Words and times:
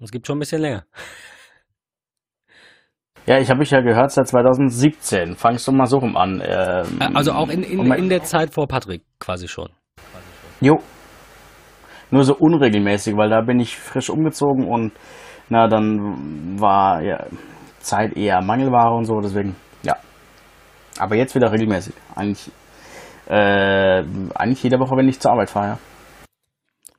Es 0.00 0.10
gibt 0.10 0.26
schon 0.26 0.36
ein 0.36 0.40
bisschen 0.40 0.60
länger. 0.60 0.84
Ja, 3.26 3.38
ich 3.38 3.50
habe 3.50 3.58
mich 3.58 3.70
ja 3.70 3.80
gehört 3.80 4.10
seit 4.12 4.28
2017. 4.28 5.34
Fangst 5.34 5.66
du 5.66 5.72
mal 5.72 5.86
so 5.86 5.98
rum 5.98 6.16
an. 6.16 6.42
Ähm, 6.42 7.14
also 7.14 7.32
auch 7.32 7.48
in, 7.48 7.62
in, 7.62 7.92
in 7.92 8.08
der 8.08 8.22
Zeit 8.22 8.54
vor 8.54 8.66
Patrick 8.66 9.02
quasi 9.18 9.48
schon. 9.48 9.68
Jo. 10.60 10.78
Nur 12.10 12.24
so 12.24 12.34
unregelmäßig, 12.36 13.16
weil 13.16 13.28
da 13.28 13.42
bin 13.42 13.60
ich 13.60 13.76
frisch 13.76 14.08
umgezogen 14.08 14.66
und 14.66 14.92
na, 15.50 15.66
dann 15.68 16.58
war 16.58 17.02
ja 17.02 17.26
Zeit 17.80 18.16
eher 18.16 18.40
Mangelware 18.40 18.94
und 18.96 19.04
so, 19.04 19.20
deswegen, 19.20 19.56
ja. 19.82 19.94
Aber 20.98 21.16
jetzt 21.16 21.34
wieder 21.34 21.52
regelmäßig. 21.52 21.94
Eigentlich, 22.14 22.50
äh, 23.28 24.04
eigentlich 24.34 24.62
jede 24.62 24.78
Woche, 24.78 24.96
wenn 24.96 25.08
ich 25.08 25.20
zur 25.20 25.32
Arbeit 25.32 25.50
fahre, 25.50 25.66
ja. 25.66 25.78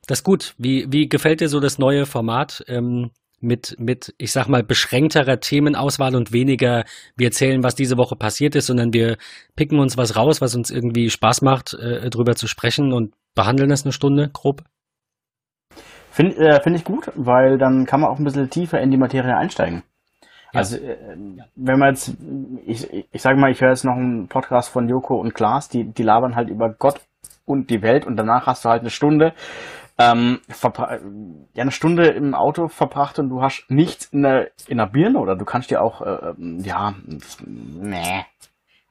Das 0.10 0.20
ist 0.20 0.23
gut. 0.23 0.55
Wie, 0.57 0.88
wie 0.89 1.07
gefällt 1.07 1.39
dir 1.39 1.50
so 1.50 1.60
das 1.60 1.78
neue 1.78 2.07
Format 2.07 2.64
ähm, 2.68 3.12
mit, 3.41 3.76
mit, 3.78 4.16
ich 4.17 4.31
sag 4.31 4.48
mal, 4.48 4.63
beschränkterer 4.63 5.40
Themenauswahl 5.40 6.16
und 6.16 6.34
weniger, 6.34 6.84
wir 7.16 7.27
erzählen, 7.27 7.62
was 7.62 7.76
diese 7.76 7.95
Woche 7.95 8.16
passiert 8.16 8.55
ist, 8.55 8.66
sondern 8.66 8.91
wir 8.91 9.17
picken 9.55 9.77
uns 9.77 9.98
was 9.98 10.16
raus, 10.16 10.41
was 10.41 10.55
uns 10.55 10.72
irgendwie 10.72 11.12
Spaß 11.12 11.44
macht, 11.44 11.76
äh, 11.76 12.09
drüber 12.09 12.36
zu 12.36 12.48
sprechen 12.48 12.91
und 12.91 13.14
behandeln 13.36 13.70
es 13.70 13.84
eine 13.84 13.91
Stunde 13.91 14.31
grob? 14.34 14.64
Finde 16.09 16.38
äh, 16.38 16.59
find 16.59 16.76
ich 16.76 16.86
gut, 16.86 17.12
weil 17.14 17.59
dann 17.59 17.86
kann 17.86 18.02
man 18.02 18.09
auch 18.09 18.17
ein 18.17 18.23
bisschen 18.23 18.50
tiefer 18.50 18.81
in 18.81 18.89
die 18.89 18.98
Materie 18.98 19.38
einsteigen. 19.38 19.84
Ja. 20.53 20.62
Also, 20.62 20.78
äh, 20.78 20.98
wenn 21.55 21.78
man 21.78 21.89
jetzt, 21.89 22.16
ich, 22.66 23.05
ich 23.12 23.22
sage 23.22 23.39
mal, 23.39 23.52
ich 23.52 23.62
höre 23.62 23.70
jetzt 23.70 23.86
noch 23.86 23.95
einen 23.95 24.28
Podcast 24.28 24.70
von 24.70 24.89
Joko 24.89 25.22
und 25.22 25.36
Klaas, 25.36 25.70
die, 25.70 25.84
die 25.84 26.02
labern 26.02 26.36
halt 26.36 26.50
über 26.50 26.70
Gott 26.70 27.00
und 27.45 27.70
die 27.70 27.84
Welt 27.84 28.08
und 28.08 28.17
danach 28.17 28.48
hast 28.48 28.66
du 28.66 28.70
halt 28.70 28.81
eine 28.81 28.89
Stunde, 28.89 29.34
ähm, 29.99 30.39
ja, 31.53 31.62
eine 31.62 31.71
Stunde 31.71 32.08
im 32.08 32.34
Auto 32.34 32.70
verbracht 32.70 33.20
und 33.20 33.30
du 33.30 33.41
hast 33.41 33.66
nichts 33.70 34.05
in 34.05 34.23
der, 34.23 34.49
in 34.67 34.77
der 34.77 34.85
Birne 34.85 35.20
oder 35.20 35.35
du 35.35 35.44
kannst 35.44 35.70
dir 35.70 35.81
auch, 35.81 36.02
äh, 36.02 36.30
ähm, 36.30 36.61
ja, 36.64 36.95
nee. 37.45 38.25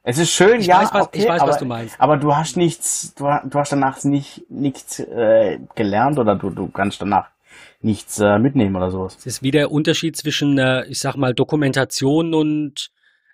Es 0.03 0.19
ist 0.19 0.31
schön, 0.31 0.61
ich 0.61 0.67
ja, 0.67 0.81
weiß, 0.81 0.93
was, 0.93 1.07
okay, 1.07 1.19
ich 1.19 1.27
weiß, 1.27 1.41
aber, 1.41 1.51
was 1.51 1.57
du 1.57 1.65
meinst. 1.65 1.99
Aber 1.99 2.17
du 2.17 2.35
hast 2.35 2.57
nichts, 2.57 3.15
du, 3.15 3.25
du 3.25 3.59
hast 3.59 3.71
danach 3.71 4.03
nicht 4.03 4.49
nichts 4.49 4.99
äh, 4.99 5.59
gelernt 5.75 6.19
oder 6.19 6.35
du, 6.35 6.51
du 6.51 6.67
kannst 6.67 7.01
danach 7.01 7.29
nichts 7.81 8.19
äh, 8.19 8.37
mitnehmen 8.37 8.75
oder 8.75 8.91
sowas. 8.91 9.17
Es 9.17 9.25
ist 9.25 9.43
wie 9.43 9.51
der 9.51 9.71
Unterschied 9.71 10.15
zwischen, 10.15 10.57
äh, 10.59 10.85
ich 10.85 10.99
sag 10.99 11.15
mal, 11.15 11.33
Dokumentation 11.33 12.33
und 12.35 12.91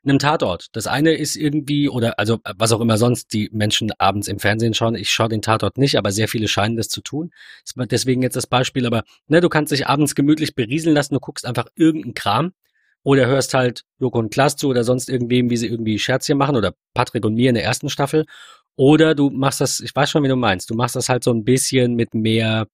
einem 0.08 0.20
Tatort. 0.20 0.68
Das 0.74 0.88
eine 0.88 1.14
ist 1.14 1.36
irgendwie, 1.36 1.90
oder 1.90 2.20
also 2.20 2.40
was 2.58 2.72
auch 2.72 2.82
immer 2.82 2.98
sonst 2.98 3.34
die 3.34 3.50
Menschen 3.52 3.92
abends 3.98 4.28
im 4.28 4.40
Fernsehen 4.40 4.74
schauen. 4.74 4.96
Ich 4.96 5.10
schaue 5.10 5.30
den 5.30 5.42
Tatort 5.42 5.78
nicht, 5.78 5.98
aber 5.98 6.12
sehr 6.12 6.28
viele 6.28 6.48
scheinen 6.48 6.78
das 6.78 6.90
zu 6.90 7.02
tun. 7.02 7.32
Deswegen 7.76 8.22
jetzt 8.22 8.36
das 8.36 8.48
Beispiel, 8.48 8.86
aber 8.86 9.04
ne, 9.28 9.42
du 9.42 9.50
kannst 9.50 9.72
dich 9.72 9.88
abends 9.88 10.16
gemütlich 10.16 10.56
berieseln 10.56 10.96
lassen, 10.96 11.14
du 11.14 11.20
guckst 11.20 11.46
einfach 11.46 11.68
irgendeinen 11.76 12.14
Kram 12.14 12.54
oder 13.04 13.28
hörst 13.28 13.54
halt 13.54 13.84
Joko 14.00 14.20
und 14.20 14.32
Klaas 14.32 14.56
zu 14.56 14.68
oder 14.68 14.84
sonst 14.84 15.10
irgendwem, 15.10 15.50
wie 15.50 15.58
sie 15.58 15.68
irgendwie 15.68 16.00
Scherzchen 16.00 16.38
machen 16.38 16.56
oder 16.56 16.74
Patrick 16.94 17.24
und 17.24 17.36
mir 17.36 17.50
in 17.50 17.56
der 17.56 17.64
ersten 17.64 17.90
Staffel. 17.90 18.26
Oder 18.76 19.16
du 19.16 19.30
machst 19.30 19.62
das, 19.62 19.80
ich 19.80 19.96
weiß 19.96 20.10
schon, 20.10 20.24
wie 20.24 20.28
du 20.28 20.36
meinst, 20.36 20.70
du 20.70 20.76
machst 20.76 20.96
das 20.96 21.08
halt 21.08 21.24
so 21.24 21.32
ein 21.32 21.46
bisschen 21.46 21.96
mit 21.96 22.14
mehr, 22.14 22.68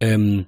ähm, 0.00 0.46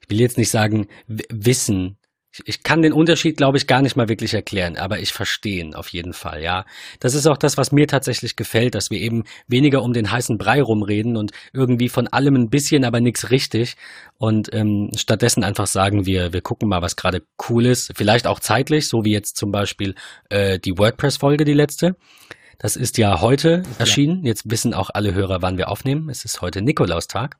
ich 0.00 0.10
will 0.10 0.20
jetzt 0.20 0.38
nicht 0.38 0.50
sagen 0.50 0.88
Wissen, 1.06 1.98
ich 2.44 2.62
kann 2.62 2.82
den 2.82 2.92
Unterschied, 2.92 3.36
glaube 3.36 3.58
ich, 3.58 3.66
gar 3.66 3.82
nicht 3.82 3.96
mal 3.96 4.08
wirklich 4.08 4.34
erklären, 4.34 4.76
aber 4.76 4.98
ich 5.00 5.12
verstehe 5.12 5.60
ihn 5.60 5.74
auf 5.74 5.88
jeden 5.88 6.12
Fall, 6.12 6.42
ja. 6.42 6.64
Das 7.00 7.14
ist 7.14 7.26
auch 7.26 7.36
das, 7.36 7.56
was 7.56 7.72
mir 7.72 7.86
tatsächlich 7.86 8.36
gefällt, 8.36 8.74
dass 8.74 8.90
wir 8.90 9.00
eben 9.00 9.24
weniger 9.46 9.82
um 9.82 9.92
den 9.92 10.10
heißen 10.10 10.38
Brei 10.38 10.62
rumreden 10.62 11.16
und 11.16 11.32
irgendwie 11.52 11.88
von 11.88 12.08
allem 12.08 12.36
ein 12.36 12.50
bisschen, 12.50 12.84
aber 12.84 13.00
nichts 13.00 13.30
richtig. 13.30 13.76
Und 14.18 14.52
ähm, 14.52 14.90
stattdessen 14.96 15.44
einfach 15.44 15.66
sagen 15.66 16.06
wir, 16.06 16.32
wir 16.32 16.40
gucken 16.40 16.68
mal, 16.68 16.82
was 16.82 16.96
gerade 16.96 17.22
cool 17.48 17.66
ist, 17.66 17.92
vielleicht 17.96 18.26
auch 18.26 18.40
zeitlich, 18.40 18.88
so 18.88 19.04
wie 19.04 19.12
jetzt 19.12 19.36
zum 19.36 19.52
Beispiel 19.52 19.94
äh, 20.28 20.58
die 20.58 20.76
WordPress-Folge, 20.76 21.44
die 21.44 21.54
letzte. 21.54 21.96
Das 22.58 22.74
ist 22.74 22.98
ja 22.98 23.20
heute 23.20 23.62
erschienen. 23.78 24.24
Jetzt 24.24 24.50
wissen 24.50 24.74
auch 24.74 24.90
alle 24.92 25.14
Hörer, 25.14 25.42
wann 25.42 25.58
wir 25.58 25.68
aufnehmen. 25.68 26.08
Es 26.10 26.24
ist 26.24 26.40
heute 26.40 26.60
Nikolaustag. 26.60 27.36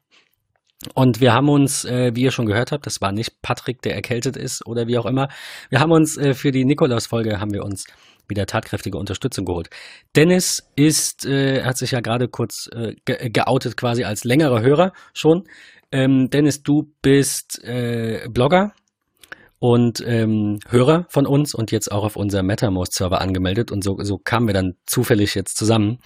Und 0.94 1.20
wir 1.20 1.32
haben 1.32 1.48
uns, 1.48 1.84
äh, 1.84 2.14
wie 2.14 2.22
ihr 2.22 2.30
schon 2.30 2.46
gehört 2.46 2.70
habt, 2.70 2.86
das 2.86 3.00
war 3.00 3.10
nicht 3.10 3.42
Patrick, 3.42 3.82
der 3.82 3.96
erkältet 3.96 4.36
ist 4.36 4.64
oder 4.64 4.86
wie 4.86 4.96
auch 4.96 5.06
immer. 5.06 5.28
Wir 5.70 5.80
haben 5.80 5.90
uns 5.90 6.16
äh, 6.16 6.34
für 6.34 6.52
die 6.52 6.64
Nikolaus-Folge 6.64 7.40
haben 7.40 7.52
wir 7.52 7.64
uns 7.64 7.84
wieder 8.28 8.46
tatkräftige 8.46 8.98
Unterstützung 8.98 9.44
geholt. 9.44 9.70
Dennis 10.14 10.70
ist, 10.76 11.26
äh, 11.26 11.64
hat 11.64 11.78
sich 11.78 11.92
ja 11.92 12.00
gerade 12.00 12.28
kurz 12.28 12.68
äh, 12.72 12.94
ge 13.04 13.30
geoutet 13.30 13.76
quasi 13.76 14.04
als 14.04 14.24
längerer 14.24 14.60
Hörer 14.60 14.92
schon. 15.14 15.44
Ähm, 15.90 16.28
Dennis, 16.30 16.62
du 16.62 16.92
bist 17.02 17.64
äh, 17.64 18.28
Blogger 18.28 18.72
und 19.58 20.00
ähm, 20.06 20.60
Hörer 20.68 21.06
von 21.08 21.26
uns 21.26 21.54
und 21.54 21.72
jetzt 21.72 21.90
auch 21.90 22.04
auf 22.04 22.16
unser 22.16 22.42
MetaMost-Server 22.42 23.20
angemeldet 23.20 23.72
und 23.72 23.82
so, 23.82 23.96
so 24.02 24.18
kamen 24.18 24.46
wir 24.46 24.54
dann 24.54 24.74
zufällig 24.86 25.34
jetzt 25.34 25.56
zusammen. 25.56 25.98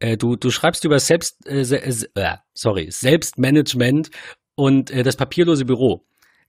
Äh, 0.00 0.16
du, 0.16 0.36
du 0.36 0.50
schreibst 0.50 0.84
über 0.84 0.98
Selbst, 0.98 1.46
äh, 1.46 1.62
äh, 1.62 2.36
sorry, 2.52 2.88
Selbstmanagement 2.90 4.10
und 4.54 4.90
äh, 4.90 5.02
das 5.02 5.16
papierlose 5.16 5.64
Büro. 5.64 6.04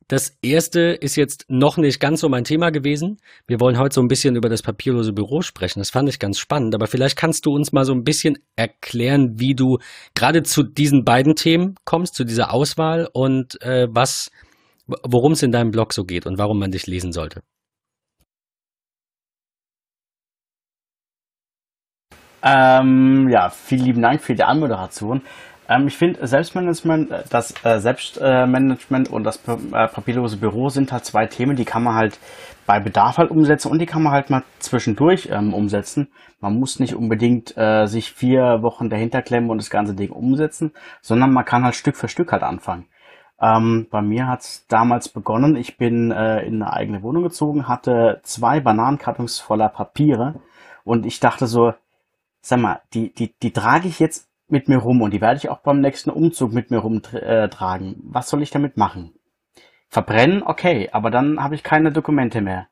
Das 0.07 0.37
erste 0.43 0.81
ist 0.81 1.15
jetzt 1.15 1.45
noch 1.47 1.77
nicht 1.77 1.99
ganz 1.99 2.21
so 2.21 2.29
mein 2.29 2.43
Thema 2.43 2.69
gewesen. 2.69 3.17
Wir 3.47 3.59
wollen 3.59 3.79
heute 3.79 3.95
so 3.95 4.01
ein 4.01 4.07
bisschen 4.07 4.35
über 4.35 4.49
das 4.49 4.61
papierlose 4.61 5.13
Büro 5.13 5.41
sprechen. 5.41 5.79
Das 5.79 5.89
fand 5.89 6.07
ich 6.09 6.19
ganz 6.19 6.37
spannend. 6.37 6.75
Aber 6.75 6.85
vielleicht 6.85 7.17
kannst 7.17 7.47
du 7.47 7.55
uns 7.55 7.71
mal 7.71 7.85
so 7.85 7.93
ein 7.93 8.03
bisschen 8.03 8.37
erklären, 8.55 9.39
wie 9.39 9.55
du 9.55 9.79
gerade 10.13 10.43
zu 10.43 10.61
diesen 10.61 11.05
beiden 11.05 11.35
Themen 11.35 11.73
kommst, 11.85 12.13
zu 12.13 12.23
dieser 12.23 12.53
Auswahl 12.53 13.09
und 13.13 13.59
äh, 13.63 13.87
was, 13.89 14.29
worum 14.85 15.31
es 15.31 15.41
in 15.41 15.51
deinem 15.51 15.71
Blog 15.71 15.91
so 15.91 16.03
geht 16.03 16.27
und 16.27 16.37
warum 16.37 16.59
man 16.59 16.69
dich 16.69 16.85
lesen 16.85 17.11
sollte. 17.11 17.41
Ähm, 22.45 23.27
ja, 23.29 23.49
vielen 23.49 23.85
lieben 23.85 24.01
Dank 24.03 24.21
für 24.21 24.35
die 24.35 24.43
Anmoderation. 24.43 25.23
Ähm, 25.67 25.87
ich 25.87 25.97
finde, 25.97 26.27
Selbstmanagement, 26.27 27.09
äh, 27.09 27.23
das 27.29 27.55
äh, 27.65 27.79
Selbstmanagement 27.79 29.09
und 29.09 29.23
das 29.23 29.37
äh, 29.47 29.87
papierlose 29.87 30.37
Büro 30.37 30.69
sind 30.69 30.91
halt 30.91 31.05
zwei 31.05 31.25
Themen, 31.25 31.55
die 31.55 31.65
kann 31.65 31.83
man 31.83 31.95
halt 31.95 32.19
bei 32.67 32.79
Bedarf 32.79 33.17
halt 33.17 33.31
umsetzen 33.31 33.71
und 33.71 33.79
die 33.79 33.87
kann 33.87 34.03
man 34.03 34.13
halt 34.13 34.29
mal 34.29 34.43
zwischendurch 34.59 35.29
ähm, 35.31 35.55
umsetzen. 35.55 36.09
Man 36.39 36.59
muss 36.59 36.79
nicht 36.79 36.93
unbedingt 36.93 37.57
äh, 37.57 37.87
sich 37.87 38.11
vier 38.11 38.61
Wochen 38.61 38.91
dahinter 38.91 39.23
klemmen 39.23 39.49
und 39.49 39.57
das 39.57 39.71
ganze 39.71 39.95
Ding 39.95 40.11
umsetzen, 40.11 40.71
sondern 41.01 41.33
man 41.33 41.45
kann 41.45 41.63
halt 41.63 41.75
Stück 41.75 41.95
für 41.95 42.09
Stück 42.09 42.31
halt 42.31 42.43
anfangen. 42.43 42.85
Ähm, 43.41 43.87
bei 43.89 44.03
mir 44.03 44.27
hat 44.27 44.41
es 44.41 44.67
damals 44.67 45.09
begonnen, 45.09 45.55
ich 45.55 45.77
bin 45.77 46.11
äh, 46.11 46.41
in 46.45 46.61
eine 46.61 46.71
eigene 46.71 47.01
Wohnung 47.01 47.23
gezogen, 47.23 47.67
hatte 47.67 48.19
zwei 48.23 48.59
Bananenkartons 48.59 49.39
voller 49.39 49.69
Papiere 49.69 50.35
und 50.83 51.07
ich 51.07 51.19
dachte 51.19 51.47
so, 51.47 51.73
sag 52.47 52.59
mal, 52.59 52.81
die, 52.93 53.11
die, 53.13 53.33
die 53.41 53.51
trage 53.51 53.87
ich 53.87 53.99
jetzt 53.99 54.29
mit 54.47 54.69
mir 54.69 54.77
rum 54.77 55.01
und 55.01 55.11
die 55.11 55.21
werde 55.21 55.37
ich 55.37 55.49
auch 55.49 55.59
beim 55.59 55.81
nächsten 55.81 56.11
Umzug 56.11 56.53
mit 56.53 56.69
mir 56.69 56.77
rumtragen. 56.77 57.89
Äh, 57.89 57.97
Was 58.03 58.29
soll 58.29 58.43
ich 58.43 58.51
damit 58.51 58.77
machen? 58.77 59.13
Verbrennen, 59.89 60.43
okay, 60.43 60.89
aber 60.91 61.09
dann 61.09 61.43
habe 61.43 61.55
ich 61.55 61.63
keine 61.63 61.91
Dokumente 61.91 62.41
mehr. 62.41 62.67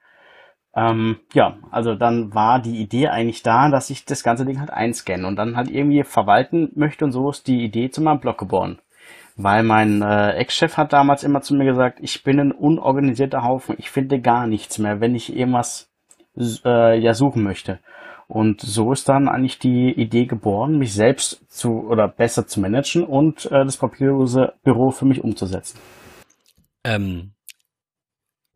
Ähm, 0.75 1.17
ja, 1.33 1.57
also 1.72 1.95
dann 1.95 2.35
war 2.35 2.59
die 2.59 2.79
Idee 2.79 3.07
eigentlich 3.07 3.41
da, 3.41 3.69
dass 3.69 3.89
ich 3.89 4.06
das 4.06 4.23
ganze 4.23 4.45
Ding 4.45 4.59
halt 4.59 4.69
einscanne 4.69 5.25
und 5.25 5.35
dann 5.35 5.56
halt 5.56 5.69
irgendwie 5.69 6.03
verwalten 6.03 6.72
möchte 6.75 7.06
und 7.06 7.12
so 7.12 7.29
ist 7.31 7.47
die 7.47 7.63
Idee 7.63 7.89
zu 7.89 8.01
meinem 8.01 8.19
Blog 8.19 8.38
geboren. 8.38 8.79
Weil 9.35 9.63
mein 9.63 10.03
äh, 10.03 10.33
Ex-Chef 10.33 10.78
hat 10.78 10.94
damals 10.94 11.23
immer 11.23 11.41
zu 11.41 11.56
mir 11.56 11.66
gesagt, 11.66 12.00
ich 12.01 12.23
bin 12.23 12.39
ein 12.39 12.51
unorganisierter 12.51 13.44
Haufen, 13.44 13.75
ich 13.79 13.89
finde 13.89 14.19
gar 14.22 14.45
nichts 14.45 14.78
mehr, 14.78 15.00
wenn 15.01 15.16
ich 15.16 15.35
irgendwas 15.35 15.91
äh, 16.38 17.00
ja 17.00 17.13
suchen 17.16 17.41
möchte. 17.41 17.79
Und 18.33 18.61
so 18.61 18.91
ist 18.91 19.07
dann 19.09 19.27
eigentlich 19.27 19.59
die 19.59 19.91
Idee 19.91 20.25
geboren, 20.25 20.79
mich 20.79 20.91
selbst 20.91 21.39
zu 21.49 21.88
oder 21.88 22.07
besser 22.07 22.47
zu 22.47 22.61
managen 22.61 23.03
und 23.03 23.45
äh, 23.45 23.63
das 23.63 23.77
papierlose 23.77 24.53
Büro 24.63 24.89
für 24.89 25.05
mich 25.05 25.23
umzusetzen. 25.23 25.77
Ähm, 26.83 27.33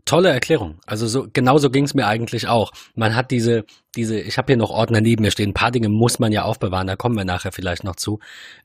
tolle 0.04 0.30
Erklärung. 0.30 0.80
Also 0.88 1.06
so 1.06 1.28
genauso 1.32 1.70
ging 1.70 1.84
es 1.84 1.94
mir 1.94 2.08
eigentlich 2.08 2.48
auch. 2.48 2.72
Man 2.96 3.16
hat 3.16 3.30
diese 3.30 3.66
diese 3.96 4.20
ich 4.20 4.40
habe 4.40 4.48
hier 4.48 4.58
noch 4.58 4.72
Ordner 4.72 5.00
neben 5.00 5.22
mir 5.22 5.30
stehen. 5.30 5.52
Ein 5.52 5.54
paar 5.54 5.70
Dinge 5.70 5.90
muss 5.90 6.18
man 6.18 6.32
ja 6.32 6.42
aufbewahren. 6.42 6.88
Da 6.88 6.96
kommen 6.96 7.16
wir 7.16 7.26
nachher 7.26 7.52
vielleicht 7.52 7.84
noch 7.84 7.98
zu, 7.98 8.18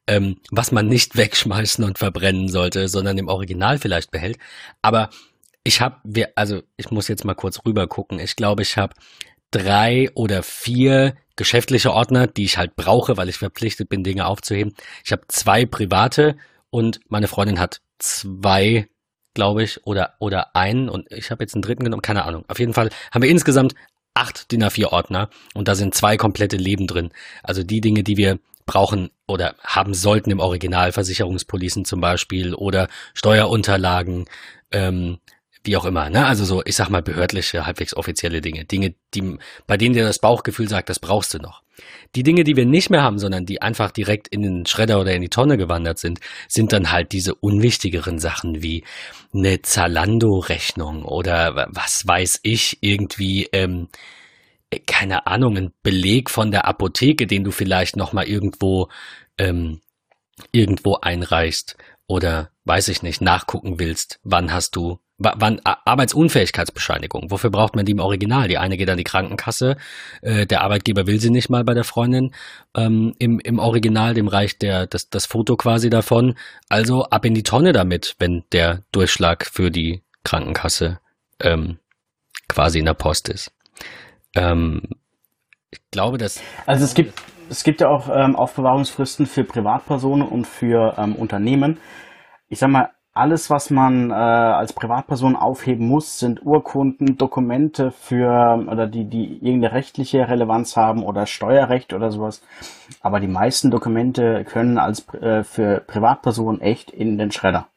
ähm, 0.06 0.36
was 0.50 0.72
man 0.72 0.86
nicht 0.86 1.14
wegschmeißen 1.18 1.84
und 1.84 1.98
verbrennen 1.98 2.48
sollte, 2.48 2.88
sondern 2.88 3.18
im 3.18 3.28
Original 3.28 3.76
vielleicht 3.76 4.12
behält. 4.12 4.38
Aber 4.80 5.10
ich 5.62 5.82
habe 5.82 5.98
also 6.36 6.62
ich 6.78 6.90
muss 6.90 7.08
jetzt 7.08 7.26
mal 7.26 7.34
kurz 7.34 7.60
rüber 7.66 7.86
gucken. 7.86 8.18
Ich 8.18 8.34
glaube, 8.34 8.62
ich 8.62 8.78
habe 8.78 8.94
drei 9.52 10.10
oder 10.14 10.42
vier 10.42 11.14
geschäftliche 11.36 11.92
Ordner, 11.92 12.26
die 12.26 12.44
ich 12.44 12.58
halt 12.58 12.74
brauche, 12.76 13.16
weil 13.16 13.28
ich 13.28 13.38
verpflichtet 13.38 13.88
bin, 13.88 14.02
Dinge 14.02 14.26
aufzuheben. 14.26 14.74
Ich 15.04 15.12
habe 15.12 15.22
zwei 15.28 15.64
private 15.64 16.36
und 16.70 17.00
meine 17.08 17.28
Freundin 17.28 17.60
hat 17.60 17.80
zwei, 17.98 18.88
glaube 19.34 19.62
ich, 19.62 19.86
oder, 19.86 20.14
oder 20.18 20.54
einen 20.56 20.88
und 20.88 21.10
ich 21.10 21.30
habe 21.30 21.44
jetzt 21.44 21.54
einen 21.54 21.62
dritten 21.62 21.84
genommen, 21.84 22.02
keine 22.02 22.24
Ahnung. 22.24 22.44
Auf 22.48 22.58
jeden 22.58 22.74
Fall 22.74 22.90
haben 23.12 23.22
wir 23.22 23.30
insgesamt 23.30 23.74
acht 24.14 24.50
DIN 24.52 24.64
A4 24.64 24.86
Ordner 24.86 25.30
und 25.54 25.68
da 25.68 25.74
sind 25.74 25.94
zwei 25.94 26.16
komplette 26.16 26.56
Leben 26.56 26.86
drin. 26.86 27.10
Also 27.42 27.62
die 27.62 27.80
Dinge, 27.80 28.02
die 28.02 28.16
wir 28.16 28.38
brauchen 28.66 29.10
oder 29.26 29.54
haben 29.62 29.94
sollten 29.94 30.30
im 30.30 30.40
Original, 30.40 30.92
Versicherungspolicen 30.92 31.84
zum 31.84 32.00
Beispiel 32.00 32.54
oder 32.54 32.88
Steuerunterlagen, 33.14 34.26
ähm, 34.70 35.18
wie 35.64 35.76
auch 35.76 35.84
immer, 35.84 36.10
ne? 36.10 36.26
Also 36.26 36.44
so, 36.44 36.62
ich 36.64 36.74
sag 36.74 36.88
mal, 36.88 37.02
behördliche, 37.02 37.66
halbwegs 37.66 37.94
offizielle 37.94 38.40
Dinge. 38.40 38.64
Dinge, 38.64 38.94
die, 39.14 39.38
bei 39.66 39.76
denen 39.76 39.94
dir 39.94 40.04
das 40.04 40.18
Bauchgefühl 40.18 40.68
sagt, 40.68 40.88
das 40.88 40.98
brauchst 40.98 41.34
du 41.34 41.38
noch. 41.38 41.62
Die 42.14 42.22
Dinge, 42.22 42.44
die 42.44 42.56
wir 42.56 42.66
nicht 42.66 42.90
mehr 42.90 43.02
haben, 43.02 43.18
sondern 43.18 43.46
die 43.46 43.62
einfach 43.62 43.90
direkt 43.90 44.28
in 44.28 44.42
den 44.42 44.66
Schredder 44.66 45.00
oder 45.00 45.14
in 45.14 45.22
die 45.22 45.28
Tonne 45.28 45.56
gewandert 45.56 45.98
sind, 45.98 46.20
sind 46.48 46.72
dann 46.72 46.90
halt 46.90 47.12
diese 47.12 47.34
unwichtigeren 47.34 48.18
Sachen 48.18 48.62
wie 48.62 48.84
eine 49.32 49.62
Zalando-Rechnung 49.62 51.04
oder 51.04 51.68
was 51.70 52.06
weiß 52.06 52.40
ich, 52.42 52.78
irgendwie, 52.80 53.48
ähm, 53.52 53.88
keine 54.86 55.26
Ahnung, 55.26 55.56
ein 55.56 55.72
Beleg 55.82 56.28
von 56.28 56.50
der 56.50 56.66
Apotheke, 56.66 57.26
den 57.26 57.44
du 57.44 57.50
vielleicht 57.50 57.96
nochmal 57.96 58.26
irgendwo, 58.26 58.88
ähm, 59.38 59.80
irgendwo 60.50 60.96
einreichst 60.96 61.76
oder 62.06 62.50
weiß 62.64 62.88
ich 62.88 63.02
nicht, 63.02 63.20
nachgucken 63.20 63.78
willst, 63.78 64.18
wann 64.22 64.52
hast 64.52 64.76
du 64.76 64.98
wann 65.22 65.60
Arbeitsunfähigkeitsbescheinigung, 65.64 67.30
wofür 67.30 67.50
braucht 67.50 67.76
man 67.76 67.84
die 67.84 67.92
im 67.92 68.00
Original? 68.00 68.48
Die 68.48 68.58
eine 68.58 68.76
geht 68.76 68.90
an 68.90 68.98
die 68.98 69.04
Krankenkasse, 69.04 69.76
äh, 70.22 70.46
der 70.46 70.62
Arbeitgeber 70.62 71.06
will 71.06 71.20
sie 71.20 71.30
nicht 71.30 71.50
mal 71.50 71.64
bei 71.64 71.74
der 71.74 71.84
Freundin 71.84 72.34
ähm, 72.76 73.14
im, 73.18 73.38
im 73.40 73.58
Original, 73.58 74.14
dem 74.14 74.28
reicht 74.28 74.62
der, 74.62 74.86
das, 74.86 75.10
das 75.10 75.26
Foto 75.26 75.56
quasi 75.56 75.90
davon. 75.90 76.34
Also 76.68 77.04
ab 77.04 77.24
in 77.24 77.34
die 77.34 77.42
Tonne 77.42 77.72
damit, 77.72 78.16
wenn 78.18 78.44
der 78.52 78.82
Durchschlag 78.92 79.46
für 79.46 79.70
die 79.70 80.02
Krankenkasse 80.24 81.00
ähm, 81.40 81.78
quasi 82.48 82.78
in 82.78 82.86
der 82.86 82.94
Post 82.94 83.28
ist. 83.28 83.52
Ähm, 84.34 84.82
ich 85.70 85.80
glaube, 85.90 86.18
dass. 86.18 86.40
Also 86.66 86.84
es 86.84 86.94
gibt, 86.94 87.20
es 87.48 87.64
gibt 87.64 87.80
ja 87.80 87.88
auch 87.88 88.08
ähm, 88.08 88.36
Aufbewahrungsfristen 88.36 89.26
für 89.26 89.44
Privatpersonen 89.44 90.26
und 90.26 90.46
für 90.46 90.94
ähm, 90.98 91.16
Unternehmen. 91.16 91.78
Ich 92.48 92.58
sag 92.58 92.70
mal, 92.70 92.90
alles, 93.14 93.50
was 93.50 93.70
man 93.70 94.10
äh, 94.10 94.14
als 94.14 94.72
Privatperson 94.72 95.36
aufheben 95.36 95.86
muss, 95.86 96.18
sind 96.18 96.44
Urkunden, 96.44 97.18
Dokumente 97.18 97.90
für 97.90 98.64
oder 98.70 98.86
die, 98.86 99.04
die 99.04 99.34
irgendeine 99.34 99.74
rechtliche 99.74 100.28
Relevanz 100.28 100.76
haben 100.76 101.02
oder 101.04 101.26
Steuerrecht 101.26 101.92
oder 101.92 102.10
sowas. 102.10 102.42
Aber 103.02 103.20
die 103.20 103.28
meisten 103.28 103.70
Dokumente 103.70 104.44
können 104.44 104.78
als 104.78 105.06
äh, 105.14 105.44
für 105.44 105.80
Privatpersonen 105.80 106.60
echt 106.62 106.90
in 106.90 107.18
den 107.18 107.30
Schredder. 107.32 107.68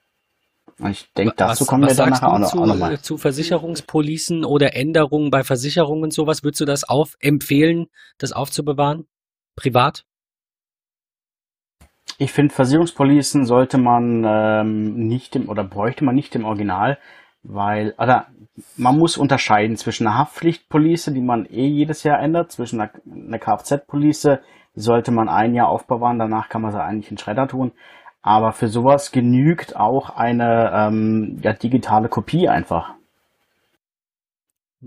Und 0.80 0.92
ich 0.92 1.12
denke, 1.14 1.34
dazu 1.38 1.62
was, 1.62 1.68
kommen 1.68 1.84
was 1.84 1.98
wir 1.98 2.04
dann 2.04 2.10
nachher 2.10 2.34
auch 2.34 2.40
noch, 2.40 2.52
zu, 2.52 2.62
auch 2.62 2.66
noch 2.66 2.78
mal. 2.78 3.00
Zu 3.00 3.18
Versicherungspolicen 3.18 4.46
oder 4.46 4.76
Änderungen 4.76 5.32
bei 5.32 5.44
Versicherungen 5.44 6.04
und 6.04 6.14
sowas, 6.14 6.44
würdest 6.44 6.62
du 6.62 6.66
das 6.66 6.88
auf 6.88 7.16
empfehlen, 7.20 7.88
das 8.18 8.32
aufzubewahren? 8.32 9.06
Privat? 9.56 10.06
Ich 12.18 12.32
finde, 12.32 12.54
Versicherungspolicen 12.54 13.46
sollte 13.46 13.78
man 13.78 14.24
ähm, 14.26 15.08
nicht 15.08 15.36
im, 15.36 15.50
oder 15.50 15.64
bräuchte 15.64 16.06
man 16.06 16.16
nicht 16.16 16.34
im 16.36 16.46
Original, 16.46 16.98
weil, 17.44 17.94
oder 17.98 18.28
man 18.78 18.98
muss 18.98 19.18
unterscheiden 19.18 19.76
zwischen 19.76 20.08
einer 20.08 20.18
Haftpflichtpolice, 20.18 21.12
die 21.12 21.22
man 21.22 21.46
eh 21.46 21.68
jedes 21.68 22.04
Jahr 22.04 22.20
ändert, 22.20 22.52
zwischen 22.52 22.80
einer, 22.80 22.92
einer 23.06 23.40
Kfz-Police, 23.40 24.40
die 24.76 24.80
sollte 24.80 25.12
man 25.12 25.30
ein 25.30 25.54
Jahr 25.54 25.68
aufbewahren, 25.68 26.20
danach 26.20 26.50
kann 26.50 26.62
man 26.62 26.72
sie 26.72 26.82
eigentlich 26.82 27.12
in 27.12 27.18
Schredder 27.18 27.48
tun. 27.48 27.74
Aber 28.22 28.54
für 28.54 28.70
sowas 28.70 29.12
genügt 29.12 29.76
auch 29.76 30.10
eine 30.10 30.72
ähm, 30.74 31.38
ja, 31.44 31.54
digitale 31.54 32.10
Kopie 32.10 32.50
einfach. 32.50 32.95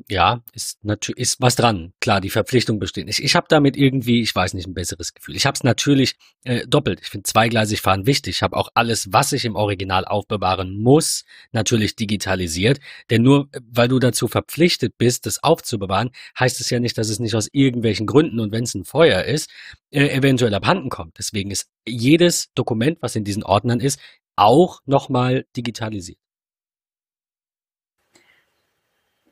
Ja, 0.08 0.42
ist 0.52 0.84
natürlich 0.84 1.20
ist 1.20 1.40
was 1.40 1.56
dran. 1.56 1.92
Klar, 2.00 2.20
die 2.20 2.30
Verpflichtung 2.30 2.78
besteht 2.78 3.06
nicht. 3.06 3.20
Ich 3.20 3.34
habe 3.34 3.46
damit 3.48 3.76
irgendwie, 3.76 4.20
ich 4.20 4.34
weiß 4.34 4.54
nicht, 4.54 4.66
ein 4.66 4.74
besseres 4.74 5.14
Gefühl. 5.14 5.36
Ich 5.36 5.46
habe 5.46 5.54
es 5.54 5.64
natürlich 5.64 6.16
äh, 6.44 6.66
doppelt. 6.66 7.00
Ich 7.02 7.08
finde 7.08 7.24
zweigleisig 7.24 7.80
fahren 7.80 8.06
wichtig. 8.06 8.36
Ich 8.36 8.42
habe 8.42 8.56
auch 8.56 8.68
alles, 8.74 9.12
was 9.12 9.32
ich 9.32 9.44
im 9.44 9.56
Original 9.56 10.04
aufbewahren 10.04 10.80
muss, 10.80 11.24
natürlich 11.52 11.96
digitalisiert. 11.96 12.80
Denn 13.10 13.22
nur 13.22 13.48
weil 13.62 13.88
du 13.88 13.98
dazu 13.98 14.28
verpflichtet 14.28 14.94
bist, 14.98 15.26
das 15.26 15.42
aufzubewahren, 15.42 16.10
heißt 16.38 16.60
es 16.60 16.70
ja 16.70 16.80
nicht, 16.80 16.98
dass 16.98 17.08
es 17.08 17.18
nicht 17.18 17.34
aus 17.34 17.48
irgendwelchen 17.52 18.06
Gründen 18.06 18.40
und 18.40 18.52
wenn 18.52 18.64
es 18.64 18.74
ein 18.74 18.84
Feuer 18.84 19.24
ist, 19.24 19.50
äh, 19.90 20.08
eventuell 20.08 20.54
abhanden 20.54 20.90
kommt. 20.90 21.18
Deswegen 21.18 21.50
ist 21.50 21.68
jedes 21.86 22.52
Dokument, 22.54 22.98
was 23.00 23.16
in 23.16 23.24
diesen 23.24 23.42
Ordnern 23.42 23.80
ist, 23.80 23.98
auch 24.36 24.80
nochmal 24.86 25.46
digitalisiert. 25.56 26.18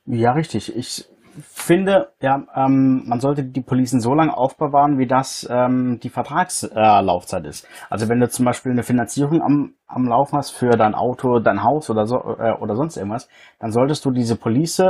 Ja, 0.07 0.33
richtig. 0.33 0.75
Ich 0.75 1.07
finde, 1.43 2.13
ja, 2.21 2.47
ähm, 2.55 3.03
man 3.07 3.21
sollte 3.21 3.45
die 3.45 3.61
Policen 3.61 4.01
so 4.01 4.15
lange 4.15 4.37
aufbewahren, 4.37 4.99
wie 4.99 5.07
das 5.07 5.47
ähm, 5.51 6.01
die 6.01 6.09
Vertragslaufzeit 6.09 7.45
äh, 7.45 7.49
ist. 7.49 7.69
Also 7.91 8.09
wenn 8.09 8.21
du 8.21 8.29
zum 8.29 8.45
Beispiel 8.45 8.73
eine 8.73 8.83
Finanzierung 8.83 9.43
am, 9.43 9.75
am 9.87 10.09
Laufen 10.09 10.39
hast 10.39 10.53
für 10.53 10.71
dein 10.71 10.95
Auto, 10.95 11.39
dein 11.41 11.63
Haus 11.63 11.91
oder 11.91 12.07
so 12.07 12.17
äh, 12.17 12.53
oder 12.53 12.77
sonst 12.77 12.97
irgendwas, 12.97 13.29
dann 13.59 13.73
solltest 13.73 14.05
du 14.05 14.11
diese 14.11 14.37
Police 14.37 14.83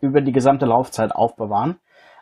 über 0.00 0.20
die 0.20 0.32
gesamte 0.32 0.66
Laufzeit 0.66 1.12
aufbewahren. 1.12 1.76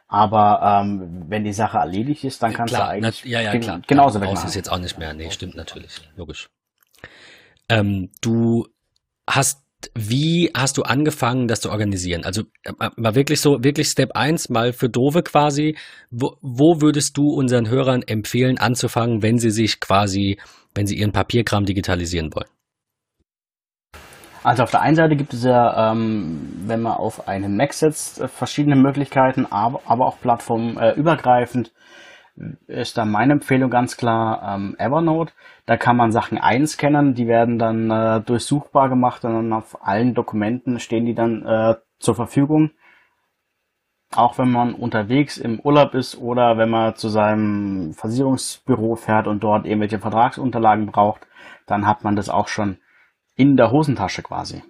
Aber 0.08 0.60
ähm, 0.62 1.26
wenn 1.28 1.44
die 1.44 1.52
Sache 1.52 1.78
erledigt 1.78 2.24
ist, 2.24 2.42
dann 2.42 2.52
kannst 2.52 2.74
klar, 2.74 2.86
du 2.86 2.92
eigentlich 2.94 3.24
ja, 3.24 3.40
ja, 3.40 3.56
klar, 3.58 3.80
genauso 3.86 4.18
klar, 4.18 4.30
wegmachen. 4.30 4.48
ist 4.48 4.56
jetzt 4.56 4.72
auch 4.72 4.78
nicht 4.78 4.98
mehr. 4.98 5.14
Nee, 5.14 5.30
stimmt 5.30 5.54
natürlich, 5.54 6.00
logisch. 6.16 6.50
Ähm, 7.68 8.10
du 8.20 8.66
hast 9.28 9.62
wie 9.94 10.50
hast 10.54 10.76
du 10.76 10.82
angefangen, 10.82 11.48
das 11.48 11.60
zu 11.60 11.70
organisieren? 11.70 12.24
Also 12.24 12.42
äh, 12.64 12.90
mal 12.96 13.14
wirklich 13.14 13.40
so, 13.40 13.62
wirklich 13.64 13.88
Step 13.88 14.12
1, 14.12 14.48
mal 14.48 14.72
für 14.72 14.88
Dove 14.88 15.22
quasi. 15.22 15.76
Wo, 16.10 16.36
wo 16.40 16.80
würdest 16.80 17.16
du 17.16 17.30
unseren 17.30 17.68
Hörern 17.68 18.02
empfehlen, 18.02 18.58
anzufangen, 18.58 19.22
wenn 19.22 19.38
sie 19.38 19.50
sich 19.50 19.80
quasi, 19.80 20.38
wenn 20.74 20.86
sie 20.86 20.96
ihren 20.96 21.12
Papierkram 21.12 21.64
digitalisieren 21.64 22.34
wollen? 22.34 22.48
Also 24.42 24.62
auf 24.62 24.70
der 24.70 24.80
einen 24.80 24.96
Seite 24.96 25.16
gibt 25.16 25.34
es 25.34 25.44
ja, 25.44 25.92
ähm, 25.92 26.40
wenn 26.64 26.80
man 26.80 26.94
auf 26.94 27.28
einen 27.28 27.56
Mac 27.56 27.74
setzt, 27.74 28.20
äh, 28.20 28.28
verschiedene 28.28 28.76
Möglichkeiten, 28.76 29.46
aber, 29.50 29.80
aber 29.86 30.06
auch 30.06 30.18
plattformübergreifend. 30.20 31.68
Äh, 31.68 31.70
ist 32.66 32.96
da 32.96 33.04
meine 33.04 33.34
Empfehlung 33.34 33.70
ganz 33.70 33.96
klar 33.96 34.54
ähm, 34.54 34.76
Evernote. 34.78 35.32
Da 35.66 35.76
kann 35.76 35.96
man 35.96 36.12
Sachen 36.12 36.38
einscannen, 36.38 37.14
die 37.14 37.26
werden 37.26 37.58
dann 37.58 37.90
äh, 37.90 38.20
durchsuchbar 38.20 38.88
gemacht 38.88 39.24
und 39.24 39.34
dann 39.34 39.52
auf 39.52 39.86
allen 39.86 40.14
Dokumenten 40.14 40.80
stehen 40.80 41.06
die 41.06 41.14
dann 41.14 41.44
äh, 41.44 41.76
zur 41.98 42.14
Verfügung. 42.14 42.70
Auch 44.12 44.38
wenn 44.38 44.50
man 44.50 44.74
unterwegs 44.74 45.38
im 45.38 45.60
Urlaub 45.60 45.94
ist 45.94 46.18
oder 46.18 46.58
wenn 46.58 46.70
man 46.70 46.96
zu 46.96 47.08
seinem 47.08 47.92
Versicherungsbüro 47.92 48.96
fährt 48.96 49.28
und 49.28 49.44
dort 49.44 49.66
irgendwelche 49.66 50.00
Vertragsunterlagen 50.00 50.86
braucht, 50.86 51.28
dann 51.66 51.86
hat 51.86 52.02
man 52.02 52.16
das 52.16 52.28
auch 52.28 52.48
schon 52.48 52.78
in 53.36 53.56
der 53.56 53.70
Hosentasche 53.70 54.22
quasi. 54.22 54.62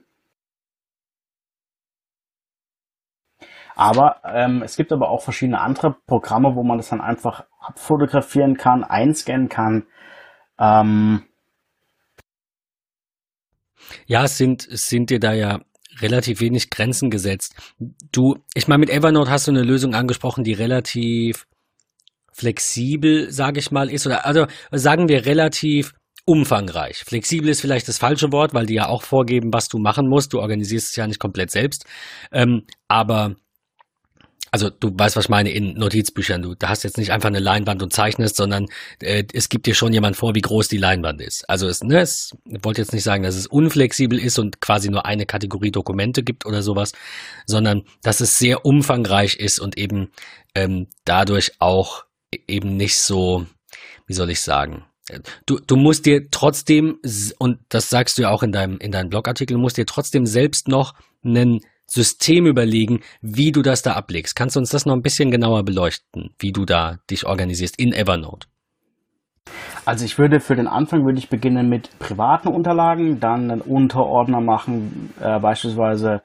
Aber 3.80 4.16
ähm, 4.24 4.62
es 4.62 4.76
gibt 4.76 4.92
aber 4.92 5.08
auch 5.08 5.22
verschiedene 5.22 5.58
andere 5.58 5.96
Programme, 6.06 6.54
wo 6.54 6.62
man 6.62 6.76
das 6.76 6.90
dann 6.90 7.00
einfach 7.00 7.46
abfotografieren 7.60 8.58
kann, 8.58 8.84
einscannen 8.84 9.48
kann. 9.48 9.86
Ähm 10.58 11.22
ja, 14.04 14.24
es 14.24 14.36
sind, 14.36 14.66
sind 14.68 15.08
dir 15.08 15.18
da 15.18 15.32
ja 15.32 15.60
relativ 16.00 16.42
wenig 16.42 16.68
Grenzen 16.68 17.08
gesetzt. 17.08 17.54
Du, 18.12 18.36
ich 18.52 18.68
meine, 18.68 18.80
mit 18.80 18.90
Evernote 18.90 19.30
hast 19.30 19.46
du 19.46 19.50
eine 19.50 19.62
Lösung 19.62 19.94
angesprochen, 19.94 20.44
die 20.44 20.52
relativ 20.52 21.46
flexibel, 22.32 23.32
sage 23.32 23.60
ich 23.60 23.70
mal, 23.70 23.88
ist. 23.88 24.06
Oder 24.06 24.26
also 24.26 24.46
sagen 24.72 25.08
wir 25.08 25.24
relativ 25.24 25.94
umfangreich. 26.26 26.98
Flexibel 26.98 27.48
ist 27.48 27.62
vielleicht 27.62 27.88
das 27.88 27.96
falsche 27.96 28.30
Wort, 28.30 28.52
weil 28.52 28.66
die 28.66 28.74
ja 28.74 28.88
auch 28.88 29.04
vorgeben, 29.04 29.54
was 29.54 29.68
du 29.68 29.78
machen 29.78 30.06
musst. 30.06 30.34
Du 30.34 30.40
organisierst 30.40 30.90
es 30.90 30.96
ja 30.96 31.06
nicht 31.06 31.18
komplett 31.18 31.50
selbst. 31.50 31.86
Ähm, 32.30 32.66
aber 32.88 33.36
also 34.50 34.70
du 34.70 34.90
weißt, 34.92 35.16
was 35.16 35.26
ich 35.26 35.28
meine, 35.28 35.50
in 35.50 35.74
Notizbüchern. 35.74 36.42
Du, 36.42 36.54
da 36.54 36.68
hast 36.68 36.82
jetzt 36.82 36.98
nicht 36.98 37.12
einfach 37.12 37.28
eine 37.28 37.38
Leinwand 37.38 37.82
und 37.82 37.92
zeichnest, 37.92 38.36
sondern 38.36 38.66
äh, 39.00 39.24
es 39.32 39.48
gibt 39.48 39.66
dir 39.66 39.74
schon 39.74 39.92
jemand 39.92 40.16
vor, 40.16 40.34
wie 40.34 40.40
groß 40.40 40.68
die 40.68 40.78
Leinwand 40.78 41.20
ist. 41.20 41.48
Also 41.48 41.68
es, 41.68 41.82
ne, 41.82 42.00
es 42.00 42.36
ich 42.44 42.64
wollte 42.64 42.80
jetzt 42.80 42.92
nicht 42.92 43.04
sagen, 43.04 43.22
dass 43.22 43.36
es 43.36 43.46
unflexibel 43.46 44.18
ist 44.18 44.38
und 44.38 44.60
quasi 44.60 44.90
nur 44.90 45.06
eine 45.06 45.26
Kategorie 45.26 45.70
Dokumente 45.70 46.22
gibt 46.22 46.46
oder 46.46 46.62
sowas, 46.62 46.92
sondern 47.46 47.82
dass 48.02 48.20
es 48.20 48.38
sehr 48.38 48.64
umfangreich 48.64 49.36
ist 49.36 49.60
und 49.60 49.78
eben 49.78 50.10
ähm, 50.54 50.88
dadurch 51.04 51.52
auch 51.60 52.04
eben 52.48 52.76
nicht 52.76 53.00
so, 53.00 53.46
wie 54.06 54.14
soll 54.14 54.30
ich 54.30 54.40
sagen, 54.40 54.84
Du, 55.46 55.58
du 55.58 55.74
musst 55.74 56.06
dir 56.06 56.30
trotzdem, 56.30 57.00
und 57.38 57.58
das 57.68 57.90
sagst 57.90 58.16
du 58.16 58.22
ja 58.22 58.30
auch 58.30 58.44
in 58.44 58.52
deinem, 58.52 58.78
in 58.78 58.92
deinem 58.92 59.10
Blogartikel, 59.10 59.56
musst 59.56 59.76
dir 59.76 59.86
trotzdem 59.86 60.26
selbst 60.26 60.68
noch 60.68 60.94
einen 61.24 61.60
System 61.90 62.46
überlegen, 62.46 63.00
wie 63.20 63.52
du 63.52 63.62
das 63.62 63.82
da 63.82 63.94
ablegst. 63.94 64.36
Kannst 64.36 64.56
du 64.56 64.60
uns 64.60 64.70
das 64.70 64.86
noch 64.86 64.94
ein 64.94 65.02
bisschen 65.02 65.30
genauer 65.30 65.64
beleuchten, 65.64 66.30
wie 66.38 66.52
du 66.52 66.64
da 66.64 66.98
dich 67.10 67.26
organisierst 67.26 67.78
in 67.78 67.92
Evernote? 67.92 68.46
Also 69.84 70.04
ich 70.04 70.18
würde 70.18 70.40
für 70.40 70.54
den 70.54 70.68
Anfang 70.68 71.04
würde 71.04 71.18
ich 71.18 71.28
beginnen 71.28 71.68
mit 71.68 71.98
privaten 71.98 72.48
Unterlagen, 72.48 73.18
dann 73.18 73.50
einen 73.50 73.60
Unterordner 73.60 74.40
machen, 74.40 75.12
äh, 75.20 75.40
beispielsweise 75.40 76.22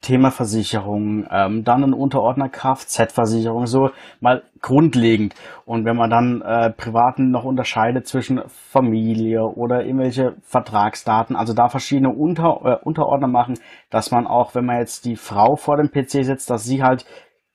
Thema 0.00 0.30
Versicherung, 0.30 1.26
ähm, 1.30 1.64
dann 1.64 1.82
ein 1.82 1.92
Unterordner 1.92 2.48
Kfz-Versicherung, 2.48 3.66
so 3.66 3.90
mal 4.20 4.44
grundlegend. 4.62 5.34
Und 5.64 5.84
wenn 5.84 5.96
man 5.96 6.08
dann 6.08 6.40
äh, 6.40 6.70
Privaten 6.70 7.32
noch 7.32 7.44
unterscheidet 7.44 8.06
zwischen 8.06 8.42
Familie 8.46 9.42
oder 9.42 9.84
irgendwelche 9.84 10.36
Vertragsdaten, 10.42 11.34
also 11.34 11.52
da 11.52 11.68
verschiedene 11.68 12.10
Unter, 12.10 12.60
äh, 12.64 12.84
Unterordner 12.84 13.26
machen, 13.26 13.58
dass 13.90 14.12
man 14.12 14.28
auch, 14.28 14.54
wenn 14.54 14.66
man 14.66 14.78
jetzt 14.78 15.04
die 15.04 15.16
Frau 15.16 15.56
vor 15.56 15.76
dem 15.76 15.90
PC 15.90 16.24
sitzt, 16.24 16.48
dass 16.48 16.64
sie 16.64 16.82
halt 16.82 17.04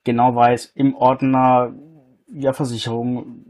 genau 0.03 0.35
weiß, 0.35 0.73
im 0.75 0.95
Ordner 0.95 1.73
ja 2.27 2.51
Versicherung, 2.51 3.43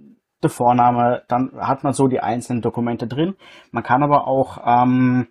der 0.44 0.50
Vorname, 0.50 1.24
dann 1.28 1.52
hat 1.58 1.84
man 1.84 1.94
so 1.94 2.08
die 2.08 2.20
einzelnen 2.20 2.62
Dokumente 2.62 3.08
drin. 3.08 3.36
Man 3.72 3.84
kann 3.84 4.04
aber 4.04 4.28
auch 4.28 4.60
ähm, 4.66 5.28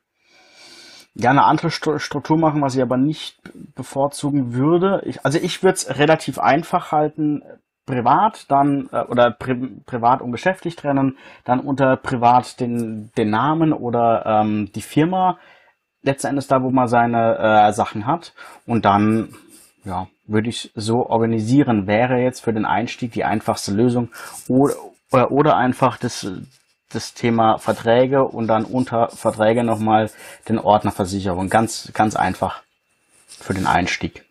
ja 1.14 1.30
eine 1.30 1.44
andere 1.44 1.70
Struktur 1.70 2.38
machen, 2.38 2.62
was 2.62 2.74
ich 2.74 2.82
aber 2.82 2.96
nicht 2.96 3.40
bevorzugen 3.74 4.54
würde. 4.54 5.02
Ich, 5.04 5.24
also 5.24 5.38
ich 5.38 5.62
würde 5.62 5.74
es 5.74 5.98
relativ 5.98 6.38
einfach 6.38 6.92
halten, 6.92 7.42
privat 7.86 8.50
dann 8.50 8.88
äh, 8.92 9.02
oder 9.02 9.30
pri 9.30 9.54
privat 9.86 10.22
und 10.22 10.32
geschäftlich 10.32 10.76
trennen, 10.76 11.18
dann 11.44 11.60
unter 11.60 11.96
privat 11.96 12.60
den, 12.60 13.10
den 13.16 13.30
Namen 13.30 13.72
oder 13.72 14.24
ähm, 14.24 14.70
die 14.74 14.82
Firma, 14.82 15.38
letzten 16.02 16.28
Endes 16.28 16.46
da, 16.46 16.62
wo 16.62 16.70
man 16.70 16.88
seine 16.88 17.38
äh, 17.38 17.72
Sachen 17.72 18.06
hat 18.06 18.34
und 18.66 18.84
dann 18.84 19.34
ja, 19.84 20.06
würde 20.26 20.48
ich 20.48 20.70
so 20.74 21.06
organisieren, 21.06 21.86
wäre 21.86 22.18
jetzt 22.18 22.40
für 22.40 22.52
den 22.52 22.64
Einstieg 22.64 23.12
die 23.12 23.24
einfachste 23.24 23.72
Lösung 23.72 24.10
oder, 24.48 25.30
oder 25.30 25.56
einfach 25.56 25.96
das 25.98 26.26
das 26.94 27.14
Thema 27.14 27.58
Verträge 27.58 28.24
und 28.24 28.46
dann 28.46 28.64
unter 28.64 29.08
Verträge 29.08 29.64
nochmal 29.64 30.10
den 30.48 30.58
Ordner 30.58 30.92
Versicherung. 30.92 31.48
Ganz, 31.48 31.90
ganz 31.94 32.16
einfach 32.16 32.62
für 33.26 33.54
den 33.54 33.66
Einstieg. 33.66 34.24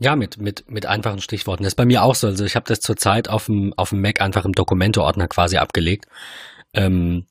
Ja, 0.00 0.14
mit, 0.14 0.38
mit, 0.38 0.70
mit 0.70 0.86
einfachen 0.86 1.20
Stichworten. 1.20 1.64
Das 1.64 1.72
ist 1.72 1.76
bei 1.76 1.84
mir 1.84 2.04
auch 2.04 2.14
so. 2.14 2.28
Also 2.28 2.44
ich 2.44 2.54
habe 2.54 2.66
das 2.66 2.80
zurzeit 2.80 3.28
auf 3.28 3.46
dem, 3.46 3.74
auf 3.76 3.90
dem 3.90 4.00
Mac 4.00 4.20
einfach 4.20 4.44
im 4.44 4.52
Dokumente-Ordner 4.52 5.26
quasi 5.26 5.56
abgelegt. 5.56 6.06
Ähm, 6.72 7.26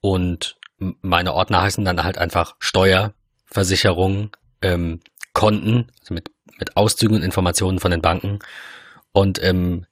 und 0.00 0.56
meine 0.78 1.32
Ordner 1.32 1.62
heißen 1.62 1.84
dann 1.84 2.04
halt 2.04 2.18
einfach 2.18 2.56
Steuer, 2.58 3.14
Versicherung, 3.46 4.36
ähm, 4.60 5.00
Konten, 5.32 5.90
also 6.00 6.14
mit, 6.14 6.30
mit 6.58 6.76
Auszügen 6.76 7.16
und 7.16 7.22
Informationen 7.22 7.78
von 7.78 7.90
den 7.90 8.02
Banken. 8.02 8.40
Und 9.12 9.42
ähm, 9.42 9.86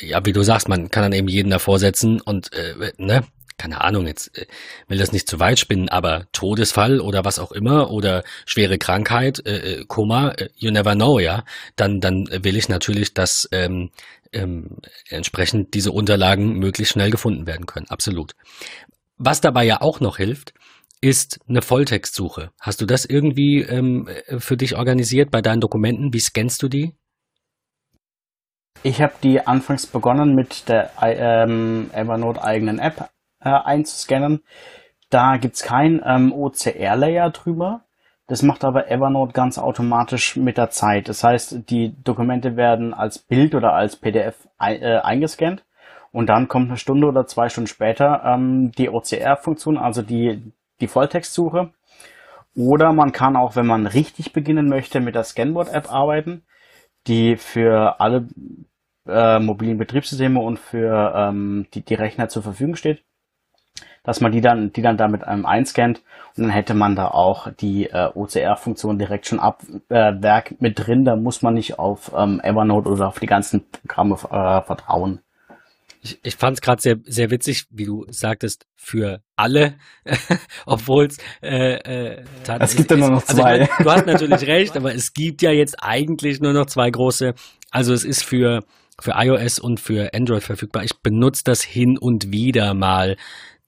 ja, 0.00 0.24
wie 0.24 0.32
du 0.32 0.42
sagst, 0.42 0.68
man 0.68 0.90
kann 0.90 1.02
dann 1.02 1.12
eben 1.12 1.28
jeden 1.28 1.50
davor 1.50 1.78
setzen 1.78 2.20
und, 2.20 2.52
äh, 2.52 2.92
ne, 2.96 3.24
keine 3.56 3.80
Ahnung, 3.82 4.06
jetzt 4.06 4.36
äh, 4.36 4.46
will 4.88 4.98
das 4.98 5.12
nicht 5.12 5.28
zu 5.28 5.38
weit 5.38 5.58
spinnen, 5.58 5.88
aber 5.88 6.26
Todesfall 6.32 7.00
oder 7.00 7.24
was 7.24 7.38
auch 7.38 7.52
immer 7.52 7.90
oder 7.90 8.24
schwere 8.46 8.78
Krankheit, 8.78 9.46
äh, 9.46 9.80
äh 9.80 9.84
Koma, 9.86 10.30
äh, 10.30 10.48
you 10.56 10.70
never 10.70 10.94
know, 10.94 11.18
ja, 11.18 11.44
dann, 11.76 12.00
dann 12.00 12.26
will 12.30 12.56
ich 12.56 12.68
natürlich, 12.68 13.14
dass 13.14 13.48
ähm, 13.52 13.90
ähm, 14.32 14.78
entsprechend 15.08 15.74
diese 15.74 15.92
Unterlagen 15.92 16.58
möglichst 16.58 16.94
schnell 16.94 17.10
gefunden 17.10 17.46
werden 17.46 17.66
können. 17.66 17.86
Absolut. 17.88 18.34
Was 19.16 19.40
dabei 19.40 19.64
ja 19.64 19.80
auch 19.80 20.00
noch 20.00 20.16
hilft, 20.16 20.54
ist 21.00 21.38
eine 21.48 21.62
Volltextsuche. 21.62 22.50
Hast 22.60 22.80
du 22.80 22.86
das 22.86 23.04
irgendwie 23.04 23.60
ähm, 23.60 24.08
für 24.38 24.56
dich 24.56 24.74
organisiert 24.74 25.30
bei 25.30 25.42
deinen 25.42 25.60
Dokumenten? 25.60 26.12
Wie 26.12 26.20
scannst 26.20 26.62
du 26.62 26.68
die? 26.68 26.94
Ich 28.86 29.00
habe 29.00 29.14
die 29.22 29.46
anfangs 29.46 29.86
begonnen 29.86 30.34
mit 30.34 30.68
der 30.68 30.90
ähm, 31.00 31.90
Evernote 31.94 32.44
eigenen 32.44 32.78
App 32.78 33.08
äh, 33.40 33.48
einzuscannen. 33.48 34.42
Da 35.08 35.38
gibt's 35.38 35.62
kein 35.62 36.02
ähm, 36.04 36.34
OCR-Layer 36.34 37.30
drüber. 37.30 37.80
Das 38.26 38.42
macht 38.42 38.62
aber 38.62 38.90
Evernote 38.90 39.32
ganz 39.32 39.56
automatisch 39.56 40.36
mit 40.36 40.58
der 40.58 40.68
Zeit. 40.68 41.08
Das 41.08 41.24
heißt, 41.24 41.70
die 41.70 41.94
Dokumente 42.04 42.56
werden 42.56 42.92
als 42.92 43.18
Bild 43.18 43.54
oder 43.54 43.72
als 43.72 43.96
PDF 43.96 44.36
ein, 44.58 44.82
äh, 44.82 45.00
eingescannt 45.02 45.64
und 46.12 46.26
dann 46.26 46.48
kommt 46.48 46.68
eine 46.68 46.76
Stunde 46.76 47.06
oder 47.06 47.26
zwei 47.26 47.48
Stunden 47.48 47.68
später 47.68 48.22
ähm, 48.22 48.70
die 48.72 48.90
OCR-Funktion, 48.90 49.78
also 49.78 50.02
die, 50.02 50.52
die 50.82 50.88
Volltextsuche. 50.88 51.70
Oder 52.54 52.92
man 52.92 53.12
kann 53.12 53.34
auch, 53.34 53.56
wenn 53.56 53.66
man 53.66 53.86
richtig 53.86 54.34
beginnen 54.34 54.68
möchte, 54.68 55.00
mit 55.00 55.14
der 55.14 55.24
Scanboard-App 55.24 55.90
arbeiten 55.90 56.42
die 57.06 57.36
für 57.36 58.00
alle 58.00 58.26
äh, 59.06 59.38
mobilen 59.38 59.78
Betriebssysteme 59.78 60.40
und 60.40 60.58
für 60.58 61.12
ähm, 61.16 61.66
die, 61.74 61.82
die 61.82 61.94
Rechner 61.94 62.28
zur 62.28 62.42
Verfügung 62.42 62.76
steht, 62.76 63.02
dass 64.02 64.20
man 64.20 64.32
die 64.32 64.40
dann, 64.40 64.72
die 64.72 64.82
dann 64.82 64.96
damit 64.96 65.24
einem 65.24 65.46
einscannt 65.46 66.02
und 66.36 66.44
dann 66.44 66.50
hätte 66.50 66.74
man 66.74 66.96
da 66.96 67.08
auch 67.08 67.48
die 67.52 67.86
äh, 67.86 68.10
OCR-Funktion 68.14 68.98
direkt 68.98 69.26
schon 69.26 69.40
ab 69.40 69.62
äh, 69.88 70.12
Werk 70.20 70.60
mit 70.60 70.78
drin. 70.78 71.04
Da 71.04 71.16
muss 71.16 71.42
man 71.42 71.54
nicht 71.54 71.78
auf 71.78 72.12
ähm, 72.16 72.40
Evernote 72.42 72.88
oder 72.88 73.08
auf 73.08 73.20
die 73.20 73.26
ganzen 73.26 73.64
Programme 73.70 74.14
äh, 74.14 74.62
vertrauen. 74.62 75.20
Ich, 76.02 76.18
ich 76.22 76.36
fand 76.36 76.58
es 76.58 76.60
gerade 76.60 76.82
sehr, 76.82 76.96
sehr 77.04 77.30
witzig, 77.30 77.66
wie 77.70 77.86
du 77.86 78.04
sagtest, 78.10 78.66
für 78.74 79.22
alle, 79.36 79.76
obwohl 80.66 81.08
äh, 81.42 82.16
äh, 82.16 82.24
es 82.60 82.76
gibt 82.76 82.90
ja 82.90 82.98
nur 82.98 83.10
noch 83.10 83.22
zwei. 83.22 83.62
Also, 83.62 83.82
du 83.82 83.90
hast 83.90 84.06
natürlich 84.06 84.46
recht, 84.46 84.76
aber 84.76 84.94
es 84.94 85.14
gibt 85.14 85.40
ja 85.40 85.50
jetzt 85.50 85.76
eigentlich 85.82 86.40
nur 86.40 86.52
noch 86.52 86.66
zwei 86.66 86.90
große. 86.90 87.32
Also 87.70 87.94
es 87.94 88.04
ist 88.04 88.22
für 88.22 88.64
für 89.00 89.12
iOS 89.16 89.58
und 89.58 89.80
für 89.80 90.12
Android 90.14 90.42
verfügbar. 90.42 90.84
Ich 90.84 90.98
benutze 91.00 91.42
das 91.44 91.62
hin 91.62 91.98
und 91.98 92.32
wieder 92.32 92.74
mal. 92.74 93.16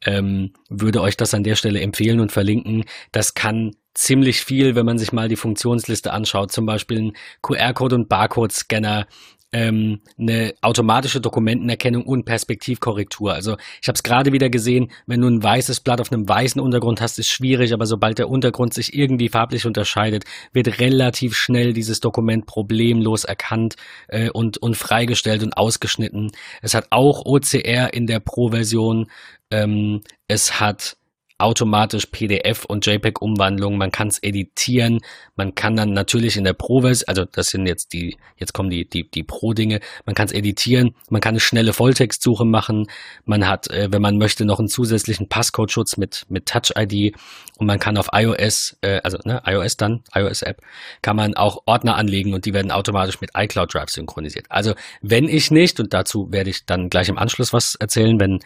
Ähm, 0.04 0.52
würde 0.68 1.00
euch 1.00 1.16
das 1.16 1.35
an 1.35 1.42
der 1.42 1.56
Stelle 1.56 1.80
empfehlen 1.80 2.21
und 2.21 2.30
verlinken. 2.30 2.85
Das 3.12 3.35
kann 3.35 3.73
ziemlich 3.95 4.45
viel, 4.45 4.75
wenn 4.75 4.85
man 4.85 4.99
sich 4.99 5.12
mal 5.12 5.28
die 5.28 5.37
Funktionsliste 5.37 6.12
anschaut, 6.12 6.52
zum 6.52 6.66
Beispiel 6.66 6.99
ein 7.00 7.12
QR-Code 7.42 7.95
und 7.95 8.09
Barcode-Scanner 8.09 9.06
ähm, 9.52 10.00
eine 10.18 10.54
automatische 10.60 11.20
Dokumentenerkennung 11.20 12.04
und 12.04 12.24
Perspektivkorrektur. 12.24 13.32
Also 13.32 13.56
ich 13.80 13.88
habe 13.88 13.96
es 13.96 14.02
gerade 14.02 14.32
wieder 14.32 14.50
gesehen, 14.50 14.90
wenn 15.06 15.20
du 15.20 15.28
ein 15.28 15.42
weißes 15.42 15.80
Blatt 15.80 16.00
auf 16.00 16.12
einem 16.12 16.28
weißen 16.28 16.60
Untergrund 16.60 17.00
hast, 17.00 17.18
ist 17.18 17.28
schwierig, 17.28 17.72
aber 17.72 17.86
sobald 17.86 18.18
der 18.18 18.28
Untergrund 18.28 18.74
sich 18.74 18.94
irgendwie 18.94 19.28
farblich 19.28 19.66
unterscheidet, 19.66 20.24
wird 20.52 20.80
relativ 20.80 21.36
schnell 21.36 21.72
dieses 21.72 22.00
Dokument 22.00 22.46
problemlos 22.46 23.24
erkannt 23.24 23.76
äh, 24.08 24.30
und, 24.30 24.58
und 24.58 24.76
freigestellt 24.76 25.42
und 25.42 25.56
ausgeschnitten. 25.56 26.32
Es 26.60 26.74
hat 26.74 26.88
auch 26.90 27.24
OCR 27.24 27.94
in 27.94 28.06
der 28.06 28.20
Pro-Version. 28.20 29.06
Ähm, 29.50 30.02
es 30.28 30.60
hat 30.60 30.96
automatisch 31.38 32.06
PDF 32.06 32.64
und 32.64 32.86
JPEG-Umwandlung. 32.86 33.76
Man 33.76 33.90
kann 33.90 34.08
es 34.08 34.22
editieren. 34.22 35.00
Man 35.34 35.54
kann 35.54 35.76
dann 35.76 35.92
natürlich 35.92 36.36
in 36.36 36.44
der 36.44 36.54
Pro-Version, 36.54 37.08
also 37.08 37.24
das 37.24 37.48
sind 37.48 37.66
jetzt 37.66 37.92
die, 37.92 38.16
jetzt 38.36 38.54
kommen 38.54 38.70
die, 38.70 38.88
die, 38.88 39.10
die 39.10 39.22
Pro-Dinge. 39.22 39.80
Man 40.06 40.14
kann 40.14 40.26
es 40.26 40.32
editieren. 40.32 40.94
Man 41.10 41.20
kann 41.20 41.32
eine 41.32 41.40
schnelle 41.40 41.72
Volltextsuche 41.72 42.44
machen. 42.44 42.86
Man 43.24 43.46
hat, 43.46 43.68
äh, 43.68 43.88
wenn 43.90 44.02
man 44.02 44.18
möchte, 44.18 44.44
noch 44.44 44.58
einen 44.58 44.68
zusätzlichen 44.68 45.28
Passcode-Schutz 45.28 45.96
mit, 45.96 46.24
mit 46.28 46.46
Touch-ID. 46.46 47.14
Und 47.58 47.66
man 47.66 47.78
kann 47.78 47.98
auf 47.98 48.08
iOS, 48.12 48.76
äh, 48.80 49.00
also 49.02 49.18
ne, 49.24 49.42
iOS 49.44 49.76
dann, 49.76 50.02
iOS-App, 50.14 50.62
kann 51.02 51.16
man 51.16 51.34
auch 51.34 51.62
Ordner 51.66 51.96
anlegen 51.96 52.34
und 52.34 52.46
die 52.46 52.54
werden 52.54 52.70
automatisch 52.70 53.20
mit 53.20 53.30
iCloud 53.36 53.74
Drive 53.74 53.90
synchronisiert. 53.90 54.46
Also 54.48 54.74
wenn 55.02 55.28
ich 55.28 55.50
nicht, 55.50 55.80
und 55.80 55.92
dazu 55.92 56.32
werde 56.32 56.50
ich 56.50 56.66
dann 56.66 56.90
gleich 56.90 57.08
im 57.08 57.18
Anschluss 57.18 57.52
was 57.52 57.74
erzählen, 57.74 58.18
wenn 58.20 58.40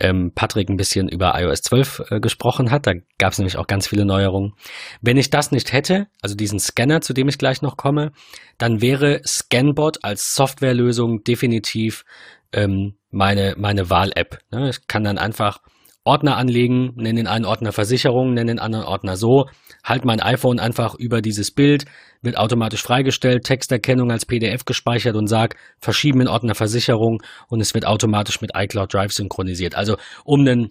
ähm, 0.00 0.32
Patrick 0.34 0.68
ein 0.68 0.76
bisschen 0.76 1.08
über 1.08 1.38
iOS 1.40 1.62
12 1.62 2.02
äh, 2.10 2.20
gesprochen 2.28 2.70
hat. 2.70 2.86
Da 2.86 2.92
gab 3.18 3.32
es 3.32 3.38
nämlich 3.38 3.56
auch 3.56 3.66
ganz 3.66 3.88
viele 3.88 4.04
Neuerungen. 4.04 4.52
Wenn 5.00 5.16
ich 5.16 5.30
das 5.30 5.50
nicht 5.50 5.72
hätte, 5.72 6.08
also 6.20 6.34
diesen 6.34 6.58
Scanner, 6.58 7.00
zu 7.00 7.14
dem 7.14 7.28
ich 7.28 7.38
gleich 7.38 7.62
noch 7.62 7.76
komme, 7.76 8.12
dann 8.58 8.82
wäre 8.82 9.20
Scanbot 9.26 10.04
als 10.04 10.34
Softwarelösung 10.34 11.24
definitiv 11.24 12.04
ähm, 12.52 12.94
meine, 13.10 13.54
meine 13.56 13.88
Wahl-App. 13.88 14.38
Ne? 14.50 14.68
Ich 14.68 14.86
kann 14.86 15.04
dann 15.04 15.18
einfach 15.18 15.60
Ordner 16.04 16.36
anlegen, 16.36 16.92
nenne 16.96 17.16
den 17.16 17.26
einen 17.26 17.44
Ordner 17.44 17.72
Versicherung, 17.72 18.32
nenne 18.32 18.52
den 18.52 18.58
anderen 18.58 18.86
Ordner 18.86 19.16
so, 19.16 19.46
halt 19.84 20.04
mein 20.04 20.20
iPhone 20.20 20.58
einfach 20.58 20.94
über 20.94 21.20
dieses 21.20 21.50
Bild, 21.50 21.84
wird 22.22 22.38
automatisch 22.38 22.82
freigestellt, 22.82 23.44
Texterkennung 23.44 24.10
als 24.10 24.24
PDF 24.24 24.64
gespeichert 24.64 25.16
und 25.16 25.26
sag, 25.26 25.56
verschieben 25.80 26.22
in 26.22 26.28
Ordner 26.28 26.54
Versicherung 26.54 27.22
und 27.48 27.60
es 27.60 27.74
wird 27.74 27.86
automatisch 27.86 28.40
mit 28.40 28.52
iCloud 28.54 28.92
Drive 28.92 29.12
synchronisiert. 29.12 29.74
Also 29.74 29.96
um 30.24 30.40
einen 30.40 30.70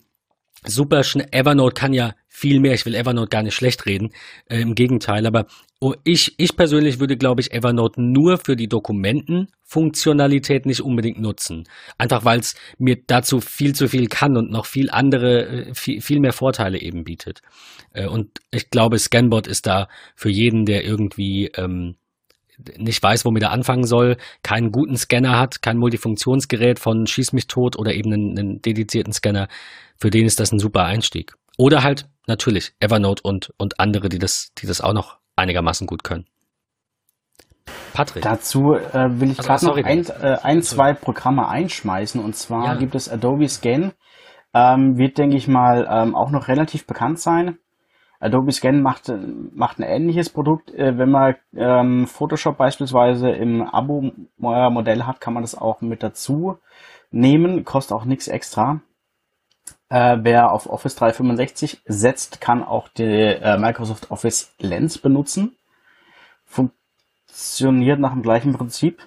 super 0.65 1.03
schnell, 1.03 1.27
Evernote 1.31 1.73
kann 1.73 1.93
ja 1.93 2.13
viel 2.27 2.59
mehr, 2.59 2.73
ich 2.73 2.85
will 2.85 2.95
Evernote 2.95 3.29
gar 3.29 3.43
nicht 3.43 3.55
schlecht 3.55 3.85
reden, 3.85 4.11
äh, 4.49 4.61
im 4.61 4.75
Gegenteil, 4.75 5.25
aber 5.25 5.47
oh, 5.79 5.93
ich, 6.03 6.35
ich 6.37 6.55
persönlich 6.55 6.99
würde, 6.99 7.17
glaube 7.17 7.41
ich, 7.41 7.51
Evernote 7.51 8.01
nur 8.01 8.37
für 8.37 8.55
die 8.55 8.69
Dokumentenfunktionalität 8.69 10.65
nicht 10.65 10.81
unbedingt 10.81 11.19
nutzen. 11.19 11.67
Einfach 11.97 12.25
weil 12.25 12.39
es 12.39 12.55
mir 12.77 12.97
dazu 13.05 13.41
viel 13.41 13.75
zu 13.75 13.87
viel 13.87 14.07
kann 14.07 14.37
und 14.37 14.51
noch 14.51 14.65
viel 14.65 14.89
andere, 14.89 15.47
äh, 15.47 15.73
viel, 15.73 16.01
viel 16.01 16.19
mehr 16.19 16.33
Vorteile 16.33 16.79
eben 16.79 17.03
bietet. 17.03 17.41
Äh, 17.93 18.07
und 18.07 18.39
ich 18.51 18.69
glaube, 18.69 18.99
Scanbot 18.99 19.47
ist 19.47 19.67
da 19.67 19.87
für 20.15 20.29
jeden, 20.29 20.65
der 20.65 20.83
irgendwie 20.83 21.47
ähm, 21.55 21.96
nicht 22.77 23.01
weiß, 23.01 23.25
womit 23.25 23.43
er 23.43 23.51
anfangen 23.51 23.85
soll, 23.85 24.17
keinen 24.43 24.71
guten 24.71 24.97
Scanner 24.97 25.37
hat, 25.37 25.61
kein 25.61 25.77
Multifunktionsgerät 25.77 26.79
von 26.79 27.07
Schieß 27.07 27.33
mich 27.33 27.47
tot 27.47 27.77
oder 27.77 27.93
eben 27.93 28.11
einen, 28.11 28.37
einen 28.37 28.61
dedizierten 28.61 29.13
Scanner, 29.13 29.47
für 29.97 30.09
den 30.09 30.25
ist 30.25 30.39
das 30.39 30.51
ein 30.51 30.59
super 30.59 30.83
Einstieg. 30.83 31.33
Oder 31.57 31.83
halt 31.83 32.07
natürlich 32.27 32.73
Evernote 32.79 33.23
und, 33.23 33.51
und 33.57 33.79
andere, 33.79 34.09
die 34.09 34.19
das, 34.19 34.51
die 34.57 34.67
das 34.67 34.81
auch 34.81 34.93
noch 34.93 35.17
einigermaßen 35.35 35.87
gut 35.87 36.03
können. 36.03 36.25
Patrick. 37.93 38.21
Dazu 38.21 38.73
äh, 38.73 39.19
will 39.19 39.31
ich 39.31 39.39
also, 39.39 39.71
gerade 39.71 39.81
noch 39.81 39.89
ein, 39.89 40.05
äh, 40.21 40.37
ein, 40.43 40.61
zwei 40.61 40.93
Programme 40.93 41.47
einschmeißen. 41.47 42.23
Und 42.23 42.35
zwar 42.35 42.65
ja. 42.65 42.75
gibt 42.75 42.95
es 42.95 43.09
Adobe 43.09 43.47
Scan. 43.49 43.93
Ähm, 44.53 44.97
wird, 44.97 45.17
denke 45.17 45.35
ich 45.35 45.47
mal, 45.47 45.87
ähm, 45.89 46.15
auch 46.15 46.31
noch 46.31 46.47
relativ 46.47 46.85
bekannt 46.85 47.19
sein. 47.19 47.57
Adobe 48.19 48.51
Scan 48.51 48.81
macht, 48.81 49.11
macht 49.53 49.79
ein 49.79 49.83
ähnliches 49.83 50.29
Produkt. 50.29 50.73
Äh, 50.73 50.97
wenn 50.97 51.11
man 51.11 51.35
ähm, 51.55 52.07
Photoshop 52.07 52.57
beispielsweise 52.57 53.29
im 53.29 53.61
Abo-Modell 53.61 55.03
hat, 55.03 55.21
kann 55.21 55.33
man 55.33 55.43
das 55.43 55.55
auch 55.55 55.81
mit 55.81 56.03
dazu 56.03 56.57
nehmen. 57.11 57.63
Kostet 57.63 57.95
auch 57.95 58.05
nichts 58.05 58.27
extra. 58.27 58.81
Äh, 59.89 60.17
wer 60.21 60.51
auf 60.51 60.69
Office 60.69 60.95
365 60.95 61.81
setzt, 61.85 62.41
kann 62.41 62.63
auch 62.63 62.89
die 62.89 63.03
äh, 63.03 63.57
Microsoft 63.57 64.11
Office 64.11 64.53
Lens 64.59 64.97
benutzen. 64.97 65.55
Funktioniert 66.45 67.99
nach 67.99 68.13
dem 68.13 68.23
gleichen 68.23 68.53
Prinzip. 68.53 69.01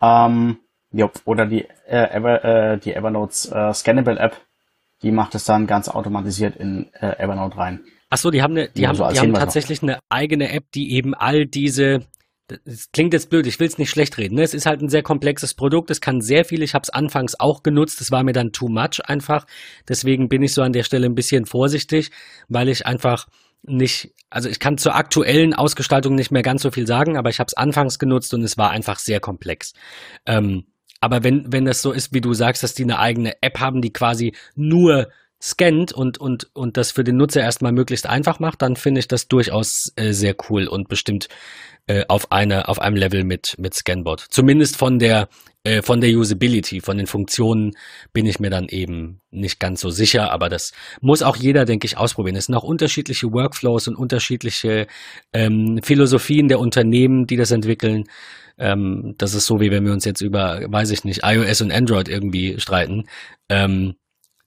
Ähm, 0.00 0.58
jo, 0.90 1.10
oder 1.24 1.46
die, 1.46 1.64
äh, 1.86 2.10
Ever, 2.10 2.44
äh, 2.44 2.78
die 2.78 2.94
Evernote 2.94 3.50
äh, 3.54 3.72
Scannable 3.72 4.18
App 4.18 4.36
die 5.02 5.12
macht 5.12 5.34
es 5.34 5.44
dann 5.44 5.66
ganz 5.66 5.88
automatisiert 5.88 6.56
in 6.56 6.92
äh, 6.94 7.18
Evernote 7.18 7.56
rein. 7.56 7.80
Ach 8.10 8.18
so, 8.18 8.30
die 8.30 8.42
haben 8.42 8.52
eine, 8.56 8.68
die 8.68 8.82
ja, 8.82 8.88
haben, 8.88 8.96
so 8.96 9.08
die 9.08 9.18
haben 9.18 9.34
tatsächlich 9.34 9.82
noch. 9.82 9.90
eine 9.90 9.98
eigene 10.08 10.50
App, 10.50 10.64
die 10.72 10.92
eben 10.94 11.14
all 11.14 11.46
diese 11.46 12.06
das 12.48 12.90
klingt 12.92 13.12
jetzt 13.12 13.28
blöd, 13.28 13.46
ich 13.46 13.60
will 13.60 13.66
es 13.66 13.76
nicht 13.76 13.90
schlecht 13.90 14.16
reden. 14.16 14.36
Ne? 14.36 14.42
Es 14.42 14.54
ist 14.54 14.64
halt 14.64 14.80
ein 14.80 14.88
sehr 14.88 15.02
komplexes 15.02 15.52
Produkt, 15.54 15.90
es 15.90 16.00
kann 16.00 16.22
sehr 16.22 16.46
viel. 16.46 16.62
Ich 16.62 16.74
habe 16.74 16.82
es 16.82 16.90
anfangs 16.90 17.38
auch 17.38 17.62
genutzt, 17.62 18.00
es 18.00 18.10
war 18.10 18.22
mir 18.22 18.32
dann 18.32 18.52
too 18.52 18.68
much 18.68 19.00
einfach. 19.04 19.46
Deswegen 19.86 20.28
bin 20.28 20.42
ich 20.42 20.54
so 20.54 20.62
an 20.62 20.72
der 20.72 20.82
Stelle 20.82 21.06
ein 21.06 21.14
bisschen 21.14 21.44
vorsichtig, 21.44 22.10
weil 22.48 22.70
ich 22.70 22.86
einfach 22.86 23.28
nicht, 23.62 24.14
also 24.30 24.48
ich 24.48 24.60
kann 24.60 24.78
zur 24.78 24.94
aktuellen 24.94 25.52
Ausgestaltung 25.52 26.14
nicht 26.14 26.30
mehr 26.30 26.42
ganz 26.42 26.62
so 26.62 26.70
viel 26.70 26.86
sagen, 26.86 27.18
aber 27.18 27.28
ich 27.28 27.38
habe 27.38 27.48
es 27.48 27.54
anfangs 27.54 27.98
genutzt 27.98 28.32
und 28.32 28.42
es 28.42 28.56
war 28.56 28.70
einfach 28.70 28.98
sehr 28.98 29.20
komplex. 29.20 29.74
Ähm, 30.24 30.64
aber 31.00 31.24
wenn, 31.24 31.52
wenn 31.52 31.64
das 31.64 31.82
so 31.82 31.92
ist, 31.92 32.12
wie 32.12 32.20
du 32.20 32.32
sagst, 32.32 32.62
dass 32.62 32.74
die 32.74 32.84
eine 32.84 32.98
eigene 32.98 33.40
App 33.42 33.60
haben, 33.60 33.82
die 33.82 33.92
quasi 33.92 34.34
nur 34.54 35.08
scannt 35.40 35.92
und, 35.92 36.18
und, 36.18 36.48
und 36.54 36.76
das 36.76 36.90
für 36.90 37.04
den 37.04 37.16
Nutzer 37.16 37.40
erstmal 37.40 37.72
möglichst 37.72 38.06
einfach 38.06 38.40
macht, 38.40 38.62
dann 38.62 38.76
finde 38.76 38.98
ich 38.98 39.08
das 39.08 39.28
durchaus 39.28 39.92
äh, 39.96 40.12
sehr 40.12 40.34
cool 40.48 40.66
und 40.66 40.88
bestimmt 40.88 41.28
äh, 41.86 42.04
auf, 42.08 42.32
eine, 42.32 42.68
auf 42.68 42.80
einem 42.80 42.96
Level 42.96 43.24
mit, 43.24 43.54
mit 43.56 43.74
Scanbot. 43.74 44.26
Zumindest 44.30 44.76
von 44.76 44.98
der, 44.98 45.28
äh, 45.62 45.80
von 45.80 46.00
der 46.00 46.10
Usability, 46.10 46.80
von 46.80 46.98
den 46.98 47.06
Funktionen 47.06 47.76
bin 48.12 48.26
ich 48.26 48.40
mir 48.40 48.50
dann 48.50 48.66
eben 48.68 49.20
nicht 49.30 49.60
ganz 49.60 49.80
so 49.80 49.90
sicher, 49.90 50.32
aber 50.32 50.48
das 50.48 50.72
muss 51.00 51.22
auch 51.22 51.36
jeder, 51.36 51.64
denke 51.64 51.86
ich, 51.86 51.96
ausprobieren. 51.96 52.36
Es 52.36 52.46
sind 52.46 52.56
auch 52.56 52.64
unterschiedliche 52.64 53.32
Workflows 53.32 53.86
und 53.86 53.94
unterschiedliche 53.94 54.88
ähm, 55.32 55.78
Philosophien 55.82 56.48
der 56.48 56.58
Unternehmen, 56.58 57.26
die 57.26 57.36
das 57.36 57.52
entwickeln. 57.52 58.04
Ähm, 58.58 59.14
das 59.18 59.34
ist 59.34 59.46
so, 59.46 59.60
wie 59.60 59.70
wenn 59.70 59.84
wir 59.84 59.92
uns 59.92 60.04
jetzt 60.04 60.20
über, 60.20 60.60
weiß 60.66 60.90
ich 60.90 61.04
nicht, 61.04 61.20
iOS 61.24 61.60
und 61.60 61.72
Android 61.72 62.08
irgendwie 62.08 62.58
streiten. 62.58 63.04
Ähm, 63.48 63.94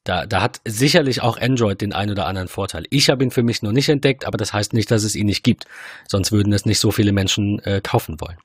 da, 0.04 0.26
da 0.26 0.42
hat 0.42 0.62
sicherlich 0.66 1.22
auch 1.22 1.40
Android 1.40 1.80
den 1.80 1.94
ein 1.94 2.10
oder 2.10 2.26
anderen 2.26 2.48
Vorteil. 2.48 2.86
Ich 2.90 3.10
habe 3.10 3.24
ihn 3.24 3.32
für 3.32 3.44
mich 3.44 3.62
noch 3.62 3.72
nicht 3.72 3.90
entdeckt, 3.90 4.26
aber 4.26 4.38
das 4.38 4.52
heißt 4.52 4.74
nicht, 4.74 4.90
dass 4.90 5.04
es 5.04 5.16
ihn 5.16 5.28
nicht 5.28 5.44
gibt. 5.44 5.66
Sonst 6.08 6.32
würden 6.32 6.54
es 6.54 6.66
nicht 6.66 6.80
so 6.80 6.92
viele 6.92 7.12
Menschen 7.12 7.60
äh, 7.60 7.82
kaufen 7.82 8.20
wollen. 8.20 8.38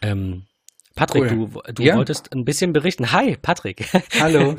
Ähm, 0.00 0.44
Patrick, 0.94 1.24
cool. 1.32 1.48
du, 1.48 1.72
du 1.72 1.82
ja. 1.82 1.96
wolltest 1.96 2.32
ein 2.32 2.44
bisschen 2.44 2.72
berichten. 2.72 3.10
Hi, 3.12 3.36
Patrick. 3.40 3.88
Hallo. 4.20 4.56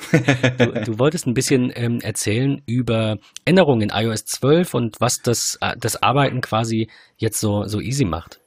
du, 0.58 0.65
du, 0.84 1.00
wolltest 1.00 1.27
ein 1.27 1.34
bisschen 1.34 1.72
ähm, 1.75 2.01
erzählen 2.01 2.62
über 2.65 3.17
Änderungen 3.46 3.89
in 3.89 3.89
iOS 3.89 4.25
12 4.25 4.74
und 4.74 5.01
was 5.01 5.22
das, 5.22 5.58
äh, 5.62 5.75
das 5.77 6.03
Arbeiten 6.03 6.41
quasi 6.41 6.89
jetzt 7.17 7.39
so, 7.39 7.65
so 7.67 7.79
easy 7.79 8.03
macht. 8.03 8.41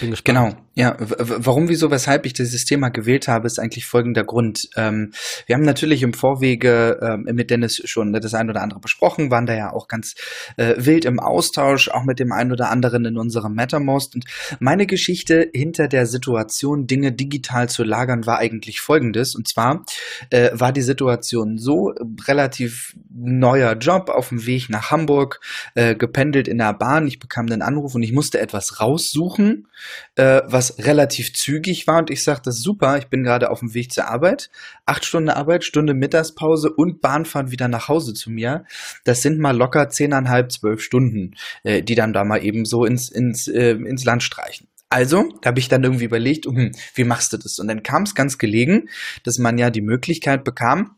Bin 0.00 0.10
gespannt. 0.10 0.26
Genau, 0.26 0.56
ja. 0.74 0.96
Warum, 0.98 1.68
wieso, 1.68 1.90
weshalb 1.90 2.26
ich 2.26 2.32
dieses 2.32 2.64
Thema 2.64 2.90
gewählt 2.90 3.26
habe, 3.26 3.46
ist 3.46 3.58
eigentlich 3.58 3.86
folgender 3.86 4.22
Grund. 4.22 4.68
Ähm, 4.76 5.12
wir 5.46 5.56
haben 5.56 5.64
natürlich 5.64 6.02
im 6.02 6.14
Vorwege 6.14 7.00
ähm, 7.02 7.34
mit 7.34 7.50
Dennis 7.50 7.82
schon 7.84 8.12
das 8.12 8.34
ein 8.34 8.48
oder 8.48 8.62
andere 8.62 8.78
besprochen, 8.78 9.32
waren 9.32 9.46
da 9.46 9.54
ja 9.54 9.72
auch 9.72 9.88
ganz 9.88 10.14
äh, 10.56 10.74
wild 10.78 11.04
im 11.06 11.18
Austausch, 11.18 11.88
auch 11.88 12.04
mit 12.04 12.20
dem 12.20 12.30
einen 12.30 12.52
oder 12.52 12.70
anderen 12.70 13.04
in 13.04 13.18
unserem 13.18 13.54
Mattermost. 13.54 14.14
Und 14.14 14.26
meine 14.60 14.86
Geschichte 14.86 15.50
hinter 15.52 15.88
der 15.88 16.06
Situation, 16.06 16.86
Dinge 16.86 17.10
digital 17.10 17.68
zu 17.68 17.82
lagern, 17.82 18.26
war 18.26 18.38
eigentlich 18.38 18.80
folgendes. 18.80 19.34
Und 19.34 19.48
zwar 19.48 19.84
äh, 20.30 20.50
war 20.52 20.72
die 20.72 20.82
Situation 20.82 21.58
so, 21.58 21.92
relativ 22.28 22.96
neuer 23.12 23.72
Job 23.72 24.08
auf 24.08 24.28
dem 24.28 24.46
Weg 24.46 24.68
nach 24.70 24.92
Hamburg, 24.92 25.40
äh, 25.74 25.96
gependelt 25.96 26.46
in 26.46 26.58
der 26.58 26.74
Bahn. 26.74 27.08
Ich 27.08 27.18
bekam 27.18 27.46
einen 27.46 27.62
Anruf 27.62 27.96
und 27.96 28.04
ich 28.04 28.12
musste 28.12 28.38
etwas 28.38 28.80
raussuchen 28.80 29.66
äh, 30.14 30.42
relativ 30.78 31.34
zügig 31.34 31.86
war. 31.86 31.98
Und 31.98 32.10
ich 32.10 32.22
sagte, 32.22 32.52
super, 32.52 32.98
ich 32.98 33.08
bin 33.08 33.22
gerade 33.22 33.50
auf 33.50 33.60
dem 33.60 33.74
Weg 33.74 33.92
zur 33.92 34.08
Arbeit. 34.08 34.50
Acht 34.86 35.04
Stunden 35.04 35.30
Arbeit, 35.30 35.64
Stunde 35.64 35.94
Mittagspause 35.94 36.70
und 36.70 37.00
Bahnfahrt 37.00 37.50
wieder 37.50 37.68
nach 37.68 37.88
Hause 37.88 38.14
zu 38.14 38.30
mir. 38.30 38.64
Das 39.04 39.22
sind 39.22 39.38
mal 39.38 39.56
locker 39.56 39.88
zehneinhalb, 39.88 40.52
zwölf 40.52 40.82
Stunden, 40.82 41.36
äh, 41.62 41.82
die 41.82 41.94
dann 41.94 42.12
da 42.12 42.24
mal 42.24 42.44
eben 42.44 42.64
so 42.64 42.84
ins, 42.84 43.10
ins, 43.10 43.48
äh, 43.48 43.72
ins 43.72 44.04
Land 44.04 44.22
streichen. 44.22 44.68
Also 44.88 45.28
habe 45.44 45.60
ich 45.60 45.68
dann 45.68 45.84
irgendwie 45.84 46.04
überlegt, 46.04 46.46
hm, 46.46 46.72
wie 46.94 47.04
machst 47.04 47.32
du 47.32 47.36
das? 47.36 47.60
Und 47.60 47.68
dann 47.68 47.84
kam 47.84 48.02
es 48.02 48.16
ganz 48.16 48.38
gelegen, 48.38 48.88
dass 49.22 49.38
man 49.38 49.56
ja 49.56 49.70
die 49.70 49.82
Möglichkeit 49.82 50.42
bekam, 50.42 50.96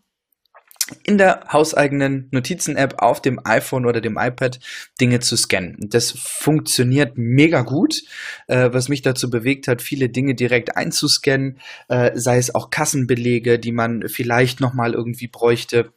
in 1.04 1.18
der 1.18 1.44
hauseigenen 1.52 2.28
Notizen-App 2.30 3.02
auf 3.02 3.20
dem 3.22 3.40
iPhone 3.44 3.86
oder 3.86 4.00
dem 4.00 4.18
iPad 4.18 4.58
Dinge 5.00 5.20
zu 5.20 5.36
scannen. 5.36 5.76
Das 5.80 6.12
funktioniert 6.12 7.16
mega 7.16 7.62
gut, 7.62 8.02
äh, 8.48 8.70
was 8.72 8.88
mich 8.88 9.02
dazu 9.02 9.30
bewegt 9.30 9.68
hat, 9.68 9.82
viele 9.82 10.08
Dinge 10.08 10.34
direkt 10.34 10.76
einzuscannen, 10.76 11.58
äh, 11.88 12.12
sei 12.14 12.38
es 12.38 12.54
auch 12.54 12.70
Kassenbelege, 12.70 13.58
die 13.58 13.72
man 13.72 14.08
vielleicht 14.08 14.60
nochmal 14.60 14.94
irgendwie 14.94 15.28
bräuchte. 15.28 15.92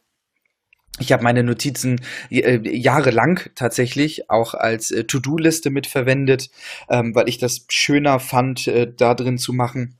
Ich 0.98 1.12
habe 1.12 1.22
meine 1.22 1.42
Notizen 1.42 2.00
äh, 2.30 2.58
jahrelang 2.64 3.40
tatsächlich 3.54 4.30
auch 4.30 4.54
als 4.54 4.90
äh, 4.90 5.04
To-Do-Liste 5.04 5.70
mitverwendet, 5.70 6.50
ähm, 6.88 7.14
weil 7.14 7.28
ich 7.28 7.38
das 7.38 7.66
schöner 7.68 8.18
fand, 8.18 8.66
äh, 8.66 8.90
da 8.96 9.14
drin 9.14 9.36
zu 9.36 9.52
machen 9.52 9.98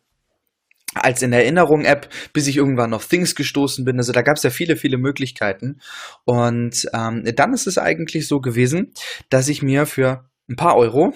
als 1.02 1.22
in 1.22 1.30
der 1.30 1.42
Erinnerung-App, 1.42 2.08
bis 2.32 2.46
ich 2.46 2.56
irgendwann 2.56 2.94
auf 2.94 3.06
Things 3.06 3.34
gestoßen 3.34 3.84
bin. 3.84 3.98
Also 3.98 4.12
da 4.12 4.22
gab 4.22 4.36
es 4.36 4.42
ja 4.42 4.50
viele, 4.50 4.76
viele 4.76 4.98
Möglichkeiten. 4.98 5.80
Und 6.24 6.86
ähm, 6.92 7.24
dann 7.36 7.52
ist 7.52 7.66
es 7.66 7.78
eigentlich 7.78 8.28
so 8.28 8.40
gewesen, 8.40 8.92
dass 9.30 9.48
ich 9.48 9.62
mir 9.62 9.86
für 9.86 10.24
ein 10.48 10.56
paar 10.56 10.76
Euro 10.76 11.12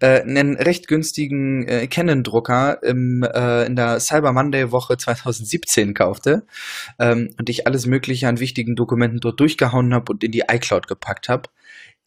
äh, 0.00 0.22
einen 0.22 0.56
recht 0.56 0.88
günstigen 0.88 1.66
äh, 1.68 1.86
Canon-Drucker 1.86 2.82
im, 2.82 3.22
äh, 3.22 3.64
in 3.66 3.76
der 3.76 4.00
Cyber 4.00 4.32
Monday-Woche 4.32 4.96
2017 4.96 5.94
kaufte 5.94 6.46
ähm, 6.98 7.30
und 7.38 7.48
ich 7.48 7.66
alles 7.66 7.86
Mögliche 7.86 8.26
an 8.28 8.40
wichtigen 8.40 8.74
Dokumenten 8.74 9.20
dort 9.20 9.38
durchgehauen 9.38 9.94
habe 9.94 10.12
und 10.12 10.24
in 10.24 10.32
die 10.32 10.44
iCloud 10.50 10.88
gepackt 10.88 11.28
habe, 11.28 11.48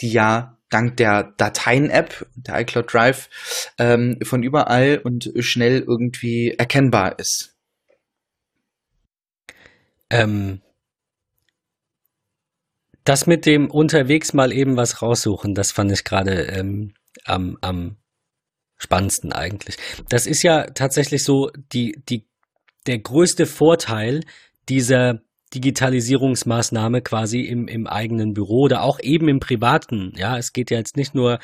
die 0.02 0.12
ja 0.12 0.58
dank 0.70 0.98
der 0.98 1.34
Dateien-App, 1.38 2.28
der 2.36 2.62
iCloud 2.62 2.94
Drive, 2.94 3.30
ähm, 3.78 4.20
von 4.24 4.44
überall 4.44 5.02
und 5.04 5.32
schnell 5.40 5.80
irgendwie 5.80 6.52
erkennbar 6.52 7.18
ist. 7.18 7.56
Ähm, 10.12 10.62
das 13.04 13.26
mit 13.26 13.46
dem 13.46 13.72
unterwegs 13.72 14.34
mal 14.34 14.52
eben 14.54 14.78
was 14.78 15.02
raussuchen, 15.02 15.56
das 15.56 15.72
fand 15.72 15.92
ich 15.92 16.04
gerade 16.04 16.44
ähm, 16.44 16.94
am, 17.26 17.58
am 17.62 17.98
spannendsten 18.78 19.34
eigentlich. 19.34 19.78
Das 20.10 20.28
ist 20.28 20.44
ja 20.44 20.66
tatsächlich 20.68 21.24
so 21.24 21.52
die, 21.74 22.02
die, 22.08 22.28
der 22.86 23.00
größte 23.00 23.46
Vorteil 23.46 24.22
dieser 24.70 25.22
Digitalisierungsmaßnahme 25.54 27.02
quasi 27.02 27.42
im, 27.42 27.68
im 27.68 27.88
eigenen 27.88 28.34
Büro 28.34 28.62
oder 28.62 28.84
auch 28.84 29.00
eben 29.00 29.28
im 29.28 29.40
privaten. 29.40 30.14
Ja, 30.16 30.38
es 30.38 30.54
geht 30.54 30.72
ja 30.72 30.78
jetzt 30.78 30.98
nicht 30.98 31.16
nur 31.16 31.40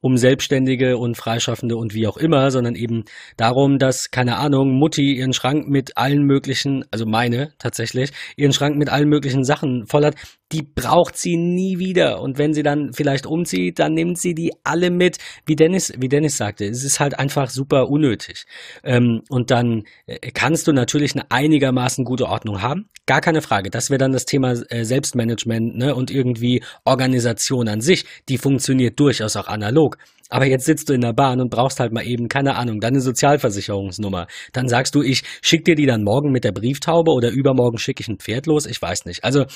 um 0.00 0.16
Selbstständige 0.16 0.98
und 0.98 1.16
Freischaffende 1.16 1.76
und 1.76 1.94
wie 1.94 2.06
auch 2.06 2.16
immer, 2.16 2.50
sondern 2.50 2.74
eben 2.74 3.04
darum, 3.36 3.78
dass, 3.78 4.10
keine 4.10 4.36
Ahnung, 4.36 4.72
Mutti 4.72 5.14
ihren 5.16 5.32
Schrank 5.32 5.68
mit 5.68 5.96
allen 5.96 6.22
möglichen, 6.22 6.84
also 6.90 7.06
meine 7.06 7.52
tatsächlich, 7.58 8.12
ihren 8.36 8.52
Schrank 8.52 8.76
mit 8.76 8.88
allen 8.88 9.08
möglichen 9.08 9.44
Sachen 9.44 9.86
voll 9.86 10.04
hat, 10.04 10.16
die 10.52 10.62
braucht 10.62 11.16
sie 11.16 11.36
nie 11.36 11.78
wieder. 11.78 12.20
Und 12.20 12.38
wenn 12.38 12.54
sie 12.54 12.62
dann 12.62 12.92
vielleicht 12.92 13.26
umzieht, 13.26 13.78
dann 13.78 13.94
nimmt 13.94 14.18
sie 14.18 14.34
die 14.34 14.52
alle 14.62 14.90
mit. 14.90 15.18
Wie 15.44 15.56
Dennis, 15.56 15.92
wie 15.98 16.08
Dennis 16.08 16.36
sagte, 16.36 16.66
es 16.66 16.84
ist 16.84 17.00
halt 17.00 17.18
einfach 17.18 17.50
super 17.50 17.88
unnötig. 17.88 18.46
Ähm, 18.84 19.22
und 19.28 19.50
dann 19.50 19.84
äh, 20.06 20.18
kannst 20.32 20.68
du 20.68 20.72
natürlich 20.72 21.14
eine 21.14 21.30
einigermaßen 21.30 22.04
gute 22.04 22.26
Ordnung 22.26 22.62
haben. 22.62 22.88
Gar 23.06 23.20
keine 23.20 23.42
Frage. 23.42 23.70
Das 23.70 23.90
wäre 23.90 23.98
dann 23.98 24.12
das 24.12 24.24
Thema 24.24 24.52
äh, 24.68 24.84
Selbstmanagement 24.84 25.76
ne? 25.76 25.94
und 25.94 26.10
irgendwie 26.10 26.62
Organisation 26.84 27.68
an 27.68 27.80
sich. 27.80 28.04
Die 28.28 28.38
funktioniert 28.38 29.00
durchaus 29.00 29.36
auch 29.36 29.48
analog. 29.48 29.95
Aber 30.28 30.46
jetzt 30.46 30.64
sitzt 30.64 30.88
du 30.88 30.92
in 30.92 31.00
der 31.00 31.12
Bahn 31.12 31.40
und 31.40 31.50
brauchst 31.50 31.78
halt 31.78 31.92
mal 31.92 32.04
eben, 32.04 32.28
keine 32.28 32.56
Ahnung, 32.56 32.80
deine 32.80 33.00
Sozialversicherungsnummer. 33.00 34.26
Dann 34.52 34.68
sagst 34.68 34.94
du, 34.94 35.02
ich 35.02 35.22
schick 35.40 35.64
dir 35.64 35.76
die 35.76 35.86
dann 35.86 36.02
morgen 36.02 36.32
mit 36.32 36.44
der 36.44 36.52
Brieftaube 36.52 37.12
oder 37.12 37.30
übermorgen 37.30 37.78
schicke 37.78 38.00
ich 38.00 38.08
ein 38.08 38.18
Pferd 38.18 38.46
los. 38.46 38.66
Ich 38.66 38.80
weiß 38.82 39.04
nicht. 39.04 39.24
Also 39.24 39.46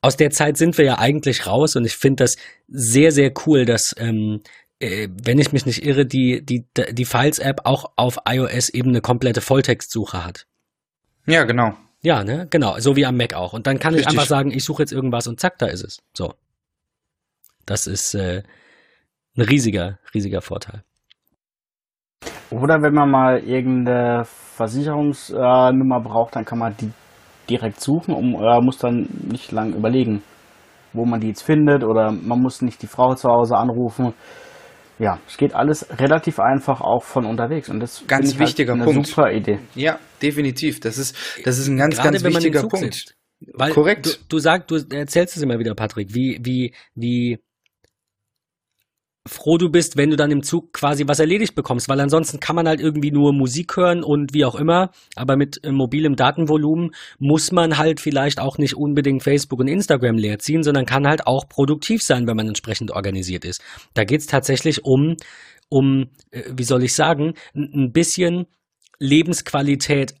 aus 0.00 0.16
der 0.16 0.30
Zeit 0.30 0.56
sind 0.56 0.78
wir 0.78 0.84
ja 0.84 0.98
eigentlich 0.98 1.46
raus 1.46 1.76
und 1.76 1.84
ich 1.84 1.96
finde 1.96 2.24
das 2.24 2.36
sehr, 2.68 3.10
sehr 3.10 3.32
cool, 3.46 3.64
dass, 3.64 3.94
ähm, 3.98 4.40
äh, 4.78 5.08
wenn 5.10 5.38
ich 5.38 5.52
mich 5.52 5.66
nicht 5.66 5.84
irre, 5.84 6.06
die, 6.06 6.44
die, 6.44 6.66
die 6.92 7.04
Files-App 7.04 7.62
auch 7.64 7.92
auf 7.96 8.18
iOS 8.28 8.68
eben 8.68 8.90
eine 8.90 9.00
komplette 9.00 9.40
Volltextsuche 9.40 10.24
hat. 10.24 10.46
Ja, 11.26 11.44
genau. 11.44 11.74
Ja, 12.02 12.22
ne, 12.22 12.46
genau, 12.50 12.78
so 12.80 12.96
wie 12.96 13.06
am 13.06 13.16
Mac 13.16 13.32
auch. 13.32 13.54
Und 13.54 13.66
dann 13.66 13.78
kann 13.78 13.94
Richtig. 13.94 14.12
ich 14.12 14.18
einfach 14.18 14.28
sagen, 14.28 14.50
ich 14.50 14.62
suche 14.62 14.82
jetzt 14.82 14.92
irgendwas 14.92 15.26
und 15.26 15.40
zack, 15.40 15.58
da 15.58 15.66
ist 15.66 15.82
es. 15.82 16.02
So. 16.12 16.34
Das 17.64 17.86
ist 17.86 18.14
äh, 18.14 18.42
ein 19.36 19.42
riesiger, 19.42 19.98
riesiger 20.14 20.40
Vorteil. 20.40 20.82
Oder 22.50 22.82
wenn 22.82 22.94
man 22.94 23.10
mal 23.10 23.38
irgendeine 23.38 24.24
Versicherungsnummer 24.24 26.00
braucht, 26.00 26.36
dann 26.36 26.44
kann 26.44 26.58
man 26.58 26.76
die 26.76 26.90
direkt 27.50 27.80
suchen 27.80 28.14
und 28.14 28.34
äh, 28.34 28.60
muss 28.60 28.78
dann 28.78 29.08
nicht 29.30 29.52
lang 29.52 29.74
überlegen, 29.74 30.22
wo 30.92 31.04
man 31.04 31.20
die 31.20 31.28
jetzt 31.28 31.42
findet 31.42 31.84
oder 31.84 32.12
man 32.12 32.40
muss 32.40 32.62
nicht 32.62 32.80
die 32.82 32.86
Frau 32.86 33.14
zu 33.14 33.28
Hause 33.28 33.56
anrufen. 33.56 34.14
Ja, 34.98 35.18
es 35.26 35.36
geht 35.36 35.54
alles 35.54 35.86
relativ 35.98 36.38
einfach 36.38 36.80
auch 36.80 37.02
von 37.02 37.24
unterwegs 37.24 37.68
und 37.68 37.80
das 37.80 38.04
ganz 38.06 38.28
ich 38.28 38.38
halt 38.38 38.48
wichtiger 38.48 38.72
halt 38.74 38.82
eine 38.82 38.92
Punkt. 38.92 39.08
Super 39.08 39.32
Idee. 39.32 39.58
Ja, 39.74 39.98
definitiv. 40.22 40.78
Das 40.80 40.98
ist 40.98 41.16
das 41.44 41.58
ist 41.58 41.66
ein 41.66 41.76
ganz 41.76 41.96
Gerade 41.96 42.20
ganz 42.20 42.24
wichtiger 42.24 42.60
Punkt. 42.60 42.94
Sitzt. 42.94 43.16
Weil 43.52 43.72
Korrekt. 43.72 44.06
Du, 44.06 44.10
du 44.28 44.38
sagst, 44.38 44.70
du 44.70 44.76
erzählst 44.94 45.36
es 45.36 45.42
immer 45.42 45.58
wieder, 45.58 45.74
Patrick, 45.74 46.14
wie 46.14 46.38
wie 46.40 46.72
wie 46.94 47.40
froh 49.26 49.56
du 49.56 49.70
bist, 49.70 49.96
wenn 49.96 50.10
du 50.10 50.16
dann 50.16 50.30
im 50.30 50.42
Zug 50.42 50.72
quasi 50.74 51.08
was 51.08 51.18
erledigt 51.18 51.54
bekommst, 51.54 51.88
weil 51.88 52.00
ansonsten 52.00 52.40
kann 52.40 52.56
man 52.56 52.68
halt 52.68 52.80
irgendwie 52.80 53.10
nur 53.10 53.32
Musik 53.32 53.76
hören 53.76 54.04
und 54.04 54.34
wie 54.34 54.44
auch 54.44 54.54
immer, 54.54 54.90
aber 55.16 55.36
mit 55.36 55.64
äh, 55.64 55.72
mobilem 55.72 56.14
Datenvolumen 56.14 56.90
muss 57.18 57.50
man 57.50 57.78
halt 57.78 58.00
vielleicht 58.00 58.38
auch 58.38 58.58
nicht 58.58 58.74
unbedingt 58.74 59.22
Facebook 59.22 59.60
und 59.60 59.68
Instagram 59.68 60.16
leerziehen, 60.16 60.62
sondern 60.62 60.84
kann 60.84 61.08
halt 61.08 61.26
auch 61.26 61.48
produktiv 61.48 62.02
sein, 62.02 62.26
wenn 62.26 62.36
man 62.36 62.48
entsprechend 62.48 62.90
organisiert 62.90 63.46
ist. 63.46 63.62
Da 63.94 64.04
geht's 64.04 64.26
tatsächlich 64.26 64.84
um, 64.84 65.16
um, 65.70 66.10
äh, 66.30 66.42
wie 66.52 66.64
soll 66.64 66.82
ich 66.84 66.94
sagen, 66.94 67.34
ein 67.54 67.92
bisschen 67.92 68.46
Lebensqualität 68.98 70.14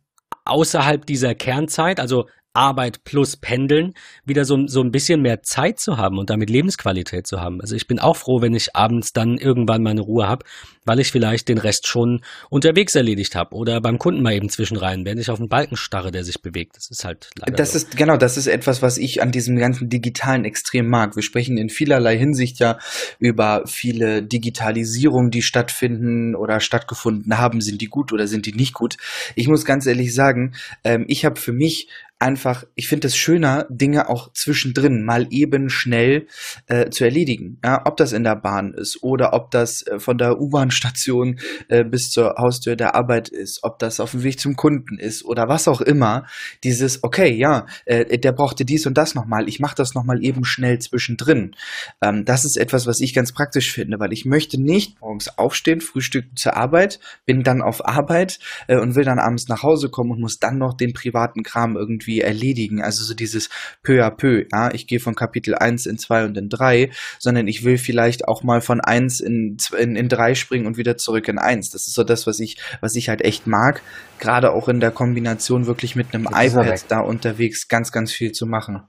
außerhalb 0.46 1.04
dieser 1.04 1.34
Kernzeit, 1.34 2.00
also 2.00 2.26
Arbeit 2.54 3.04
plus 3.04 3.36
Pendeln 3.36 3.94
wieder 4.24 4.44
so, 4.44 4.66
so 4.66 4.80
ein 4.80 4.90
bisschen 4.90 5.20
mehr 5.20 5.42
Zeit 5.42 5.78
zu 5.78 5.98
haben 5.98 6.18
und 6.18 6.30
damit 6.30 6.48
Lebensqualität 6.48 7.26
zu 7.26 7.40
haben. 7.40 7.60
Also 7.60 7.74
ich 7.74 7.86
bin 7.86 7.98
auch 7.98 8.16
froh, 8.16 8.40
wenn 8.40 8.54
ich 8.54 8.74
abends 8.74 9.12
dann 9.12 9.36
irgendwann 9.36 9.82
meine 9.82 10.00
Ruhe 10.00 10.26
habe, 10.28 10.46
weil 10.84 11.00
ich 11.00 11.10
vielleicht 11.10 11.48
den 11.48 11.58
Rest 11.58 11.86
schon 11.86 12.22
unterwegs 12.50 12.94
erledigt 12.94 13.34
habe 13.34 13.54
oder 13.54 13.80
beim 13.80 13.98
Kunden 13.98 14.22
mal 14.22 14.34
eben 14.34 14.48
zwischenrein, 14.48 15.04
wenn 15.04 15.18
ich 15.18 15.30
auf 15.30 15.38
einen 15.38 15.48
Balken 15.48 15.76
starre, 15.76 16.10
der 16.10 16.24
sich 16.24 16.42
bewegt. 16.42 16.76
Das 16.76 16.90
ist 16.90 17.04
halt 17.04 17.30
leider 17.38 17.56
Das 17.56 17.72
so. 17.72 17.78
ist, 17.78 17.96
genau, 17.96 18.16
das 18.16 18.36
ist 18.36 18.46
etwas, 18.46 18.82
was 18.82 18.98
ich 18.98 19.22
an 19.22 19.30
diesem 19.30 19.56
ganzen 19.56 19.88
Digitalen 19.88 20.44
extrem 20.44 20.88
mag. 20.88 21.16
Wir 21.16 21.22
sprechen 21.22 21.56
in 21.56 21.68
vielerlei 21.68 22.18
Hinsicht 22.18 22.58
ja 22.58 22.78
über 23.18 23.62
viele 23.66 24.22
Digitalisierungen, 24.22 25.30
die 25.30 25.42
stattfinden 25.42 26.34
oder 26.34 26.60
stattgefunden 26.60 27.38
haben. 27.38 27.60
Sind 27.60 27.80
die 27.80 27.86
gut 27.86 28.12
oder 28.12 28.26
sind 28.26 28.46
die 28.46 28.54
nicht 28.54 28.74
gut? 28.74 28.96
Ich 29.34 29.48
muss 29.48 29.64
ganz 29.64 29.86
ehrlich 29.86 30.14
sagen, 30.14 30.54
ähm, 30.84 31.04
ich 31.08 31.24
habe 31.24 31.40
für 31.40 31.52
mich 31.52 31.88
einfach, 32.18 32.64
ich 32.74 32.88
finde 32.88 33.08
es 33.08 33.16
schöner, 33.16 33.66
Dinge 33.68 34.08
auch 34.08 34.32
zwischendrin 34.32 35.04
mal 35.04 35.26
eben 35.30 35.68
schnell 35.68 36.26
äh, 36.68 36.88
zu 36.90 37.04
erledigen. 37.04 37.58
Ja, 37.62 37.82
ob 37.84 37.96
das 37.96 38.12
in 38.12 38.24
der 38.24 38.36
Bahn 38.36 38.72
ist 38.72 39.02
oder 39.02 39.34
ob 39.34 39.50
das 39.50 39.82
äh, 39.82 39.98
von 39.98 40.16
der 40.16 40.40
U-Bahn-Station 40.74 41.38
äh, 41.68 41.84
bis 41.84 42.10
zur 42.10 42.34
Haustür 42.38 42.76
der 42.76 42.94
Arbeit 42.94 43.28
ist, 43.28 43.60
ob 43.62 43.78
das 43.78 44.00
auf 44.00 44.12
dem 44.12 44.22
Weg 44.22 44.38
zum 44.40 44.56
Kunden 44.56 44.98
ist 44.98 45.24
oder 45.24 45.48
was 45.48 45.68
auch 45.68 45.80
immer. 45.80 46.26
Dieses, 46.62 47.02
okay, 47.02 47.34
ja, 47.34 47.66
äh, 47.86 48.18
der 48.18 48.32
brauchte 48.32 48.64
dies 48.64 48.86
und 48.86 48.98
das 48.98 49.14
nochmal, 49.14 49.48
ich 49.48 49.60
mache 49.60 49.76
das 49.76 49.94
nochmal 49.94 50.22
eben 50.24 50.44
schnell 50.44 50.78
zwischendrin. 50.78 51.54
Ähm, 52.02 52.24
das 52.24 52.44
ist 52.44 52.56
etwas, 52.56 52.86
was 52.86 53.00
ich 53.00 53.14
ganz 53.14 53.32
praktisch 53.32 53.72
finde, 53.72 53.98
weil 53.98 54.12
ich 54.12 54.24
möchte 54.24 54.60
nicht 54.60 55.00
morgens 55.00 55.38
aufstehen, 55.38 55.80
frühstücken 55.80 56.36
zur 56.36 56.56
Arbeit, 56.56 57.00
bin 57.26 57.42
dann 57.42 57.62
auf 57.62 57.86
Arbeit 57.86 58.38
äh, 58.68 58.76
und 58.76 58.94
will 58.94 59.04
dann 59.04 59.18
abends 59.18 59.48
nach 59.48 59.62
Hause 59.62 59.88
kommen 59.88 60.10
und 60.12 60.20
muss 60.20 60.38
dann 60.38 60.58
noch 60.58 60.74
den 60.74 60.92
privaten 60.92 61.42
Kram 61.42 61.76
irgendwie 61.76 61.94
irgendwie 61.94 62.20
erledigen. 62.20 62.82
Also 62.82 63.04
so 63.04 63.14
dieses 63.14 63.48
peu 63.82 64.04
à 64.04 64.10
peu. 64.10 64.44
Ja, 64.52 64.72
ich 64.72 64.86
gehe 64.86 65.00
von 65.00 65.14
Kapitel 65.14 65.54
1 65.54 65.86
in 65.86 65.98
2 65.98 66.24
und 66.26 66.36
in 66.36 66.48
3, 66.48 66.90
sondern 67.18 67.46
ich 67.46 67.64
will 67.64 67.78
vielleicht 67.78 68.26
auch 68.28 68.42
mal 68.42 68.60
von 68.60 68.80
1 68.80 69.20
in, 69.20 69.56
in, 69.78 69.96
in 69.96 70.08
3 70.08 70.34
springen 70.34 70.63
und 70.66 70.76
wieder 70.76 70.96
zurück 70.96 71.28
in 71.28 71.38
1. 71.38 71.70
Das 71.70 71.86
ist 71.86 71.94
so 71.94 72.04
das, 72.04 72.26
was 72.26 72.40
ich, 72.40 72.58
was 72.80 72.94
ich 72.96 73.08
halt 73.08 73.22
echt 73.22 73.46
mag. 73.46 73.82
Gerade 74.18 74.52
auch 74.52 74.68
in 74.68 74.80
der 74.80 74.90
Kombination 74.90 75.66
wirklich 75.66 75.96
mit 75.96 76.14
einem 76.14 76.28
iPad 76.32 76.84
da 76.90 77.00
unterwegs 77.00 77.68
ganz, 77.68 77.92
ganz 77.92 78.12
viel 78.12 78.32
zu 78.32 78.46
machen. 78.46 78.82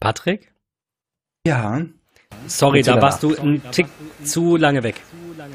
Patrick? 0.00 0.52
Ja. 1.46 1.84
Sorry, 2.46 2.82
da 2.82 3.00
warst 3.00 3.22
du 3.22 3.36
einen 3.36 3.62
Tick 3.72 3.86
zu 4.22 4.56
lange 4.56 4.82
weg. 4.82 5.00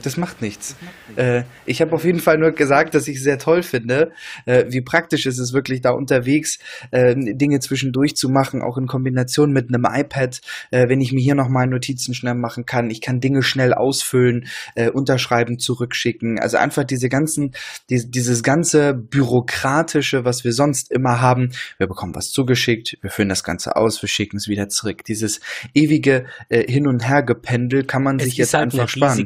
Das 0.02 0.17
macht 0.17 0.41
nichts. 0.41 0.76
Äh, 1.15 1.43
ich 1.65 1.82
habe 1.82 1.93
auf 1.93 2.06
jeden 2.06 2.19
Fall 2.19 2.38
nur 2.38 2.52
gesagt, 2.52 2.96
dass 2.96 3.08
ich 3.08 3.17
es 3.17 3.24
sehr 3.24 3.38
toll 3.38 3.63
finde, 3.63 4.12
äh, 4.46 4.65
wie 4.69 4.82
praktisch 4.82 5.26
ist 5.26 5.39
es 5.39 5.54
wirklich 5.54 5.82
da 5.82 5.91
unterwegs, 5.91 6.60
äh, 6.91 7.15
Dinge 7.15 7.60
zwischendurch 7.60 8.15
zu 8.15 8.30
machen, 8.30 8.62
auch 8.62 8.78
in 8.78 8.88
Kombination 8.88 9.52
mit 9.52 9.69
einem 9.69 9.86
iPad, 9.86 10.41
äh, 10.72 10.88
wenn 10.89 11.02
ich 11.02 11.12
mir 11.12 11.22
hier 11.22 11.36
nochmal 11.36 11.67
Notizen 11.67 12.13
schnell 12.13 12.36
machen 12.36 12.65
kann. 12.65 12.89
Ich 12.89 13.02
kann 13.02 13.19
Dinge 13.19 13.43
schnell 13.43 13.74
ausfüllen, 13.74 14.48
äh, 14.76 14.89
unterschreiben, 14.89 15.60
zurückschicken. 15.60 16.39
Also 16.39 16.58
einfach 16.58 16.84
diese 16.84 17.10
ganzen, 17.10 17.54
die, 17.89 18.10
dieses 18.10 18.43
ganze 18.43 18.93
bürokratische, 18.93 20.26
was 20.26 20.43
wir 20.43 20.54
sonst 20.54 20.91
immer 20.91 21.22
haben. 21.22 21.52
Wir 21.78 21.88
bekommen 21.88 22.15
was 22.15 22.32
zugeschickt, 22.32 22.98
wir 23.02 23.10
füllen 23.10 23.30
das 23.30 23.43
Ganze 23.43 23.76
aus, 23.76 24.02
wir 24.02 24.10
schicken 24.10 24.38
es 24.38 24.48
wieder 24.48 24.69
zurück. 24.69 25.04
Dieses 25.06 25.41
ewige 25.74 26.26
äh, 26.50 26.72
Hin- 26.72 26.88
und 26.88 27.08
Hergependel 27.08 27.84
kann 27.84 28.04
man 28.04 28.17
es 28.17 28.26
sich 28.26 28.38
jetzt 28.38 28.54
halt 28.54 28.72
einfach 28.72 28.89
sparen. 28.89 29.17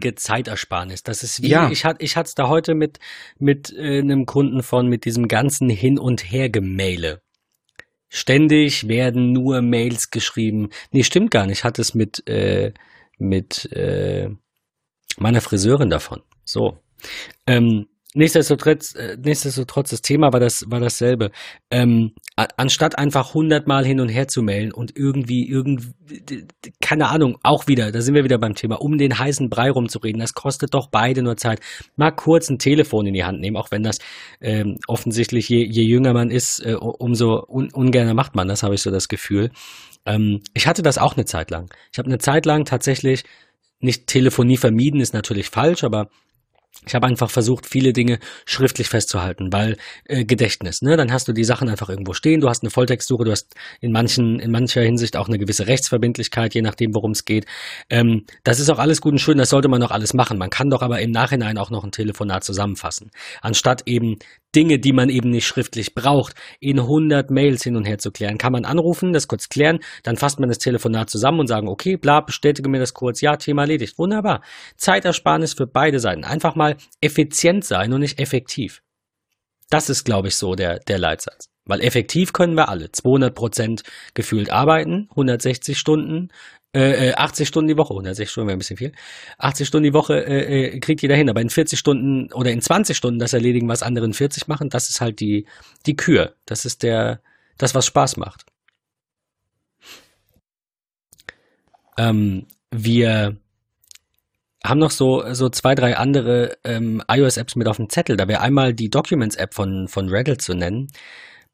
Zeitersparnis. 0.48 1.04
Das 1.04 1.24
ist 1.24 1.42
wie, 1.42 1.50
ja. 1.50 1.70
ich 1.70 1.86
hatte 1.86 2.04
ich 2.04 2.16
hatte 2.16 2.28
es 2.28 2.36
da 2.36 2.48
heute 2.48 2.74
mit, 2.74 3.00
mit 3.38 3.74
äh, 3.74 4.00
einem 4.00 4.26
Kunden 4.26 4.64
von, 4.64 4.88
mit 4.88 5.06
diesem 5.06 5.28
ganzen 5.28 5.70
Hin- 5.70 6.00
und 6.00 6.32
Hergemähle. 6.32 7.22
Ständig 8.10 8.88
werden 8.88 9.34
nur 9.34 9.62
Mails 9.62 10.12
geschrieben. 10.12 10.70
Nee, 10.92 11.04
stimmt 11.04 11.32
gar 11.32 11.46
nicht. 11.46 11.60
Ich 11.60 11.64
hatte 11.66 11.82
es 11.82 11.94
mit, 11.94 12.28
äh, 12.28 12.74
mit 13.18 13.70
äh, 13.74 14.30
meiner 15.18 15.42
Friseurin 15.42 15.90
davon. 15.90 16.22
So. 16.46 16.80
Ähm, 17.46 17.88
Nichtsdestotrotz, 18.14 18.96
äh, 18.96 19.18
nichtsdestotrotz, 19.22 19.90
das 19.90 20.02
Thema 20.02 20.32
war 20.32 20.40
das 20.40 20.64
war 20.68 20.80
dasselbe. 20.80 21.30
Ähm, 21.70 22.14
anstatt 22.36 22.98
einfach 22.98 23.34
hundertmal 23.34 23.86
hin 23.86 24.00
und 24.00 24.08
her 24.08 24.28
zu 24.30 24.42
mailen 24.42 24.72
und 24.72 24.96
irgendwie, 24.96 25.48
irgendwie, 25.48 25.94
keine 26.82 27.10
Ahnung, 27.10 27.38
auch 27.44 27.68
wieder, 27.68 27.92
da 27.92 28.02
sind 28.02 28.16
wir 28.16 28.24
wieder 28.24 28.38
beim 28.38 28.56
Thema, 28.56 28.82
um 28.82 28.98
den 28.98 29.20
heißen 29.20 29.50
Brei 29.50 29.70
rumzureden, 29.70 30.22
das 30.22 30.34
kostet 30.34 30.74
doch 30.74 30.88
beide 30.90 31.22
nur 31.22 31.36
Zeit. 31.36 31.60
Mal 31.98 32.12
kurz 32.12 32.50
ein 32.50 32.60
Telefon 32.60 33.08
in 33.08 33.14
die 33.14 33.26
Hand 33.26 33.42
nehmen, 33.42 33.58
auch 33.58 33.72
wenn 33.72 33.84
das 33.84 34.00
ähm, 34.40 34.78
offensichtlich, 34.88 35.50
je, 35.50 35.66
je 35.66 35.84
jünger 35.84 36.14
man 36.14 36.32
ist, 36.32 36.60
äh, 36.66 36.76
umso 36.76 37.46
un, 37.48 37.72
ungerner 37.74 38.14
macht 38.14 38.36
man 38.36 38.48
das, 38.48 38.64
habe 38.64 38.76
ich 38.76 38.82
so 38.82 38.90
das 38.90 39.10
Gefühl. 39.10 39.52
Ähm, 40.06 40.42
ich 40.54 40.66
hatte 40.66 40.82
das 40.82 40.98
auch 40.98 41.18
eine 41.18 41.26
Zeit 41.26 41.52
lang. 41.52 41.70
Ich 41.92 42.00
habe 42.00 42.08
eine 42.08 42.20
Zeit 42.20 42.46
lang 42.46 42.64
tatsächlich 42.64 43.26
nicht 43.80 44.08
Telefonie 44.08 44.58
vermieden, 44.58 45.02
ist 45.02 45.14
natürlich 45.14 45.50
falsch, 45.50 45.84
aber 45.84 46.10
ich 46.86 46.96
habe 46.96 47.08
einfach 47.08 47.30
versucht, 47.30 47.66
viele 47.66 47.94
Dinge 47.94 48.20
schriftlich 48.46 48.90
festzuhalten, 48.90 49.52
weil 49.52 49.78
äh, 50.06 50.26
Gedächtnis, 50.26 50.82
ne? 50.82 50.98
Dann 50.98 51.12
hast 51.12 51.28
du 51.28 51.34
die 51.34 51.44
Sachen 51.44 51.70
einfach 51.70 51.90
irgendwo 51.90 52.14
stehen, 52.14 52.42
du 52.42 52.50
hast 52.50 52.64
eine 52.64 52.70
Volltextsuche, 52.70 53.24
du 53.24 53.32
hast 53.32 53.56
in 53.82 53.92
manchen, 53.92 54.40
in 54.40 54.52
mancher 54.52 54.82
Hinsicht 54.82 55.18
auch 55.18 55.28
eine 55.28 55.38
gewisse 55.38 55.68
Rechtsverbindlichkeit, 55.68 56.54
je 56.54 56.62
nachdem, 56.62 56.94
worum 56.94 57.12
es 57.12 57.26
geht. 57.26 57.46
Ähm, 57.90 58.26
das 58.44 58.60
ist 58.60 58.70
auch 58.70 58.80
alles 58.80 59.02
gut 59.02 59.14
und 59.14 59.20
schön, 59.20 59.38
das 59.38 59.50
sollte 59.50 59.70
man 59.70 59.82
doch 59.82 59.92
alles 59.92 60.14
machen. 60.14 60.38
Man 60.38 60.50
kann 60.50 60.70
doch 60.70 60.82
aber 60.82 61.00
im 61.02 61.12
Nachhinein 61.12 61.58
auch 61.58 61.70
noch 61.70 61.84
ein 61.84 61.92
Telefonat 61.92 62.44
zusammenfassen, 62.44 63.12
anstatt 63.42 63.84
eben 63.86 64.18
Dinge, 64.56 64.80
die 64.80 64.94
man 64.94 65.10
eben 65.10 65.30
nicht 65.30 65.46
schriftlich 65.46 65.94
braucht, 65.94 66.34
in 66.60 66.80
100 66.80 67.30
Mails 67.32 67.64
hin 67.64 67.76
und 67.76 67.86
her 67.86 67.98
zu 67.98 68.12
klären. 68.12 68.38
Kann 68.38 68.54
man 68.54 68.66
anrufen, 68.66 69.14
das 69.14 69.28
kurz 69.28 69.50
klären, 69.50 69.80
dann 70.04 70.18
fasst 70.18 70.40
man 70.40 70.50
das 70.50 70.58
Telefonat 70.58 71.10
zusammen 71.10 71.40
und 71.40 71.48
sagen, 71.48 71.68
okay, 71.68 71.98
bla, 71.98 72.22
bestätige 72.22 72.70
mir 72.70 72.80
das 72.80 72.94
kurz, 72.94 73.22
ja, 73.22 73.36
Thema 73.36 73.64
erledigt. 73.64 73.98
Wunderbar. 73.98 74.42
Zeitersparnis 74.78 75.54
für 75.54 75.68
beide 75.68 76.00
Seiten. 76.00 76.24
Einfach 76.24 76.56
mal 76.56 76.78
effizient 77.02 77.66
sein 77.66 77.94
und 77.94 78.02
nicht 78.02 78.20
effektiv. 78.20 78.82
Das 79.70 79.90
ist, 79.90 80.06
glaube 80.06 80.30
ich, 80.30 80.36
so 80.36 80.56
der, 80.56 80.80
der 80.80 80.98
Leitsatz. 80.98 81.50
Weil 81.66 81.82
effektiv 81.82 82.32
können 82.32 82.56
wir 82.56 82.70
alle 82.70 82.92
200 82.92 83.36
Prozent 83.36 83.84
gefühlt 84.14 84.50
arbeiten, 84.50 85.08
160 85.12 85.78
Stunden, 85.78 86.30
äh, 86.78 87.14
80 87.14 87.44
äh, 87.44 87.48
Stunden 87.48 87.68
die 87.68 87.78
Woche, 87.78 87.94
160 87.94 88.32
Stunden 88.32 88.48
wäre 88.48 88.58
ein 88.58 88.60
bisschen 88.60 88.78
viel, 88.78 88.92
80 89.38 89.68
Stunden 89.68 89.86
die 89.86 89.94
Woche 89.94 90.26
äh, 90.26 90.76
äh, 90.76 90.80
kriegt 90.80 91.02
jeder 91.02 91.16
hin, 91.16 91.30
aber 91.30 91.42
in 91.42 91.50
40 91.50 91.78
Stunden 91.78 92.32
oder 92.34 92.52
in 92.52 92.62
20 92.62 92.96
Stunden 92.96 93.20
das 93.20 93.34
erledigen, 93.34 93.68
was 93.68 93.84
andere 93.84 94.06
in 94.06 94.14
40 94.14 94.48
machen, 94.48 94.70
das 94.70 94.90
ist 94.90 95.02
halt 95.02 95.20
die, 95.20 95.46
die 95.86 95.96
Kür. 95.96 96.34
Das 96.46 96.66
ist 96.66 96.84
der, 96.84 97.22
das, 97.58 97.76
was 97.76 97.86
Spaß 97.86 98.18
macht. 98.18 98.46
Ähm, 101.98 102.46
wir 102.72 103.38
haben 104.64 104.80
noch 104.80 104.92
so, 104.92 105.34
so 105.34 105.50
zwei, 105.50 105.76
drei 105.76 105.98
andere 105.98 106.58
ähm, 106.64 107.02
iOS-Apps 107.08 107.56
mit 107.56 107.68
auf 107.68 107.78
dem 107.78 107.90
Zettel. 107.90 108.18
Da 108.18 108.28
wäre 108.28 108.42
einmal 108.42 108.74
die 108.74 108.90
Documents-App 108.90 109.54
von, 109.54 109.88
von 109.88 110.10
Reddit 110.10 110.42
zu 110.42 110.54
nennen. 110.54 110.88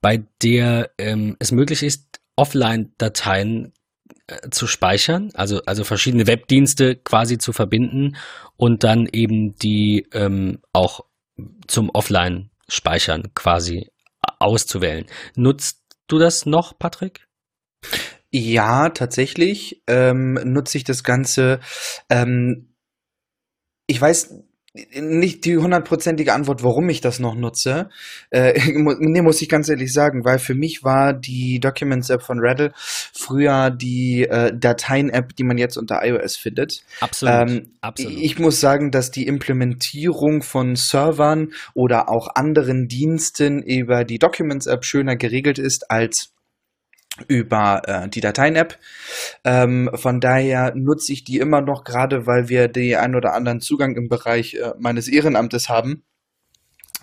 bei 0.02 0.24
der 0.42 0.92
ähm, 0.98 1.38
es 1.40 1.52
möglich 1.52 1.84
ist, 1.84 2.20
Offline-Dateien 2.36 3.74
zu 4.52 4.68
speichern, 4.68 5.32
also, 5.34 5.62
also 5.66 5.84
verschiedene 5.84 6.28
Webdienste 6.28 6.96
quasi 6.96 7.38
zu 7.38 7.52
verbinden 7.52 8.16
und 8.56 8.84
dann 8.84 9.08
eben 9.12 9.56
die 9.56 10.08
ähm, 10.14 10.62
auch 10.72 11.02
zum 11.68 11.90
Offline-Speichern 11.90 13.34
quasi 13.36 13.90
auszuwählen. 14.40 15.06
Nutzt 15.36 15.82
du 16.08 16.20
das 16.20 16.46
noch, 16.46 16.78
Patrick? 16.78 17.28
Ja, 18.32 18.90
tatsächlich 18.90 19.84
ähm, 19.88 20.40
nutze 20.44 20.78
ich 20.78 20.84
das 20.84 21.04
Ganze. 21.04 21.60
Ähm, 22.10 22.74
ich 23.88 24.00
weiß 24.00 24.34
nicht 24.74 25.46
die 25.46 25.58
hundertprozentige 25.58 26.34
Antwort, 26.34 26.64
warum 26.64 26.90
ich 26.90 27.00
das 27.00 27.20
noch 27.20 27.36
nutze. 27.36 27.90
Äh, 28.32 28.60
nee, 29.00 29.22
muss 29.22 29.42
ich 29.42 29.50
ganz 29.50 29.70
ehrlich 29.70 29.94
sagen, 29.94 30.26
weil 30.26 30.40
für 30.40 30.56
mich 30.56 30.84
war 30.84 31.14
die 31.14 31.60
Documents-App 31.60 32.24
von 32.24 32.40
Rattle 32.40 32.72
früher 32.76 33.70
die 33.70 34.24
äh, 34.24 34.52
Dateien-App, 34.56 35.36
die 35.36 35.44
man 35.44 35.60
jetzt 35.60 35.78
unter 35.78 36.04
iOS 36.04 36.38
findet. 36.38 36.84
Absolut, 37.02 37.50
ähm, 37.50 37.72
absolut. 37.82 38.18
Ich 38.18 38.40
muss 38.40 38.60
sagen, 38.60 38.90
dass 38.90 39.12
die 39.12 39.28
Implementierung 39.28 40.42
von 40.42 40.76
Servern 40.76 41.54
oder 41.76 42.10
auch 42.10 42.30
anderen 42.34 42.88
Diensten 42.88 43.62
über 43.62 44.04
die 44.04 44.18
Documents-App 44.18 44.86
schöner 44.86 45.16
geregelt 45.16 45.60
ist 45.60 45.92
als 45.92 46.33
über 47.28 47.82
äh, 47.86 48.10
die 48.10 48.21
Dateien-App. 48.21 48.80
Ähm, 49.43 49.89
von 49.93 50.19
daher 50.19 50.73
nutze 50.76 51.13
ich 51.13 51.23
die 51.23 51.38
immer 51.38 51.62
noch, 51.62 51.84
gerade 51.84 52.26
weil 52.26 52.49
wir 52.49 52.67
den 52.67 52.95
ein 52.95 53.15
oder 53.15 53.34
anderen 53.34 53.62
Zugang 53.62 53.95
im 53.95 54.10
Bereich 54.10 54.56
äh, 54.56 54.71
meines 54.80 55.08
Ehrenamtes 55.08 55.69
haben 55.69 56.04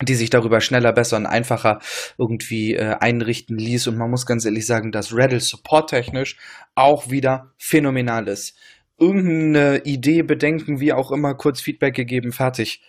die 0.03 0.15
sich 0.15 0.31
darüber 0.31 0.61
schneller, 0.61 0.93
besser 0.93 1.17
und 1.17 1.27
einfacher 1.27 1.79
irgendwie 2.17 2.75
äh, 2.75 2.97
einrichten 3.01 3.59
ließ. 3.59 3.87
Und 3.89 3.99
man 3.99 4.11
muss 4.11 4.27
ganz 4.27 4.45
ehrlich 4.45 4.67
sagen, 4.67 4.93
dass 4.93 5.15
Redl 5.15 5.41
supporttechnisch 5.41 6.39
auch 6.75 7.11
wieder 7.11 7.53
phänomenal 7.59 8.29
ist. 8.29 8.57
Irgendeine 8.99 9.83
Idee, 9.85 10.23
Bedenken, 10.23 10.81
wie 10.81 10.93
auch 10.93 11.11
immer, 11.11 11.35
kurz 11.35 11.61
Feedback 11.61 11.95
gegeben, 11.95 12.33
fertig. 12.33 12.83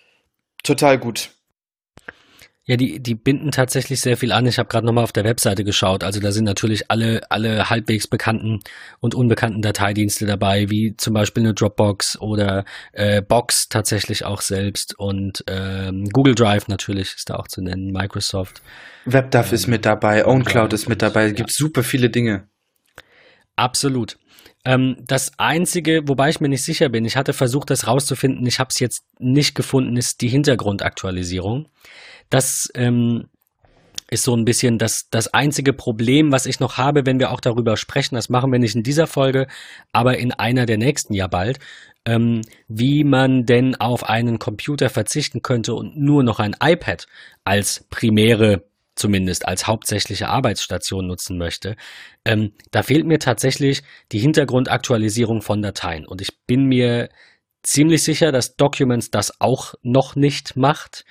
Total 0.64 0.98
gut. 0.98 1.32
Ja, 2.66 2.78
die, 2.78 3.00
die 3.00 3.16
binden 3.16 3.50
tatsächlich 3.50 4.02
sehr 4.02 4.18
viel 4.18 4.32
an. 4.32 4.46
Ich 4.46 4.60
habe 4.60 4.70
gerade 4.70 4.86
nochmal 4.86 5.04
auf 5.04 5.12
der 5.12 5.24
Webseite 5.24 5.64
geschaut. 5.64 6.04
Also 6.04 6.20
da 6.20 6.32
sind 6.32 6.44
natürlich 6.44 6.92
alle, 6.92 7.22
alle 7.32 7.72
halbwegs 7.72 8.06
bekannten 8.08 8.60
und 9.00 9.16
unbekannten 9.16 9.64
Dateidienste 9.64 10.28
dabei, 10.28 10.70
wie 10.70 10.96
zum 10.96 11.16
Beispiel 11.16 11.42
eine 11.42 11.56
Dropbox 11.56 12.22
oder 12.22 12.64
äh, 12.94 13.24
Box 13.24 13.68
tatsächlich 13.68 14.26
auch 14.26 14.42
selbst 14.42 14.98
und 15.00 15.44
ähm, 15.48 16.06
Google 16.14 16.36
Drive 16.36 16.68
natürlich 16.68 17.16
ist 17.16 17.32
da 17.32 17.38
auch 17.38 17.48
zu 17.48 17.64
nennen, 17.64 17.92
Microsoft. 17.92 18.62
WebDAV 19.06 19.50
ähm, 19.50 19.56
ist 19.56 19.68
mit 19.68 19.86
dabei, 19.86 20.28
OwnCloud 20.28 20.74
ist 20.74 20.88
mit 20.88 21.02
dabei, 21.02 21.26
es 21.26 21.34
gibt 21.34 21.50
ja. 21.50 21.56
super 21.56 21.82
viele 21.82 22.12
Dinge. 22.12 22.48
Absolut. 23.56 24.20
Ähm, 24.64 24.98
das 25.08 25.32
Einzige, 25.40 26.08
wobei 26.08 26.30
ich 26.30 26.40
mir 26.40 26.50
nicht 26.50 26.64
sicher 26.64 26.90
bin, 26.90 27.06
ich 27.06 27.18
hatte 27.18 27.34
versucht, 27.34 27.72
das 27.72 27.88
rauszufinden, 27.88 28.46
ich 28.46 28.60
habe 28.60 28.70
es 28.70 28.80
jetzt 28.80 29.04
nicht 29.18 29.56
gefunden, 29.56 29.98
ist 29.98 30.22
die 30.22 30.28
Hintergrundaktualisierung. 30.28 31.68
Das 32.32 32.68
ähm, 32.74 33.28
ist 34.10 34.24
so 34.24 34.36
ein 34.36 34.46
bisschen 34.46 34.80
das, 34.80 35.10
das 35.12 35.34
einzige 35.34 35.74
Problem, 35.74 36.32
was 36.32 36.48
ich 36.48 36.60
noch 36.60 36.78
habe, 36.78 37.06
wenn 37.06 37.20
wir 37.20 37.32
auch 37.32 37.40
darüber 37.40 37.78
sprechen. 37.78 38.16
Das 38.16 38.30
machen 38.30 38.52
wir 38.52 38.60
nicht 38.60 38.76
in 38.76 38.84
dieser 38.84 39.06
Folge, 39.06 39.48
aber 39.94 40.18
in 40.18 40.32
einer 40.32 40.66
der 40.66 40.78
nächsten 40.78 41.14
ja 41.14 41.28
bald. 41.28 41.60
Ähm, 42.04 42.42
wie 42.68 43.04
man 43.04 43.46
denn 43.46 43.76
auf 43.76 44.10
einen 44.10 44.40
Computer 44.40 44.90
verzichten 44.90 45.44
könnte 45.44 45.76
und 45.76 45.96
nur 45.96 46.24
noch 46.24 46.40
ein 46.40 46.56
iPad 46.60 47.06
als 47.46 47.86
primäre 47.92 48.64
zumindest 48.96 49.48
als 49.48 49.68
hauptsächliche 49.68 50.28
Arbeitsstation 50.28 51.08
nutzen 51.08 51.38
möchte, 51.38 51.76
ähm, 52.26 52.54
da 52.72 52.84
fehlt 52.84 53.06
mir 53.06 53.20
tatsächlich 53.20 53.84
die 54.12 54.20
Hintergrundaktualisierung 54.20 55.42
von 55.42 55.62
Dateien. 55.62 56.06
Und 56.06 56.22
ich 56.22 56.38
bin 56.48 56.66
mir 56.66 57.10
ziemlich 57.64 58.04
sicher, 58.04 58.32
dass 58.32 58.56
Documents 58.56 59.12
das 59.12 59.40
auch 59.40 59.76
noch 59.82 60.16
nicht 60.16 60.58
macht. 60.58 61.06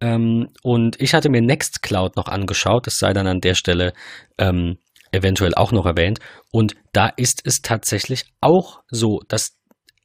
Ähm, 0.00 0.48
und 0.62 1.00
ich 1.00 1.14
hatte 1.14 1.30
mir 1.30 1.42
Nextcloud 1.42 2.16
noch 2.16 2.28
angeschaut, 2.28 2.86
das 2.86 2.98
sei 2.98 3.12
dann 3.12 3.26
an 3.26 3.40
der 3.40 3.54
Stelle 3.54 3.92
ähm, 4.38 4.78
eventuell 5.12 5.54
auch 5.54 5.72
noch 5.72 5.86
erwähnt. 5.86 6.18
Und 6.52 6.74
da 6.92 7.08
ist 7.08 7.42
es 7.44 7.62
tatsächlich 7.62 8.24
auch 8.40 8.82
so, 8.88 9.20
dass, 9.28 9.56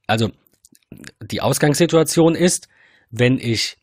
also 0.08 0.30
die 1.21 1.41
Ausgangssituation 1.41 2.36
ist, 2.36 2.67
wenn 3.10 3.38
ich 3.38 3.77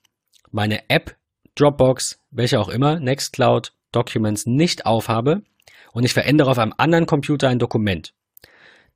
meine 0.50 0.88
App, 0.88 1.16
Dropbox, 1.54 2.20
welche 2.30 2.60
auch 2.60 2.68
immer, 2.68 3.00
Nextcloud, 3.00 3.72
Documents 3.92 4.46
nicht 4.46 4.86
aufhabe 4.86 5.42
und 5.92 6.04
ich 6.04 6.12
verändere 6.12 6.50
auf 6.50 6.58
einem 6.58 6.74
anderen 6.76 7.06
Computer 7.06 7.48
ein 7.48 7.58
Dokument, 7.58 8.14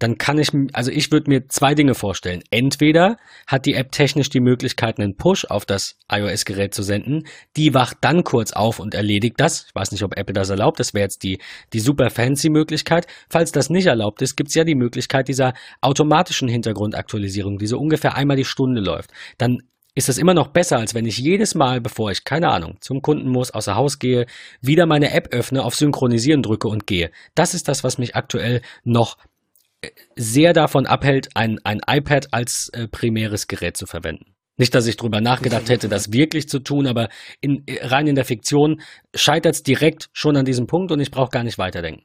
dann 0.03 0.19
kann 0.19 0.39
ich, 0.39 0.51
also 0.73 0.91
ich 0.91 1.13
würde 1.13 1.31
mir 1.31 1.49
zwei 1.49 1.75
Dinge 1.75 1.95
vorstellen. 1.95 2.43
Entweder 2.51 3.17
hat 3.47 3.67
die 3.67 3.75
App 3.75 3.93
technisch 3.93 4.31
die 4.31 4.41
Möglichkeit, 4.41 4.99
einen 4.99 5.17
Push 5.17 5.45
auf 5.45 5.65
das 5.65 5.97
iOS-Gerät 6.11 6.75
zu 6.75 6.83
senden. 6.83 7.25
Die 7.57 7.73
wacht 7.73 7.99
dann 8.01 8.25
kurz 8.25 8.53
auf 8.53 8.81
und 8.81 8.95
erledigt 8.95 9.37
das. 9.39 9.67
Ich 9.69 9.75
weiß 9.75 9.93
nicht, 9.93 10.03
ob 10.03 10.17
Apple 10.17 10.33
das 10.33 10.51
erlaubt. 10.51 10.81
Das 10.81 10.93
wäre 10.93 11.05
jetzt 11.05 11.23
die, 11.23 11.39
die 11.73 11.81
super 11.81 12.11
fancy 12.11 12.51
Möglichkeit. 12.51 13.07
Falls 13.29 13.53
das 13.53 13.71
nicht 13.71 13.87
erlaubt 13.87 14.23
ist, 14.23 14.37
gibt 14.37 14.49
es 14.49 14.55
ja 14.55 14.65
die 14.65 14.75
Möglichkeit 14.75 15.29
dieser 15.29 15.55
automatischen 15.81 16.49
Hintergrundaktualisierung, 16.49 17.59
die 17.59 17.67
so 17.67 17.79
ungefähr 17.79 18.17
einmal 18.17 18.37
die 18.37 18.45
Stunde 18.45 18.81
läuft. 18.81 19.11
Dann 19.39 19.63
ist 19.95 20.09
das 20.09 20.19
immer 20.19 20.35
noch 20.35 20.49
besser, 20.49 20.79
als 20.79 20.95
wenn 20.95 21.05
ich 21.05 21.19
jedes 21.19 21.55
Mal, 21.55 21.81
bevor 21.81 22.11
ich, 22.11 22.25
keine 22.25 22.49
Ahnung, 22.49 22.79
zum 22.81 23.03
Kunden 23.03 23.29
muss, 23.29 23.51
außer 23.51 23.77
Haus 23.77 23.99
gehe, 23.99 24.27
wieder 24.63 24.87
meine 24.87 25.13
App 25.13 25.35
öffne, 25.35 25.63
auf 25.63 25.75
Synchronisieren 25.75 26.43
drücke 26.43 26.67
und 26.69 26.87
gehe. 26.87 27.11
Das 27.35 27.53
ist 27.53 27.69
das, 27.69 27.85
was 27.85 27.99
mich 27.99 28.17
aktuell 28.17 28.63
noch 28.85 29.19
sehr 30.17 30.53
davon 30.53 30.87
abhält, 30.87 31.29
ein, 31.35 31.59
ein 31.65 31.81
iPad 31.87 32.29
als 32.33 32.71
äh, 32.73 32.89
primäres 32.89 33.49
Gerät 33.49 33.77
zu 33.77 33.87
verwenden. 33.87 34.35
Nicht, 34.59 34.75
dass 34.75 34.87
ich 34.87 34.97
drüber 34.97 35.21
nachgedacht 35.21 35.69
hätte, 35.71 35.89
das 35.89 36.13
wirklich 36.13 36.49
zu 36.49 36.59
tun, 36.59 36.87
aber 36.87 37.09
in, 37.41 37.65
rein 37.81 38.07
in 38.07 38.15
der 38.15 38.25
Fiktion 38.25 38.83
scheitert 39.15 39.55
es 39.55 39.63
direkt 39.63 40.11
schon 40.13 40.37
an 40.37 40.45
diesem 40.45 40.67
Punkt 40.67 40.93
und 40.93 41.01
ich 41.01 41.11
brauche 41.11 41.31
gar 41.31 41.43
nicht 41.43 41.59
weiterdenken. 41.59 42.05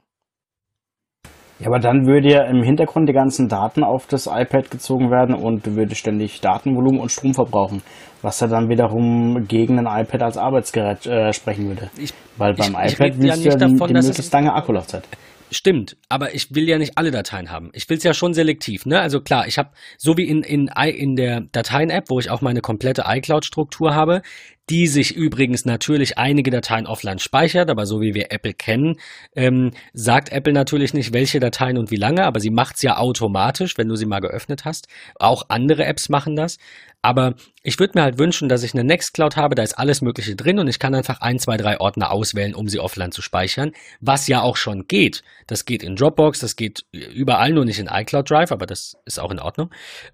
Ja, 1.60 1.68
aber 1.68 1.80
dann 1.80 2.06
würde 2.06 2.32
ja 2.32 2.44
im 2.44 2.62
Hintergrund 2.62 3.10
die 3.10 3.13
ganzen 3.13 3.50
Daten 3.50 3.84
auf 3.84 4.06
das 4.06 4.28
iPad 4.28 4.70
gezogen 4.70 5.10
werden 5.10 5.34
und 5.36 5.66
du 5.66 5.76
würdest 5.76 6.02
ständig 6.02 6.40
Datenvolumen 6.40 7.02
und 7.02 7.12
Strom 7.12 7.34
verbrauchen, 7.34 7.82
was 8.22 8.40
ja 8.40 8.48
dann 8.48 8.70
wiederum 8.70 9.48
gegen 9.48 9.80
ein 9.80 10.04
iPad 10.04 10.22
als 10.22 10.38
Arbeitsgerät 10.38 11.08
äh, 11.08 11.34
sprechen 11.34 11.68
würde. 11.68 11.90
Ich, 11.98 12.13
Weil 12.38 12.54
beim 12.54 12.78
ich, 12.86 12.94
iPad 12.94 13.08
ich 13.08 13.22
willst 13.22 13.44
ja 13.44 13.52
ja 13.52 13.58
davon, 13.58 13.88
die, 13.88 13.94
die 13.94 14.08
möglichst 14.08 14.32
lange 14.32 14.54
Akkulaufzeit. 14.54 15.04
Stimmt, 15.50 15.96
aber 16.10 16.36
ich 16.36 16.54
will 16.54 16.68
ja 16.68 16.78
nicht 16.78 16.98
alle 16.98 17.10
Dateien 17.10 17.50
haben. 17.50 17.70
Ich 17.74 17.90
will 17.90 17.98
es 17.98 18.04
ja 18.04 18.14
schon 18.14 18.34
selektiv. 18.34 18.86
Ne? 18.86 19.00
Also 19.00 19.22
klar, 19.22 19.48
ich 19.48 19.58
habe, 19.58 19.72
so 19.98 20.18
wie 20.18 20.28
in, 20.28 20.44
in, 20.44 20.68
in 20.68 21.16
der 21.16 21.42
Dateien-App, 21.42 22.10
wo 22.10 22.20
ich 22.20 22.30
auch 22.30 22.42
meine 22.42 22.60
komplette 22.62 23.06
iCloud-Struktur 23.08 23.96
habe, 23.96 24.22
die 24.69 24.88
sich 24.88 25.15
übrigens 25.15 25.65
natürlich 25.65 26.17
einige 26.17 26.51
Dateien 26.51 26.88
offline 26.88 27.19
speichert, 27.19 27.69
aber 27.69 27.86
so 27.86 28.01
wie 28.01 28.13
wir 28.13 28.32
Apple 28.32 28.53
kennen, 28.53 28.97
ähm, 29.36 29.71
sagt 29.93 30.30
Apple 30.30 30.53
natürlich 30.53 30.93
nicht, 30.93 31.13
welche 31.13 31.39
Dateien 31.39 31.77
und 31.77 31.89
wie 31.89 31.95
lange, 31.95 32.25
aber 32.25 32.39
sie 32.39 32.49
macht 32.49 32.75
es 32.75 32.82
ja 32.82 32.97
automatisch, 32.97 33.77
wenn 33.77 33.88
du 33.88 33.95
sie 33.95 34.06
mal 34.06 34.19
geöffnet 34.19 34.65
hast. 34.65 34.88
Auch 35.15 35.43
andere 35.49 35.86
Apps 35.86 36.10
machen 36.10 36.36
das. 36.36 36.58
Aber 37.01 37.36
ich 37.63 37.80
würde 37.80 37.93
mir 37.97 38.03
halt 38.03 38.17
wünschen, 38.17 38.49
dass 38.49 38.63
ich 38.63 38.73
eine 38.73 38.84
Nextcloud 38.84 39.38
habe, 39.38 39.56
da 39.56 39.63
ist 39.63 39.77
alles 39.77 40.01
Mögliche 40.01 40.36
drin 40.36 40.60
und 40.60 40.67
ich 40.67 40.80
kann 40.80 40.95
einfach 40.95 41.21
ein, 41.21 41.39
zwei, 41.39 41.56
drei 41.56 41.80
Ordner 41.80 42.12
auswählen, 42.12 42.56
um 42.56 42.67
sie 42.67 42.80
offline 42.80 43.12
zu 43.12 43.21
speichern, 43.21 43.71
was 44.01 44.27
ja 44.27 44.41
auch 44.41 44.58
schon 44.58 44.88
geht. 44.88 45.23
Das 45.45 45.63
geht 45.63 45.84
in 45.84 45.95
Dropbox, 45.95 46.39
das 46.39 46.56
geht 46.56 46.86
überall, 46.91 47.53
nur 47.53 47.65
nicht 47.65 47.80
in 47.80 47.88
iCloud 47.88 48.30
Drive, 48.30 48.51
aber 48.51 48.65
das 48.65 48.97
ist 49.06 49.19
auch 49.19 49.32
in 49.32 49.39
Ordnung. 49.39 49.69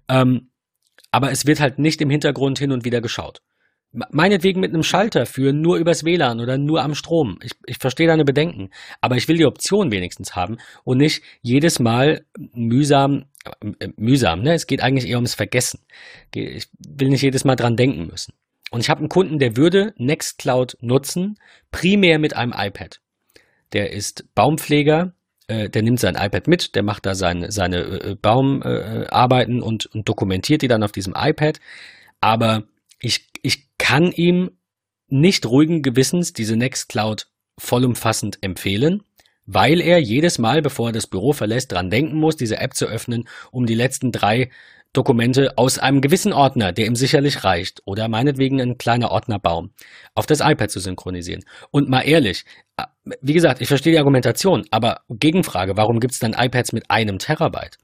Ähm, 0.08 0.50
aber 1.10 1.30
es 1.30 1.46
wird 1.46 1.60
halt 1.60 1.78
nicht 1.78 2.00
im 2.00 2.10
Hintergrund 2.10 2.58
hin 2.58 2.70
und 2.70 2.84
wieder 2.84 3.00
geschaut. 3.00 3.40
Meinetwegen 4.10 4.60
mit 4.60 4.72
einem 4.72 4.82
Schalter 4.82 5.24
führen, 5.24 5.60
nur 5.60 5.76
übers 5.76 6.04
WLAN 6.04 6.40
oder 6.40 6.58
nur 6.58 6.82
am 6.82 6.94
Strom. 6.94 7.38
Ich, 7.42 7.52
ich 7.66 7.78
verstehe 7.78 8.08
deine 8.08 8.24
Bedenken. 8.24 8.70
Aber 9.00 9.16
ich 9.16 9.28
will 9.28 9.36
die 9.36 9.46
Option 9.46 9.92
wenigstens 9.92 10.34
haben 10.34 10.58
und 10.82 10.98
nicht 10.98 11.22
jedes 11.42 11.78
Mal 11.78 12.24
mühsam, 12.54 13.26
äh, 13.78 13.88
mühsam, 13.96 14.42
ne? 14.42 14.54
Es 14.54 14.66
geht 14.66 14.82
eigentlich 14.82 15.08
eher 15.08 15.16
ums 15.18 15.34
Vergessen. 15.34 15.80
Ich 16.34 16.68
will 16.78 17.08
nicht 17.08 17.22
jedes 17.22 17.44
Mal 17.44 17.56
dran 17.56 17.76
denken 17.76 18.08
müssen. 18.08 18.34
Und 18.70 18.80
ich 18.80 18.90
habe 18.90 18.98
einen 18.98 19.08
Kunden, 19.08 19.38
der 19.38 19.56
würde 19.56 19.94
Nextcloud 19.96 20.76
nutzen, 20.80 21.38
primär 21.70 22.18
mit 22.18 22.34
einem 22.34 22.52
iPad. 22.56 23.00
Der 23.72 23.92
ist 23.92 24.34
Baumpfleger, 24.34 25.12
äh, 25.46 25.68
der 25.68 25.82
nimmt 25.82 26.00
sein 26.00 26.16
iPad 26.16 26.48
mit, 26.48 26.74
der 26.74 26.82
macht 26.82 27.06
da 27.06 27.14
seine, 27.14 27.52
seine 27.52 27.82
äh, 27.82 28.16
Baumarbeiten 28.20 29.58
äh, 29.60 29.62
und, 29.62 29.86
und 29.86 30.08
dokumentiert 30.08 30.62
die 30.62 30.68
dann 30.68 30.82
auf 30.82 30.92
diesem 30.92 31.14
iPad. 31.16 31.60
Aber 32.20 32.64
ich, 32.98 33.28
ich 33.44 33.68
kann 33.78 34.10
ihm 34.10 34.50
nicht 35.08 35.46
ruhigen 35.46 35.82
Gewissens 35.82 36.32
diese 36.32 36.56
Nextcloud 36.56 37.28
vollumfassend 37.58 38.38
empfehlen, 38.42 39.02
weil 39.46 39.80
er 39.80 39.98
jedes 39.98 40.38
Mal, 40.38 40.62
bevor 40.62 40.88
er 40.88 40.92
das 40.92 41.06
Büro 41.06 41.34
verlässt, 41.34 41.70
dran 41.70 41.90
denken 41.90 42.18
muss, 42.18 42.36
diese 42.36 42.56
App 42.56 42.74
zu 42.74 42.86
öffnen, 42.86 43.28
um 43.52 43.66
die 43.66 43.74
letzten 43.74 44.10
drei 44.10 44.50
Dokumente 44.94 45.58
aus 45.58 45.78
einem 45.78 46.00
gewissen 46.00 46.32
Ordner, 46.32 46.72
der 46.72 46.86
ihm 46.86 46.96
sicherlich 46.96 47.44
reicht, 47.44 47.82
oder 47.84 48.08
meinetwegen 48.08 48.60
ein 48.60 48.78
kleiner 48.78 49.10
Ordnerbaum, 49.10 49.72
auf 50.14 50.24
das 50.24 50.40
iPad 50.40 50.70
zu 50.70 50.80
synchronisieren. 50.80 51.44
Und 51.70 51.88
mal 51.88 52.02
ehrlich, 52.02 52.44
äh, 52.76 52.84
wie 53.20 53.34
gesagt, 53.34 53.60
ich 53.60 53.68
verstehe 53.68 53.92
die 53.92 53.98
Argumentation, 53.98 54.64
aber 54.70 55.02
Gegenfrage, 55.10 55.76
warum 55.76 56.00
gibt 56.00 56.14
es 56.14 56.20
dann 56.20 56.32
iPads 56.32 56.72
mit 56.72 56.90
einem 56.90 57.18
Terabyte? 57.18 57.76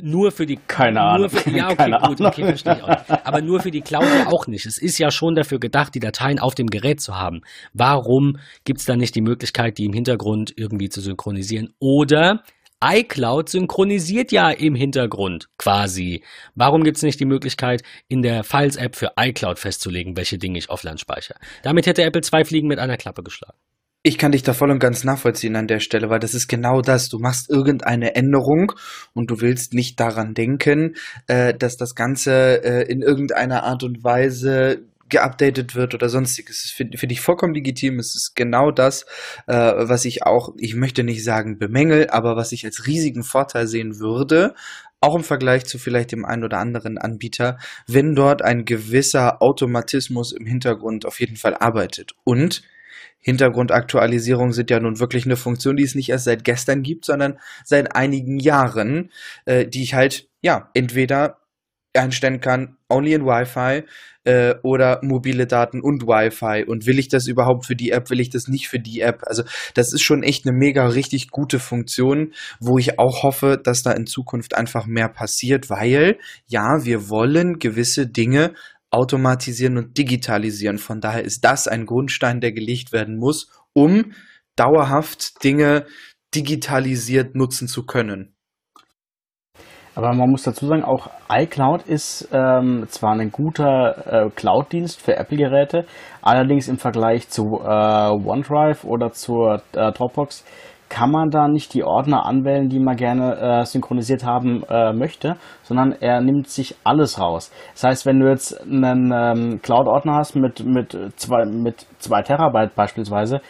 Nur 0.00 0.30
für 0.30 0.46
die 0.46 0.58
Keine 0.66 1.00
Ahnung. 1.00 1.30
Für, 1.30 1.50
ja, 1.50 1.66
okay, 1.70 1.76
Keine 1.76 1.98
gut, 1.98 2.20
Ahnung. 2.20 2.26
okay, 2.26 2.44
verstehe 2.44 2.76
ich 2.76 2.82
auch 2.82 2.88
nicht. 2.88 3.26
Aber 3.26 3.40
nur 3.40 3.60
für 3.60 3.70
die 3.70 3.80
Cloud 3.80 4.04
ja 4.04 4.28
auch 4.28 4.46
nicht. 4.46 4.66
Es 4.66 4.78
ist 4.78 4.98
ja 4.98 5.10
schon 5.10 5.34
dafür 5.34 5.58
gedacht, 5.58 5.94
die 5.94 6.00
Dateien 6.00 6.38
auf 6.38 6.54
dem 6.54 6.68
Gerät 6.68 7.00
zu 7.00 7.16
haben. 7.16 7.42
Warum 7.72 8.38
gibt 8.64 8.80
es 8.80 8.86
da 8.86 8.96
nicht 8.96 9.14
die 9.14 9.20
Möglichkeit, 9.20 9.78
die 9.78 9.86
im 9.86 9.92
Hintergrund 9.92 10.52
irgendwie 10.56 10.88
zu 10.88 11.00
synchronisieren? 11.00 11.72
Oder 11.80 12.42
iCloud 12.82 13.50
synchronisiert 13.50 14.32
ja 14.32 14.50
im 14.50 14.74
Hintergrund 14.74 15.48
quasi. 15.58 16.24
Warum 16.54 16.82
gibt 16.82 16.96
es 16.96 17.02
nicht 17.02 17.20
die 17.20 17.26
Möglichkeit, 17.26 17.82
in 18.08 18.22
der 18.22 18.42
Files-App 18.42 18.96
für 18.96 19.12
iCloud 19.18 19.58
festzulegen, 19.58 20.16
welche 20.16 20.38
Dinge 20.38 20.58
ich 20.58 20.70
offline 20.70 20.96
speichere? 20.96 21.36
Damit 21.62 21.86
hätte 21.86 22.02
Apple 22.02 22.22
zwei 22.22 22.44
Fliegen 22.44 22.68
mit 22.68 22.78
einer 22.78 22.96
Klappe 22.96 23.22
geschlagen. 23.22 23.58
Ich 24.02 24.16
kann 24.16 24.32
dich 24.32 24.42
da 24.42 24.54
voll 24.54 24.70
und 24.70 24.78
ganz 24.78 25.04
nachvollziehen 25.04 25.56
an 25.56 25.66
der 25.66 25.78
Stelle, 25.78 26.08
weil 26.08 26.20
das 26.20 26.32
ist 26.32 26.48
genau 26.48 26.80
das. 26.80 27.10
Du 27.10 27.18
machst 27.18 27.50
irgendeine 27.50 28.14
Änderung 28.14 28.72
und 29.12 29.30
du 29.30 29.42
willst 29.42 29.74
nicht 29.74 30.00
daran 30.00 30.32
denken, 30.32 30.94
äh, 31.26 31.52
dass 31.52 31.76
das 31.76 31.94
Ganze 31.94 32.64
äh, 32.64 32.90
in 32.90 33.02
irgendeiner 33.02 33.64
Art 33.64 33.82
und 33.82 34.02
Weise 34.02 34.86
geupdatet 35.10 35.74
wird 35.74 35.92
oder 35.92 36.08
sonstiges. 36.08 36.62
Das 36.62 36.70
finde 36.70 36.96
find 36.96 37.12
ich 37.12 37.20
vollkommen 37.20 37.52
legitim. 37.52 37.98
Es 37.98 38.14
ist 38.14 38.34
genau 38.34 38.70
das, 38.70 39.04
äh, 39.46 39.52
was 39.54 40.06
ich 40.06 40.22
auch, 40.22 40.54
ich 40.56 40.74
möchte 40.74 41.04
nicht 41.04 41.22
sagen 41.22 41.58
bemängel, 41.58 42.08
aber 42.08 42.36
was 42.36 42.52
ich 42.52 42.64
als 42.64 42.86
riesigen 42.86 43.22
Vorteil 43.22 43.66
sehen 43.66 43.98
würde, 43.98 44.54
auch 45.02 45.14
im 45.14 45.24
Vergleich 45.24 45.66
zu 45.66 45.76
vielleicht 45.78 46.12
dem 46.12 46.24
einen 46.24 46.44
oder 46.44 46.58
anderen 46.58 46.96
Anbieter, 46.96 47.58
wenn 47.86 48.14
dort 48.14 48.40
ein 48.40 48.64
gewisser 48.64 49.42
Automatismus 49.42 50.32
im 50.32 50.46
Hintergrund 50.46 51.04
auf 51.04 51.20
jeden 51.20 51.36
Fall 51.36 51.54
arbeitet. 51.54 52.12
Und 52.24 52.62
Hintergrundaktualisierung 53.20 54.52
sind 54.52 54.70
ja 54.70 54.80
nun 54.80 54.98
wirklich 54.98 55.26
eine 55.26 55.36
Funktion, 55.36 55.76
die 55.76 55.84
es 55.84 55.94
nicht 55.94 56.08
erst 56.08 56.24
seit 56.24 56.44
gestern 56.44 56.82
gibt, 56.82 57.04
sondern 57.04 57.38
seit 57.64 57.94
einigen 57.94 58.38
Jahren, 58.38 59.10
äh, 59.44 59.66
die 59.66 59.82
ich 59.82 59.94
halt, 59.94 60.28
ja, 60.40 60.70
entweder 60.74 61.40
einstellen 61.94 62.40
kann, 62.40 62.76
only 62.88 63.14
in 63.14 63.24
Wi-Fi 63.24 63.84
äh, 64.24 64.54
oder 64.62 65.00
mobile 65.02 65.46
Daten 65.46 65.80
und 65.80 66.06
Wi-Fi. 66.06 66.64
Und 66.64 66.86
will 66.86 66.98
ich 66.98 67.08
das 67.08 67.26
überhaupt 67.26 67.66
für 67.66 67.76
die 67.76 67.90
App, 67.90 68.10
will 68.10 68.20
ich 68.20 68.30
das 68.30 68.48
nicht 68.48 68.68
für 68.68 68.78
die 68.78 69.00
App? 69.00 69.22
Also 69.26 69.42
das 69.74 69.92
ist 69.92 70.02
schon 70.02 70.22
echt 70.22 70.46
eine 70.46 70.56
mega 70.56 70.86
richtig 70.86 71.30
gute 71.30 71.58
Funktion, 71.58 72.32
wo 72.60 72.78
ich 72.78 72.98
auch 72.98 73.22
hoffe, 73.22 73.60
dass 73.62 73.82
da 73.82 73.92
in 73.92 74.06
Zukunft 74.06 74.56
einfach 74.56 74.86
mehr 74.86 75.08
passiert, 75.08 75.70
weil 75.70 76.18
ja, 76.46 76.84
wir 76.84 77.08
wollen 77.08 77.58
gewisse 77.58 78.06
Dinge 78.06 78.54
automatisieren 78.90 79.78
und 79.78 79.96
digitalisieren. 79.96 80.78
Von 80.78 81.00
daher 81.00 81.24
ist 81.24 81.44
das 81.44 81.68
ein 81.68 81.86
Grundstein, 81.86 82.40
der 82.40 82.52
gelegt 82.52 82.92
werden 82.92 83.16
muss, 83.16 83.50
um 83.72 84.12
dauerhaft 84.56 85.42
Dinge 85.44 85.86
digitalisiert 86.34 87.34
nutzen 87.34 87.68
zu 87.68 87.84
können. 87.86 88.34
Aber 89.96 90.12
man 90.14 90.30
muss 90.30 90.44
dazu 90.44 90.66
sagen, 90.66 90.84
auch 90.84 91.10
iCloud 91.28 91.82
ist 91.82 92.28
ähm, 92.32 92.86
zwar 92.88 93.12
ein 93.18 93.32
guter 93.32 94.26
äh, 94.26 94.30
Cloud-Dienst 94.30 95.00
für 95.00 95.16
Apple-Geräte, 95.16 95.84
allerdings 96.22 96.68
im 96.68 96.78
Vergleich 96.78 97.28
zu 97.28 97.60
äh, 97.62 98.10
OneDrive 98.10 98.84
oder 98.84 99.10
zur 99.12 99.62
äh, 99.72 99.90
Dropbox 99.92 100.44
kann 100.90 101.10
man 101.10 101.30
da 101.30 101.48
nicht 101.48 101.72
die 101.72 101.84
Ordner 101.84 102.26
anwählen, 102.26 102.68
die 102.68 102.80
man 102.80 102.96
gerne 102.96 103.36
äh, 103.36 103.64
synchronisiert 103.64 104.24
haben 104.24 104.64
äh, 104.68 104.92
möchte, 104.92 105.36
sondern 105.62 105.92
er 105.92 106.20
nimmt 106.20 106.48
sich 106.48 106.74
alles 106.84 107.18
raus. 107.18 107.50
Das 107.72 107.84
heißt, 107.84 108.06
wenn 108.06 108.18
du 108.18 108.28
jetzt 108.28 108.60
einen 108.60 109.12
ähm, 109.14 109.62
Cloud-Ordner 109.62 110.16
hast 110.16 110.34
mit, 110.34 110.64
mit, 110.66 110.96
zwei, 111.16 111.46
mit 111.46 111.86
zwei 111.98 112.22
Terabyte 112.22 112.74
beispielsweise, 112.74 113.40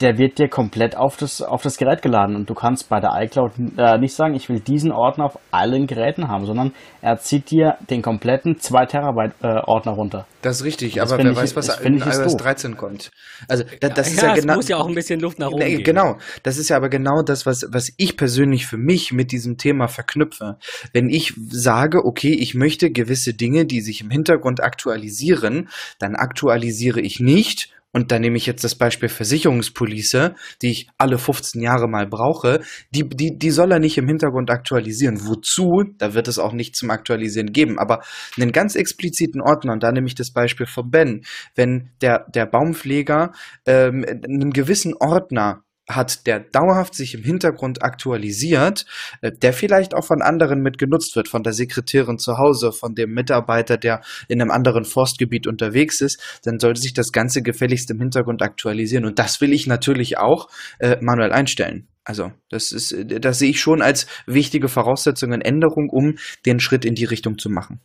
der 0.00 0.18
wird 0.18 0.38
dir 0.38 0.48
komplett 0.48 0.96
auf 0.96 1.16
das, 1.16 1.40
auf 1.40 1.62
das 1.62 1.78
Gerät 1.78 2.02
geladen 2.02 2.36
und 2.36 2.50
du 2.50 2.54
kannst 2.54 2.88
bei 2.90 3.00
der 3.00 3.12
iCloud 3.14 3.52
äh, 3.78 3.96
nicht 3.98 4.14
sagen, 4.14 4.34
ich 4.34 4.48
will 4.48 4.60
diesen 4.60 4.92
Ordner 4.92 5.24
auf 5.24 5.38
allen 5.50 5.86
Geräten 5.86 6.28
haben, 6.28 6.44
sondern 6.44 6.72
er 7.00 7.16
zieht 7.18 7.50
dir 7.50 7.78
den 7.88 8.02
kompletten 8.02 8.58
2 8.58 8.86
Terabyte 8.86 9.32
äh, 9.42 9.46
Ordner 9.64 9.92
runter. 9.92 10.26
Das 10.42 10.58
ist 10.58 10.64
richtig, 10.64 10.94
Das 10.94 11.10
aber 11.12 11.24
wer 11.24 11.30
ich- 11.32 11.36
weiß, 11.36 11.56
was 11.56 11.66
das 11.66 11.80
in 11.80 11.98
iOS 11.98 12.18
doof. 12.32 12.36
13 12.36 12.76
kommt. 12.76 13.10
Also 13.48 13.64
da, 13.80 13.88
das 13.88 14.08
ist 14.08 14.20
ja, 14.20 14.28
ja, 14.28 14.34
genau. 14.34 14.54
muss 14.56 14.68
ja 14.68 14.76
auch 14.76 14.86
ein 14.88 14.94
bisschen 14.94 15.18
Luft 15.20 15.38
nach 15.38 15.48
oben 15.48 15.58
Nee, 15.58 15.70
geben. 15.72 15.84
Genau, 15.84 16.16
das 16.42 16.58
ist 16.58 16.68
ja 16.68 16.76
aber 16.76 16.88
genau 16.88 17.22
das, 17.22 17.46
was, 17.46 17.66
was 17.70 17.90
ich 17.96 18.16
persönlich 18.16 18.66
für 18.66 18.76
mich 18.76 19.12
mit 19.12 19.32
diesem 19.32 19.56
Thema 19.56 19.88
verknüpfe. 19.88 20.56
Wenn 20.92 21.08
ich 21.08 21.32
sage, 21.48 22.04
okay, 22.04 22.34
ich 22.38 22.54
möchte 22.54 22.90
gewisse 22.90 23.32
Dinge, 23.34 23.64
die 23.64 23.80
sich 23.80 24.02
im 24.02 24.10
Hintergrund 24.10 24.62
aktualisieren, 24.62 25.68
dann 25.98 26.14
aktualisiere 26.16 27.00
ich 27.00 27.20
nicht. 27.20 27.70
Und 27.96 28.12
da 28.12 28.18
nehme 28.18 28.36
ich 28.36 28.44
jetzt 28.44 28.62
das 28.62 28.74
Beispiel 28.74 29.08
Versicherungspolice, 29.08 30.34
die 30.60 30.70
ich 30.70 30.88
alle 30.98 31.16
15 31.16 31.62
Jahre 31.62 31.88
mal 31.88 32.06
brauche. 32.06 32.60
Die, 32.90 33.08
die, 33.08 33.38
die 33.38 33.50
soll 33.50 33.72
er 33.72 33.78
nicht 33.78 33.96
im 33.96 34.06
Hintergrund 34.06 34.50
aktualisieren. 34.50 35.26
Wozu? 35.26 35.82
Da 35.96 36.12
wird 36.12 36.28
es 36.28 36.38
auch 36.38 36.52
nicht 36.52 36.76
zum 36.76 36.90
Aktualisieren 36.90 37.54
geben. 37.54 37.78
Aber 37.78 38.02
einen 38.36 38.52
ganz 38.52 38.74
expliziten 38.74 39.40
Ordner, 39.40 39.72
und 39.72 39.82
da 39.82 39.92
nehme 39.92 40.08
ich 40.08 40.14
das 40.14 40.30
Beispiel 40.30 40.66
von 40.66 40.90
Ben, 40.90 41.24
wenn 41.54 41.88
der, 42.02 42.26
der 42.28 42.44
Baumpfleger 42.44 43.32
ähm, 43.64 44.04
einen 44.04 44.50
gewissen 44.50 44.92
Ordner 45.00 45.64
hat, 45.88 46.26
der 46.26 46.40
dauerhaft 46.40 46.94
sich 46.94 47.14
im 47.14 47.22
Hintergrund 47.22 47.82
aktualisiert, 47.82 48.86
äh, 49.20 49.32
der 49.32 49.52
vielleicht 49.52 49.94
auch 49.94 50.04
von 50.04 50.22
anderen 50.22 50.60
mit 50.60 50.78
genutzt 50.78 51.16
wird, 51.16 51.28
von 51.28 51.42
der 51.42 51.52
Sekretärin 51.52 52.18
zu 52.18 52.38
Hause, 52.38 52.72
von 52.72 52.94
dem 52.94 53.12
Mitarbeiter, 53.12 53.76
der 53.76 54.02
in 54.28 54.40
einem 54.40 54.50
anderen 54.50 54.84
Forstgebiet 54.84 55.46
unterwegs 55.46 56.00
ist, 56.00 56.40
dann 56.44 56.58
sollte 56.58 56.80
sich 56.80 56.94
das 56.94 57.12
Ganze 57.12 57.42
gefälligst 57.42 57.90
im 57.90 58.00
Hintergrund 58.00 58.42
aktualisieren. 58.42 59.04
Und 59.04 59.18
das 59.18 59.40
will 59.40 59.52
ich 59.52 59.66
natürlich 59.66 60.18
auch 60.18 60.48
äh, 60.78 60.96
manuell 61.00 61.32
einstellen. 61.32 61.88
Also, 62.04 62.32
das 62.50 62.72
ist, 62.72 62.92
äh, 62.92 63.20
das 63.20 63.38
sehe 63.38 63.50
ich 63.50 63.60
schon 63.60 63.82
als 63.82 64.06
wichtige 64.26 64.68
Voraussetzung 64.68 65.32
und 65.32 65.42
Änderung, 65.42 65.90
um 65.90 66.16
den 66.46 66.60
Schritt 66.60 66.84
in 66.84 66.94
die 66.94 67.04
Richtung 67.04 67.38
zu 67.38 67.50
machen. 67.50 67.80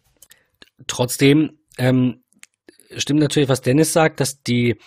Trotzdem 0.87 1.57
ähm, 1.77 2.21
stimmt 2.97 3.19
natürlich, 3.19 3.49
was 3.49 3.61
Dennis 3.61 3.93
sagt, 3.93 4.19
dass 4.19 4.41
die, 4.43 4.77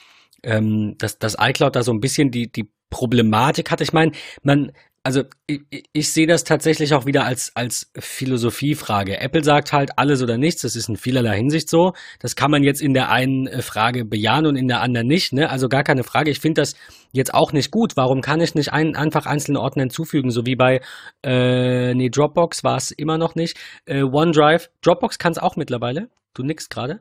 ähm, 0.44 0.94
dass 0.98 1.18
das 1.18 1.36
iCloud 1.40 1.74
da 1.76 1.82
so 1.82 1.92
ein 1.92 2.00
bisschen 2.00 2.30
die 2.30 2.50
die 2.50 2.68
Problematik 2.90 3.70
hat. 3.72 3.80
Ich 3.80 3.92
meine, 3.92 4.12
man, 4.42 4.70
also 5.02 5.24
ich, 5.46 5.62
ich- 5.92 6.12
sehe 6.12 6.26
das 6.28 6.44
tatsächlich 6.44 6.94
auch 6.94 7.06
wieder 7.06 7.24
als 7.24 7.50
als 7.56 7.90
Philosophiefrage. 7.98 9.18
Apple 9.20 9.42
sagt 9.44 9.72
halt 9.72 9.98
alles 9.98 10.22
oder 10.22 10.38
nichts. 10.38 10.62
Das 10.62 10.76
ist 10.76 10.88
in 10.88 10.96
vielerlei 10.96 11.36
Hinsicht 11.36 11.68
so. 11.68 11.92
Das 12.20 12.36
kann 12.36 12.50
man 12.50 12.62
jetzt 12.62 12.80
in 12.80 12.94
der 12.94 13.10
einen 13.10 13.46
äh, 13.46 13.62
Frage 13.62 14.04
bejahen 14.04 14.46
und 14.46 14.56
in 14.56 14.68
der 14.68 14.80
anderen 14.80 15.06
nicht. 15.08 15.32
Ne? 15.32 15.50
Also 15.50 15.68
gar 15.68 15.82
keine 15.82 16.04
Frage. 16.04 16.30
Ich 16.30 16.40
finde 16.40 16.60
das 16.62 16.74
jetzt 17.12 17.34
auch 17.34 17.52
nicht 17.52 17.70
gut. 17.70 17.96
Warum 17.96 18.20
kann 18.20 18.40
ich 18.40 18.54
nicht 18.54 18.72
ein, 18.72 18.96
einfach 18.96 19.26
einzelne 19.26 19.60
Ordner 19.60 19.82
hinzufügen, 19.82 20.30
so 20.30 20.46
wie 20.46 20.56
bei 20.56 20.80
äh, 21.24 21.94
nee 21.94 22.10
Dropbox 22.10 22.64
war 22.64 22.76
es 22.76 22.90
immer 22.90 23.18
noch 23.18 23.34
nicht. 23.34 23.58
Äh, 23.86 24.02
OneDrive, 24.02 24.70
Dropbox 24.82 25.18
kann 25.18 25.32
es 25.32 25.38
auch 25.38 25.56
mittlerweile. 25.56 26.08
Du 26.34 26.42
nickst 26.42 26.70
gerade. 26.70 27.00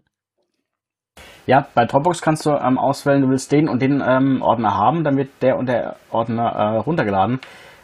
Ja, 1.45 1.67
bei 1.73 1.85
Dropbox 1.85 2.21
kannst 2.21 2.45
du 2.45 2.51
ähm, 2.51 2.77
auswählen, 2.77 3.21
du 3.21 3.29
willst 3.29 3.51
den 3.51 3.67
und 3.67 3.81
den 3.81 4.01
ähm, 4.05 4.41
Ordner 4.41 4.75
haben, 4.75 5.03
dann 5.03 5.17
wird 5.17 5.29
der 5.41 5.57
und 5.57 5.67
der 5.67 5.97
Ordner 6.09 6.51
äh, 6.51 6.77
runtergeladen. 6.77 7.39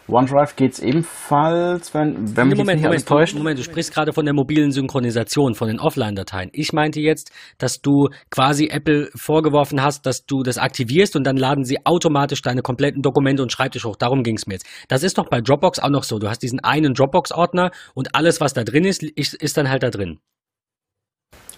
OneDrive 0.08 0.56
geht's 0.56 0.80
ebenfalls, 0.80 1.94
wenn, 1.94 2.36
wenn 2.36 2.48
Nee, 2.48 2.56
mich 2.56 2.58
Moment, 2.58 2.82
Moment, 2.82 3.06
täuscht. 3.06 3.36
Moment, 3.36 3.60
du 3.60 3.64
sprichst 3.64 3.94
gerade 3.94 4.12
von 4.12 4.26
der 4.26 4.34
mobilen 4.34 4.72
Synchronisation, 4.72 5.54
von 5.54 5.68
den 5.68 5.80
Offline-Dateien. 5.80 6.50
Ich 6.52 6.74
meinte 6.74 7.00
jetzt, 7.00 7.32
dass 7.60 7.82
du 7.82 8.08
quasi 8.32 8.70
Apple 8.72 9.10
vorgeworfen 9.14 9.84
hast, 9.84 10.08
dass 10.08 10.26
du 10.26 10.42
das 10.42 10.58
aktivierst 10.58 11.16
und 11.16 11.26
dann 11.26 11.38
laden 11.38 11.64
sie 11.64 11.86
automatisch 11.86 12.42
deine 12.42 12.64
kompletten 12.64 13.04
Dokumente 13.04 13.44
und 13.44 13.52
Schreibtisch 13.52 13.86
hoch. 13.86 13.98
Darum 13.98 14.24
ging 14.24 14.38
es 14.38 14.48
mir 14.48 14.54
jetzt. 14.54 14.66
Das 14.88 15.04
ist 15.04 15.20
doch 15.20 15.30
bei 15.30 15.42
Dropbox 15.42 15.78
auch 15.78 15.90
noch 15.90 16.04
so. 16.04 16.18
Du 16.18 16.28
hast 16.28 16.40
diesen 16.40 16.60
einen 16.62 16.96
Dropbox-Ordner 16.96 17.70
und 17.94 18.16
alles, 18.16 18.42
was 18.42 18.54
da 18.54 18.64
drin 18.64 18.86
ist, 18.86 19.04
ist, 19.04 19.36
ist 19.36 19.58
dann 19.58 19.70
halt 19.70 19.84
da 19.84 19.92
drin. 19.92 20.20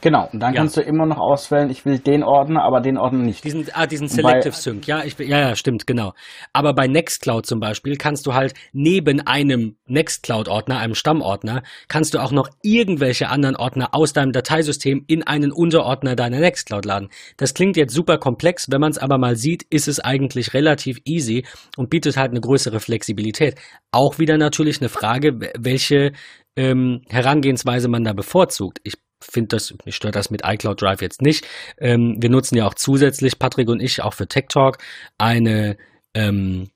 Genau, 0.02 0.28
und 0.34 0.40
dann 0.40 0.54
Ja. 0.54 0.60
kannst 0.62 0.78
du 0.78 0.82
immer 0.82 1.06
noch 1.06 1.20
auswählen, 1.20 1.70
ich 1.70 1.86
will 1.86 2.00
den 2.00 2.24
Ordner, 2.24 2.64
aber 2.64 2.82
den 2.82 2.98
Ordner 2.98 3.20
nicht. 3.20 3.44
Diesen, 3.44 3.68
ah, 3.74 3.86
diesen 3.86 4.08
Und 4.10 4.16
bei- 4.24 4.30
Selective 4.42 4.56
Sync, 4.56 4.88
ja, 4.88 5.04
ich, 5.04 5.18
ja, 5.20 5.40
ja, 5.40 5.56
stimmt, 5.56 5.86
genau. 5.86 6.14
Aber 6.54 6.74
bei 6.74 6.88
Nextcloud 6.88 7.46
zum 7.46 7.60
Beispiel 7.60 7.98
kannst 7.98 8.26
du 8.26 8.34
halt 8.34 8.54
neben 8.74 9.22
einem 9.22 9.76
Nextcloud-Ordner, 9.86 10.80
einem 10.80 10.96
Stammordner, 10.96 11.62
kannst 11.88 12.14
du 12.16 12.20
auch 12.20 12.32
noch 12.32 12.50
irgendwelche 12.64 13.30
anderen 13.30 13.56
Ordner 13.56 13.90
aus 13.94 14.14
deinem 14.14 14.32
Dateisystem 14.32 15.04
in 15.08 15.22
einen 15.28 15.52
Unterordner 15.52 16.16
deiner 16.16 16.40
Nextcloud 16.40 16.86
laden. 16.86 17.10
Das 17.38 17.54
klingt 17.54 17.78
jetzt 17.78 17.94
super 17.94 18.18
komplex, 18.18 18.72
wenn 18.72 18.82
man 18.82 18.92
es 18.92 18.98
aber 18.98 19.20
mal 19.20 19.36
sieht, 19.36 19.64
ist 19.70 19.88
es 19.88 20.00
eigentlich 20.00 20.54
relativ 20.56 21.00
easy 21.06 21.46
und 21.78 21.90
bietet 21.92 22.18
halt 22.18 22.32
eine 22.32 22.42
größere 22.42 22.80
Flexibilität. 22.80 23.56
Auch 23.92 24.18
wieder 24.18 24.38
natürlich 24.38 24.82
eine 24.82 24.90
Frage, 24.90 25.40
welche 25.58 26.14
ähm, 26.58 27.02
Herangehensweise 27.08 27.88
man 27.88 28.04
da 28.04 28.12
bevorzugt. 28.14 28.80
Ich 28.84 28.96
finde 29.22 29.50
das, 29.50 29.74
mich 29.86 29.96
stört 29.96 30.16
das 30.16 30.30
mit 30.30 30.42
iCloud 30.46 30.82
Drive 30.82 31.02
jetzt 31.02 31.22
nicht. 31.22 31.48
Ähm, 31.78 32.18
wir 32.20 32.30
nutzen 32.30 32.58
ja 32.58 32.68
auch 32.68 32.74
zusätzlich, 32.74 33.40
Patrick 33.40 33.70
und 33.70 33.82
ich, 33.82 34.02
auch 34.02 34.14
für 34.14 34.28
Tech 34.28 34.46
Talk, 34.50 34.78
eine, 35.18 35.78
ähm, 36.14 36.70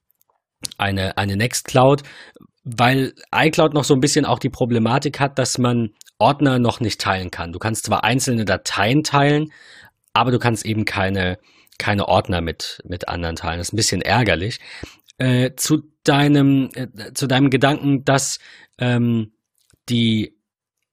eine, 0.77 1.17
eine 1.17 1.35
Nextcloud. 1.37 2.03
weil 2.65 3.13
iCloud 3.33 3.73
noch 3.73 3.83
so 3.83 3.93
ein 3.93 3.99
bisschen 3.99 4.25
auch 4.25 4.39
die 4.39 4.49
Problematik 4.49 5.19
hat, 5.19 5.37
dass 5.37 5.57
man 5.59 5.89
Ordner 6.17 6.57
noch 6.59 6.79
nicht 6.79 6.99
teilen 6.99 7.29
kann. 7.29 7.51
Du 7.51 7.59
kannst 7.59 7.85
zwar 7.85 8.03
einzelne 8.03 8.43
Dateien 8.45 9.03
teilen, 9.03 9.51
aber 10.13 10.31
du 10.31 10.39
kannst 10.39 10.65
eben 10.65 10.85
keine, 10.85 11.37
keine 11.77 12.07
Ordner 12.07 12.41
mit, 12.41 12.79
mit 12.83 13.07
anderen 13.07 13.35
teilen. 13.35 13.59
Das 13.59 13.67
ist 13.67 13.73
ein 13.73 13.77
bisschen 13.77 14.01
ärgerlich. 14.01 14.59
Äh, 15.17 15.51
zu 15.55 15.83
deinem, 16.03 16.69
äh, 16.73 17.13
zu 17.13 17.27
deinem 17.27 17.49
Gedanken, 17.49 18.03
dass 18.03 18.39
ähm, 18.79 19.33
die 19.89 20.35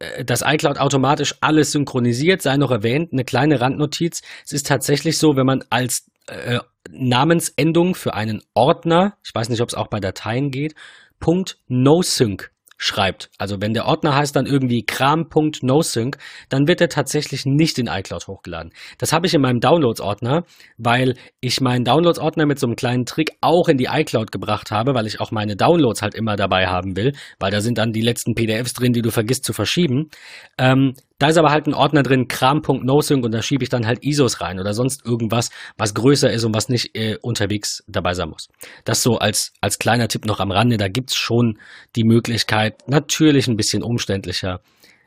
äh, 0.02 0.24
das 0.24 0.42
iCloud 0.44 0.78
automatisch 0.78 1.36
alles 1.40 1.72
synchronisiert, 1.72 2.42
sei 2.42 2.56
noch 2.56 2.70
erwähnt, 2.70 3.12
eine 3.12 3.24
kleine 3.24 3.60
Randnotiz. 3.60 4.22
Es 4.44 4.52
ist 4.52 4.66
tatsächlich 4.66 5.18
so, 5.18 5.36
wenn 5.36 5.46
man 5.46 5.64
als 5.70 6.06
äh, 6.26 6.60
Namensendung 6.90 7.94
für 7.94 8.14
einen 8.14 8.42
Ordner, 8.54 9.16
ich 9.24 9.34
weiß 9.34 9.48
nicht, 9.48 9.60
ob 9.60 9.68
es 9.68 9.74
auch 9.74 9.88
bei 9.88 10.00
Dateien 10.00 10.50
geht, 10.50 10.74
Punkt 11.20 11.58
.nosync 11.68 12.51
schreibt. 12.82 13.30
Also 13.38 13.60
wenn 13.60 13.74
der 13.74 13.86
Ordner 13.86 14.16
heißt 14.16 14.34
dann 14.34 14.44
irgendwie 14.44 14.84
kram.nosync, 14.84 16.18
dann 16.48 16.66
wird 16.66 16.80
er 16.80 16.88
tatsächlich 16.88 17.46
nicht 17.46 17.78
in 17.78 17.86
iCloud 17.86 18.26
hochgeladen. 18.26 18.72
Das 18.98 19.12
habe 19.12 19.28
ich 19.28 19.34
in 19.34 19.40
meinem 19.40 19.60
Downloads-Ordner, 19.60 20.42
weil 20.78 21.14
ich 21.40 21.60
meinen 21.60 21.84
Downloads-Ordner 21.84 22.44
mit 22.44 22.58
so 22.58 22.66
einem 22.66 22.74
kleinen 22.74 23.06
Trick 23.06 23.36
auch 23.40 23.68
in 23.68 23.78
die 23.78 23.84
iCloud 23.84 24.32
gebracht 24.32 24.72
habe, 24.72 24.94
weil 24.94 25.06
ich 25.06 25.20
auch 25.20 25.30
meine 25.30 25.54
Downloads 25.54 26.02
halt 26.02 26.16
immer 26.16 26.34
dabei 26.34 26.66
haben 26.66 26.96
will, 26.96 27.12
weil 27.38 27.52
da 27.52 27.60
sind 27.60 27.78
dann 27.78 27.92
die 27.92 28.00
letzten 28.00 28.34
PDFs 28.34 28.74
drin, 28.74 28.92
die 28.92 29.02
du 29.02 29.12
vergisst 29.12 29.44
zu 29.44 29.52
verschieben. 29.52 30.10
Ähm, 30.58 30.94
da 31.22 31.28
ist 31.28 31.38
aber 31.38 31.52
halt 31.52 31.68
ein 31.68 31.74
Ordner 31.74 32.02
drin, 32.02 32.26
kram.nosync 32.26 33.24
und 33.24 33.30
da 33.30 33.42
schiebe 33.42 33.62
ich 33.62 33.70
dann 33.70 33.86
halt 33.86 34.04
ISOs 34.04 34.40
rein 34.40 34.58
oder 34.58 34.74
sonst 34.74 35.06
irgendwas, 35.06 35.50
was 35.78 35.94
größer 35.94 36.32
ist 36.32 36.42
und 36.42 36.52
was 36.52 36.68
nicht 36.68 36.96
äh, 36.96 37.16
unterwegs 37.22 37.84
dabei 37.86 38.14
sein 38.14 38.28
muss. 38.28 38.48
Das 38.84 39.04
so 39.04 39.18
als, 39.18 39.52
als 39.60 39.78
kleiner 39.78 40.08
Tipp 40.08 40.26
noch 40.26 40.40
am 40.40 40.50
Rande. 40.50 40.78
Da 40.78 40.88
gibt's 40.88 41.14
schon 41.14 41.60
die 41.94 42.02
Möglichkeit, 42.02 42.88
natürlich 42.88 43.46
ein 43.46 43.56
bisschen 43.56 43.84
umständlicher, 43.84 44.62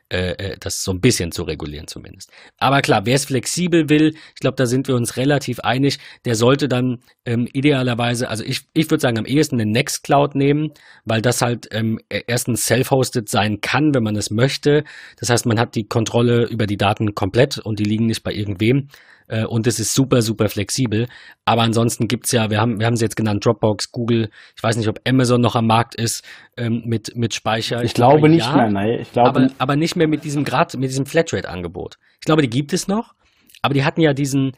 äh, 0.10 0.32
äh, 0.34 0.58
das 0.60 0.84
so 0.84 0.91
ein 0.91 1.01
bisschen 1.01 1.32
zu 1.32 1.41
regulieren 1.43 1.88
zumindest. 1.88 2.32
Aber 2.58 2.82
klar, 2.82 3.06
wer 3.06 3.16
es 3.16 3.26
flexibel 3.26 3.89
will, 3.89 4.14
ich 4.14 4.39
glaube, 4.39 4.56
da 4.56 4.68
sind 4.68 4.88
wir 4.88 4.95
uns 4.95 5.18
relativ 5.18 5.60
einig, 5.62 5.97
der 6.26 6.36
sollte 6.36 6.68
dann 6.68 6.99
ähm, 7.26 7.47
idealerweise, 7.51 8.30
also 8.30 8.43
ich, 8.43 8.68
ich 8.74 8.91
würde 8.91 9.01
sagen, 9.01 9.18
am 9.18 9.26
ehesten 9.26 9.60
eine 9.60 9.72
Nextcloud 9.72 10.36
nehmen, 10.36 10.72
weil 11.06 11.24
das 11.24 11.41
halt 11.41 11.68
ähm, 11.72 11.99
e-, 12.12 12.22
erstens 12.28 12.66
self-hosted 12.66 13.30
sein 13.30 13.62
kann, 13.62 13.95
wenn 13.95 14.03
man 14.03 14.16
es 14.16 14.30
möchte. 14.30 14.84
Das 15.20 15.30
heißt, 15.30 15.47
man 15.47 15.60
hat 15.60 15.74
die 15.74 15.88
Kontrolle 15.88 16.45
über 16.45 16.68
die 16.68 16.78
Daten 16.78 17.16
komplett 17.16 17.58
und 17.58 17.80
die 17.80 17.84
liegen 17.84 18.06
nicht 18.06 18.24
bei 18.24 18.32
irgendwem. 18.32 18.89
Äh, 19.28 19.45
und 19.45 19.67
es 19.67 19.80
ist 19.80 19.93
super, 19.93 20.21
super 20.21 20.49
flexibel. 20.49 21.07
Aber 21.45 21.63
ansonsten 21.63 22.07
gibt's 22.07 22.32
ja, 22.32 22.49
wir 22.49 22.59
haben, 22.59 22.80
wir 22.80 22.86
haben 22.86 22.95
sie 22.95 23.05
jetzt 23.05 23.15
genannt, 23.15 23.45
Dropbox, 23.45 23.91
Google, 23.91 24.30
ich 24.55 24.63
weiß 24.63 24.78
nicht, 24.78 24.88
ob 24.88 24.99
Amazon 25.07 25.41
noch 25.41 25.55
am 25.55 25.67
Markt 25.67 25.95
ist 25.95 26.23
ähm, 26.57 26.84
mit, 26.86 27.15
mit 27.15 27.34
Speicher. 27.34 27.80
Ich, 27.80 27.88
ich 27.88 27.93
glaube, 27.93 28.19
glaube 28.19 28.30
nicht 28.30 28.45
ja, 28.45 28.55
mehr, 28.55 28.69
nein. 28.69 28.99
Ich 29.01 29.11
glaube, 29.11 29.30
aber, 29.30 29.49
aber 29.57 29.76
nicht 29.76 29.95
mehr 29.95 30.07
mit 30.07 30.23
diesem 30.23 30.43
Grad, 30.43 30.76
mit 30.76 30.89
diesem 30.89 31.05
Flatrate-Angebot. 31.05 31.97
Ich 32.19 32.26
glaube, 32.26 32.41
die 32.41 32.49
gibt 32.49 32.73
es 32.73 32.88
noch, 32.88 33.13
aber 33.61 33.73
die 33.73 33.84
hatten 33.84 34.01
ja 34.01 34.13
diesen, 34.13 34.53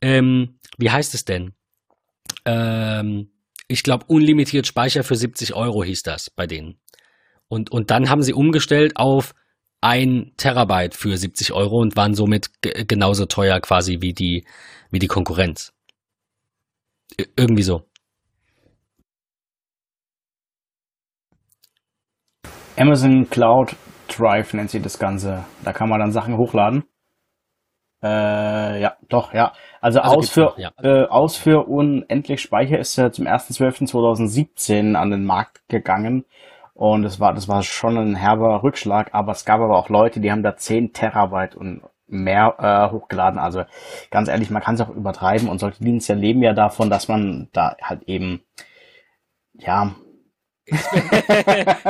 ähm, 0.00 0.58
wie 0.76 0.90
heißt 0.90 1.14
es 1.14 1.24
denn? 1.24 1.52
Ähm, 2.44 3.30
ich 3.68 3.82
glaube, 3.82 4.06
unlimitiert 4.08 4.66
Speicher 4.66 5.04
für 5.04 5.16
70 5.16 5.54
Euro 5.54 5.84
hieß 5.84 6.02
das 6.02 6.30
bei 6.30 6.46
denen. 6.46 6.78
Und, 7.48 7.70
und 7.70 7.90
dann 7.90 8.10
haben 8.10 8.22
sie 8.22 8.32
umgestellt 8.32 8.96
auf 8.96 9.34
ein 9.80 10.32
Terabyte 10.36 10.94
für 10.94 11.16
70 11.16 11.52
Euro 11.52 11.80
und 11.80 11.96
waren 11.96 12.14
somit 12.14 12.50
genauso 12.62 13.26
teuer 13.26 13.60
quasi 13.60 14.00
wie 14.00 14.12
die, 14.12 14.44
wie 14.90 14.98
die 14.98 15.06
Konkurrenz. 15.06 15.72
irgendwie 17.36 17.62
so. 17.62 17.82
Amazon 22.76 23.28
Cloud 23.28 23.74
Drive 24.08 24.54
nennt 24.54 24.70
sich 24.70 24.82
das 24.82 24.98
Ganze. 24.98 25.44
Da 25.64 25.72
kann 25.72 25.88
man 25.88 26.00
dann 26.00 26.12
Sachen 26.12 26.36
hochladen. 26.36 26.84
Äh, 28.02 28.80
ja, 28.80 28.96
doch, 29.08 29.34
ja. 29.34 29.52
Also, 29.80 30.00
also 30.00 30.18
Ausführ, 30.18 30.44
noch, 30.44 30.58
ja. 30.58 30.72
Äh, 30.80 31.06
Ausführ 31.08 31.68
unendlich 31.68 32.40
Speicher 32.40 32.78
ist 32.78 32.96
ja 32.96 33.10
zum 33.10 33.26
1.12.2017 33.26 34.94
an 34.94 35.10
den 35.10 35.24
Markt 35.24 35.68
gegangen. 35.68 36.24
Und 36.78 37.02
es 37.02 37.18
war, 37.18 37.34
das 37.34 37.48
war 37.48 37.64
schon 37.64 37.98
ein 37.98 38.14
herber 38.14 38.62
Rückschlag, 38.62 39.12
aber 39.12 39.32
es 39.32 39.44
gab 39.44 39.60
aber 39.60 39.76
auch 39.76 39.88
Leute, 39.88 40.20
die 40.20 40.30
haben 40.30 40.44
da 40.44 40.56
10 40.56 40.92
Terabyte 40.92 41.56
und 41.56 41.82
mehr 42.06 42.54
äh, 42.60 42.94
hochgeladen. 42.94 43.40
Also 43.40 43.64
ganz 44.12 44.28
ehrlich, 44.28 44.48
man 44.50 44.62
kann 44.62 44.76
es 44.76 44.80
auch 44.80 44.88
übertreiben 44.88 45.48
und 45.48 45.58
solche 45.58 45.82
Dienste 45.82 46.14
leben 46.14 46.40
ja 46.40 46.52
davon, 46.52 46.88
dass 46.88 47.08
man 47.08 47.48
da 47.52 47.74
halt 47.82 48.04
eben, 48.04 48.42
ja. 49.54 49.96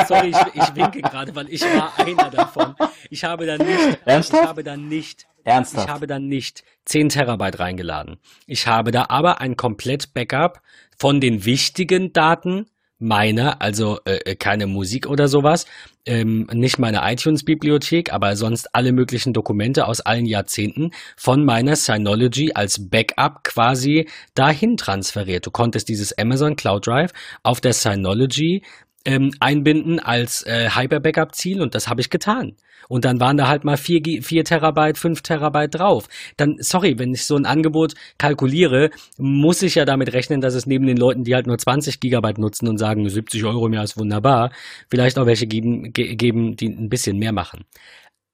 Sorry, 0.08 0.30
ich, 0.30 0.54
ich 0.54 0.74
winke 0.74 1.02
gerade, 1.02 1.36
weil 1.36 1.50
ich 1.50 1.60
war 1.60 1.92
einer 1.98 2.30
davon. 2.30 2.74
Ich 3.10 3.24
habe 3.24 3.44
da 3.44 3.58
nicht, 3.58 3.98
Ernsthaft? 4.06 4.42
ich 4.42 4.48
habe 4.48 4.64
da 4.64 4.76
nicht, 4.78 5.26
Ernsthaft? 5.44 5.86
ich 5.86 5.92
habe 5.92 6.06
da 6.06 6.18
nicht 6.18 6.64
10 6.86 7.10
Terabyte 7.10 7.58
reingeladen. 7.58 8.16
Ich 8.46 8.66
habe 8.66 8.90
da 8.90 9.04
aber 9.10 9.42
ein 9.42 9.54
komplett 9.58 10.14
Backup 10.14 10.62
von 10.96 11.20
den 11.20 11.44
wichtigen 11.44 12.14
Daten 12.14 12.70
meiner, 12.98 13.62
also 13.62 13.98
äh, 14.04 14.18
äh, 14.24 14.34
keine 14.34 14.66
Musik 14.66 15.06
oder 15.06 15.28
sowas, 15.28 15.66
ähm, 16.04 16.48
nicht 16.52 16.78
meine 16.78 17.00
iTunes-Bibliothek, 17.02 18.12
aber 18.12 18.34
sonst 18.34 18.74
alle 18.74 18.92
möglichen 18.92 19.32
Dokumente 19.32 19.86
aus 19.86 20.00
allen 20.00 20.26
Jahrzehnten 20.26 20.90
von 21.16 21.44
meiner 21.44 21.76
Synology 21.76 22.52
als 22.54 22.88
Backup 22.90 23.44
quasi 23.44 24.08
dahin 24.34 24.76
transferiert. 24.76 25.46
Du 25.46 25.50
konntest 25.50 25.88
dieses 25.88 26.16
Amazon 26.16 26.56
Cloud 26.56 26.86
Drive 26.86 27.12
auf 27.42 27.60
der 27.60 27.72
Synology 27.72 28.62
ähm, 29.04 29.32
einbinden 29.40 30.00
als 30.00 30.42
äh, 30.46 30.70
Hyper-Backup-Ziel 30.70 31.62
und 31.62 31.74
das 31.74 31.88
habe 31.88 32.00
ich 32.00 32.10
getan. 32.10 32.56
Und 32.88 33.04
dann 33.04 33.20
waren 33.20 33.36
da 33.36 33.48
halt 33.48 33.64
mal 33.64 33.76
4, 33.76 34.22
4 34.22 34.44
Terabyte, 34.44 34.96
5 34.96 35.22
Terabyte 35.22 35.74
drauf. 35.74 36.08
Dann, 36.36 36.56
sorry, 36.60 36.98
wenn 36.98 37.12
ich 37.12 37.26
so 37.26 37.36
ein 37.36 37.44
Angebot 37.44 37.94
kalkuliere, 38.16 38.90
muss 39.18 39.62
ich 39.62 39.74
ja 39.74 39.84
damit 39.84 40.12
rechnen, 40.12 40.40
dass 40.40 40.54
es 40.54 40.66
neben 40.66 40.86
den 40.86 40.96
Leuten, 40.96 41.24
die 41.24 41.34
halt 41.34 41.46
nur 41.46 41.58
20 41.58 42.00
Gigabyte 42.00 42.38
nutzen 42.38 42.68
und 42.68 42.78
sagen, 42.78 43.08
70 43.08 43.44
Euro 43.44 43.66
im 43.66 43.74
Jahr 43.74 43.84
ist 43.84 43.98
wunderbar, 43.98 44.50
vielleicht 44.90 45.18
auch 45.18 45.26
welche 45.26 45.46
geben, 45.46 45.92
ge 45.92 46.14
geben 46.16 46.56
die 46.56 46.68
ein 46.68 46.88
bisschen 46.88 47.18
mehr 47.18 47.32
machen. 47.32 47.64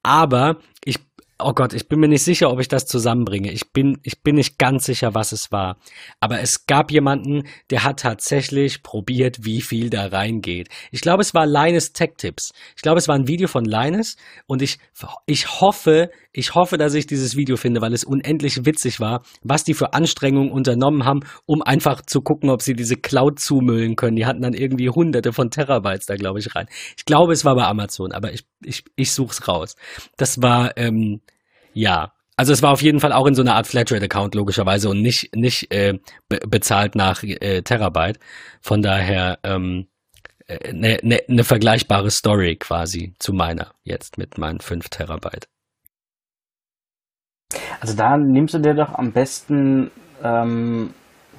Aber 0.02 0.58
Oh 1.46 1.52
Gott, 1.52 1.74
ich 1.74 1.88
bin 1.88 2.00
mir 2.00 2.08
nicht 2.08 2.24
sicher, 2.24 2.50
ob 2.50 2.58
ich 2.58 2.68
das 2.68 2.86
zusammenbringe. 2.86 3.52
Ich 3.52 3.70
bin, 3.70 3.98
ich 4.02 4.22
bin 4.22 4.36
nicht 4.36 4.58
ganz 4.58 4.86
sicher, 4.86 5.14
was 5.14 5.30
es 5.30 5.52
war. 5.52 5.76
Aber 6.18 6.40
es 6.40 6.64
gab 6.64 6.90
jemanden, 6.90 7.42
der 7.68 7.84
hat 7.84 8.00
tatsächlich 8.00 8.82
probiert, 8.82 9.44
wie 9.44 9.60
viel 9.60 9.90
da 9.90 10.06
reingeht. 10.06 10.70
Ich 10.90 11.02
glaube, 11.02 11.20
es 11.20 11.34
war 11.34 11.44
Linus 11.44 11.92
Tech 11.92 12.12
Tips. 12.16 12.54
Ich 12.76 12.80
glaube, 12.80 12.96
es 12.96 13.08
war 13.08 13.14
ein 13.14 13.28
Video 13.28 13.46
von 13.46 13.66
Linus 13.66 14.16
und 14.46 14.62
ich, 14.62 14.78
ich 15.26 15.60
hoffe, 15.60 16.10
ich 16.32 16.54
hoffe, 16.54 16.78
dass 16.78 16.94
ich 16.94 17.06
dieses 17.06 17.36
Video 17.36 17.58
finde, 17.58 17.82
weil 17.82 17.92
es 17.92 18.04
unendlich 18.04 18.64
witzig 18.64 18.98
war, 18.98 19.22
was 19.42 19.64
die 19.64 19.74
für 19.74 19.92
Anstrengungen 19.92 20.50
unternommen 20.50 21.04
haben, 21.04 21.20
um 21.44 21.60
einfach 21.60 22.00
zu 22.00 22.22
gucken, 22.22 22.48
ob 22.48 22.62
sie 22.62 22.72
diese 22.72 22.96
Cloud 22.96 23.38
zumüllen 23.38 23.96
können. 23.96 24.16
Die 24.16 24.24
hatten 24.24 24.40
dann 24.40 24.54
irgendwie 24.54 24.88
hunderte 24.88 25.34
von 25.34 25.50
Terabytes 25.50 26.06
da, 26.06 26.16
glaube 26.16 26.38
ich, 26.38 26.54
rein. 26.54 26.68
Ich 26.96 27.04
glaube, 27.04 27.34
es 27.34 27.44
war 27.44 27.54
bei 27.54 27.64
Amazon, 27.64 28.12
aber 28.12 28.32
ich, 28.32 28.46
ich, 28.62 28.82
ich 28.96 29.12
such's 29.12 29.46
raus. 29.46 29.76
Das 30.16 30.40
war, 30.40 30.78
ähm, 30.78 31.20
ja, 31.74 32.12
also 32.36 32.52
es 32.52 32.62
war 32.62 32.72
auf 32.72 32.82
jeden 32.82 32.98
Fall 32.98 33.12
auch 33.12 33.26
in 33.26 33.34
so 33.34 33.42
einer 33.42 33.54
Art 33.54 33.66
Flatrate-Account 33.66 34.34
logischerweise 34.34 34.88
und 34.88 35.00
nicht, 35.00 35.34
nicht 35.36 35.72
äh, 35.72 35.94
be 36.28 36.40
bezahlt 36.48 36.96
nach 36.96 37.22
äh, 37.22 37.62
Terabyte. 37.62 38.18
Von 38.60 38.82
daher 38.82 39.38
ähm, 39.44 39.86
eine 40.48 40.98
äh, 40.98 41.06
ne, 41.06 41.20
ne 41.28 41.44
vergleichbare 41.44 42.10
Story 42.10 42.56
quasi 42.56 43.14
zu 43.18 43.32
meiner 43.32 43.72
jetzt 43.84 44.18
mit 44.18 44.36
meinen 44.36 44.60
5 44.60 44.88
Terabyte. 44.88 45.48
Also 47.80 47.96
da 47.96 48.16
nimmst 48.16 48.54
du 48.54 48.58
dir 48.58 48.74
doch 48.74 48.94
am 48.94 49.12
besten 49.12 49.90
ähm, 50.22 50.92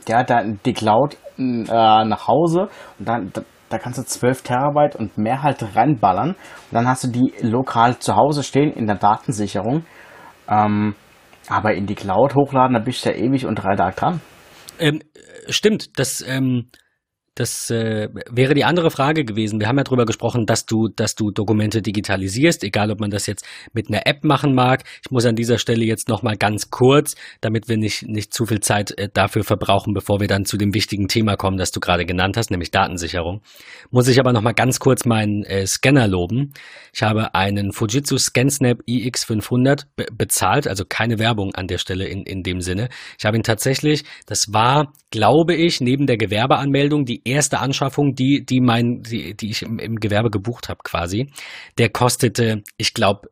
ja, 0.07 0.23
die 0.23 0.73
Cloud 0.73 1.17
äh, 1.38 1.63
nach 1.63 2.27
Hause 2.27 2.69
und 2.99 3.07
dann 3.09 3.31
da, 3.33 3.41
da 3.69 3.79
kannst 3.79 3.99
du 3.99 4.03
12 4.03 4.43
Terabyte 4.43 4.95
und 4.95 5.17
mehr 5.17 5.41
halt 5.43 5.75
reinballern 5.75 6.29
und 6.29 6.38
dann 6.71 6.88
hast 6.88 7.03
du 7.03 7.07
die 7.09 7.33
lokal 7.41 7.97
zu 7.99 8.15
Hause 8.15 8.43
stehen 8.43 8.71
in 8.71 8.86
der 8.86 8.97
Datensicherung 8.97 9.86
ähm, 10.49 10.95
aber 11.47 11.73
in 11.73 11.85
die 11.85 11.95
Cloud 11.95 12.35
hochladen, 12.35 12.73
da 12.73 12.79
bist 12.79 13.05
du 13.05 13.09
ja 13.09 13.15
ewig 13.15 13.45
und 13.45 13.55
drei 13.55 13.75
Tage 13.75 13.95
dran. 13.95 14.21
Ähm, 14.79 15.01
stimmt, 15.49 15.99
das 15.99 16.23
ähm, 16.27 16.69
das 17.36 17.69
äh, 17.69 18.09
wäre 18.29 18.53
die 18.53 18.63
andere 18.63 18.91
Frage 18.91 19.25
gewesen. 19.25 19.59
Wir 19.59 19.67
haben 19.67 19.77
ja 19.77 19.83
darüber 19.83 20.05
gesprochen, 20.05 20.45
dass 20.45 20.65
du, 20.65 20.88
dass 20.88 21.15
du 21.15 21.31
Dokumente 21.31 21.81
digitalisierst, 21.81 22.63
egal 22.63 22.91
ob 22.91 23.01
man 23.01 23.11
das 23.11 23.27
jetzt 23.27 23.45
mit 23.73 23.89
einer 23.89 24.07
App 24.07 24.23
machen 24.23 24.55
mag. 24.55 24.83
Ich 25.03 25.11
muss 25.11 25.25
an 25.25 25.36
dieser 25.36 25.57
Stelle 25.57 25.83
jetzt 25.83 26.07
nochmal 26.07 26.38
ganz 26.38 26.69
kurz, 26.69 27.15
damit 27.41 27.67
wir 27.67 27.75
nicht, 27.75 28.07
nicht 28.07 28.33
zu 28.33 28.45
viel 28.45 28.61
Zeit 28.61 28.97
äh, 28.97 29.09
dafür 29.13 29.43
verbrauchen, 29.43 29.93
bevor 29.93 30.21
wir 30.21 30.27
dann 30.27 30.45
zu 30.45 30.55
dem 30.55 30.73
wichtigen 30.73 31.09
Thema 31.09 31.36
kommen, 31.36 31.57
das 31.57 31.71
du 31.71 31.81
gerade 31.81 32.05
genannt 32.05 32.38
hast, 32.38 32.51
nämlich 32.51 32.71
Datensicherung. 32.71 33.41
Muss 33.91 34.07
ich 34.07 34.19
aber 34.19 34.31
nochmal 34.31 34.53
ganz 34.53 34.79
kurz 34.79 35.03
meinen 35.05 35.43
äh, 35.43 35.67
Scanner 35.67 36.07
loben. 36.07 36.53
Ich 36.93 37.03
habe 37.03 37.36
einen 37.36 37.73
Fujitsu 37.73 38.17
ScanSnap 38.17 38.79
iX500 38.88 39.88
be 39.97 40.05
bezahlt, 40.13 40.67
also 40.67 40.86
keine 40.88 41.19
Werbung 41.19 41.53
an 41.55 41.67
der 41.67 41.79
Stelle 41.79 42.05
in, 42.07 42.23
in 42.23 42.43
dem 42.43 42.61
Sinne. 42.61 42.88
Ich 43.19 43.25
habe 43.25 43.36
ihn 43.36 43.43
tatsächlich, 43.43 44.05
das 44.25 44.53
war, 44.53 44.93
glaube 45.11 45.53
ich, 45.53 45.81
neben 45.81 46.07
der 46.07 46.17
Gewerbeanmeldung 46.17 47.03
die 47.03 47.24
erste 47.26 47.59
Anschaffung, 47.59 48.15
die, 48.15 48.45
die 48.45 48.61
mein, 48.61 49.01
die, 49.01 49.36
die 49.36 49.49
ich 49.49 49.63
im, 49.63 49.80
im 49.80 49.97
Gewerbe 49.97 50.30
gebucht 50.30 50.69
habe 50.69 50.80
quasi. 50.84 51.32
Der 51.78 51.89
kostete, 51.89 52.63
ich 52.78 52.93
glaube, 52.93 53.30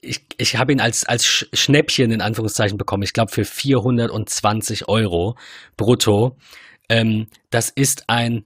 ich, 0.00 0.24
ich 0.38 0.56
habe 0.56 0.72
ihn 0.72 0.80
als, 0.80 1.04
als 1.04 1.24
Schnäppchen 1.24 2.12
in 2.12 2.20
Anführungszeichen 2.20 2.78
bekommen. 2.78 3.02
Ich 3.02 3.12
glaube 3.12 3.32
für 3.32 3.44
420 3.44 4.88
Euro 4.88 5.36
brutto. 5.76 6.36
Ähm, 6.88 7.26
das 7.50 7.70
ist 7.70 8.08
ein 8.08 8.44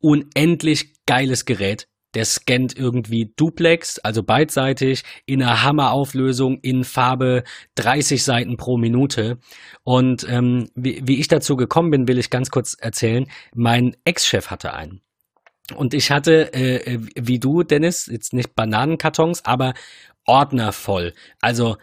unendlich 0.00 0.92
geiles 1.06 1.44
Gerät. 1.44 1.86
Der 2.14 2.24
scannt 2.24 2.76
irgendwie 2.76 3.32
Duplex, 3.36 3.98
also 3.98 4.22
beidseitig, 4.22 5.04
in 5.26 5.42
einer 5.42 5.62
Hammerauflösung, 5.62 6.58
in 6.60 6.84
Farbe 6.84 7.44
30 7.76 8.22
Seiten 8.22 8.56
pro 8.56 8.76
Minute. 8.76 9.38
Und 9.84 10.26
ähm, 10.28 10.70
wie, 10.74 11.02
wie 11.04 11.20
ich 11.20 11.28
dazu 11.28 11.56
gekommen 11.56 11.90
bin, 11.90 12.08
will 12.08 12.18
ich 12.18 12.30
ganz 12.30 12.50
kurz 12.50 12.74
erzählen. 12.78 13.26
Mein 13.54 13.96
Ex-Chef 14.04 14.50
hatte 14.50 14.74
einen. 14.74 15.00
Und 15.76 15.94
ich 15.94 16.10
hatte, 16.10 16.52
äh, 16.52 16.98
wie 17.14 17.38
du, 17.38 17.62
Dennis, 17.62 18.06
jetzt 18.06 18.32
nicht 18.32 18.54
Bananenkartons, 18.54 19.44
aber 19.44 19.74
Ordner 20.26 20.72
voll. 20.72 21.14
Also 21.40 21.76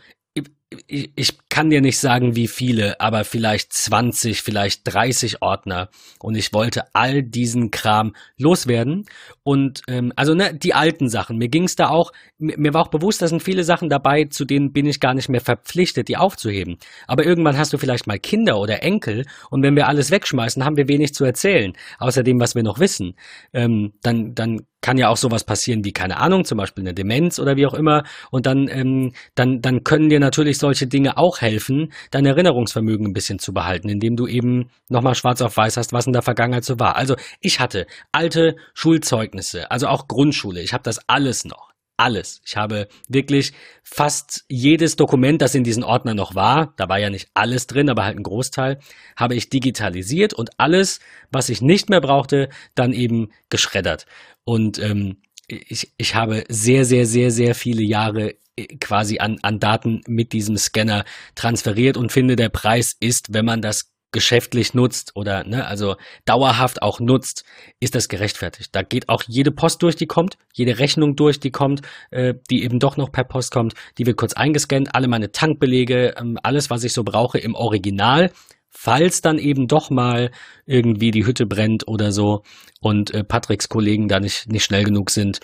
ich, 0.87 1.11
ich 1.15 1.37
kann 1.49 1.69
dir 1.69 1.81
nicht 1.81 1.97
sagen, 1.97 2.35
wie 2.35 2.47
viele, 2.47 2.99
aber 2.99 3.23
vielleicht 3.23 3.71
20, 3.71 4.41
vielleicht 4.41 4.81
30 4.83 5.41
Ordner. 5.41 5.89
Und 6.19 6.35
ich 6.35 6.53
wollte 6.53 6.93
all 6.93 7.23
diesen 7.23 7.71
Kram 7.71 8.13
loswerden. 8.37 9.05
Und 9.43 9.81
ähm, 9.87 10.11
also 10.15 10.33
ne, 10.33 10.53
die 10.53 10.73
alten 10.73 11.07
Sachen. 11.07 11.37
Mir 11.37 11.47
ging 11.47 11.63
es 11.63 11.77
da 11.77 11.89
auch, 11.89 12.11
mir, 12.37 12.73
war 12.73 12.81
auch 12.81 12.89
bewusst, 12.89 13.21
da 13.21 13.27
sind 13.27 13.41
viele 13.41 13.63
Sachen 13.63 13.89
dabei, 13.89 14.25
zu 14.25 14.43
denen 14.43 14.73
bin 14.73 14.85
ich 14.85 14.99
gar 14.99 15.13
nicht 15.13 15.29
mehr 15.29 15.41
verpflichtet, 15.41 16.09
die 16.09 16.17
aufzuheben. 16.17 16.77
Aber 17.07 17.25
irgendwann 17.25 17.57
hast 17.57 17.71
du 17.71 17.77
vielleicht 17.77 18.07
mal 18.07 18.19
Kinder 18.19 18.59
oder 18.59 18.83
Enkel 18.83 19.25
und 19.49 19.63
wenn 19.63 19.75
wir 19.75 19.87
alles 19.87 20.11
wegschmeißen, 20.11 20.65
haben 20.65 20.77
wir 20.77 20.89
wenig 20.89 21.13
zu 21.13 21.23
erzählen, 21.23 21.73
außer 21.99 22.23
dem, 22.23 22.39
was 22.39 22.55
wir 22.55 22.63
noch 22.63 22.79
wissen. 22.79 23.15
Ähm, 23.53 23.93
dann, 24.01 24.35
dann 24.35 24.61
kann 24.87 24.97
ja 24.97 25.09
auch 25.09 25.17
sowas 25.17 25.43
passieren 25.43 25.83
wie, 25.83 25.91
keine 25.91 26.15
Ahnung, 26.15 26.45
zum 26.45 26.57
Beispiel 26.57 26.81
eine 26.81 26.93
Demenz 26.93 27.39
oder 27.39 27.57
wie 27.57 27.67
auch 27.67 27.73
immer. 27.73 28.05
Und 28.31 28.45
dann, 28.45 28.69
ähm, 28.69 29.11
dann, 29.35 29.61
dann 29.61 29.83
können 29.83 30.07
dir 30.07 30.21
natürlich 30.21 30.59
solche 30.59 30.87
Dinge 30.87 31.17
auch 31.17 31.41
helfen, 31.41 31.91
dein 32.09 32.25
Erinnerungsvermögen 32.25 33.05
ein 33.05 33.11
bisschen 33.11 33.37
zu 33.37 33.53
behalten, 33.53 33.89
indem 33.89 34.15
du 34.15 34.27
eben 34.27 34.69
nochmal 34.87 35.15
schwarz 35.15 35.41
auf 35.41 35.57
weiß 35.57 35.75
hast, 35.75 35.91
was 35.91 36.07
in 36.07 36.13
der 36.13 36.21
Vergangenheit 36.21 36.63
so 36.63 36.79
war. 36.79 36.95
Also 36.95 37.17
ich 37.41 37.59
hatte 37.59 37.85
alte 38.13 38.55
Schulzeugnisse, 38.75 39.69
also 39.71 39.87
auch 39.87 40.07
Grundschule. 40.07 40.61
Ich 40.61 40.71
habe 40.71 40.83
das 40.83 41.01
alles 41.09 41.43
noch 41.43 41.66
alles. 41.97 42.41
Ich 42.45 42.55
habe 42.55 42.87
wirklich 43.07 43.53
fast 43.83 44.45
jedes 44.47 44.95
Dokument, 44.95 45.41
das 45.41 45.55
in 45.55 45.63
diesen 45.63 45.83
Ordner 45.83 46.13
noch 46.13 46.35
war, 46.35 46.73
da 46.77 46.87
war 46.87 46.99
ja 46.99 47.09
nicht 47.09 47.29
alles 47.33 47.67
drin, 47.67 47.89
aber 47.89 48.05
halt 48.05 48.17
ein 48.17 48.23
Großteil, 48.23 48.79
habe 49.15 49.35
ich 49.35 49.49
digitalisiert 49.49 50.33
und 50.33 50.51
alles, 50.57 50.99
was 51.31 51.49
ich 51.49 51.61
nicht 51.61 51.89
mehr 51.89 52.01
brauchte, 52.01 52.49
dann 52.75 52.93
eben 52.93 53.31
geschreddert. 53.49 54.05
Und 54.43 54.79
ähm, 54.79 55.17
ich, 55.47 55.93
ich 55.97 56.15
habe 56.15 56.43
sehr, 56.49 56.85
sehr, 56.85 57.05
sehr, 57.05 57.31
sehr 57.31 57.55
viele 57.55 57.83
Jahre 57.83 58.35
äh, 58.55 58.67
quasi 58.79 59.19
an, 59.19 59.39
an 59.41 59.59
Daten 59.59 60.01
mit 60.07 60.33
diesem 60.33 60.57
Scanner 60.57 61.05
transferiert 61.35 61.97
und 61.97 62.11
finde, 62.11 62.35
der 62.35 62.49
Preis 62.49 62.95
ist, 62.99 63.33
wenn 63.33 63.45
man 63.45 63.61
das 63.61 63.91
geschäftlich 64.11 64.73
nutzt 64.73 65.15
oder 65.15 65.43
ne, 65.43 65.67
also 65.67 65.95
dauerhaft 66.25 66.81
auch 66.81 66.99
nutzt, 66.99 67.43
ist 67.79 67.95
das 67.95 68.07
gerechtfertigt. 68.07 68.73
Da 68.73 68.81
geht 68.81 69.09
auch 69.09 69.23
jede 69.27 69.51
Post 69.51 69.83
durch, 69.83 69.95
die 69.95 70.07
kommt, 70.07 70.37
jede 70.53 70.79
Rechnung 70.79 71.15
durch, 71.15 71.39
die 71.39 71.51
kommt, 71.51 71.81
äh, 72.11 72.33
die 72.49 72.63
eben 72.63 72.79
doch 72.79 72.97
noch 72.97 73.11
per 73.11 73.25
Post 73.25 73.51
kommt, 73.51 73.73
die 73.97 74.05
wird 74.05 74.17
kurz 74.17 74.33
eingescannt, 74.33 74.95
alle 74.95 75.07
meine 75.07 75.31
Tankbelege, 75.31 76.15
ähm, 76.17 76.37
alles, 76.41 76.69
was 76.69 76.83
ich 76.83 76.93
so 76.93 77.03
brauche 77.03 77.37
im 77.37 77.55
Original, 77.55 78.31
falls 78.69 79.21
dann 79.21 79.39
eben 79.39 79.67
doch 79.67 79.89
mal 79.89 80.31
irgendwie 80.65 81.11
die 81.11 81.25
Hütte 81.25 81.45
brennt 81.45 81.87
oder 81.87 82.11
so 82.11 82.43
und 82.79 83.13
äh, 83.13 83.23
Patricks 83.23 83.69
Kollegen 83.69 84.07
da 84.07 84.19
nicht, 84.19 84.49
nicht 84.49 84.63
schnell 84.63 84.83
genug 84.83 85.09
sind. 85.09 85.39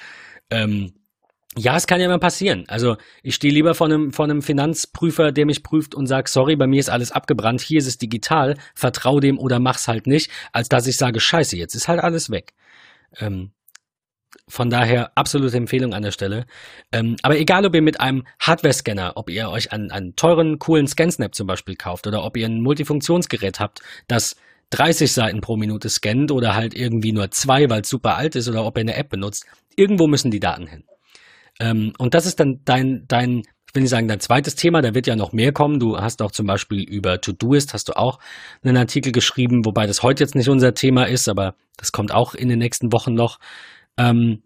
Ähm, 0.50 0.94
ja, 1.58 1.76
es 1.76 1.88
kann 1.88 2.02
ja 2.02 2.08
mal 2.08 2.20
passieren. 2.20 2.66
Also 2.68 2.98
ich 3.22 3.36
stehe 3.36 3.54
lieber 3.54 3.76
vor 3.76 3.88
einem, 3.88 4.12
vor 4.12 4.26
einem 4.26 4.42
Finanzprüfer, 4.42 5.32
der 5.32 5.46
mich 5.46 5.64
prüft 5.64 5.94
und 5.94 6.08
sagt, 6.08 6.30
sorry, 6.30 6.56
bei 6.56 6.68
mir 6.68 6.80
ist 6.80 6.90
alles 6.90 7.12
abgebrannt, 7.12 7.62
hier 7.62 7.80
ist 7.80 7.88
es 7.88 7.98
digital, 7.98 8.58
vertrau 8.74 9.20
dem 9.20 9.38
oder 9.38 9.60
mach's 9.60 9.88
halt 9.88 10.08
nicht, 10.08 10.32
als 10.52 10.70
dass 10.70 10.88
ich 10.88 10.98
sage, 10.98 11.20
scheiße, 11.20 11.56
jetzt 11.58 11.76
ist 11.76 11.88
halt 11.88 12.00
alles 12.00 12.30
weg. 12.32 12.54
Ähm, 13.20 13.52
von 14.48 14.70
daher 14.70 15.12
absolute 15.16 15.56
Empfehlung 15.56 15.94
an 15.94 16.04
der 16.04 16.12
Stelle. 16.12 16.46
Ähm, 16.92 17.16
aber 17.22 17.38
egal, 17.38 17.66
ob 17.66 17.76
ihr 17.76 17.82
mit 17.82 18.00
einem 18.00 18.26
Hardware-Scanner, 18.40 19.14
ob 19.16 19.30
ihr 19.30 19.50
euch 19.50 19.72
einen, 19.72 19.92
einen 19.92 20.16
teuren, 20.16 20.60
coolen 20.60 20.88
ScanSnap 20.88 21.36
zum 21.36 21.48
Beispiel 21.48 21.76
kauft 21.76 22.08
oder 22.08 22.24
ob 22.24 22.36
ihr 22.36 22.48
ein 22.48 22.62
Multifunktionsgerät 22.62 23.60
habt, 23.60 23.82
das 24.08 24.36
30 24.72 25.14
Seiten 25.14 25.42
pro 25.42 25.56
Minute 25.56 25.88
scannt 25.88 26.32
oder 26.32 26.56
halt 26.56 26.74
irgendwie 26.74 27.12
nur 27.12 27.30
zwei, 27.32 27.70
weil 27.70 27.82
es 27.82 27.90
super 27.90 28.18
alt 28.18 28.36
ist 28.36 28.50
oder 28.50 28.66
ob 28.66 28.78
ihr 28.78 28.82
eine 28.82 28.96
App 28.96 29.10
benutzt, 29.10 29.46
irgendwo 29.76 30.08
müssen 30.08 30.32
die 30.32 30.40
Daten 30.40 30.68
hin. 30.68 30.84
Ähm, 31.64 31.94
und 31.98 32.14
das 32.14 32.26
ist 32.26 32.40
dann 32.42 32.60
dein, 32.66 33.06
dein, 33.08 33.40
ich 33.40 33.74
will 33.74 33.84
nicht 33.84 33.90
sagen 33.90 34.10
dein 34.10 34.20
zweites 34.20 34.56
Thema, 34.56 34.82
da 34.82 34.94
wird 34.94 35.08
ja 35.08 35.16
noch 35.16 35.32
mehr 35.32 35.54
kommen. 35.54 35.80
Du 35.80 35.98
hast 35.98 36.22
auch 36.22 36.32
zum 36.32 36.46
Beispiel 36.46 36.84
über 36.84 37.22
Todoist 37.22 37.74
hast 37.74 37.88
du 37.88 37.94
auch 37.94 38.20
einen 38.64 38.76
Artikel 38.76 39.14
geschrieben, 39.14 39.64
wobei 39.64 39.88
das 39.88 40.04
heute 40.04 40.24
jetzt 40.24 40.36
nicht 40.36 40.50
unser 40.50 40.74
Thema 40.74 41.06
ist, 41.06 41.30
aber 41.30 41.56
das 41.78 41.94
kommt 41.94 42.14
auch 42.14 42.36
in 42.36 42.50
den 42.50 42.60
nächsten 42.60 42.92
Wochen 42.92 43.14
noch. 43.14 43.40
Ähm, 43.98 44.44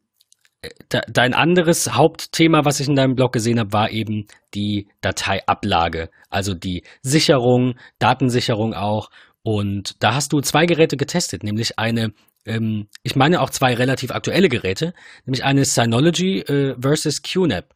dein 0.89 1.33
anderes 1.33 1.95
Hauptthema, 1.95 2.65
was 2.65 2.79
ich 2.79 2.87
in 2.87 2.95
deinem 2.95 3.15
Blog 3.15 3.33
gesehen 3.33 3.59
habe, 3.59 3.73
war 3.73 3.89
eben 3.89 4.27
die 4.53 4.87
Dateiablage, 5.01 6.09
also 6.29 6.53
die 6.53 6.83
Sicherung, 7.01 7.75
Datensicherung 7.97 8.75
auch. 8.75 9.09
Und 9.41 10.03
da 10.03 10.13
hast 10.13 10.33
du 10.33 10.41
zwei 10.41 10.65
Geräte 10.65 10.97
getestet, 10.97 11.43
nämlich 11.43 11.79
eine, 11.79 12.11
ähm, 12.47 12.87
ich 13.03 13.15
meine 13.15 13.41
auch 13.41 13.49
zwei 13.49 13.73
relativ 13.73 14.11
aktuelle 14.11 14.49
Geräte, 14.49 14.93
nämlich 15.25 15.43
eine 15.43 15.65
Synology 15.65 16.39
äh, 16.39 16.75
versus 16.79 17.21
QNAP. 17.21 17.73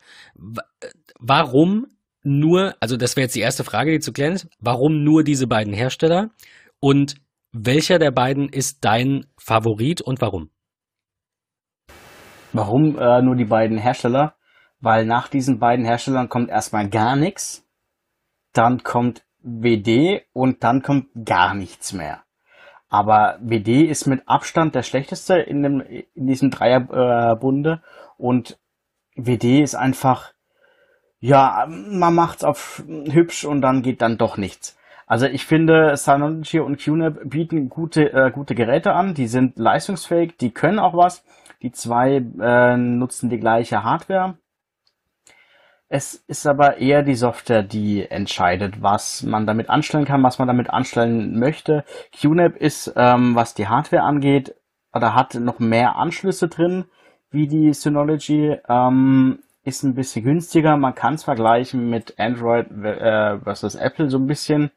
Warum 1.20 1.88
nur, 2.24 2.76
also 2.80 2.98
das 2.98 3.16
wäre 3.16 3.26
jetzt 3.26 3.36
die 3.36 3.42
erste 3.42 3.64
Frage, 3.64 3.92
die 3.92 4.00
zu 4.00 4.14
klären 4.14 4.34
ist, 4.34 4.48
warum 4.60 5.04
nur 5.04 5.24
diese 5.24 5.48
beiden 5.48 5.74
Hersteller 5.74 6.30
und 6.80 7.16
welcher 7.52 8.00
der 8.00 8.12
beiden 8.12 8.50
ist 8.50 8.84
dein 8.86 9.26
Favorit 9.38 10.02
und 10.02 10.22
warum? 10.22 10.50
Warum 12.54 12.98
äh, 12.98 13.22
nur 13.22 13.36
die 13.36 13.46
beiden 13.46 13.78
Hersteller? 13.78 14.36
Weil 14.80 15.06
nach 15.06 15.28
diesen 15.28 15.60
beiden 15.60 15.86
Herstellern 15.86 16.30
kommt 16.30 16.50
erstmal 16.50 16.90
gar 16.90 17.16
nichts, 17.16 17.68
dann 18.54 18.84
kommt 18.84 19.24
WD 19.44 20.24
und 20.34 20.64
dann 20.64 20.82
kommt 20.82 21.08
gar 21.26 21.54
nichts 21.54 21.94
mehr. 21.94 22.24
Aber 22.92 23.38
WD 23.40 23.86
ist 23.90 24.06
mit 24.06 24.28
Abstand 24.28 24.76
der 24.76 24.84
schlechteste 24.84 25.36
in, 25.36 25.64
dem, 25.64 25.82
in 26.14 26.28
diesem 26.28 26.52
Dreierbunde 26.52 27.82
äh, 27.82 28.22
und 28.22 28.60
WD 29.16 29.62
ist 29.62 29.76
einfach, 29.76 30.34
ja, 31.22 31.66
man 31.70 32.14
macht's 32.14 32.44
auf 32.44 32.84
hübsch 32.86 33.46
und 33.46 33.62
dann 33.62 33.82
geht 33.82 34.02
dann 34.02 34.18
doch 34.18 34.36
nichts. 34.36 34.78
Also 35.08 35.26
ich 35.26 35.46
finde, 35.46 35.96
Synology 35.96 36.60
und 36.60 36.80
QNAP 36.80 37.30
bieten 37.30 37.70
gute, 37.70 38.12
äh, 38.12 38.30
gute 38.30 38.56
Geräte 38.56 38.92
an, 38.92 39.14
die 39.14 39.28
sind 39.28 39.58
leistungsfähig, 39.58 40.36
die 40.36 40.52
können 40.52 40.80
auch 40.80 40.94
was, 40.94 41.24
die 41.62 41.72
zwei 41.72 42.22
äh, 42.42 42.76
nutzen 42.76 43.30
die 43.30 43.40
gleiche 43.40 43.86
Hardware. 43.86 44.38
Es 45.94 46.24
ist 46.28 46.48
aber 46.48 46.78
eher 46.78 47.04
die 47.04 47.16
Software, 47.16 47.64
die 47.64 48.10
entscheidet, 48.10 48.82
was 48.82 49.24
man 49.24 49.46
damit 49.46 49.70
anstellen 49.70 50.06
kann, 50.06 50.24
was 50.24 50.40
man 50.40 50.48
damit 50.48 50.70
anstellen 50.70 51.38
möchte. 51.38 51.84
QNAP 52.18 52.56
ist, 52.56 52.94
ähm, 52.96 53.36
was 53.36 53.56
die 53.56 53.68
Hardware 53.68 54.04
angeht, 54.04 54.56
oder 54.94 55.16
hat 55.16 55.36
noch 55.36 55.60
mehr 55.60 55.98
Anschlüsse 55.98 56.48
drin, 56.48 56.86
wie 57.30 57.50
die 57.50 57.74
Synology. 57.74 58.56
Ähm, 58.70 59.40
ist 59.66 59.84
ein 59.84 59.94
bisschen 59.94 60.24
günstiger. 60.24 60.78
Man 60.78 60.96
kann 60.96 61.16
es 61.16 61.26
vergleichen 61.26 61.90
mit 61.90 62.18
Android 62.18 62.72
äh, 62.72 63.40
versus 63.40 63.76
Apple 63.76 64.10
so 64.10 64.18
ein 64.18 64.28
bisschen. 64.28 64.72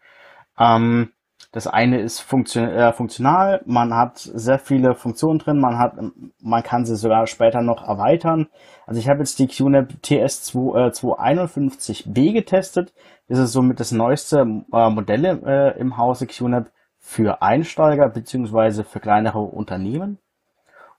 Ähm, 0.59 1.13
das 1.55 1.67
eine 1.69 2.01
ist 2.01 2.19
funktion 2.19 2.69
äh, 2.69 2.93
funktional, 2.93 3.63
man 3.65 3.95
hat 3.95 4.19
sehr 4.19 4.59
viele 4.59 4.97
Funktionen 4.97 5.39
drin, 5.39 5.61
man 5.61 5.79
hat, 5.79 5.95
man 6.43 6.63
kann 6.65 6.85
sie 6.85 6.97
sogar 6.97 7.29
später 7.29 7.63
noch 7.63 7.87
erweitern. 7.87 8.49
Also 8.87 8.99
ich 8.99 9.09
habe 9.09 9.21
jetzt 9.21 9.39
die 9.39 9.47
QNAP 9.47 9.93
TS251B 10.03 12.19
äh, 12.19 12.33
getestet. 12.33 12.93
Das 13.29 13.39
ist 13.39 13.53
somit 13.53 13.79
das 13.79 13.93
neueste 13.93 14.41
äh, 14.41 14.91
Modell 14.91 15.25
äh, 15.25 15.79
im 15.79 15.97
Hause 15.97 16.27
QNAP 16.27 16.73
für 16.99 17.41
Einsteiger 17.41 18.09
beziehungsweise 18.09 18.83
für 18.83 18.99
kleinere 18.99 19.39
Unternehmen. 19.39 20.19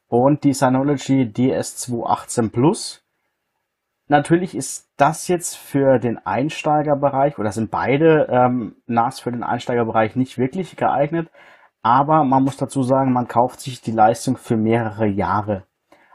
Und 0.07 0.45
die 0.45 0.53
Synology 0.53 1.23
DS218 1.23 2.49
Plus 2.49 3.04
Natürlich 4.07 4.55
ist 4.55 4.87
das 4.97 5.27
jetzt 5.27 5.57
für 5.57 5.97
den 5.97 6.23
Einsteigerbereich 6.25 7.39
oder 7.39 7.51
sind 7.51 7.71
beide 7.71 8.27
ähm, 8.29 8.75
NAS 8.85 9.19
für 9.19 9.31
den 9.31 9.43
Einsteigerbereich 9.43 10.15
nicht 10.15 10.37
wirklich 10.37 10.75
geeignet, 10.75 11.29
aber 11.81 12.23
man 12.23 12.43
muss 12.43 12.57
dazu 12.57 12.83
sagen, 12.83 13.13
man 13.13 13.27
kauft 13.27 13.61
sich 13.61 13.81
die 13.81 13.91
Leistung 13.91 14.37
für 14.37 14.57
mehrere 14.57 15.07
Jahre. 15.07 15.63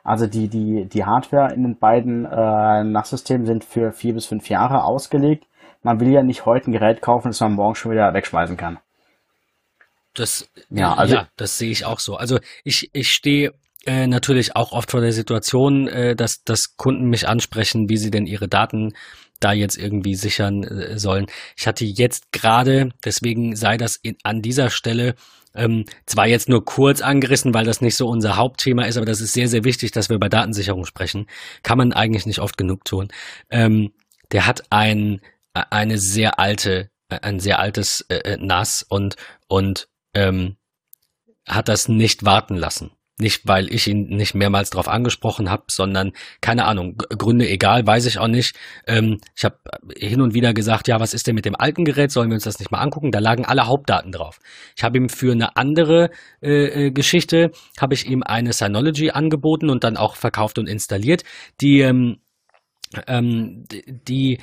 Also 0.05 0.26
die, 0.26 0.49
die, 0.49 0.86
die 0.86 1.05
Hardware 1.05 1.53
in 1.53 1.62
den 1.62 1.78
beiden 1.78 2.24
äh, 2.24 2.84
NAS-Systemen 2.84 3.47
sind 3.47 3.64
für 3.64 3.93
vier 3.93 4.14
bis 4.14 4.26
fünf 4.26 4.49
Jahre 4.49 4.84
ausgelegt. 4.84 5.47
Man 5.82 6.01
will 6.01 6.09
ja 6.09 6.22
nicht 6.22 6.47
heute 6.47 6.70
ein 6.70 6.72
Gerät 6.72 7.03
kaufen, 7.03 7.28
das 7.28 7.41
man 7.41 7.55
morgen 7.55 7.74
schon 7.74 7.93
wieder 7.93 8.12
wegschmeißen 8.14 8.57
kann. 8.57 8.78
Das, 10.14 10.49
ja, 10.70 10.95
also, 10.95 11.16
ja, 11.16 11.28
das 11.36 11.59
sehe 11.59 11.70
ich 11.70 11.84
auch 11.84 12.01
so. 12.01 12.16
Also 12.16 12.38
ich, 12.64 12.91
ich 12.93 13.12
stehe 13.12 13.53
äh, 13.87 14.07
natürlich 14.07 14.57
auch 14.57 14.72
oft 14.72 14.91
vor 14.91 15.01
der 15.01 15.12
Situation, 15.12 15.89
äh, 15.89 16.14
dass, 16.14 16.43
dass 16.45 16.76
Kunden 16.76 17.09
mich 17.09 17.28
ansprechen, 17.28 17.89
wie 17.89 17.97
sie 17.97 18.11
denn 18.11 18.26
ihre 18.26 18.49
Daten 18.49 18.93
da 19.41 19.53
jetzt 19.53 19.78
irgendwie 19.78 20.14
sichern 20.14 20.62
äh, 20.64 20.99
sollen. 20.99 21.26
Ich 21.57 21.66
hatte 21.66 21.85
jetzt 21.85 22.31
gerade, 22.33 22.91
deswegen 23.05 23.57
sei 23.57 23.76
das 23.76 23.97
in, 23.97 24.16
an 24.22 24.43
dieser 24.43 24.70
Stelle 24.70 25.14
ähm, 25.55 25.85
zwar 26.07 26.26
jetzt 26.26 26.49
nur 26.49 26.64
kurz 26.64 27.01
angerissen, 27.01 27.55
weil 27.55 27.64
das 27.64 27.81
nicht 27.81 27.97
so 27.97 28.07
unser 28.07 28.37
Hauptthema 28.37 28.85
ist, 28.85 28.97
aber 28.97 29.07
das 29.07 29.20
ist 29.20 29.33
sehr, 29.33 29.49
sehr 29.49 29.64
wichtig, 29.64 29.91
dass 29.91 30.09
wir 30.09 30.16
über 30.16 30.28
Datensicherung 30.28 30.85
sprechen. 30.85 31.26
Kann 31.62 31.78
man 31.78 31.93
eigentlich 31.93 32.26
nicht 32.26 32.39
oft 32.39 32.57
genug 32.57 32.85
tun. 32.85 33.09
Ähm, 33.51 33.93
der 34.31 34.47
hat 34.47 34.62
ein, 34.70 35.20
eine 35.53 35.99
sehr 35.99 36.39
alte, 36.39 36.91
ein 37.09 37.41
sehr 37.41 37.59
altes 37.59 38.03
äh, 38.09 38.37
NAS 38.37 38.85
und, 38.89 39.16
und 39.49 39.89
ähm, 40.14 40.57
hat 41.49 41.68
das 41.68 41.89
nicht 41.89 42.24
warten 42.24 42.57
lassen. 42.57 42.93
Nicht, 43.21 43.47
weil 43.47 43.73
ich 43.73 43.87
ihn 43.87 44.09
nicht 44.09 44.35
mehrmals 44.35 44.71
darauf 44.71 44.89
angesprochen 44.89 45.51
habe, 45.51 45.64
sondern 45.71 46.12
keine 46.41 46.64
Ahnung, 46.64 46.97
Gründe 46.97 47.49
egal, 47.49 47.87
weiß 47.87 48.07
ich 48.07 48.18
auch 48.18 48.29
nicht. 48.29 48.57
Ähm, 48.87 49.21
ich 49.37 49.45
habe 49.45 49.59
hin 49.97 50.23
und 50.23 50.33
wieder 50.35 50.55
gesagt, 50.55 50.89
ja, 50.89 51.01
was 51.01 51.12
ist 51.12 51.27
denn 51.27 51.35
mit 51.35 51.45
dem 51.45 51.55
alten 51.55 51.85
Gerät? 51.85 52.11
Sollen 52.11 52.31
wir 52.31 52.35
uns 52.35 52.45
das 52.45 52.59
nicht 52.59 52.71
mal 52.71 52.79
angucken? 52.79 53.12
Da 53.12 53.18
lagen 53.18 53.45
alle 53.45 53.66
Hauptdaten 53.66 54.11
drauf. 54.11 54.39
Ich 54.77 54.83
habe 54.83 54.97
ihm 54.97 55.09
für 55.09 55.33
eine 55.33 55.57
andere 55.57 56.11
äh, 56.43 56.87
äh 56.87 56.91
Geschichte, 56.91 57.53
habe 57.79 57.95
ich 57.95 58.07
ihm 58.07 58.23
eine 58.23 58.53
Synology 58.53 59.11
angeboten 59.11 59.68
und 59.68 59.85
dann 59.85 59.97
auch 59.97 60.16
verkauft 60.16 60.59
und 60.59 60.66
installiert, 60.66 61.23
die 61.61 61.81
ähm, 61.81 62.21
ähm, 63.07 63.64
die 63.68 64.39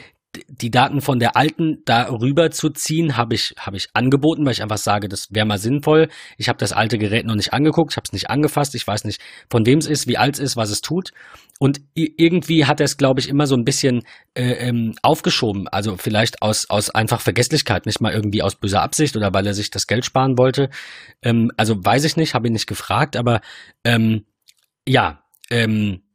die 0.48 0.72
Daten 0.72 1.02
von 1.02 1.20
der 1.20 1.36
alten 1.36 1.84
da 1.86 2.10
rüber 2.10 2.52
zu 2.52 2.70
ziehen, 2.70 3.18
habe 3.18 3.36
ich, 3.36 3.56
habe 3.58 3.78
ich 3.78 3.90
angeboten, 3.94 4.46
weil 4.46 4.54
ich 4.54 4.62
einfach 4.62 4.78
sage, 4.78 5.10
das 5.10 5.28
wäre 5.34 5.46
mal 5.46 5.58
sinnvoll. 5.58 6.10
Ich 6.38 6.50
habe 6.50 6.60
das 6.60 6.74
alte 6.74 6.98
Gerät 6.98 7.26
noch 7.26 7.36
nicht 7.36 7.54
angeguckt, 7.54 7.94
ich 7.94 7.98
habe 7.98 8.06
es 8.06 8.14
nicht 8.14 8.30
angefasst, 8.30 8.76
ich 8.76 8.86
weiß 8.86 9.06
nicht, 9.06 9.22
von 9.50 9.66
wem 9.66 9.80
es 9.80 9.88
ist, 9.88 10.08
wie 10.08 10.18
alt 10.18 10.36
es 10.36 10.40
ist, 10.40 10.58
was 10.58 10.70
es 10.70 10.82
tut. 10.82 11.12
Und 11.60 11.82
irgendwie 11.96 12.66
hat 12.66 12.80
er 12.80 12.86
es, 12.86 12.98
glaube 12.98 13.20
ich, 13.20 13.30
immer 13.30 13.48
so 13.48 13.56
ein 13.56 13.66
bisschen 13.66 14.04
äh, 14.36 14.68
ähm, 14.68 14.94
aufgeschoben. 15.02 15.68
Also 15.68 15.98
vielleicht 15.98 16.42
aus, 16.42 16.70
aus 16.70 16.90
einfach 16.92 17.20
Vergesslichkeit, 17.20 17.88
nicht 17.88 18.00
mal 18.00 18.14
irgendwie 18.14 18.44
aus 18.44 18.56
böser 18.56 18.84
Absicht 18.84 19.16
oder 19.16 19.34
weil 19.34 19.48
er 19.48 19.56
sich 19.56 19.72
das 19.72 19.88
Geld 19.88 20.06
sparen 20.06 20.38
wollte. 20.38 20.70
Ähm, 21.24 21.52
also 21.58 21.84
weiß 21.84 22.04
ich 22.06 22.16
nicht, 22.16 22.36
habe 22.36 22.48
ihn 22.48 22.54
nicht 22.54 22.68
gefragt, 22.68 23.16
aber 23.16 23.42
ähm, 23.84 24.26
ja, 24.88 25.24
ähm, 25.50 25.94
äh, 25.94 26.07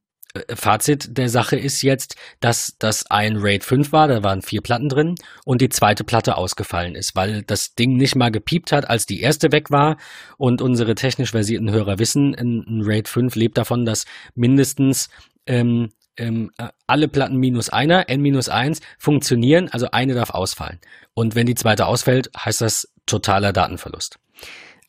Fazit 0.55 1.19
der 1.19 1.29
Sache 1.29 1.57
ist 1.57 1.83
jetzt, 1.83 2.17
dass 2.41 2.77
das 2.79 3.11
ein 3.11 3.37
RAID 3.37 3.65
5 3.65 3.93
war, 3.93 4.09
da 4.09 4.23
waren 4.23 4.41
vier 4.41 4.63
Platten 4.63 4.89
drin 4.89 5.15
und 5.45 5.61
die 5.61 5.69
zweite 5.69 6.05
Platte 6.05 6.39
ausgefallen 6.39 6.95
ist, 6.95 7.15
weil 7.15 7.43
das 7.43 7.75
Ding 7.75 7.97
nicht 7.97 8.17
mal 8.17 8.31
gepiept 8.31 8.73
hat, 8.73 8.89
als 8.89 9.05
die 9.05 9.21
erste 9.21 9.53
weg 9.53 9.71
war. 9.71 9.99
Und 10.39 10.63
unsere 10.63 10.95
technisch 10.95 11.33
versierten 11.33 11.71
Hörer 11.71 11.99
wissen, 11.99 12.35
ein, 12.35 12.81
RAID 12.83 13.09
5 13.09 13.35
lebt 13.35 13.59
davon, 13.59 13.85
dass 13.85 14.07
mindestens 14.35 15.11
ähm, 15.47 15.91
ähm, 16.17 16.51
äh, 16.57 16.69
alle 16.87 17.09
Platten 17.09 17.37
minus 17.37 17.69
einer, 17.69 18.09
n 18.09 18.23
minus 18.23 18.49
eins, 18.49 18.81
funktionieren, 18.99 19.69
also 19.69 19.91
eine 19.91 20.15
darf 20.15 20.31
ausfallen. 20.31 20.79
Und 21.15 21.35
wenn 21.35 21.47
die 21.47 21.55
zweite 21.55 21.87
ausfällt, 21.87 22.31
heißt 22.37 22.63
das 22.63 22.89
totaler 23.05 23.53
Datenverlust. 23.53 24.19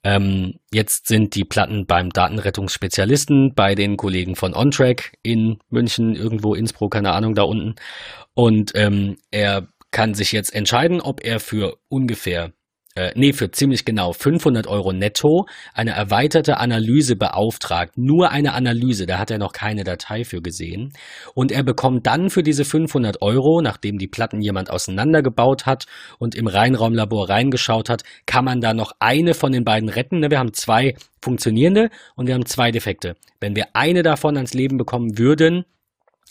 Ähm, 0.03 0.59
jetzt 0.71 1.07
sind 1.07 1.35
die 1.35 1.45
Platten 1.45 1.85
beim 1.85 2.09
Datenrettungsspezialisten, 2.09 3.53
bei 3.55 3.73
den 3.73 3.95
Kollegen 3.95 4.35
von 4.35 4.53
OnTrack 4.53 5.17
in 5.23 5.59
München, 5.69 6.15
irgendwo 6.15 6.55
Innsbruck, 6.55 6.91
keine 6.93 7.13
Ahnung, 7.13 7.35
da 7.35 7.43
unten. 7.43 7.75
Und 8.33 8.73
ähm, 8.75 9.17
er 9.31 9.67
kann 9.91 10.13
sich 10.13 10.31
jetzt 10.31 10.53
entscheiden, 10.53 10.99
ob 10.99 11.23
er 11.23 11.39
für 11.39 11.77
ungefähr 11.87 12.51
äh, 12.95 13.11
nee, 13.15 13.33
für 13.33 13.49
ziemlich 13.49 13.85
genau 13.85 14.13
500 14.13 14.67
Euro 14.67 14.93
netto 14.93 15.47
eine 15.73 15.91
erweiterte 15.91 16.57
Analyse 16.57 17.15
beauftragt. 17.15 17.97
Nur 17.97 18.29
eine 18.29 18.53
Analyse, 18.53 19.07
da 19.07 19.17
hat 19.17 19.31
er 19.31 19.39
noch 19.39 19.51
keine 19.51 19.83
Datei 19.83 20.23
für 20.23 20.41
gesehen. 20.41 20.93
Und 21.33 21.51
er 21.51 21.63
bekommt 21.63 22.05
dann 22.05 22.29
für 22.29 22.43
diese 22.43 22.65
500 22.65 23.21
Euro, 23.23 23.61
nachdem 23.61 23.97
die 23.97 24.07
Platten 24.07 24.41
jemand 24.41 24.69
auseinandergebaut 24.69 25.65
hat 25.65 25.85
und 26.19 26.35
im 26.35 26.45
Reinraumlabor 26.45 27.29
reingeschaut 27.29 27.89
hat, 27.89 28.03
kann 28.27 28.45
man 28.45 28.61
da 28.61 28.75
noch 28.75 28.91
eine 28.99 29.33
von 29.33 29.51
den 29.51 29.63
beiden 29.63 29.89
retten. 29.89 30.19
Ne, 30.19 30.29
wir 30.29 30.37
haben 30.37 30.53
zwei 30.53 30.95
funktionierende 31.19 31.89
und 32.15 32.27
wir 32.27 32.35
haben 32.35 32.45
zwei 32.45 32.69
Defekte. 32.69 33.15
Wenn 33.39 33.55
wir 33.55 33.69
eine 33.73 34.03
davon 34.03 34.35
ans 34.35 34.53
Leben 34.53 34.77
bekommen 34.77 35.17
würden, 35.17 35.65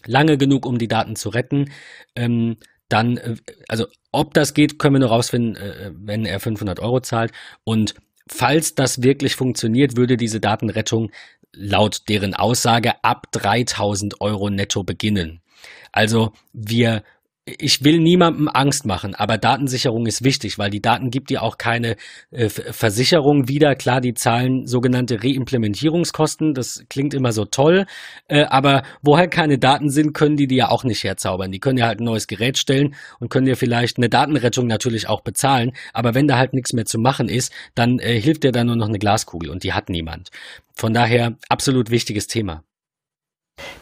lange 0.07 0.37
genug, 0.39 0.67
um 0.67 0.79
die 0.79 0.89
Daten 0.89 1.17
zu 1.17 1.29
retten, 1.29 1.71
ähm, 2.15 2.57
dann, 2.93 3.17
äh, 3.17 3.37
also 3.69 3.87
ob 4.11 4.35
das 4.35 4.55
geht, 4.55 4.79
können 4.79 4.97
wir 4.97 5.01
nur 5.01 5.09
rausfinden, 5.09 5.57
äh, 5.57 5.93
wenn 5.95 6.27
er 6.27 6.41
500 6.41 6.81
Euro 6.81 7.01
zahlt. 7.01 7.33
Und 7.65 7.95
falls 8.29 8.75
das 8.75 9.03
wirklich 9.03 9.37
funktioniert, 9.37 9.97
würde 9.97 10.17
diese 10.17 10.41
Datenrettung 10.41 11.11
laut 11.55 12.09
deren 12.09 12.35
Aussage 12.35 13.03
ab 13.03 13.31
3000 13.33 14.21
Euro 14.21 14.51
netto 14.51 14.85
beginnen. 14.85 15.41
Also 15.93 16.33
wir 16.53 17.03
ich 17.45 17.83
will 17.83 17.99
niemandem 17.99 18.49
Angst 18.49 18.87
machen, 18.87 19.17
aber 19.17 19.37
Datensicherung 19.37 20.07
ist 20.07 20.23
wichtig, 20.23 20.59
weil 20.59 20.71
die 20.71 20.81
Daten 20.81 21.11
gibt 21.11 21.29
dir 21.29 21.43
auch 21.43 21.59
keine 21.59 21.97
äh, 22.31 22.49
Versicherung 22.49 23.49
wieder. 23.49 23.75
Klar, 23.75 24.01
die 24.01 24.15
zahlen 24.15 24.67
sogenannte 24.69 25.25
Reimplementierungskosten. 25.25 26.55
Das 26.55 26.85
klingt 26.89 27.15
immer 27.15 27.33
so 27.33 27.45
toll, 27.45 27.87
äh, 28.29 28.45
aber 28.45 28.85
woher 29.03 29.27
keine 29.27 29.59
Daten 29.59 29.91
sind, 29.91 30.13
können 30.13 30.37
die 30.37 30.47
dir 30.47 30.59
ja 30.59 30.69
auch 30.69 30.85
nicht 30.85 31.03
herzaubern. 31.03 31.51
Die 31.51 31.59
können 31.59 31.77
dir 31.77 31.87
halt 31.87 32.01
ein 32.01 32.05
neues 32.05 32.29
Gerät 32.29 32.59
stellen 32.59 32.95
und 33.19 33.29
können 33.29 33.47
dir 33.47 33.57
vielleicht 33.57 33.97
eine 33.97 34.09
Datenrettung 34.09 34.69
natürlich 34.69 35.09
auch 35.09 35.23
bezahlen. 35.23 35.73
Aber 35.93 36.15
wenn 36.15 36.29
da 36.29 36.39
halt 36.39 36.55
nichts 36.55 36.73
mehr 36.73 36.85
zu 36.85 36.99
machen 37.01 37.29
ist, 37.29 37.53
dann 37.75 37.99
äh, 37.99 38.21
hilft 38.21 38.45
dir 38.45 38.53
da 38.53 38.63
nur 38.63 38.77
noch 38.77 38.89
eine 38.89 39.01
Glaskugel 39.01 39.51
und 39.51 39.65
die 39.65 39.73
hat 39.73 39.89
niemand. 39.89 40.31
Von 40.75 40.95
daher 40.95 41.37
absolut 41.49 41.91
wichtiges 41.91 42.29
Thema. 42.29 42.63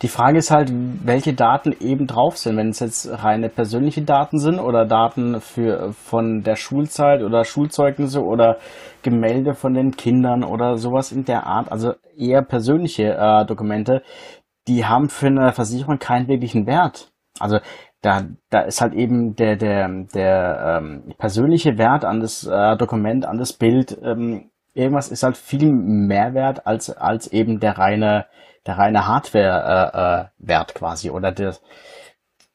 Die 0.02 0.08
Frage 0.08 0.38
ist 0.38 0.50
halt, 0.50 0.72
welche 0.72 1.34
Daten 1.34 1.74
eben 1.80 2.06
drauf 2.06 2.36
sind. 2.36 2.56
Wenn 2.56 2.70
es 2.70 2.80
jetzt 2.80 3.08
reine 3.22 3.48
persönliche 3.48 4.02
Daten 4.02 4.38
sind 4.38 4.58
oder 4.58 4.84
Daten 4.84 5.40
für, 5.40 5.92
von 5.92 6.42
der 6.42 6.56
Schulzeit 6.56 7.22
oder 7.22 7.44
Schulzeugnisse 7.44 8.24
oder 8.24 8.58
Gemälde 9.02 9.54
von 9.54 9.74
den 9.74 9.96
Kindern 9.96 10.44
oder 10.44 10.76
sowas 10.76 11.12
in 11.12 11.24
der 11.24 11.46
Art, 11.46 11.70
also 11.70 11.94
eher 12.16 12.42
persönliche 12.42 13.14
äh, 13.14 13.46
Dokumente, 13.46 14.02
die 14.68 14.84
haben 14.84 15.08
für 15.08 15.26
eine 15.26 15.52
Versicherung 15.52 15.98
keinen 15.98 16.28
wirklichen 16.28 16.66
Wert. 16.66 17.10
Also 17.38 17.58
da, 18.02 18.22
da 18.50 18.60
ist 18.60 18.80
halt 18.80 18.94
eben 18.94 19.34
der, 19.36 19.56
der, 19.56 19.88
der 20.14 20.80
ähm, 20.80 21.14
persönliche 21.18 21.76
Wert 21.78 22.04
an 22.04 22.20
das 22.20 22.46
äh, 22.46 22.76
Dokument, 22.76 23.26
an 23.26 23.38
das 23.38 23.52
Bild, 23.52 23.98
ähm, 24.02 24.50
irgendwas 24.74 25.08
ist 25.08 25.22
halt 25.22 25.36
viel 25.36 25.70
mehr 25.72 26.34
wert 26.34 26.66
als, 26.66 26.90
als 26.90 27.26
eben 27.32 27.60
der 27.60 27.78
reine 27.78 28.26
der 28.66 28.78
reine 28.78 29.06
Hardware-Wert 29.06 30.70
äh, 30.70 30.72
äh, 30.72 30.78
quasi 30.78 31.10
oder 31.10 31.32
das, 31.32 31.60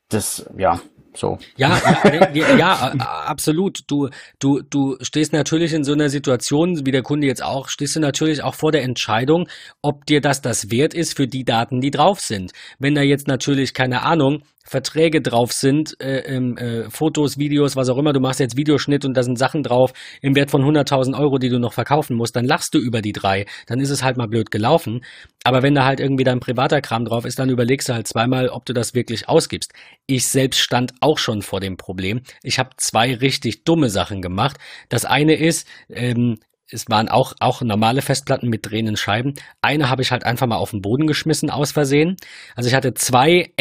das, 0.09 0.49
ja, 0.57 0.79
so. 1.17 1.37
Ja, 1.57 1.77
äh, 2.03 2.57
ja, 2.57 2.93
absolut. 3.25 3.83
Du, 3.87 4.09
du, 4.39 4.61
du 4.61 4.97
stehst 5.01 5.33
natürlich 5.33 5.73
in 5.73 5.83
so 5.83 5.93
einer 5.93 6.09
Situation, 6.09 6.85
wie 6.85 6.91
der 6.91 7.03
Kunde 7.03 7.27
jetzt 7.27 7.43
auch, 7.43 7.69
stehst 7.69 7.95
du 7.95 7.99
natürlich 7.99 8.43
auch 8.43 8.55
vor 8.55 8.71
der 8.71 8.83
Entscheidung, 8.83 9.47
ob 9.81 10.05
dir 10.05 10.21
das 10.21 10.41
das 10.41 10.71
wert 10.71 10.93
ist 10.93 11.15
für 11.15 11.27
die 11.27 11.45
Daten, 11.45 11.81
die 11.81 11.91
drauf 11.91 12.19
sind. 12.19 12.51
Wenn 12.79 12.95
da 12.95 13.01
jetzt 13.01 13.27
natürlich, 13.27 13.73
keine 13.73 14.03
Ahnung, 14.03 14.43
Verträge 14.65 15.21
drauf 15.21 15.53
sind, 15.53 15.95
äh, 16.01 16.21
äh, 16.21 16.89
Fotos, 16.89 17.37
Videos, 17.37 17.75
was 17.75 17.87
auch 17.89 17.97
immer, 17.97 18.13
du 18.13 18.19
machst 18.19 18.39
jetzt 18.39 18.57
Videoschnitt 18.57 19.05
und 19.05 19.13
da 19.13 19.23
sind 19.23 19.37
Sachen 19.37 19.61
drauf 19.61 19.93
im 20.21 20.35
Wert 20.35 20.49
von 20.49 20.63
100.000 20.63 21.17
Euro, 21.17 21.37
die 21.37 21.49
du 21.49 21.59
noch 21.59 21.73
verkaufen 21.73 22.17
musst, 22.17 22.35
dann 22.35 22.45
lachst 22.45 22.73
du 22.73 22.79
über 22.79 23.01
die 23.01 23.13
drei, 23.13 23.45
dann 23.67 23.79
ist 23.79 23.91
es 23.91 24.03
halt 24.03 24.17
mal 24.17 24.27
blöd 24.27 24.49
gelaufen. 24.49 25.05
Aber 25.43 25.61
wenn 25.61 25.75
da 25.75 25.85
halt 25.85 25.99
irgendwie 25.99 26.23
dein 26.23 26.39
privater 26.39 26.81
Kram 26.81 27.05
drauf 27.05 27.25
ist, 27.25 27.37
dann 27.37 27.49
überlegst 27.49 27.87
du 27.87 27.93
halt 27.93 28.07
zweimal, 28.07 28.49
ob 28.49 28.65
du 28.65 28.73
das 28.73 28.95
wirklich 28.95 29.29
ausgibst. 29.29 29.71
Ich 30.07 30.27
selbst 30.27 30.59
stand 30.59 30.93
auch 30.99 31.19
schon 31.19 31.43
vor 31.43 31.59
dem 31.59 31.77
Problem. 31.77 32.21
Ich 32.41 32.57
habe 32.57 32.71
zwei 32.77 33.13
richtig 33.13 33.63
dumme 33.63 33.89
Sachen 33.89 34.23
gemacht. 34.23 34.57
Das 34.89 35.05
eine 35.05 35.35
ist, 35.35 35.67
ähm, 35.89 36.39
es 36.71 36.89
waren 36.89 37.09
auch, 37.09 37.33
auch 37.39 37.61
normale 37.61 38.01
Festplatten 38.01 38.49
mit 38.49 38.65
drehenden 38.65 38.97
Scheiben. 38.97 39.35
Eine 39.61 39.89
habe 39.89 40.01
ich 40.01 40.11
halt 40.11 40.23
einfach 40.23 40.47
mal 40.47 40.55
auf 40.55 40.71
den 40.71 40.81
Boden 40.81 41.05
geschmissen, 41.05 41.51
aus 41.51 41.71
Versehen. 41.71 42.17
Also 42.55 42.67
ich 42.67 42.73
hatte 42.73 42.95
zwei 42.95 43.53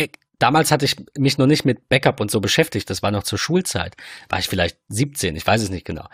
Damals 0.45 0.71
hatte 0.71 0.85
ich 0.85 0.97
mich 1.17 1.39
noch 1.39 1.47
nicht 1.47 1.65
mit 1.65 1.89
Backup 1.89 2.21
und 2.21 2.31
so 2.31 2.39
beschäftigt. 2.39 2.91
Das 2.91 3.03
war 3.03 3.11
noch 3.11 3.23
zur 3.23 3.39
Schulzeit. 3.39 3.97
War 4.29 4.41
ich 4.41 4.47
vielleicht 4.47 4.77
17, 4.89 5.37
ich 5.37 5.47
weiß 5.47 5.63
es 5.63 5.71
nicht 5.71 5.87
genau. 5.87 6.05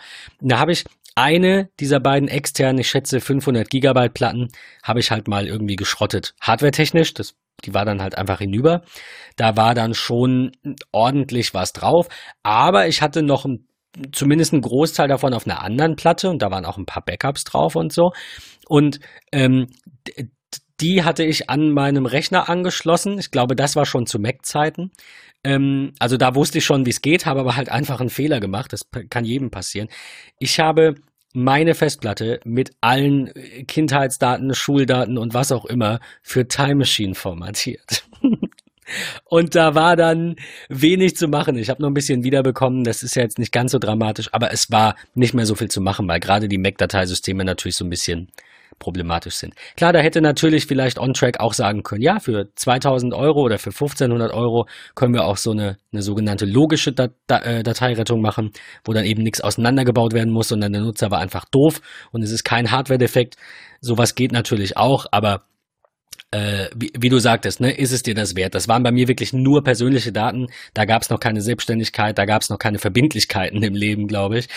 da 0.40 0.60
habe 0.60 0.70
ich 0.70 0.84
eine 1.16 1.68
dieser 1.80 1.98
beiden 1.98 2.28
externen, 2.28 2.78
ich 2.78 2.88
schätze 2.88 3.20
500 3.20 3.68
Gigabyte 3.68 4.14
Platten, 4.14 4.46
habe 4.84 5.00
ich 5.00 5.10
halt 5.10 5.26
mal 5.26 5.48
irgendwie 5.48 5.74
geschrottet. 5.74 6.36
Hardware-technisch, 6.40 7.12
das, 7.12 7.34
die 7.64 7.74
war 7.74 7.84
dann 7.84 8.00
halt 8.00 8.16
einfach 8.16 8.38
hinüber. 8.38 8.82
Da 9.34 9.56
war 9.56 9.74
dann 9.74 9.94
schon 9.94 10.52
ordentlich 10.92 11.52
was 11.52 11.72
drauf. 11.72 12.08
Aber 12.44 12.86
ich 12.86 13.02
hatte 13.02 13.24
noch 13.24 13.46
ein, 13.46 13.66
zumindest 14.12 14.52
einen 14.52 14.62
Großteil 14.62 15.08
davon 15.08 15.34
auf 15.34 15.44
einer 15.44 15.60
anderen 15.60 15.96
Platte 15.96 16.30
und 16.30 16.40
da 16.40 16.52
waren 16.52 16.66
auch 16.66 16.78
ein 16.78 16.86
paar 16.86 17.04
Backups 17.04 17.42
drauf 17.42 17.74
und 17.74 17.92
so. 17.92 18.12
Und 18.68 19.00
ähm, 19.32 19.66
die 20.80 21.04
hatte 21.04 21.24
ich 21.24 21.50
an 21.50 21.70
meinem 21.70 22.06
Rechner 22.06 22.48
angeschlossen. 22.48 23.18
Ich 23.18 23.30
glaube, 23.30 23.56
das 23.56 23.76
war 23.76 23.86
schon 23.86 24.06
zu 24.06 24.18
Mac-Zeiten. 24.18 24.90
Ähm, 25.44 25.92
also 25.98 26.16
da 26.16 26.34
wusste 26.34 26.58
ich 26.58 26.64
schon, 26.64 26.86
wie 26.86 26.90
es 26.90 27.02
geht, 27.02 27.26
habe 27.26 27.40
aber 27.40 27.56
halt 27.56 27.70
einfach 27.70 28.00
einen 28.00 28.10
Fehler 28.10 28.40
gemacht. 28.40 28.72
Das 28.72 28.88
kann 29.08 29.24
jedem 29.24 29.50
passieren. 29.50 29.88
Ich 30.38 30.60
habe 30.60 30.94
meine 31.32 31.74
Festplatte 31.74 32.40
mit 32.44 32.72
allen 32.80 33.32
Kindheitsdaten, 33.68 34.52
Schuldaten 34.54 35.16
und 35.16 35.32
was 35.32 35.52
auch 35.52 35.64
immer 35.64 36.00
für 36.22 36.48
Time 36.48 36.76
Machine 36.76 37.14
formatiert. 37.14 38.04
Und 39.24 39.54
da 39.54 39.76
war 39.76 39.94
dann 39.94 40.34
wenig 40.68 41.14
zu 41.16 41.28
machen. 41.28 41.56
Ich 41.56 41.70
habe 41.70 41.80
noch 41.80 41.88
ein 41.88 41.94
bisschen 41.94 42.24
wiederbekommen. 42.24 42.82
Das 42.82 43.04
ist 43.04 43.14
ja 43.14 43.22
jetzt 43.22 43.38
nicht 43.38 43.52
ganz 43.52 43.70
so 43.70 43.78
dramatisch, 43.78 44.28
aber 44.32 44.52
es 44.52 44.72
war 44.72 44.96
nicht 45.14 45.32
mehr 45.32 45.46
so 45.46 45.54
viel 45.54 45.70
zu 45.70 45.80
machen, 45.80 46.08
weil 46.08 46.18
gerade 46.18 46.48
die 46.48 46.58
Mac-Dateisysteme 46.58 47.44
natürlich 47.44 47.76
so 47.76 47.84
ein 47.84 47.90
bisschen 47.90 48.32
problematisch 48.80 49.36
sind. 49.36 49.54
Klar, 49.76 49.92
da 49.92 50.00
hätte 50.00 50.20
natürlich 50.20 50.66
vielleicht 50.66 50.98
OnTrack 50.98 51.38
auch 51.38 51.52
sagen 51.52 51.84
können, 51.84 52.02
ja, 52.02 52.18
für 52.18 52.48
2000 52.56 53.14
Euro 53.14 53.42
oder 53.42 53.58
für 53.58 53.70
1500 53.70 54.32
Euro 54.32 54.66
können 54.96 55.14
wir 55.14 55.24
auch 55.24 55.36
so 55.36 55.52
eine, 55.52 55.76
eine 55.92 56.02
sogenannte 56.02 56.46
logische 56.46 56.92
Dat 56.92 57.12
äh, 57.28 57.62
Dateirettung 57.62 58.20
machen, 58.20 58.50
wo 58.84 58.92
dann 58.92 59.04
eben 59.04 59.22
nichts 59.22 59.40
auseinandergebaut 59.40 60.14
werden 60.14 60.32
muss, 60.32 60.48
sondern 60.48 60.72
der 60.72 60.82
Nutzer 60.82 61.12
war 61.12 61.20
einfach 61.20 61.44
doof 61.44 61.80
und 62.10 62.22
es 62.22 62.32
ist 62.32 62.42
kein 62.42 62.72
Hardware-Defekt. 62.72 63.36
Sowas 63.80 64.16
geht 64.16 64.32
natürlich 64.32 64.76
auch, 64.76 65.06
aber 65.12 65.42
äh, 66.32 66.68
wie, 66.74 66.92
wie, 66.96 67.08
du 67.08 67.18
sagtest, 67.18 67.60
ne, 67.60 67.72
ist 67.72 67.92
es 67.92 68.02
dir 68.02 68.14
das 68.14 68.36
wert? 68.36 68.54
Das 68.54 68.68
waren 68.68 68.82
bei 68.82 68.92
mir 68.92 69.08
wirklich 69.08 69.32
nur 69.32 69.64
persönliche 69.64 70.12
Daten. 70.12 70.46
Da 70.74 70.84
gab 70.84 71.02
es 71.02 71.10
noch 71.10 71.18
keine 71.20 71.42
Selbstständigkeit, 71.42 72.16
da 72.16 72.24
gab 72.24 72.42
es 72.42 72.50
noch 72.50 72.58
keine 72.58 72.78
Verbindlichkeiten 72.78 73.62
im 73.62 73.74
Leben, 73.74 74.06
glaube 74.06 74.38
ich. 74.38 74.48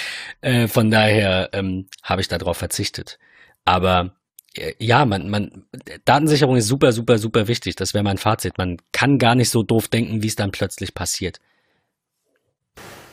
Äh, 0.41 0.67
von 0.67 0.91
daher 0.91 1.49
ähm, 1.51 1.87
habe 2.03 2.21
ich 2.21 2.27
darauf 2.27 2.57
verzichtet. 2.57 3.17
Aber 3.65 4.11
äh, 4.55 4.73
ja, 4.79 5.05
man, 5.05 5.29
man, 5.29 5.65
Datensicherung 6.05 6.55
ist 6.55 6.67
super, 6.67 6.91
super, 6.91 7.17
super 7.17 7.47
wichtig. 7.47 7.75
Das 7.75 7.93
wäre 7.93 8.03
mein 8.03 8.17
Fazit. 8.17 8.57
Man 8.57 8.77
kann 8.91 9.17
gar 9.17 9.35
nicht 9.35 9.49
so 9.49 9.63
doof 9.63 9.87
denken, 9.87 10.23
wie 10.23 10.27
es 10.27 10.35
dann 10.35 10.51
plötzlich 10.51 10.93
passiert. 10.93 11.39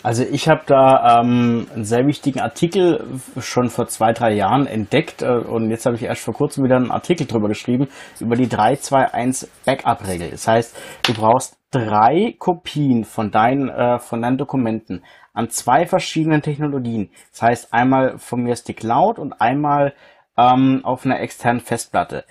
Also 0.03 0.25
ich 0.25 0.49
habe 0.49 0.63
da 0.67 1.21
ähm, 1.21 1.67
einen 1.75 1.85
sehr 1.85 2.07
wichtigen 2.07 2.41
Artikel 2.41 3.05
schon 3.39 3.69
vor 3.69 3.87
zwei, 3.89 4.13
drei 4.13 4.33
Jahren 4.33 4.67
entdeckt 4.67 5.21
äh, 5.21 5.27
und 5.27 5.71
jetzt 5.71 5.85
habe 5.85 5.97
ich 5.97 6.05
erst 6.05 6.23
vor 6.23 6.33
kurzem 6.33 6.65
wieder 6.65 6.77
einen 6.77 6.91
Artikel 6.91 7.27
drüber 7.27 7.49
geschrieben, 7.49 7.89
über 8.19 8.35
die 8.35 8.49
321 8.49 9.51
Backup-Regel. 9.67 10.31
Das 10.31 10.49
heißt, 10.49 10.75
du 11.07 11.13
brauchst 11.13 11.59
drei 11.71 12.35
Kopien 12.39 13.05
von 13.05 13.31
deinen, 13.31 13.69
äh, 13.69 13.99
von 13.99 14.23
deinen 14.23 14.39
Dokumenten 14.39 15.05
an 15.35 15.51
zwei 15.51 15.87
verschiedenen 15.87 16.41
Technologien. 16.41 17.11
Das 17.33 17.43
heißt, 17.43 17.75
einmal 17.75 18.19
von 18.19 18.43
mir 18.43 18.55
ist 18.55 18.69
die 18.69 18.75
Cloud 18.75 19.19
und 19.19 19.41
einmal 19.41 19.93
ähm, 20.37 20.85
auf 20.85 21.05
einer 21.05 21.21
externen 21.21 21.61
Festplatte. 21.61 22.25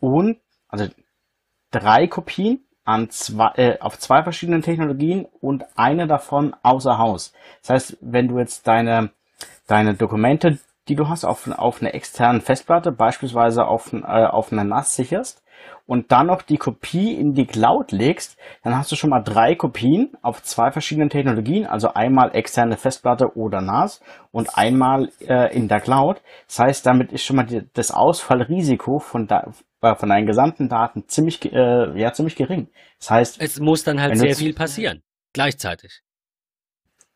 Und, 0.00 0.38
also 0.68 0.88
drei 1.70 2.06
Kopien 2.06 2.64
an 2.84 3.10
zwei, 3.10 3.50
äh, 3.56 3.78
auf 3.80 3.98
zwei 3.98 4.22
verschiedenen 4.22 4.62
Technologien 4.62 5.26
und 5.40 5.64
eine 5.76 6.06
davon 6.06 6.54
außer 6.62 6.98
Haus. 6.98 7.32
Das 7.62 7.70
heißt, 7.70 7.98
wenn 8.00 8.28
du 8.28 8.38
jetzt 8.38 8.66
deine, 8.66 9.10
deine 9.66 9.94
Dokumente, 9.94 10.58
die 10.88 10.94
du 10.94 11.08
hast, 11.08 11.24
auf, 11.24 11.48
auf 11.48 11.82
einer 11.82 11.94
externen 11.94 12.40
Festplatte, 12.40 12.92
beispielsweise 12.92 13.66
auf, 13.66 13.92
äh, 13.92 14.04
auf 14.04 14.52
einer 14.52 14.64
NAS 14.64 14.94
sicherst 14.94 15.42
und 15.86 16.12
dann 16.12 16.26
noch 16.26 16.42
die 16.42 16.58
Kopie 16.58 17.14
in 17.14 17.34
die 17.34 17.46
Cloud 17.46 17.92
legst, 17.92 18.36
dann 18.62 18.76
hast 18.76 18.90
du 18.92 18.96
schon 18.96 19.10
mal 19.10 19.20
drei 19.20 19.54
Kopien 19.54 20.16
auf 20.22 20.42
zwei 20.42 20.70
verschiedenen 20.72 21.10
Technologien, 21.10 21.66
also 21.66 21.94
einmal 21.94 22.34
externe 22.34 22.76
Festplatte 22.76 23.36
oder 23.36 23.60
NAS 23.60 24.00
und 24.32 24.56
einmal 24.56 25.10
äh, 25.20 25.54
in 25.56 25.68
der 25.68 25.80
Cloud. 25.80 26.20
Das 26.48 26.58
heißt, 26.58 26.86
damit 26.86 27.12
ist 27.12 27.24
schon 27.24 27.36
mal 27.36 27.46
die, 27.46 27.62
das 27.72 27.90
Ausfallrisiko 27.90 28.98
von, 28.98 29.26
da, 29.26 29.52
von 29.80 30.08
deinen 30.08 30.26
gesamten 30.26 30.68
Daten 30.68 31.08
ziemlich, 31.08 31.44
äh, 31.52 31.98
ja, 31.98 32.12
ziemlich 32.12 32.36
gering. 32.36 32.68
Das 32.98 33.10
heißt, 33.10 33.40
es 33.40 33.60
muss 33.60 33.84
dann 33.84 34.00
halt 34.00 34.18
sehr 34.18 34.34
viel 34.34 34.54
passieren, 34.54 35.02
gleichzeitig. 35.32 36.02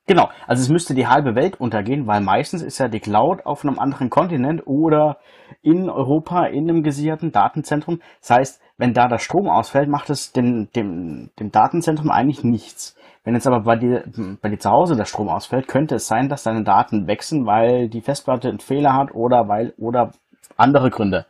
Genau, 0.06 0.28
also 0.46 0.62
es 0.62 0.68
müsste 0.68 0.94
die 0.94 1.06
halbe 1.06 1.36
Welt 1.36 1.60
untergehen, 1.60 2.06
weil 2.06 2.20
meistens 2.20 2.62
ist 2.62 2.78
ja 2.78 2.88
die 2.88 3.00
Cloud 3.00 3.46
auf 3.46 3.64
einem 3.64 3.78
anderen 3.78 4.10
Kontinent 4.10 4.66
oder 4.66 5.18
in 5.62 5.88
Europa 5.88 6.46
in 6.46 6.68
einem 6.68 6.82
gesicherten 6.82 7.30
Datenzentrum. 7.30 8.00
Das 8.20 8.30
heißt, 8.30 8.62
wenn 8.76 8.92
da 8.92 9.06
der 9.08 9.18
Strom 9.18 9.48
ausfällt, 9.48 9.88
macht 9.88 10.10
es 10.10 10.32
dem, 10.32 10.70
dem, 10.72 11.30
dem 11.38 11.52
Datenzentrum 11.52 12.10
eigentlich 12.10 12.42
nichts. 12.42 12.96
Wenn 13.24 13.34
jetzt 13.34 13.46
aber 13.46 13.60
bei 13.60 13.76
dir, 13.76 14.04
bei 14.40 14.48
dir 14.48 14.58
zu 14.58 14.70
Hause 14.70 14.96
der 14.96 15.04
Strom 15.04 15.28
ausfällt, 15.28 15.68
könnte 15.68 15.96
es 15.96 16.06
sein, 16.06 16.28
dass 16.28 16.42
deine 16.42 16.64
Daten 16.64 17.06
wechseln, 17.06 17.46
weil 17.46 17.88
die 17.88 18.00
Festplatte 18.00 18.48
einen 18.48 18.60
Fehler 18.60 18.94
hat 18.94 19.14
oder 19.14 19.46
weil 19.48 19.74
oder 19.76 20.12
andere 20.56 20.90
Gründe. 20.90 21.26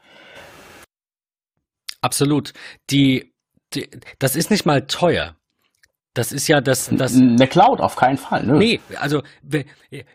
Absolut. 2.00 2.52
Die, 2.90 3.32
die, 3.74 3.90
das 4.18 4.36
ist 4.36 4.50
nicht 4.50 4.64
mal 4.64 4.86
teuer. 4.86 5.34
Das 6.14 6.32
ist 6.32 6.48
ja 6.48 6.60
das, 6.60 6.90
das. 6.92 7.14
Eine 7.14 7.46
Cloud, 7.46 7.80
auf 7.80 7.94
keinen 7.94 8.18
Fall, 8.18 8.44
ne? 8.44 8.54
Nee, 8.54 8.80
also 8.98 9.22
wer, 9.42 9.64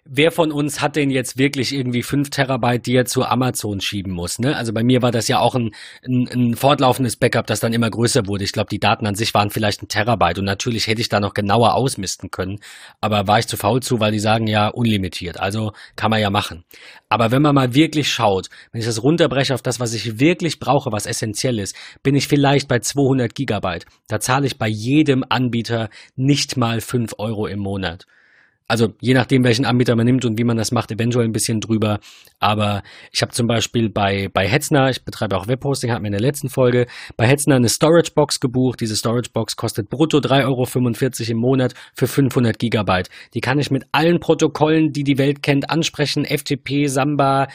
wer 0.04 0.32
von 0.32 0.52
uns 0.52 0.82
hat 0.82 0.98
denn 0.98 1.10
jetzt 1.10 1.38
wirklich 1.38 1.74
irgendwie 1.74 2.04
fünf 2.04 2.30
Terabyte, 2.32 2.86
die 2.86 2.98
er 2.98 3.06
zu 3.06 3.24
Amazon 3.24 3.80
schieben 3.80 4.12
muss, 4.12 4.38
ne? 4.38 4.58
Also 4.58 4.74
bei 4.74 4.84
mir 4.84 5.02
war 5.02 5.12
das 5.12 5.30
ja 5.30 5.39
auch 5.39 5.56
ein, 5.56 5.72
ein, 6.06 6.28
ein 6.28 6.56
fortlaufendes 6.56 7.16
Backup, 7.16 7.48
das 7.48 7.62
dann 7.62 7.72
immer 7.72 7.89
größer 7.89 8.28
wurde. 8.28 8.43
Ich 8.43 8.52
glaube, 8.52 8.68
die 8.70 8.80
Daten 8.80 9.08
an 9.08 9.16
sich 9.16 9.34
waren 9.34 9.52
vielleicht 9.52 9.84
ein 9.84 9.88
Terabyte 9.88 10.39
und 10.39 10.46
natürlich 10.46 10.88
hätte 10.88 11.00
ich 11.00 11.08
da 11.08 11.22
noch 11.22 11.34
genauer 11.34 11.76
ausmisten 11.76 12.30
können, 12.30 12.60
aber 13.00 13.26
war 13.28 13.39
ich 13.39 13.48
zu 13.48 13.56
faul 13.56 13.82
zu, 13.82 14.02
weil 14.02 14.12
die 14.12 14.20
sagen 14.20 14.48
ja 14.48 14.68
unlimitiert. 14.68 15.39
Also 15.39 15.72
kann 15.96 16.12
man 16.12 16.20
ja 16.20 16.30
machen. 16.30 16.66
Aber 17.08 17.32
wenn 17.32 17.41
man 17.41 17.56
mal 17.56 17.74
wirklich 17.74 18.12
schaut, 18.12 18.50
wenn 18.74 18.82
ich 18.82 18.88
das 18.88 19.02
runterbreche 19.02 19.54
auf 19.54 19.62
das, 19.62 19.80
was 19.80 19.93
ich 19.93 20.20
wirklich 20.20 20.60
brauche, 20.60 20.91
was 20.91 21.06
essentiell 21.06 21.60
ist, 21.60 21.74
bin 22.04 22.16
ich 22.16 22.28
vielleicht 22.28 22.68
bei 22.68 22.80
200 22.80 23.34
Gigabyte. 23.34 23.86
Da 24.10 24.20
zahle 24.20 24.46
ich 24.48 24.58
bei 24.58 24.68
jedem 24.68 25.24
Anbieter 25.30 25.85
nicht 26.16 26.58
mal 26.58 26.82
5 26.82 27.16
Euro 27.18 27.48
im 27.48 27.60
Monat. 27.60 28.06
Also 28.68 28.94
je 29.00 29.14
nachdem, 29.14 29.44
welchen 29.44 29.66
Anbieter 29.66 29.96
man 29.96 30.08
nimmt 30.08 30.26
und 30.26 30.40
wie 30.40 30.44
man 30.44 30.58
das 30.58 30.72
macht, 30.72 30.92
eventuell 30.92 31.26
ein 31.26 31.32
bisschen 31.32 31.62
drüber. 31.62 32.00
Aber 32.40 32.82
ich 33.12 33.22
habe 33.22 33.32
zum 33.32 33.46
Beispiel 33.46 33.90
bei, 33.90 34.28
bei 34.34 34.48
Hetzner, 34.48 34.90
ich 34.90 35.06
betreibe 35.06 35.38
auch 35.38 35.48
Webhosting, 35.48 35.92
hatten 35.92 36.04
wir 36.04 36.08
in 36.08 36.14
der 36.14 36.22
letzten 36.22 36.50
Folge, 36.50 36.88
bei 37.16 37.28
Hetzner 37.28 37.56
eine 37.56 37.70
Storage 37.70 38.14
Box 38.16 38.40
gebucht. 38.40 38.82
Diese 38.82 38.96
Storage 38.96 39.30
Box 39.32 39.56
kostet 39.56 39.90
brutto 39.90 40.18
3,45 40.18 40.46
Euro 40.46 41.32
im 41.32 41.38
Monat 41.38 41.76
für 41.94 42.08
500 42.08 42.58
Gigabyte. 42.58 43.10
Die 43.36 43.42
kann 43.42 43.60
ich 43.60 43.70
mit 43.70 43.86
allen 43.92 44.20
Protokollen, 44.20 44.92
die 44.92 45.04
die 45.04 45.20
Welt 45.20 45.44
kennt, 45.44 45.70
ansprechen. 45.70 46.26
FTP, 46.26 46.88
Samba, 46.88 47.48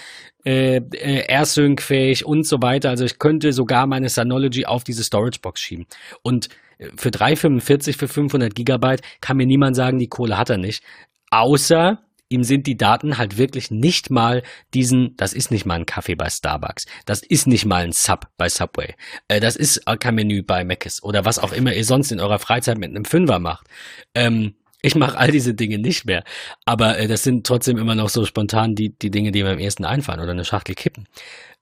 äh, 0.45 0.77
äh, 0.77 1.27
AirSync-fähig 1.27 2.25
und 2.25 2.47
so 2.47 2.63
weiter. 2.63 2.89
Also 2.89 3.05
ich 3.05 3.19
könnte 3.19 3.53
sogar 3.53 3.89
meine 3.89 4.09
Synology 4.09 4.65
auf 4.65 4.85
diese 4.85 5.03
Storage 5.03 5.41
Box 5.43 5.61
schieben. 5.61 5.87
Und 6.23 6.51
für 6.97 7.11
3,45 7.11 7.97
für 7.97 8.09
500 8.09 8.55
Gigabyte 8.55 9.03
kann 9.21 9.37
mir 9.37 9.47
niemand 9.47 9.77
sagen, 9.77 9.99
die 9.99 10.09
Kohle 10.09 10.39
hat 10.39 10.51
er 10.51 10.59
nicht. 10.59 10.83
Außer 11.31 12.01
ihm 12.31 12.45
sind 12.45 12.67
die 12.67 12.77
Daten 12.77 13.19
halt 13.19 13.37
wirklich 13.37 13.71
nicht 13.71 14.11
mal 14.11 14.43
diesen, 14.73 15.17
das 15.17 15.33
ist 15.33 15.51
nicht 15.51 15.67
mal 15.67 15.75
ein 15.75 15.87
Kaffee 15.87 16.15
bei 16.15 16.31
Starbucks, 16.31 16.87
das 17.05 17.23
ist 17.23 17.47
nicht 17.47 17.67
mal 17.67 17.83
ein 17.83 17.93
Sub 17.93 18.29
bei 18.37 18.49
Subway, 18.49 18.95
äh, 19.29 19.41
das 19.41 19.57
ist 19.57 19.85
kein 19.99 20.15
Menü 20.15 20.43
bei 20.43 20.65
Mc's 20.65 21.03
oder 21.03 21.25
was 21.25 21.39
auch 21.39 21.53
immer 21.53 21.75
ihr 21.75 21.85
sonst 21.85 22.13
in 22.13 22.21
eurer 22.21 22.39
Freizeit 22.39 22.79
mit 22.79 22.91
einem 22.91 23.05
Fünfer 23.05 23.41
macht. 23.41 23.67
Ähm, 24.15 24.55
ich 24.83 24.95
mache 24.95 25.19
all 25.19 25.31
diese 25.31 25.55
Dinge 25.55 25.79
nicht 25.79 26.07
mehr, 26.07 26.25
aber 26.65 26.99
äh, 26.99 27.09
das 27.09 27.23
sind 27.23 27.47
trotzdem 27.47 27.77
immer 27.77 27.95
noch 27.95 28.09
so 28.09 28.25
spontan 28.25 28.75
die, 28.75 28.97
die 28.97 29.11
Dinge, 29.11 29.33
die 29.33 29.43
mir 29.43 29.51
am 29.51 29.59
ersten 29.59 29.85
einfallen 29.85 30.21
oder 30.21 30.31
eine 30.31 30.45
Schachtel 30.45 30.75
kippen. 30.75 31.07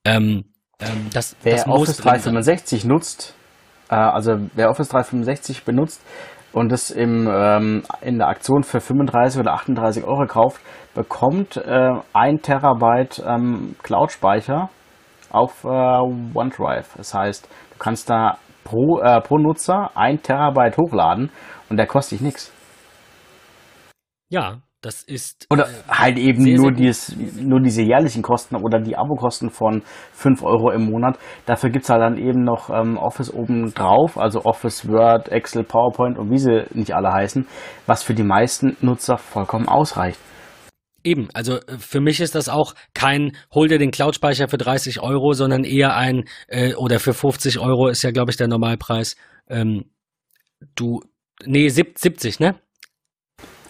Ähm, 0.05 0.45
ähm, 0.81 1.09
das, 1.13 1.35
Wer 1.43 1.57
das 1.57 1.67
Office 1.67 1.97
365 1.97 2.85
nutzt, 2.85 3.35
äh, 3.91 3.95
also 3.95 4.37
wer 4.55 4.71
Office 4.71 4.89
365 4.89 5.65
benutzt 5.65 6.03
und 6.53 6.73
es 6.73 6.91
im, 6.91 7.29
ähm, 7.31 7.83
in 8.01 8.19
der 8.19 8.29
Aktion 8.29 8.63
für 8.63 8.81
35 8.81 9.41
oder 9.41 9.55
38 9.55 10.05
Euro 10.05 10.27
kauft, 10.27 10.61
bekommt 10.95 11.57
äh, 11.57 11.93
1 12.13 12.43
Terabyte 12.43 13.23
ähm, 13.27 13.77
Cloud-Speicher 13.83 14.71
auf 15.31 15.65
äh, 15.65 15.69
OneDrive. 15.69 16.95
Das 16.97 17.15
heißt, 17.15 17.47
du 17.47 17.79
kannst 17.79 18.09
da 18.09 18.39
pro, 18.65 19.01
äh, 19.01 19.21
pro 19.21 19.39
Nutzer 19.39 19.91
1 19.95 20.23
Terabyte 20.23 20.77
hochladen 20.79 21.31
und 21.69 21.77
der 21.77 21.87
kostet 21.87 22.21
dich 22.21 22.27
nichts. 22.27 22.53
Ja, 24.31 24.59
das 24.81 25.03
ist. 25.03 25.47
Oder 25.51 25.65
äh, 25.65 25.73
halt 25.89 26.19
eben 26.19 26.43
sehr, 26.43 26.57
nur, 26.57 26.71
sehr 26.71 26.77
dieses, 26.77 27.17
nur 27.37 27.61
diese 27.61 27.83
jährlichen 27.83 28.23
Kosten 28.23 28.57
oder 28.57 28.81
die 28.81 28.97
Abokosten 28.97 29.51
von 29.51 29.83
5 30.13 30.43
Euro 30.43 30.71
im 30.71 30.91
Monat. 30.91 31.19
Dafür 31.47 31.71
gibt 31.71 31.85
es 31.85 31.91
halt 31.91 32.03
dann 32.03 32.17
eben 32.17 32.45
noch 32.45 32.71
ähm, 32.71 32.97
Office 32.97 33.33
oben 33.33 33.75
drauf, 33.75 34.17
also 34.19 34.45
Office, 34.45 34.89
Word, 34.89 35.31
Excel, 35.31 35.65
PowerPoint 35.65 36.19
und 36.19 36.31
wie 36.31 36.39
sie 36.39 36.67
nicht 36.75 36.95
alle 36.95 37.13
heißen, 37.13 37.47
was 37.87 38.03
für 38.03 38.15
die 38.15 38.23
meisten 38.23 38.77
Nutzer 38.81 39.19
vollkommen 39.19 39.69
ausreicht. 39.69 40.19
Eben, 41.05 41.29
also 41.33 41.57
äh, 41.57 41.79
für 41.79 42.01
mich 42.01 42.21
ist 42.21 42.35
das 42.35 42.49
auch 42.49 42.75
kein, 42.95 43.37
hol 43.53 43.69
dir 43.69 43.79
den 43.79 43.91
Cloud-Speicher 43.91 44.49
für 44.49 44.59
30 44.59 45.01
Euro, 45.01 45.33
sondern 45.33 45.65
eher 45.65 45.97
ein, 45.97 46.25
äh, 46.49 46.75
oder 46.75 47.01
für 47.01 47.15
50 47.15 47.59
Euro 47.59 47.89
ist 47.89 48.03
ja, 48.03 48.11
glaube 48.11 48.31
ich, 48.31 48.37
der 48.37 48.49
Normalpreis. 48.49 49.17
Ähm, 49.49 49.91
du, 50.75 51.01
nee, 51.45 51.69
70, 51.69 52.41
ne? 52.41 52.61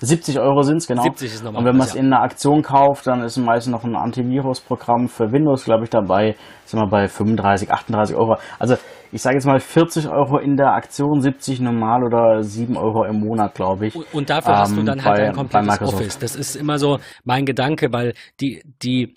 70 0.00 0.38
Euro 0.38 0.62
sind 0.62 0.78
es, 0.78 0.86
genau. 0.86 1.02
70 1.02 1.34
ist 1.34 1.44
normal. 1.44 1.60
Und 1.60 1.66
wenn 1.66 1.76
man 1.76 1.86
es 1.86 1.94
in 1.94 2.06
einer 2.06 2.22
Aktion 2.22 2.62
kauft, 2.62 3.06
dann 3.06 3.22
ist 3.22 3.36
meistens 3.36 3.72
noch 3.72 3.84
ein 3.84 3.96
Antivirus-Programm 3.96 5.08
für 5.08 5.32
Windows, 5.32 5.64
glaube 5.64 5.84
ich, 5.84 5.90
dabei. 5.90 6.36
Sind 6.64 6.80
wir 6.80 6.86
bei 6.86 7.08
35, 7.08 7.72
38 7.72 8.16
Euro. 8.16 8.36
Also 8.58 8.76
ich 9.10 9.22
sage 9.22 9.36
jetzt 9.36 9.46
mal 9.46 9.58
40 9.58 10.08
Euro 10.08 10.38
in 10.38 10.56
der 10.56 10.72
Aktion, 10.74 11.20
70 11.20 11.60
normal 11.60 12.04
oder 12.04 12.42
7 12.42 12.76
Euro 12.76 13.04
im 13.04 13.20
Monat, 13.20 13.54
glaube 13.54 13.86
ich. 13.86 14.14
Und 14.14 14.30
dafür 14.30 14.52
ähm, 14.52 14.58
hast 14.58 14.76
du 14.76 14.80
ähm, 14.80 14.86
dann 14.86 15.04
halt 15.04 15.16
bei, 15.16 15.28
ein 15.28 15.34
komplettes 15.34 15.80
Office. 15.80 16.18
Das 16.18 16.36
ist 16.36 16.56
immer 16.56 16.78
so 16.78 16.98
mein 17.24 17.44
Gedanke, 17.44 17.88
weil 17.92 18.14
die, 18.40 18.62
die, 18.82 19.14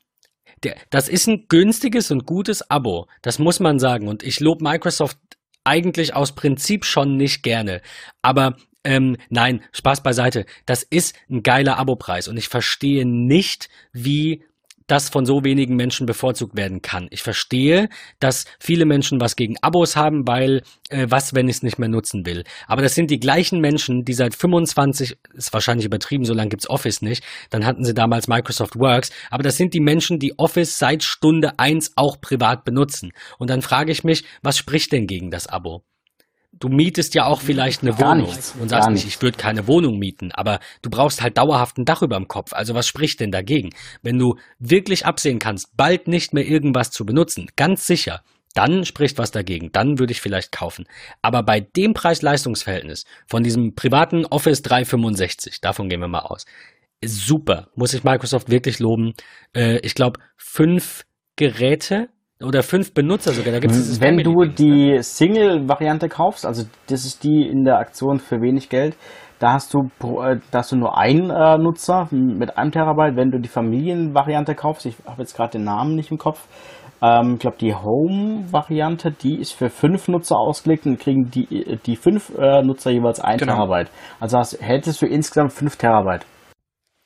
der, 0.64 0.76
das 0.90 1.10
ist 1.10 1.28
ein 1.28 1.46
günstiges 1.50 2.12
und 2.12 2.26
gutes 2.26 2.70
Abo. 2.70 3.08
Das 3.22 3.38
muss 3.40 3.60
man 3.60 3.80
sagen. 3.80 4.08
Und 4.08 4.24
ich 4.24 4.40
lobe 4.40 4.64
Microsoft 4.64 5.18
eigentlich 5.64 6.16
aus 6.16 6.34
Prinzip 6.34 6.86
schon 6.86 7.18
nicht 7.18 7.44
gerne. 7.44 7.82
Aber 8.22 8.56
ähm, 8.84 9.18
nein, 9.30 9.62
Spaß 9.72 10.04
beiseite. 10.04 10.46
Das 10.66 10.84
ist 10.84 11.16
ein 11.30 11.44
geiler 11.44 11.78
Abopreis 11.78 12.28
und 12.28 12.38
ich 12.38 12.50
verstehe 12.50 13.06
nicht, 13.06 13.70
wie 13.94 14.44
das 14.92 15.08
von 15.08 15.26
so 15.26 15.46
wenigen 15.46 15.78
Menschen 15.78 16.06
bevorzugt 16.06 16.58
werden 16.58 16.82
kann. 16.82 17.08
Ich 17.12 17.24
verstehe, 17.24 17.88
dass 18.20 18.44
viele 18.60 18.84
Menschen 18.84 19.22
was 19.22 19.38
gegen 19.38 19.56
Abos 19.62 19.96
haben, 19.96 20.28
weil 20.28 20.64
äh, 20.90 21.06
was, 21.08 21.34
wenn 21.34 21.48
ich 21.48 21.58
es 21.58 21.64
nicht 21.64 21.80
mehr 21.80 21.88
nutzen 21.88 22.26
will. 22.26 22.44
Aber 22.68 22.82
das 22.82 22.94
sind 22.94 23.10
die 23.10 23.20
gleichen 23.20 23.62
Menschen, 23.62 24.04
die 24.04 24.14
seit 24.14 24.36
25, 24.36 25.18
ist 25.34 25.54
wahrscheinlich 25.54 25.86
übertrieben, 25.86 26.26
so 26.26 26.34
lange 26.34 26.50
gibt's 26.50 26.70
Office 26.70 27.02
nicht, 27.02 27.24
dann 27.50 27.66
hatten 27.66 27.86
sie 27.86 27.94
damals 27.94 28.28
Microsoft 28.28 28.78
Works, 28.78 29.12
aber 29.30 29.44
das 29.44 29.56
sind 29.56 29.74
die 29.74 29.80
Menschen, 29.80 30.20
die 30.20 30.38
Office 30.38 30.78
seit 30.78 31.04
Stunde 31.04 31.58
eins 31.58 31.94
auch 31.96 32.20
privat 32.20 32.66
benutzen. 32.66 33.14
Und 33.38 33.50
dann 33.50 33.62
frage 33.62 33.94
ich 33.94 34.04
mich, 34.04 34.26
was 34.42 34.58
spricht 34.58 34.92
denn 34.92 35.08
gegen 35.08 35.32
das 35.32 35.48
Abo? 35.48 35.86
Du 36.62 36.70
mietest 36.70 37.14
ja 37.16 37.26
auch 37.26 37.42
vielleicht 37.42 37.82
eine 37.82 37.94
gar 37.94 38.12
Wohnung 38.12 38.28
nichts, 38.28 38.56
und 38.60 38.70
sagst 38.70 38.90
nicht, 38.90 39.06
ich 39.06 39.22
würde 39.22 39.38
keine 39.38 39.68
Wohnung 39.68 40.00
mieten, 40.00 40.32
aber 40.32 40.60
du 40.82 40.90
brauchst 40.90 41.22
halt 41.22 41.38
dauerhaft 41.38 41.78
ein 41.78 41.86
Dach 41.86 42.02
über 42.02 42.16
dem 42.16 42.28
Kopf. 42.28 42.54
Also 42.54 42.74
was 42.74 42.88
spricht 42.88 43.20
denn 43.20 43.32
dagegen? 43.32 43.72
Wenn 44.02 44.18
du 44.18 44.38
wirklich 44.60 45.06
absehen 45.06 45.40
kannst, 45.40 45.76
bald 45.76 46.08
nicht 46.08 46.34
mehr 46.34 46.46
irgendwas 46.46 46.92
zu 46.92 47.06
benutzen, 47.06 47.48
ganz 47.56 47.86
sicher, 47.86 48.22
dann 48.54 48.86
spricht 48.86 49.18
was 49.18 49.32
dagegen. 49.32 49.72
Dann 49.72 50.00
würde 50.00 50.12
ich 50.12 50.22
vielleicht 50.22 50.52
kaufen. 50.52 50.86
Aber 51.22 51.44
bei 51.44 51.60
dem 51.60 51.94
Preis-Leistungs-Verhältnis 51.94 53.06
von 53.28 53.44
diesem 53.44 53.76
privaten 53.76 54.26
Office 54.26 54.62
365, 54.62 55.62
davon 55.62 55.90
gehen 55.90 56.02
wir 56.02 56.08
mal 56.08 56.20
aus, 56.20 56.46
ist 57.00 57.26
super. 57.26 57.70
Muss 57.76 57.94
ich 57.94 58.04
Microsoft 58.04 58.50
wirklich 58.50 58.80
loben. 58.80 59.14
Äh, 59.56 59.80
ich 59.80 59.96
glaube, 59.96 60.20
fünf 60.38 61.06
Geräte 61.36 62.10
oder 62.44 62.64
fünf 62.64 62.94
Benutzer 62.94 63.32
sogar. 63.32 63.54
Da 63.54 63.60
gibt's 63.60 64.00
Wenn 64.00 64.18
du 64.18 64.46
die 64.46 64.92
ne? 64.92 65.04
Single-Variante 65.04 66.10
kaufst, 66.10 66.46
also 66.46 66.64
das 66.88 67.06
ist 67.06 67.24
die 67.24 67.48
in 67.48 67.64
der 67.64 67.78
Aktion 67.78 68.20
für 68.20 68.42
wenig 68.42 68.70
Geld, 68.70 68.96
da 69.40 69.54
hast 69.54 69.74
du, 69.74 69.90
äh, 70.22 70.38
da 70.52 70.60
hast 70.60 70.72
du 70.72 70.76
nur 70.76 70.98
einen 70.98 71.32
äh, 71.32 71.58
Nutzer 71.58 72.08
mit 72.12 72.58
einem 72.58 72.72
Terabyte. 72.72 73.16
Wenn 73.16 73.32
du 73.32 73.40
die 73.40 73.50
Familienvariante 73.50 74.54
kaufst, 74.54 74.86
ich 74.86 74.96
habe 75.06 75.24
jetzt 75.24 75.36
gerade 75.36 75.54
den 75.54 75.64
Namen 75.64 75.96
nicht 75.96 76.12
im 76.12 76.20
Kopf, 76.20 76.48
ähm, 77.02 77.34
ich 77.34 77.40
glaube 77.40 77.58
die 77.60 77.74
Home-Variante, 77.74 79.12
die 79.12 79.40
ist 79.40 79.54
für 79.54 79.70
fünf 79.70 80.08
Nutzer 80.08 80.38
ausgelegt 80.38 80.86
und 80.86 81.00
kriegen 81.00 81.32
die, 81.32 81.80
die 81.86 81.96
fünf 81.96 82.32
äh, 82.38 82.62
Nutzer 82.62 82.92
jeweils 82.92 83.20
ein 83.20 83.40
genau. 83.40 83.56
Terabyte. 83.56 83.90
Also 84.20 84.38
hast, 84.38 84.62
hättest 84.62 85.02
du 85.02 85.08
insgesamt 85.08 85.54
fünf 85.54 85.76
Terabyte. 85.76 86.26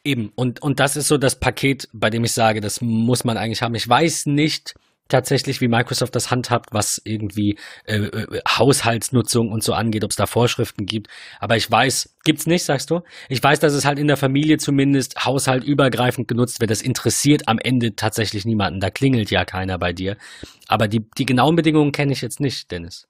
Eben, 0.03 0.31
und, 0.35 0.61
und 0.61 0.79
das 0.79 0.97
ist 0.97 1.07
so 1.07 1.17
das 1.17 1.39
Paket, 1.39 1.87
bei 1.93 2.09
dem 2.09 2.23
ich 2.25 2.33
sage, 2.33 2.59
das 2.59 2.81
muss 2.81 3.23
man 3.23 3.37
eigentlich 3.37 3.61
haben. 3.61 3.73
Ich 3.73 3.87
weiß 3.87 4.25
nicht, 4.27 4.75
tatsächlich, 5.07 5.61
wie 5.61 5.67
Microsoft 5.67 6.15
das 6.15 6.31
handhabt, 6.31 6.73
was 6.73 7.01
irgendwie 7.03 7.57
äh, 7.85 7.97
äh, 7.97 8.41
Haushaltsnutzung 8.47 9.51
und 9.51 9.63
so 9.63 9.73
angeht, 9.73 10.03
ob 10.03 10.11
es 10.11 10.15
da 10.15 10.25
Vorschriften 10.25 10.85
gibt. 10.85 11.07
Aber 11.39 11.55
ich 11.55 11.69
weiß, 11.69 12.15
gibt's 12.23 12.47
nicht, 12.47 12.63
sagst 12.63 12.89
du? 12.89 13.01
Ich 13.29 13.41
weiß, 13.41 13.59
dass 13.59 13.73
es 13.73 13.85
halt 13.85 13.99
in 13.99 14.07
der 14.07 14.17
Familie 14.17 14.57
zumindest 14.57 15.25
haushaltübergreifend 15.25 16.27
genutzt 16.27 16.59
wird. 16.59 16.71
Das 16.71 16.81
interessiert 16.81 17.47
am 17.47 17.59
Ende 17.59 17.95
tatsächlich 17.95 18.45
niemanden. 18.45 18.79
Da 18.79 18.89
klingelt 18.89 19.29
ja 19.31 19.45
keiner 19.45 19.77
bei 19.77 19.93
dir. 19.93 20.17
Aber 20.67 20.87
die, 20.87 21.07
die 21.17 21.25
genauen 21.25 21.55
Bedingungen 21.55 21.91
kenne 21.91 22.13
ich 22.13 22.21
jetzt 22.21 22.39
nicht, 22.39 22.71
Dennis. 22.71 23.07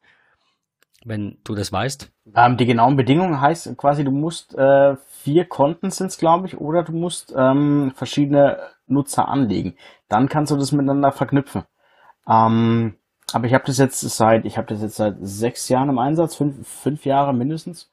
Wenn 1.06 1.38
du 1.44 1.54
das 1.54 1.72
weißt. 1.72 2.12
Ähm, 2.36 2.58
die 2.58 2.66
genauen 2.66 2.96
Bedingungen 2.96 3.40
heißt 3.40 3.78
quasi, 3.78 4.04
du 4.04 4.12
musst 4.12 4.58
äh, 4.58 4.96
vier 5.22 5.46
Konten 5.46 5.92
sind's, 5.92 6.18
glaube 6.18 6.48
ich, 6.48 6.58
oder 6.58 6.84
du 6.84 6.94
musst 6.94 7.34
ähm, 7.38 7.94
verschiedene 7.96 8.58
Nutzer 8.88 9.28
anlegen. 9.28 9.76
Dann 10.10 10.30
kannst 10.30 10.52
du 10.52 10.58
das 10.58 10.72
miteinander 10.72 11.12
verknüpfen. 11.12 11.64
Ähm, 12.28 12.96
aber 13.34 13.48
ich 13.48 13.54
habe 13.54 13.66
das 13.66 13.78
jetzt 13.78 14.02
seit, 14.02 14.46
ich 14.46 14.58
habe 14.58 14.68
das 14.68 14.82
jetzt 14.82 14.96
seit 14.96 15.18
sechs 15.22 15.68
Jahren 15.70 15.90
im 15.90 16.00
Einsatz, 16.00 16.36
fünf, 16.36 16.68
fünf 16.68 17.06
Jahre 17.06 17.34
mindestens, 17.34 17.90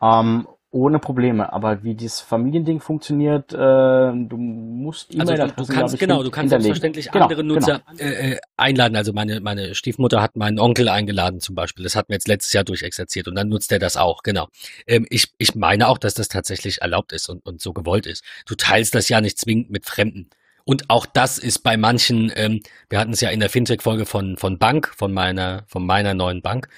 ähm, 0.00 0.46
ohne 0.70 0.98
Probleme. 0.98 1.52
Aber 1.52 1.84
wie 1.84 1.94
dieses 1.94 2.20
Familiending 2.20 2.80
funktioniert, 2.80 3.52
äh, 3.52 3.56
du 3.56 4.36
musst 4.36 5.14
E-Mail 5.14 5.40
also 5.40 5.54
du, 5.54 5.62
du 5.62 5.72
kannst 5.72 5.98
genau, 5.98 6.22
du 6.22 6.30
kannst 6.30 6.50
selbstverständlich 6.50 7.10
genau, 7.10 7.24
andere 7.24 7.44
Nutzer 7.44 7.82
genau. 7.96 8.02
Äh, 8.02 8.32
äh, 8.32 8.38
einladen. 8.56 8.96
Also 8.96 9.12
meine 9.12 9.40
meine 9.40 9.74
Stiefmutter 9.74 10.20
hat 10.20 10.36
meinen 10.36 10.58
Onkel 10.58 10.88
eingeladen 10.88 11.40
zum 11.40 11.54
Beispiel. 11.54 11.84
Das 11.84 11.94
hat 11.94 12.08
mir 12.08 12.16
jetzt 12.16 12.28
letztes 12.28 12.52
Jahr 12.52 12.64
durchexerziert 12.64 13.28
und 13.28 13.36
dann 13.36 13.48
nutzt 13.48 13.70
er 13.72 13.78
das 13.78 13.96
auch. 13.96 14.22
Genau. 14.22 14.48
Ähm, 14.86 15.06
ich 15.10 15.32
ich 15.38 15.54
meine 15.54 15.88
auch, 15.88 15.98
dass 15.98 16.14
das 16.14 16.28
tatsächlich 16.28 16.82
erlaubt 16.82 17.12
ist 17.12 17.28
und 17.28 17.46
und 17.46 17.60
so 17.60 17.72
gewollt 17.72 18.06
ist. 18.06 18.24
Du 18.44 18.56
teilst 18.56 18.96
das 18.96 19.08
ja 19.08 19.20
nicht 19.20 19.38
zwingend 19.38 19.70
mit 19.70 19.86
Fremden. 19.86 20.28
Und 20.64 20.88
auch 20.88 21.06
das 21.06 21.38
ist 21.38 21.58
bei 21.58 21.76
manchen, 21.76 22.32
ähm, 22.34 22.60
wir 22.88 22.98
hatten 22.98 23.12
es 23.12 23.20
ja 23.20 23.30
in 23.30 23.40
der 23.40 23.50
Fintech-Folge 23.50 24.06
von, 24.06 24.36
von 24.36 24.58
Bank, 24.58 24.92
von 24.96 25.12
meiner, 25.12 25.64
von 25.66 25.84
meiner 25.84 26.14
neuen 26.14 26.42
Bank 26.42 26.68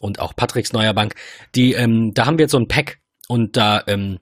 und 0.00 0.20
auch 0.20 0.34
Patricks 0.34 0.72
neuer 0.72 0.94
Bank, 0.94 1.14
die, 1.54 1.74
ähm, 1.74 2.14
da 2.14 2.26
haben 2.26 2.38
wir 2.38 2.44
jetzt 2.44 2.52
so 2.52 2.58
ein 2.58 2.68
Pack 2.68 2.98
und 3.28 3.56
da, 3.56 3.82
ähm, 3.86 4.18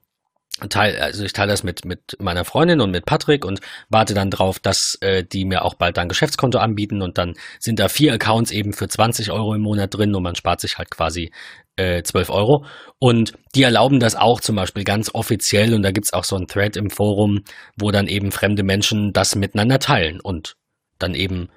teil, 0.69 0.97
also 0.97 1.23
ich 1.25 1.33
teile 1.33 1.51
das 1.51 1.63
mit, 1.63 1.83
mit 1.85 2.17
meiner 2.19 2.45
Freundin 2.45 2.79
und 2.79 2.91
mit 2.91 3.05
Patrick 3.05 3.43
und 3.43 3.59
warte 3.89 4.13
dann 4.13 4.31
drauf, 4.31 4.59
dass 4.59 4.97
äh, 5.01 5.23
die 5.23 5.43
mir 5.43 5.65
auch 5.65 5.73
bald 5.73 5.97
ein 5.97 6.07
Geschäftskonto 6.07 6.59
anbieten 6.59 7.01
und 7.01 7.17
dann 7.17 7.33
sind 7.59 7.79
da 7.79 7.89
vier 7.89 8.13
Accounts 8.13 8.51
eben 8.51 8.71
für 8.71 8.87
20 8.87 9.31
Euro 9.31 9.53
im 9.53 9.61
Monat 9.61 9.93
drin 9.93 10.15
und 10.15 10.23
man 10.23 10.35
spart 10.35 10.61
sich 10.61 10.77
halt 10.77 10.91
quasi 10.91 11.31
äh, 11.75 12.03
12 12.03 12.29
Euro. 12.29 12.65
Und 12.99 13.33
die 13.55 13.63
erlauben 13.63 13.99
das 13.99 14.15
auch 14.15 14.39
zum 14.39 14.55
Beispiel 14.55 14.83
ganz 14.83 15.13
offiziell 15.13 15.73
und 15.73 15.83
da 15.83 15.91
gibt's 15.91 16.13
auch 16.13 16.23
so 16.23 16.35
ein 16.35 16.47
Thread 16.47 16.77
im 16.77 16.89
Forum, 16.89 17.43
wo 17.77 17.91
dann 17.91 18.07
eben 18.07 18.31
fremde 18.31 18.63
Menschen 18.63 19.13
das 19.13 19.35
miteinander 19.35 19.79
teilen 19.79 20.19
und 20.19 20.55
dann 20.99 21.13
eben 21.13 21.49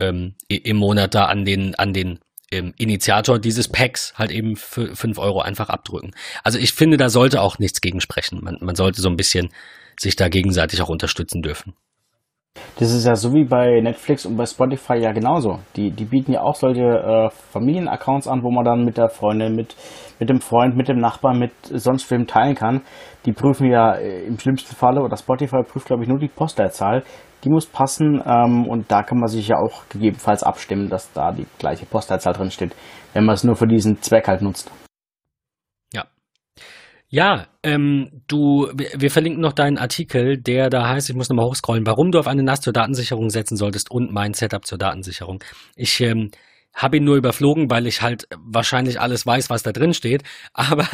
ähm, 0.00 0.34
im 0.48 0.76
Monat 0.76 1.14
da 1.14 1.26
an 1.26 1.44
den, 1.44 1.74
an 1.76 1.92
den 1.92 2.18
ähm, 2.50 2.74
Initiator 2.76 3.38
dieses 3.38 3.68
Packs 3.68 4.12
halt 4.16 4.30
eben 4.30 4.56
für 4.56 4.94
5 4.94 5.18
Euro 5.18 5.40
einfach 5.40 5.70
abdrücken. 5.70 6.12
Also 6.44 6.58
ich 6.58 6.72
finde, 6.72 6.96
da 6.96 7.08
sollte 7.08 7.40
auch 7.40 7.58
nichts 7.58 7.80
gegen 7.80 8.00
sprechen. 8.00 8.40
Man, 8.42 8.58
man 8.60 8.76
sollte 8.76 9.00
so 9.00 9.08
ein 9.08 9.16
bisschen 9.16 9.48
sich 9.98 10.16
da 10.16 10.28
gegenseitig 10.28 10.82
auch 10.82 10.88
unterstützen 10.88 11.42
dürfen. 11.42 11.74
Das 12.82 12.92
ist 12.92 13.06
ja 13.06 13.14
so 13.14 13.32
wie 13.32 13.44
bei 13.44 13.80
Netflix 13.80 14.26
und 14.26 14.36
bei 14.36 14.44
Spotify 14.44 14.94
ja 14.94 15.12
genauso. 15.12 15.60
Die, 15.76 15.92
die 15.92 16.04
bieten 16.04 16.32
ja 16.32 16.40
auch 16.40 16.56
solche 16.56 16.82
äh, 16.82 17.30
Familienaccounts 17.52 18.26
an, 18.26 18.42
wo 18.42 18.50
man 18.50 18.64
dann 18.64 18.84
mit 18.84 18.98
der 18.98 19.08
Freundin, 19.08 19.54
mit, 19.54 19.76
mit 20.18 20.28
dem 20.28 20.40
Freund, 20.40 20.76
mit 20.76 20.88
dem 20.88 20.98
Nachbarn, 20.98 21.38
mit 21.38 21.52
sonst 21.62 22.10
wem 22.10 22.26
teilen 22.26 22.56
kann. 22.56 22.80
Die 23.24 23.30
prüfen 23.30 23.70
ja 23.70 23.94
äh, 23.94 24.24
im 24.24 24.36
schlimmsten 24.36 24.74
Falle, 24.74 25.00
oder 25.00 25.16
Spotify 25.16 25.62
prüft, 25.62 25.86
glaube 25.86 26.02
ich, 26.02 26.08
nur 26.08 26.18
die 26.18 26.26
Postleitzahl. 26.26 27.04
Die 27.44 27.50
muss 27.50 27.66
passen 27.66 28.20
ähm, 28.26 28.66
und 28.68 28.90
da 28.90 29.04
kann 29.04 29.18
man 29.18 29.28
sich 29.28 29.46
ja 29.46 29.58
auch 29.58 29.88
gegebenenfalls 29.88 30.42
abstimmen, 30.42 30.88
dass 30.88 31.12
da 31.12 31.30
die 31.30 31.46
gleiche 31.60 31.86
Postleitzahl 31.86 32.32
drin 32.32 32.50
steht, 32.50 32.74
wenn 33.12 33.24
man 33.24 33.34
es 33.34 33.44
nur 33.44 33.54
für 33.54 33.68
diesen 33.68 34.02
Zweck 34.02 34.26
halt 34.26 34.42
nutzt. 34.42 34.72
Ja, 37.14 37.48
ähm, 37.62 38.22
du, 38.26 38.70
wir, 38.72 39.10
verlinken 39.10 39.42
noch 39.42 39.52
deinen 39.52 39.76
Artikel, 39.76 40.38
der 40.38 40.70
da 40.70 40.88
heißt, 40.88 41.10
ich 41.10 41.14
muss 41.14 41.28
nochmal 41.28 41.44
hochscrollen, 41.44 41.84
warum 41.84 42.10
du 42.10 42.18
auf 42.18 42.26
eine 42.26 42.42
NAS 42.42 42.62
zur 42.62 42.72
Datensicherung 42.72 43.28
setzen 43.28 43.58
solltest 43.58 43.90
und 43.90 44.10
mein 44.10 44.32
Setup 44.32 44.64
zur 44.64 44.78
Datensicherung. 44.78 45.44
Ich 45.76 46.00
ähm, 46.00 46.30
habe 46.72 46.96
ihn 46.96 47.04
nur 47.04 47.16
überflogen, 47.16 47.68
weil 47.68 47.86
ich 47.86 48.00
halt 48.00 48.28
wahrscheinlich 48.38 48.98
alles 48.98 49.26
weiß, 49.26 49.50
was 49.50 49.62
da 49.62 49.72
drin 49.72 49.92
steht, 49.92 50.22
aber, 50.54 50.88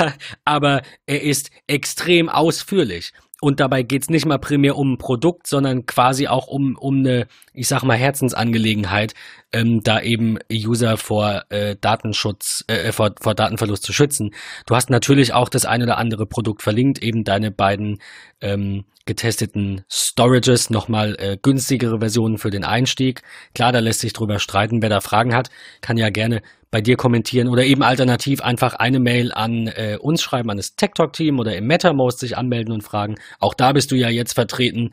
aber 0.45 0.83
er 1.07 1.23
ist 1.23 1.53
extrem 1.69 2.29
ausführlich. 2.29 3.13
Und 3.41 3.61
dabei 3.61 3.85
geht's 3.85 4.11
nicht 4.11 4.27
mal 4.27 4.39
primär 4.39 4.77
um 4.77 4.95
ein 4.95 4.99
Produkt, 4.99 5.47
sondern 5.47 5.87
quasi 5.87 6.27
auch 6.27 6.49
um, 6.49 6.77
um 6.77 6.99
eine, 6.99 7.29
ich 7.53 7.69
sag 7.69 7.85
mal, 7.85 7.97
Herzensangelegenheit, 7.97 9.15
ähm, 9.53 9.81
da 9.83 10.01
eben 10.01 10.39
User 10.53 10.97
vor 10.97 11.45
äh, 11.49 11.77
Datenschutz, 11.81 12.65
äh, 12.67 12.93
vor, 12.93 13.13
vor 13.21 13.35
Datenverlust 13.35 13.83
zu 13.83 13.93
schützen. 13.93 14.31
Du 14.67 14.75
hast 14.75 14.91
natürlich 14.91 15.33
auch 15.33 15.49
das 15.49 15.65
ein 15.65 15.83
oder 15.83 15.99
andere 15.99 16.27
Produkt 16.27 16.63
verlinkt, 16.63 17.03
eben 17.03 17.25
deine 17.25 17.51
beiden 17.51 17.99
ähm, 18.41 18.85
getesteten 19.07 19.85
Storages, 19.91 20.69
nochmal 20.69 21.17
äh, 21.19 21.39
günstigere 21.41 21.99
Versionen 21.99 22.37
für 22.37 22.51
den 22.51 22.63
Einstieg. 22.65 23.23
Klar, 23.55 23.73
da 23.73 23.79
lässt 23.79 24.01
sich 24.01 24.13
drüber 24.13 24.39
streiten. 24.39 24.83
Wer 24.83 24.91
da 24.91 25.01
Fragen 25.01 25.35
hat, 25.35 25.49
kann 25.81 25.97
ja 25.97 26.11
gerne 26.11 26.43
bei 26.71 26.83
dir 26.83 26.97
kommentieren 26.97 27.49
oder 27.49 27.65
eben 27.65 27.83
alternativ 27.83 28.43
einfach 28.43 28.75
eine 28.75 29.01
Mail 29.01 29.33
an 29.33 29.69
äh, 29.69 29.97
uns 29.99 30.21
schreiben, 30.21 30.51
an 30.51 30.59
das 30.59 30.77
Tech 30.77 30.91
Talk 30.95 31.15
Team 31.15 31.39
oder 31.39 31.57
im 31.57 31.67
MetaMost 31.67 32.19
sich 32.19 32.37
anmelden 32.37 32.75
und 32.75 32.83
fragen. 32.83 33.15
Auch 33.41 33.55
da 33.55 33.73
bist 33.73 33.91
du 33.91 33.97
ja 33.97 34.11
jetzt 34.11 34.35
vertreten 34.35 34.91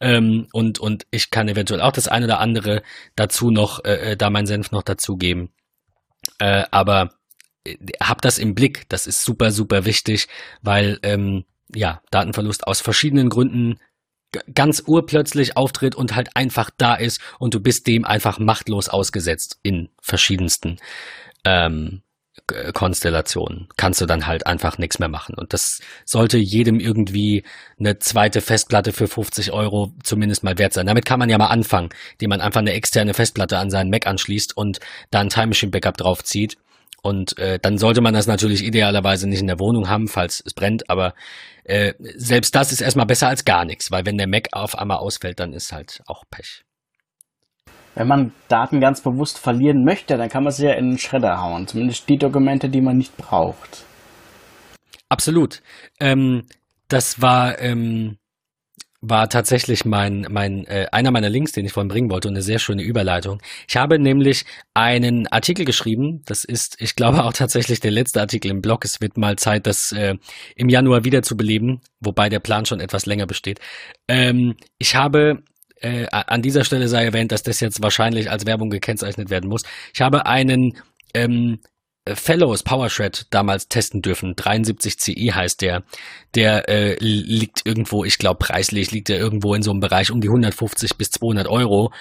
ähm, 0.00 0.46
und, 0.52 0.78
und 0.78 1.06
ich 1.10 1.30
kann 1.30 1.48
eventuell 1.48 1.82
auch 1.82 1.92
das 1.92 2.08
eine 2.08 2.24
oder 2.24 2.40
andere 2.40 2.82
dazu 3.14 3.50
noch, 3.50 3.84
äh, 3.84 3.97
äh 3.98 4.16
da 4.16 4.30
mein 4.30 4.46
Senf 4.46 4.70
noch 4.70 4.82
dazugeben. 4.82 5.50
Äh, 6.38 6.64
aber 6.70 7.10
äh, 7.64 7.76
hab 8.02 8.22
das 8.22 8.38
im 8.38 8.54
Blick, 8.54 8.88
das 8.88 9.06
ist 9.06 9.22
super, 9.22 9.50
super 9.50 9.84
wichtig, 9.84 10.28
weil 10.62 10.98
ähm, 11.02 11.44
ja, 11.74 12.02
Datenverlust 12.10 12.66
aus 12.66 12.80
verschiedenen 12.80 13.28
Gründen 13.28 13.78
ganz 14.54 14.82
urplötzlich 14.86 15.56
auftritt 15.56 15.94
und 15.94 16.14
halt 16.14 16.36
einfach 16.36 16.70
da 16.76 16.94
ist 16.94 17.20
und 17.38 17.54
du 17.54 17.60
bist 17.60 17.86
dem 17.86 18.04
einfach 18.04 18.38
machtlos 18.38 18.88
ausgesetzt 18.88 19.58
in 19.62 19.88
verschiedensten 20.00 20.78
ähm, 21.44 22.02
Konstellationen. 22.72 23.68
Kannst 23.76 24.00
du 24.00 24.06
dann 24.06 24.26
halt 24.26 24.46
einfach 24.46 24.78
nichts 24.78 24.98
mehr 24.98 25.08
machen. 25.08 25.34
Und 25.36 25.52
das 25.52 25.80
sollte 26.04 26.38
jedem 26.38 26.80
irgendwie 26.80 27.44
eine 27.78 27.98
zweite 27.98 28.40
Festplatte 28.40 28.92
für 28.92 29.08
50 29.08 29.52
Euro 29.52 29.92
zumindest 30.02 30.44
mal 30.44 30.58
wert 30.58 30.72
sein. 30.72 30.86
Damit 30.86 31.04
kann 31.04 31.18
man 31.18 31.30
ja 31.30 31.38
mal 31.38 31.46
anfangen, 31.46 31.90
indem 32.12 32.30
man 32.30 32.40
einfach 32.40 32.60
eine 32.60 32.72
externe 32.72 33.14
Festplatte 33.14 33.58
an 33.58 33.70
seinen 33.70 33.90
Mac 33.90 34.06
anschließt 34.06 34.56
und 34.56 34.80
da 35.10 35.20
ein 35.20 35.28
Time 35.28 35.48
Machine 35.48 35.70
Backup 35.70 35.96
draufzieht. 35.96 36.56
Und 37.02 37.38
äh, 37.38 37.58
dann 37.60 37.78
sollte 37.78 38.00
man 38.00 38.14
das 38.14 38.26
natürlich 38.26 38.64
idealerweise 38.64 39.28
nicht 39.28 39.40
in 39.40 39.46
der 39.46 39.60
Wohnung 39.60 39.88
haben, 39.88 40.08
falls 40.08 40.42
es 40.44 40.52
brennt, 40.52 40.90
aber 40.90 41.14
äh, 41.62 41.94
selbst 42.16 42.54
das 42.54 42.72
ist 42.72 42.80
erstmal 42.80 43.06
besser 43.06 43.28
als 43.28 43.44
gar 43.44 43.64
nichts, 43.64 43.90
weil 43.92 44.04
wenn 44.04 44.18
der 44.18 44.26
Mac 44.26 44.48
auf 44.52 44.76
einmal 44.76 44.98
ausfällt, 44.98 45.38
dann 45.38 45.52
ist 45.52 45.72
halt 45.72 46.02
auch 46.06 46.24
Pech. 46.28 46.64
Wenn 47.98 48.06
man 48.06 48.32
Daten 48.46 48.80
ganz 48.80 49.00
bewusst 49.00 49.40
verlieren 49.40 49.82
möchte, 49.82 50.16
dann 50.16 50.28
kann 50.28 50.44
man 50.44 50.52
sie 50.52 50.66
ja 50.66 50.74
in 50.74 50.90
den 50.90 50.98
Schredder 50.98 51.42
hauen. 51.42 51.66
Zumindest 51.66 52.08
die 52.08 52.16
Dokumente, 52.16 52.68
die 52.68 52.80
man 52.80 52.96
nicht 52.96 53.16
braucht. 53.16 53.84
Absolut. 55.08 55.62
Ähm, 55.98 56.44
das 56.86 57.20
war 57.20 57.58
ähm, 57.58 58.18
war 59.00 59.28
tatsächlich 59.28 59.84
mein, 59.84 60.26
mein, 60.30 60.64
äh, 60.66 60.86
einer 60.92 61.10
meiner 61.10 61.28
Links, 61.28 61.50
den 61.52 61.64
ich 61.64 61.72
vorhin 61.72 61.88
bringen 61.88 62.10
wollte 62.10 62.28
und 62.28 62.34
eine 62.34 62.42
sehr 62.42 62.60
schöne 62.60 62.82
Überleitung. 62.82 63.40
Ich 63.68 63.76
habe 63.76 63.98
nämlich 63.98 64.44
einen 64.74 65.26
Artikel 65.26 65.64
geschrieben, 65.64 66.22
das 66.24 66.44
ist, 66.44 66.76
ich 66.80 66.94
glaube 66.94 67.24
auch 67.24 67.32
tatsächlich 67.32 67.80
der 67.80 67.90
letzte 67.90 68.20
Artikel 68.20 68.50
im 68.50 68.60
Blog. 68.60 68.84
Es 68.84 69.00
wird 69.00 69.16
mal 69.16 69.36
Zeit, 69.36 69.66
das 69.66 69.90
äh, 69.90 70.14
im 70.54 70.68
Januar 70.68 71.04
wieder 71.04 71.22
zu 71.22 71.36
beleben, 71.36 71.80
wobei 71.98 72.28
der 72.28 72.40
Plan 72.40 72.64
schon 72.64 72.80
etwas 72.80 73.06
länger 73.06 73.26
besteht. 73.26 73.58
Ähm, 74.06 74.54
ich 74.78 74.94
habe 74.94 75.42
äh, 75.80 76.06
an 76.10 76.42
dieser 76.42 76.64
Stelle 76.64 76.88
sei 76.88 77.04
erwähnt, 77.04 77.32
dass 77.32 77.42
das 77.42 77.60
jetzt 77.60 77.82
wahrscheinlich 77.82 78.30
als 78.30 78.46
Werbung 78.46 78.70
gekennzeichnet 78.70 79.30
werden 79.30 79.48
muss. 79.48 79.62
Ich 79.94 80.00
habe 80.00 80.26
einen 80.26 80.76
ähm, 81.14 81.60
äh, 82.04 82.14
Fellows 82.14 82.62
PowerShred 82.62 83.26
damals 83.30 83.68
testen 83.68 84.02
dürfen. 84.02 84.34
73 84.36 84.98
CI 84.98 85.32
heißt 85.34 85.60
der. 85.62 85.82
Der 86.34 86.68
äh, 86.68 86.96
liegt 87.00 87.66
irgendwo, 87.66 88.04
ich 88.04 88.18
glaube 88.18 88.38
preislich 88.38 88.90
liegt 88.90 89.10
er 89.10 89.18
irgendwo 89.18 89.54
in 89.54 89.62
so 89.62 89.70
einem 89.70 89.80
Bereich 89.80 90.10
um 90.10 90.20
die 90.20 90.28
150 90.28 90.96
bis 90.96 91.10
200 91.10 91.48
Euro. 91.48 91.92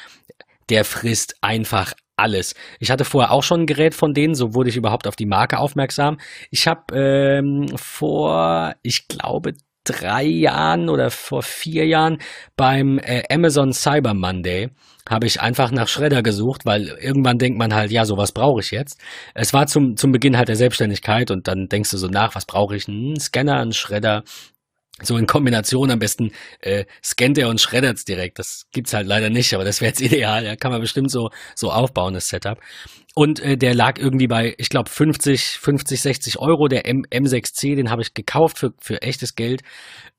Der 0.69 0.83
frisst 0.83 1.35
einfach 1.41 1.93
alles. 2.17 2.55
Ich 2.79 2.89
hatte 2.89 3.05
vorher 3.05 3.31
auch 3.31 3.43
schon 3.43 3.61
ein 3.61 3.67
Gerät 3.67 3.93
von 3.93 4.13
denen, 4.13 4.35
so 4.35 4.53
wurde 4.53 4.69
ich 4.69 4.75
überhaupt 4.75 5.07
auf 5.07 5.15
die 5.15 5.27
Marke 5.27 5.59
aufmerksam. 5.59 6.17
Ich 6.49 6.67
habe 6.67 6.97
ähm, 6.97 7.67
vor, 7.77 8.75
ich 8.81 9.07
glaube, 9.07 9.53
drei 9.87 10.23
Jahren 10.23 10.89
oder 10.89 11.09
vor 11.11 11.41
vier 11.41 11.85
Jahren 11.85 12.17
beim 12.55 12.99
äh, 12.99 13.23
Amazon 13.29 13.73
Cyber 13.73 14.13
Monday 14.13 14.69
habe 15.09 15.25
ich 15.25 15.41
einfach 15.41 15.71
nach 15.71 15.87
Schredder 15.87 16.21
gesucht, 16.21 16.65
weil 16.65 16.87
irgendwann 16.99 17.37
denkt 17.37 17.57
man 17.57 17.73
halt, 17.73 17.91
ja, 17.91 18.05
sowas 18.05 18.31
brauche 18.31 18.59
ich 18.59 18.71
jetzt. 18.71 18.99
Es 19.33 19.53
war 19.53 19.67
zum, 19.67 19.95
zum 19.95 20.11
Beginn 20.11 20.37
halt 20.37 20.49
der 20.49 20.55
Selbstständigkeit 20.55 21.31
und 21.31 21.47
dann 21.47 21.67
denkst 21.67 21.91
du 21.91 21.97
so 21.97 22.07
nach, 22.07 22.35
was 22.35 22.45
brauche 22.45 22.75
ich? 22.75 22.87
Ein 22.87 23.19
Scanner, 23.19 23.59
ein 23.59 23.71
Schredder, 23.71 24.23
so 25.01 25.15
in 25.17 25.27
Kombination 25.27 25.91
am 25.91 25.99
besten 25.99 26.31
äh, 26.59 26.85
scannt 27.03 27.37
er 27.37 27.49
und 27.49 27.61
schreddert 27.61 27.97
es 27.97 28.05
direkt. 28.05 28.39
Das 28.39 28.65
gibt's 28.71 28.93
halt 28.93 29.07
leider 29.07 29.29
nicht, 29.29 29.53
aber 29.53 29.63
das 29.63 29.81
wäre 29.81 29.89
jetzt 29.89 30.01
ideal. 30.01 30.43
Ja, 30.45 30.55
kann 30.55 30.71
man 30.71 30.81
bestimmt 30.81 31.11
so 31.11 31.29
so 31.55 31.71
aufbauen 31.71 32.13
das 32.13 32.27
Setup. 32.27 32.59
Und 33.17 33.39
äh, 33.39 33.57
der 33.57 33.73
lag 33.73 33.97
irgendwie 33.97 34.27
bei, 34.27 34.53
ich 34.59 34.69
glaube 34.69 34.91
50, 34.91 35.57
50, 35.59 36.01
60 36.01 36.37
Euro. 36.37 36.67
Der 36.67 36.85
M 36.85 37.03
M6C, 37.09 37.75
den 37.75 37.89
habe 37.89 38.03
ich 38.03 38.13
gekauft 38.13 38.59
für 38.59 38.75
für 38.77 39.01
echtes 39.01 39.33
Geld. 39.33 39.63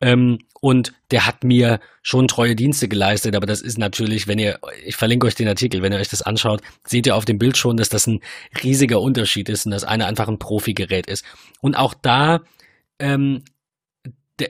Ähm, 0.00 0.40
und 0.60 0.92
der 1.12 1.24
hat 1.24 1.44
mir 1.44 1.78
schon 2.02 2.26
treue 2.26 2.56
Dienste 2.56 2.88
geleistet. 2.88 3.36
Aber 3.36 3.46
das 3.46 3.60
ist 3.60 3.78
natürlich, 3.78 4.26
wenn 4.26 4.40
ihr, 4.40 4.58
ich 4.84 4.96
verlinke 4.96 5.28
euch 5.28 5.36
den 5.36 5.46
Artikel, 5.46 5.80
wenn 5.80 5.92
ihr 5.92 6.00
euch 6.00 6.08
das 6.08 6.22
anschaut, 6.22 6.60
seht 6.84 7.06
ihr 7.06 7.14
auf 7.14 7.24
dem 7.24 7.38
Bild 7.38 7.56
schon, 7.56 7.76
dass 7.76 7.88
das 7.88 8.08
ein 8.08 8.18
riesiger 8.64 9.00
Unterschied 9.00 9.48
ist 9.48 9.64
und 9.64 9.70
dass 9.70 9.84
einer 9.84 10.06
einfach 10.06 10.26
ein 10.26 10.40
Profi-Gerät 10.40 11.06
ist. 11.06 11.24
Und 11.60 11.76
auch 11.76 11.94
da 11.94 12.40
ähm, 12.98 13.44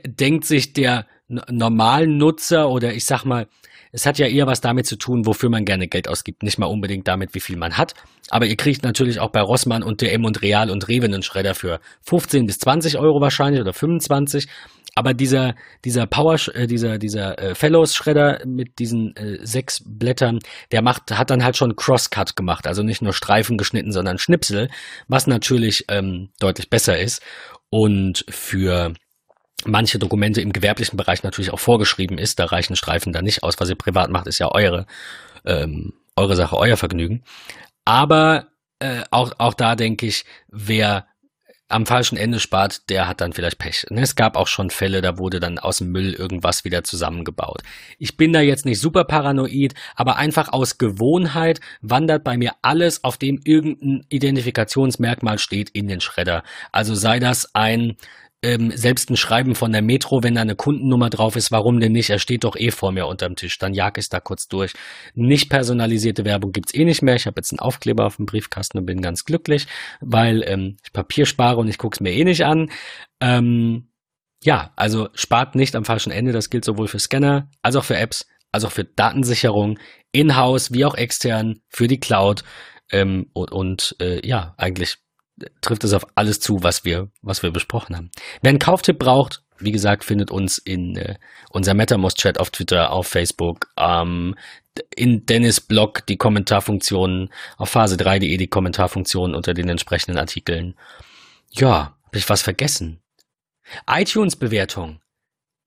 denkt 0.07 0.46
sich 0.46 0.72
der 0.72 1.07
normalen 1.28 2.16
Nutzer 2.16 2.70
oder 2.70 2.94
ich 2.94 3.05
sag 3.05 3.26
mal, 3.26 3.46
es 3.93 4.07
hat 4.07 4.18
ja 4.18 4.26
eher 4.26 4.47
was 4.47 4.61
damit 4.61 4.86
zu 4.86 4.97
tun, 4.97 5.26
wofür 5.26 5.51
man 5.51 5.64
gerne 5.64 5.89
Geld 5.89 6.09
ausgibt, 6.09 6.43
nicht 6.43 6.59
mal 6.59 6.66
unbedingt 6.66 7.09
damit, 7.09 7.34
wie 7.34 7.41
viel 7.41 7.57
man 7.57 7.76
hat. 7.76 7.95
Aber 8.30 8.47
ihr 8.47 8.57
kriegt 8.57 8.82
natürlich 8.82 9.20
auch 9.20 9.30
bei 9.30 9.41
Rossmann 9.41 9.82
und 9.82 10.01
DM 10.01 10.24
und 10.24 10.43
Real 10.43 10.70
und 10.70 10.89
Rewe 10.89 11.07
einen 11.07 11.22
Schredder 11.22 11.55
für 11.55 11.80
15 12.03 12.47
bis 12.47 12.59
20 12.59 12.99
Euro 12.99 13.20
wahrscheinlich 13.20 13.61
oder 13.61 13.72
25. 13.72 14.49
Aber 14.95 15.14
dieser, 15.14 15.55
dieser 15.84 16.07
Power, 16.07 16.36
äh, 16.55 16.66
dieser, 16.66 16.99
dieser 16.99 17.39
äh, 17.39 17.55
Fellows 17.55 17.95
Schredder 17.95 18.41
mit 18.45 18.80
diesen 18.80 19.14
äh, 19.16 19.39
sechs 19.47 19.80
Blättern, 19.84 20.41
der 20.72 20.82
macht, 20.82 21.16
hat 21.16 21.30
dann 21.30 21.45
halt 21.45 21.57
schon 21.57 21.76
Crosscut 21.76 22.34
gemacht. 22.34 22.66
Also 22.66 22.82
nicht 22.82 23.01
nur 23.01 23.12
Streifen 23.12 23.57
geschnitten, 23.59 23.93
sondern 23.93 24.18
Schnipsel, 24.18 24.68
was 25.07 25.28
natürlich 25.28 25.84
ähm, 25.89 26.30
deutlich 26.41 26.68
besser 26.68 26.99
ist. 26.99 27.22
Und 27.70 28.24
für 28.28 28.95
manche 29.65 29.99
Dokumente 29.99 30.41
im 30.41 30.53
gewerblichen 30.53 30.97
Bereich 30.97 31.23
natürlich 31.23 31.53
auch 31.53 31.61
vorgeschrieben 31.61 32.19
ist. 32.19 32.39
Da 32.39 32.47
reichen 32.47 32.77
Streifen 32.77 33.13
da 33.13 33.23
nicht 33.23 33.43
aus. 33.43 33.59
Was 33.59 33.69
ihr 33.69 33.77
privat 33.77 34.11
macht, 34.11 34.27
ist 34.27 34.39
ja 34.39 34.51
eure, 34.51 34.87
ähm, 35.45 35.95
eure 36.17 36.37
Sache, 36.37 36.57
euer 36.57 36.77
Vergnügen. 36.77 37.23
Aber 37.85 38.49
äh, 38.79 39.03
auch, 39.11 39.33
auch 39.39 39.55
da 39.55 39.75
denke 39.75 40.07
ich, 40.07 40.25
wer 40.49 41.07
am 41.71 41.85
falschen 41.85 42.17
Ende 42.17 42.41
spart, 42.41 42.89
der 42.89 43.07
hat 43.07 43.21
dann 43.21 43.35
vielleicht 43.35 43.59
Pech. 43.59 43.87
Ne, 43.91 44.01
es 44.01 44.17
gab 44.17 44.37
auch 44.37 44.47
schon 44.47 44.71
Fälle, 44.71 45.03
da 45.03 45.19
wurde 45.19 45.39
dann 45.39 45.59
aus 45.59 45.79
dem 45.79 45.93
Müll 45.93 46.15
irgendwas 46.15 46.65
wieder 46.65 46.83
zusammengebaut. 46.83 47.63
Ich 47.99 48.17
bin 48.17 48.33
da 48.33 48.41
jetzt 48.41 48.65
nicht 48.65 48.81
super 48.81 49.05
paranoid, 49.05 49.75
aber 49.95 50.17
einfach 50.17 50.49
aus 50.51 50.79
Gewohnheit 50.79 51.61
wandert 51.83 52.25
bei 52.25 52.39
mir 52.39 52.53
alles, 52.63 53.05
auf 53.05 53.19
dem 53.19 53.41
irgendein 53.45 54.07
Identifikationsmerkmal 54.09 55.39
steht, 55.39 55.69
in 55.71 55.89
den 55.89 56.01
Schredder. 56.01 56.43
Also 56.73 56.95
sei 56.95 57.19
das 57.19 57.55
ein 57.55 57.97
ähm, 58.43 58.70
selbst 58.74 59.11
ein 59.11 59.16
Schreiben 59.16 59.55
von 59.55 59.72
der 59.72 59.82
Metro, 59.82 60.22
wenn 60.22 60.36
da 60.36 60.43
eine 60.43 60.55
Kundennummer 60.55 61.11
drauf 61.11 61.34
ist, 61.34 61.51
warum 61.51 61.80
denn 61.80 61.93
nicht? 61.93 62.11
Er 62.11 62.20
steht 62.20 62.45
doch 62.45 62.57
eh 62.57 62.70
vor 62.70 62.93
mir 62.93 63.07
unterm 63.07 63.34
Tisch. 63.34 63.59
Dann 63.59 63.74
jag 63.74 63.99
ich 63.99 64.09
da 64.09 64.20
kurz 64.20 64.47
durch. 64.47 64.74
Nicht 65.14 65.51
personalisierte 65.51 66.24
Werbung 66.24 66.53
gibt's 66.53 66.74
eh 66.74 66.84
nicht 66.84 67.03
mehr. 67.03 67.16
Ich 67.16 67.26
habe 67.26 67.39
jetzt 67.39 67.53
einen 67.53 67.59
Aufkleber 67.59 68.07
auf 68.07 68.16
dem 68.16 68.26
Briefkasten 68.26 68.78
und 68.78 68.86
bin 68.86 69.03
ganz 69.03 69.24
glücklich, 69.24 69.66
weil 70.01 70.45
ähm, 70.47 70.76
ich 70.84 70.93
Papier 70.93 71.26
spare 71.26 71.59
und 71.59 71.68
ich 71.68 71.78
guck's 71.78 72.01
mir 72.01 72.12
eh 72.12 72.24
nicht 72.24 72.45
an. 72.45 72.70
Ähm, 73.20 73.89
ja, 74.45 74.72
also 74.76 75.09
spart 75.14 75.57
nicht 75.57 75.74
am 75.74 75.84
falschen 75.84 76.12
Ende. 76.12 76.32
Das 76.32 76.49
gilt 76.49 76.64
sowohl 76.64 76.86
für 76.86 77.01
Scanner 77.01 77.51
als 77.62 77.74
auch 77.74 77.84
für 77.84 77.97
Apps, 77.97 78.26
als 78.53 78.64
auch 78.64 78.72
für 78.72 78.84
Datensicherung, 78.84 79.78
in-house 80.12 80.72
wie 80.72 80.84
auch 80.84 80.95
extern, 80.95 81.61
für 81.68 81.89
die 81.89 81.99
Cloud. 81.99 82.45
Ähm, 82.93 83.30
und, 83.32 83.51
und 83.51 83.97
äh, 84.01 84.26
ja, 84.26 84.55
eigentlich 84.57 84.99
trifft 85.61 85.84
es 85.84 85.93
auf 85.93 86.07
alles 86.14 86.41
zu, 86.41 86.62
was 86.62 86.84
wir, 86.84 87.11
was 87.22 87.43
wir 87.43 87.51
besprochen 87.51 87.97
haben. 87.97 88.11
Wer 88.43 88.51
einen 88.51 88.59
Kauftipp 88.59 88.99
braucht, 88.99 89.43
wie 89.59 89.72
gesagt, 89.72 90.05
findet 90.05 90.30
uns 90.30 90.59
in 90.59 90.97
äh, 90.97 91.16
unser 91.51 91.74
MetaMost-Chat 91.74 92.39
auf 92.39 92.51
Twitter, 92.51 92.93
auf 92.93 93.09
Facebook, 93.09 93.68
ähm, 93.76 94.34
in 94.95 95.26
Dennis 95.26 95.61
Blog 95.61 96.07
die 96.07 96.16
Kommentarfunktionen, 96.16 97.30
auf 97.57 97.74
phase3.de 97.74 98.36
die 98.36 98.47
Kommentarfunktionen 98.47 99.34
unter 99.34 99.55
den 99.55 99.68
entsprechenden 99.68 100.18
Artikeln. 100.18 100.74
Ja, 101.51 101.97
habe 102.05 102.18
ich 102.18 102.28
was 102.28 102.43
vergessen? 102.43 103.01
iTunes-Bewertung. 103.86 105.01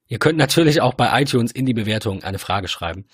Ihr 0.08 0.20
könnt 0.20 0.38
natürlich 0.38 0.82
auch 0.82 0.94
bei 0.94 1.22
iTunes 1.22 1.52
in 1.52 1.66
die 1.66 1.74
Bewertung 1.74 2.24
eine 2.24 2.40
Frage 2.40 2.68
schreiben. 2.68 3.06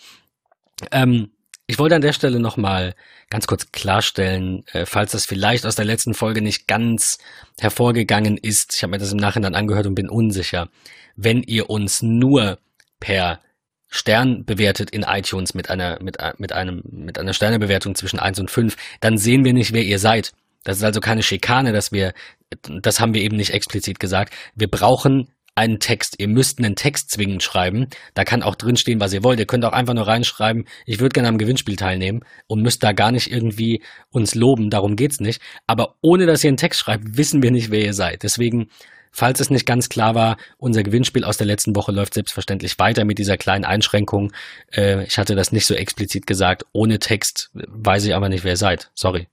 Ähm, 0.92 1.32
ich 1.68 1.78
wollte 1.80 1.96
an 1.96 2.02
der 2.02 2.14
Stelle 2.14 2.40
nochmal 2.40 2.96
ganz 3.30 3.46
kurz 3.46 3.72
klarstellen, 3.72 4.64
äh, 4.72 4.86
falls 4.86 5.12
das 5.12 5.26
vielleicht 5.26 5.66
aus 5.66 5.76
der 5.76 5.86
letzten 5.86 6.14
Folge 6.14 6.42
nicht 6.42 6.68
ganz 6.68 7.18
hervorgegangen 7.60 8.38
ist. 8.38 8.74
Ich 8.76 8.84
habe 8.84 8.92
mir 8.92 8.98
das 8.98 9.12
im 9.12 9.18
Nachhinein 9.18 9.54
angehört 9.54 9.86
und 9.86 9.96
bin 9.96 10.10
unsicher. 10.10 10.70
Wenn 11.18 11.44
ihr 11.44 11.70
uns 11.70 12.02
nur 12.02 12.58
per 13.02 13.42
Stern 13.90 14.46
bewertet 14.46 14.92
in 14.92 15.04
iTunes 15.04 15.54
mit 15.54 15.70
einer, 15.70 16.02
mit, 16.02 16.18
mit 16.38 16.54
einem, 16.54 16.84
mit 16.86 17.20
einer 17.20 17.34
Sternebewertung 17.34 17.96
zwischen 17.96 18.20
eins 18.20 18.40
und 18.40 18.50
fünf, 18.50 18.78
dann 19.02 19.18
sehen 19.18 19.44
wir 19.44 19.54
nicht, 19.54 19.74
wer 19.74 19.84
ihr 19.84 20.00
seid. 20.00 20.32
Das 20.64 20.78
ist 20.78 20.84
also 20.84 21.00
keine 21.00 21.24
Schikane, 21.24 21.74
dass 21.74 21.92
wir, 21.92 22.14
das 22.62 23.00
haben 23.00 23.14
wir 23.14 23.22
eben 23.22 23.38
nicht 23.38 23.52
explizit 23.52 24.00
gesagt. 24.00 24.34
Wir 24.56 24.70
brauchen 24.70 25.30
einen 25.58 25.80
Text. 25.80 26.16
Ihr 26.20 26.28
müsst 26.28 26.60
einen 26.60 26.76
Text 26.76 27.12
zwingend 27.12 27.42
schreiben. 27.42 27.88
Da 28.14 28.24
kann 28.24 28.44
auch 28.44 28.56
drinstehen, 28.56 29.00
was 29.00 29.14
ihr 29.14 29.24
wollt. 29.24 29.40
Ihr 29.40 29.48
könnt 29.48 29.66
auch 29.66 29.74
einfach 29.74 29.96
nur 29.96 30.08
reinschreiben, 30.08 30.66
ich 30.86 31.00
würde 31.00 31.14
gerne 31.14 31.28
am 31.28 31.38
Gewinnspiel 31.38 31.76
teilnehmen 31.76 32.22
und 32.48 32.62
müsst 32.62 32.84
da 32.84 32.92
gar 32.92 33.12
nicht 33.12 33.32
irgendwie 33.32 33.82
uns 34.12 34.36
loben. 34.36 34.70
Darum 34.70 34.96
geht's 34.96 35.20
nicht. 35.20 35.42
Aber 35.66 35.96
ohne 36.02 36.26
dass 36.26 36.44
ihr 36.44 36.50
einen 36.50 36.58
Text 36.58 36.80
schreibt, 36.80 37.04
wissen 37.18 37.42
wir 37.42 37.52
nicht, 37.52 37.72
wer 37.72 37.84
ihr 37.84 37.94
seid. 37.94 38.24
Deswegen, 38.24 38.70
falls 39.12 39.40
es 39.40 39.50
nicht 39.50 39.66
ganz 39.66 39.90
klar 39.90 40.14
war, 40.14 40.38
unser 40.58 40.84
Gewinnspiel 40.84 41.24
aus 41.24 41.38
der 41.38 41.48
letzten 41.48 41.76
Woche 41.76 41.92
läuft 41.92 42.14
selbstverständlich 42.14 42.78
weiter 42.78 43.04
mit 43.04 43.18
dieser 43.18 43.38
kleinen 43.38 43.66
Einschränkung. 43.66 44.34
Äh, 44.72 45.06
ich 45.06 45.18
hatte 45.18 45.36
das 45.36 45.52
nicht 45.52 45.66
so 45.66 45.74
explizit 45.74 46.28
gesagt. 46.28 46.66
Ohne 46.72 47.00
Text 47.00 47.50
weiß 47.54 48.06
ich 48.06 48.14
aber 48.14 48.30
nicht, 48.30 48.44
wer 48.44 48.52
ihr 48.52 48.58
seid. 48.58 48.92
Sorry. 48.94 49.28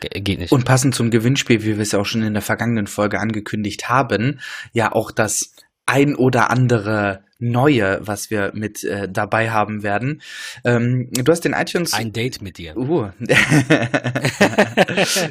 Geht 0.00 0.38
nicht. 0.38 0.52
Und 0.52 0.64
passend 0.64 0.94
zum 0.94 1.10
Gewinnspiel, 1.10 1.62
wie 1.62 1.76
wir 1.76 1.80
es 1.80 1.92
ja 1.92 1.98
auch 2.00 2.06
schon 2.06 2.22
in 2.22 2.34
der 2.34 2.42
vergangenen 2.42 2.86
Folge 2.86 3.20
angekündigt 3.20 3.88
haben, 3.88 4.40
ja 4.72 4.92
auch 4.92 5.10
das 5.10 5.54
ein 5.86 6.14
oder 6.14 6.50
andere 6.50 7.24
Neue, 7.42 7.98
was 8.02 8.30
wir 8.30 8.52
mit 8.54 8.84
äh, 8.84 9.08
dabei 9.08 9.50
haben 9.50 9.82
werden. 9.82 10.22
Ähm, 10.64 11.08
du 11.10 11.32
hast 11.32 11.40
den 11.44 11.54
iTunes. 11.54 11.92
Ein 11.92 12.12
Date 12.12 12.40
mit 12.40 12.56
dir. 12.56 12.76
Uh. 12.76 13.08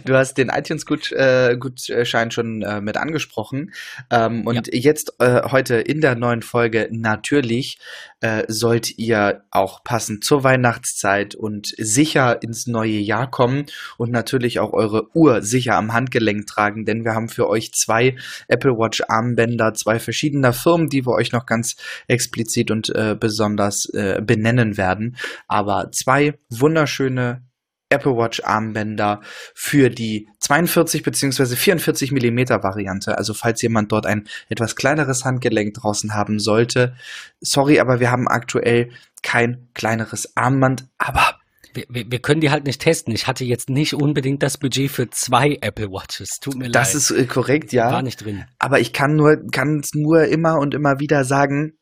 du 0.05 0.13
hast 0.13 0.37
den 0.37 0.49
iTunes 0.49 0.85
Gut, 0.85 1.11
äh, 1.13 1.57
schon 2.05 2.61
äh, 2.63 2.81
mit 2.81 2.97
angesprochen. 2.97 3.71
Ähm, 4.09 4.45
und 4.45 4.67
ja. 4.67 4.73
jetzt 4.73 5.13
äh, 5.19 5.43
heute 5.51 5.75
in 5.75 6.01
der 6.01 6.15
neuen 6.15 6.41
Folge 6.41 6.89
natürlich 6.91 7.79
äh, 8.21 8.43
sollt 8.47 8.97
ihr 8.97 9.43
auch 9.49 9.83
passend 9.83 10.23
zur 10.23 10.43
Weihnachtszeit 10.43 11.33
und 11.35 11.73
sicher 11.77 12.43
ins 12.43 12.67
neue 12.67 12.99
Jahr 12.99 13.29
kommen 13.29 13.65
und 13.97 14.11
natürlich 14.11 14.59
auch 14.59 14.73
eure 14.73 15.07
Uhr 15.15 15.41
sicher 15.41 15.75
am 15.75 15.93
Handgelenk 15.93 16.45
tragen, 16.45 16.85
denn 16.85 17.03
wir 17.03 17.13
haben 17.13 17.29
für 17.29 17.49
euch 17.49 17.73
zwei 17.73 18.15
Apple 18.47 18.77
Watch 18.77 19.01
Armbänder, 19.07 19.73
zwei 19.73 19.99
verschiedener 19.99 20.53
Firmen, 20.53 20.89
die 20.89 21.05
wir 21.05 21.13
euch 21.13 21.31
noch 21.31 21.45
ganz 21.45 21.75
explizit 22.07 22.71
und 22.71 22.89
äh, 22.95 23.15
besonders 23.19 23.85
äh, 23.93 24.21
benennen 24.23 24.77
werden. 24.77 25.17
Aber 25.47 25.91
zwei 25.91 26.37
wunderschöne 26.49 27.43
Apple 27.91 28.15
Watch 28.15 28.41
Armbänder 28.43 29.21
für 29.53 29.89
die 29.89 30.27
42 30.39 31.03
bzw. 31.03 31.55
44 31.55 32.11
Millimeter 32.11 32.63
Variante. 32.63 33.17
Also 33.17 33.33
falls 33.33 33.61
jemand 33.61 33.91
dort 33.91 34.05
ein 34.05 34.27
etwas 34.49 34.75
kleineres 34.75 35.25
Handgelenk 35.25 35.73
draußen 35.75 36.13
haben 36.13 36.39
sollte, 36.39 36.95
sorry, 37.41 37.79
aber 37.79 37.99
wir 37.99 38.09
haben 38.09 38.27
aktuell 38.27 38.91
kein 39.21 39.67
kleineres 39.73 40.35
Armband, 40.35 40.87
aber 40.97 41.37
wir, 41.73 41.85
wir, 41.87 42.11
wir, 42.11 42.19
können 42.19 42.41
die 42.41 42.51
halt 42.51 42.65
nicht 42.65 42.81
testen. 42.81 43.13
Ich 43.13 43.27
hatte 43.27 43.45
jetzt 43.45 43.69
nicht 43.69 43.93
unbedingt 43.93 44.43
das 44.43 44.57
Budget 44.57 44.91
für 44.91 45.09
zwei 45.09 45.57
Apple 45.61 45.89
Watches. 45.89 46.39
Tut 46.41 46.55
mir 46.55 46.69
das 46.69 46.93
leid. 46.93 46.95
Das 46.95 46.95
ist 46.95 47.11
äh, 47.11 47.25
korrekt, 47.25 47.71
ja. 47.71 47.89
War 47.91 48.01
nicht 48.01 48.25
drin. 48.25 48.43
Aber 48.59 48.81
ich 48.81 48.91
kann 48.91 49.15
nur, 49.15 49.37
kann 49.51 49.81
nur 49.93 50.25
immer 50.25 50.59
und 50.59 50.73
immer 50.73 50.99
wieder 50.99 51.23
sagen, 51.23 51.77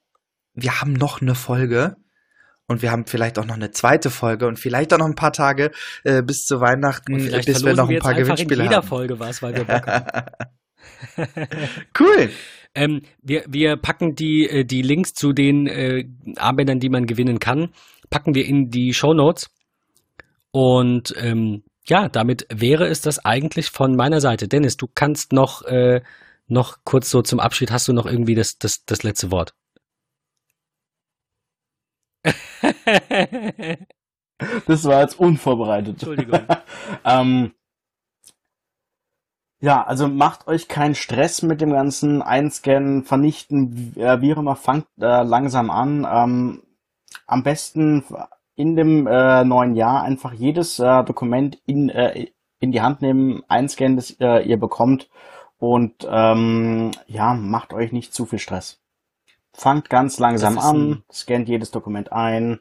wir 0.61 0.81
haben 0.81 0.93
noch 0.93 1.21
eine 1.21 1.35
Folge 1.35 1.95
und 2.67 2.81
wir 2.81 2.91
haben 2.91 3.05
vielleicht 3.05 3.39
auch 3.39 3.45
noch 3.45 3.55
eine 3.55 3.71
zweite 3.71 4.09
Folge 4.09 4.47
und 4.47 4.59
vielleicht 4.59 4.93
auch 4.93 4.99
noch 4.99 5.07
ein 5.07 5.15
paar 5.15 5.33
Tage 5.33 5.71
äh, 6.03 6.21
bis 6.21 6.45
zu 6.45 6.61
Weihnachten, 6.61 7.17
bis 7.17 7.65
wir 7.65 7.73
noch 7.73 7.89
ein 7.89 7.99
paar 7.99 8.13
Gewinnspiele 8.13 8.63
haben. 8.63 8.65
in 8.65 8.71
jeder 8.71 8.83
Folge 8.83 9.19
was, 9.19 9.41
weil 9.41 9.55
wir 9.55 9.63
Bock 9.63 9.87
haben. 9.87 10.25
cool. 11.99 12.29
Ähm, 12.75 13.01
wir, 13.23 13.43
wir 13.47 13.77
packen 13.77 14.13
die, 14.13 14.47
äh, 14.47 14.65
die 14.65 14.83
Links 14.83 15.13
zu 15.13 15.33
den 15.33 15.65
äh, 15.65 16.05
Armbändern, 16.37 16.79
die 16.79 16.89
man 16.89 17.07
gewinnen 17.07 17.39
kann, 17.39 17.69
packen 18.09 18.35
wir 18.35 18.45
in 18.45 18.69
die 18.69 18.93
Show 18.93 19.13
Notes. 19.13 19.49
Und 20.51 21.13
ähm, 21.17 21.63
ja, 21.85 22.07
damit 22.07 22.45
wäre 22.53 22.87
es 22.87 23.01
das 23.01 23.25
eigentlich 23.25 23.71
von 23.71 23.95
meiner 23.95 24.21
Seite. 24.21 24.47
Dennis, 24.47 24.77
du 24.77 24.87
kannst 24.93 25.33
noch, 25.33 25.63
äh, 25.63 26.01
noch 26.47 26.77
kurz 26.83 27.09
so 27.09 27.23
zum 27.23 27.39
Abschied, 27.39 27.71
hast 27.71 27.87
du 27.87 27.93
noch 27.93 28.05
irgendwie 28.05 28.35
das, 28.35 28.59
das, 28.59 28.85
das 28.85 29.01
letzte 29.01 29.31
Wort? 29.31 29.55
Das 34.67 34.85
war 34.85 35.01
jetzt 35.01 35.19
unvorbereitet. 35.19 35.93
Entschuldigung. 35.93 36.41
ähm, 37.05 37.53
ja, 39.61 39.83
also 39.83 40.07
macht 40.07 40.47
euch 40.47 40.69
keinen 40.69 40.95
Stress 40.95 41.41
mit 41.41 41.59
dem 41.59 41.71
ganzen 41.71 42.21
Einscannen, 42.21 43.03
Vernichten, 43.03 43.93
äh, 43.97 44.21
wie 44.21 44.33
auch 44.33 44.37
immer, 44.37 44.55
fangt 44.55 44.87
äh, 44.99 45.23
langsam 45.23 45.69
an. 45.69 46.07
Ähm, 46.09 46.63
am 47.27 47.43
besten 47.43 48.05
in 48.55 48.75
dem 48.75 49.07
äh, 49.07 49.43
neuen 49.43 49.75
Jahr 49.75 50.03
einfach 50.03 50.33
jedes 50.33 50.79
äh, 50.79 51.03
Dokument 51.03 51.61
in, 51.65 51.89
äh, 51.89 52.27
in 52.59 52.71
die 52.71 52.81
Hand 52.81 53.01
nehmen, 53.01 53.43
einscannen, 53.47 53.95
das 53.97 54.11
äh, 54.19 54.43
ihr 54.47 54.57
bekommt 54.57 55.09
und 55.57 56.07
ähm, 56.09 56.91
ja, 57.07 57.33
macht 57.33 57.73
euch 57.73 57.91
nicht 57.91 58.13
zu 58.13 58.25
viel 58.25 58.39
Stress. 58.39 58.81
Fangt 59.53 59.89
ganz 59.89 60.19
langsam 60.19 60.57
an, 60.57 61.03
scannt 61.11 61.49
jedes 61.49 61.71
Dokument 61.71 62.11
ein, 62.11 62.59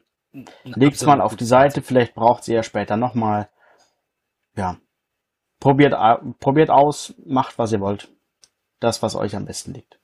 legt 0.63 0.95
es 0.95 1.05
mal 1.05 1.21
auf 1.21 1.35
die 1.35 1.45
Seite, 1.45 1.81
vielleicht 1.81 2.13
braucht 2.13 2.43
sie 2.43 2.53
ja 2.53 2.63
später 2.63 2.97
nochmal. 2.97 3.49
Ja. 4.55 4.77
Probiert, 5.59 5.95
probiert 6.39 6.69
aus, 6.69 7.13
macht 7.25 7.57
was 7.57 7.71
ihr 7.71 7.79
wollt. 7.79 8.09
Das, 8.79 9.01
was 9.01 9.15
euch 9.15 9.35
am 9.35 9.45
besten 9.45 9.73
liegt. 9.73 9.99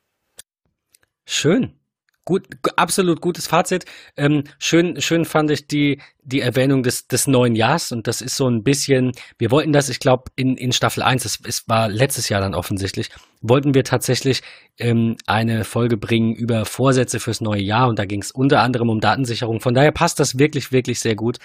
Schön. 1.25 1.79
Gut, 2.25 2.47
absolut 2.75 3.21
gutes 3.21 3.47
Fazit. 3.47 3.85
Ähm, 4.17 4.45
schön, 4.57 4.99
schön 4.99 5.25
fand 5.25 5.51
ich 5.51 5.67
die, 5.67 6.01
die 6.25 6.41
Erwähnung 6.41 6.83
des, 6.83 7.07
des 7.07 7.27
neuen 7.27 7.55
Jahres 7.55 7.91
und 7.91 8.07
das 8.07 8.21
ist 8.21 8.35
so 8.35 8.47
ein 8.47 8.63
bisschen, 8.63 9.11
wir 9.37 9.51
wollten 9.51 9.71
das, 9.71 9.89
ich 9.89 9.99
glaube, 9.99 10.25
in, 10.35 10.57
in 10.57 10.71
Staffel 10.71 11.03
1, 11.03 11.23
es, 11.23 11.39
es 11.45 11.67
war 11.67 11.87
letztes 11.87 12.29
Jahr 12.29 12.41
dann 12.41 12.55
offensichtlich, 12.55 13.11
wollten 13.41 13.73
wir 13.73 13.83
tatsächlich 13.83 14.41
ähm, 14.77 15.15
eine 15.25 15.63
Folge 15.63 15.97
bringen 15.97 16.33
über 16.33 16.65
Vorsätze 16.65 17.19
fürs 17.19 17.41
neue 17.41 17.61
Jahr 17.61 17.87
und 17.87 17.99
da 17.99 18.05
ging 18.05 18.21
es 18.21 18.31
unter 18.31 18.61
anderem 18.61 18.89
um 18.89 18.99
Datensicherung. 18.99 19.61
Von 19.61 19.73
daher 19.73 19.91
passt 19.91 20.19
das 20.19 20.37
wirklich, 20.37 20.71
wirklich 20.71 20.99
sehr 20.99 21.15
gut. 21.15 21.37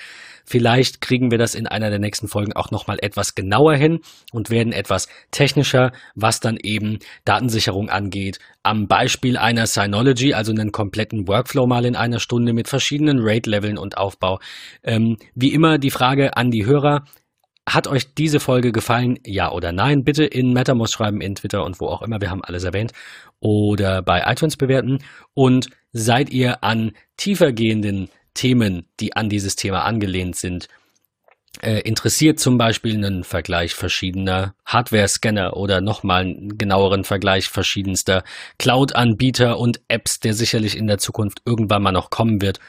Vielleicht 0.45 1.01
kriegen 1.01 1.31
wir 1.31 1.39
das 1.39 1.55
in 1.55 1.67
einer 1.67 1.91
der 1.91 1.99
nächsten 1.99 2.27
Folgen 2.27 2.55
auch 2.55 2.71
nochmal 2.71 2.99
etwas 3.03 3.35
genauer 3.35 3.75
hin 3.75 4.01
und 4.33 4.51
werden 4.51 4.73
etwas 4.73 5.09
technischer, 5.31 5.93
was 6.15 6.41
dann 6.41 6.57
eben 6.57 6.99
Datensicherung 7.25 7.89
angeht. 7.89 8.39
Am 8.63 8.89
Beispiel 8.89 9.37
einer 9.37 9.67
Synology, 9.67 10.35
also 10.35 10.53
einen 10.53 10.73
kompletten 10.73 11.29
Workflow 11.29 11.67
mal 11.67 11.85
in 11.85 11.97
einer 11.97 12.21
Stunde 12.21 12.53
mit 12.53 12.69
verschiedenen 12.69 13.19
Rate-Leveln 13.21 13.79
und 13.79 13.97
Aufbau. 13.97 14.41
Ähm, 14.83 15.17
wie 15.35 15.53
immer 15.53 15.79
die 15.79 15.91
Frage 15.91 16.37
an 16.37 16.51
die 16.51 16.67
Hörer. 16.67 17.05
Hat 17.69 17.87
euch 17.87 18.15
diese 18.15 18.41
Folge 18.41 18.73
gefallen? 18.73 19.19
Ja 19.25 19.53
oder 19.53 19.73
nein? 19.73 20.03
Bitte 20.03 20.25
in 20.25 20.53
MetaMost 20.53 20.93
schreiben, 20.93 21.21
in 21.21 21.35
Twitter 21.35 21.65
und 21.65 21.81
wo 21.81 21.87
auch 21.87 22.03
immer. 22.03 22.21
Wir 22.21 22.31
haben 22.31 22.43
alles 22.43 22.65
erwähnt. 22.65 22.93
Oder 23.39 24.03
bei 24.03 24.23
iTunes 24.27 24.57
bewerten. 24.57 24.99
Und 25.35 25.69
seid 25.93 26.31
ihr 26.31 26.65
an 26.65 26.93
tiefergehenden 27.17 28.09
Themen, 28.35 28.87
die 28.99 29.15
an 29.15 29.29
dieses 29.29 29.57
Thema 29.57 29.85
angelehnt 29.85 30.37
sind, 30.37 30.69
äh, 31.63 31.81
interessiert 31.81 32.39
zum 32.39 32.59
Beispiel 32.59 32.95
einen 32.95 33.25
Vergleich 33.25 33.75
verschiedener 33.75 34.55
Hardware-Scanner 34.65 35.57
oder 35.57 35.81
nochmal 35.81 36.23
einen 36.23 36.57
genaueren 36.57 37.05
Vergleich 37.05 37.49
verschiedenster 37.49 38.23
Cloud-Anbieter 38.59 39.59
und 39.59 39.81
Apps, 39.89 40.21
der 40.21 40.35
sicherlich 40.35 40.77
in 40.77 40.87
der 40.87 40.99
Zukunft 40.99 41.43
irgendwann 41.45 41.83
mal 41.83 41.93
noch 41.93 42.11
kommen 42.11 42.41
wird, 42.41 42.61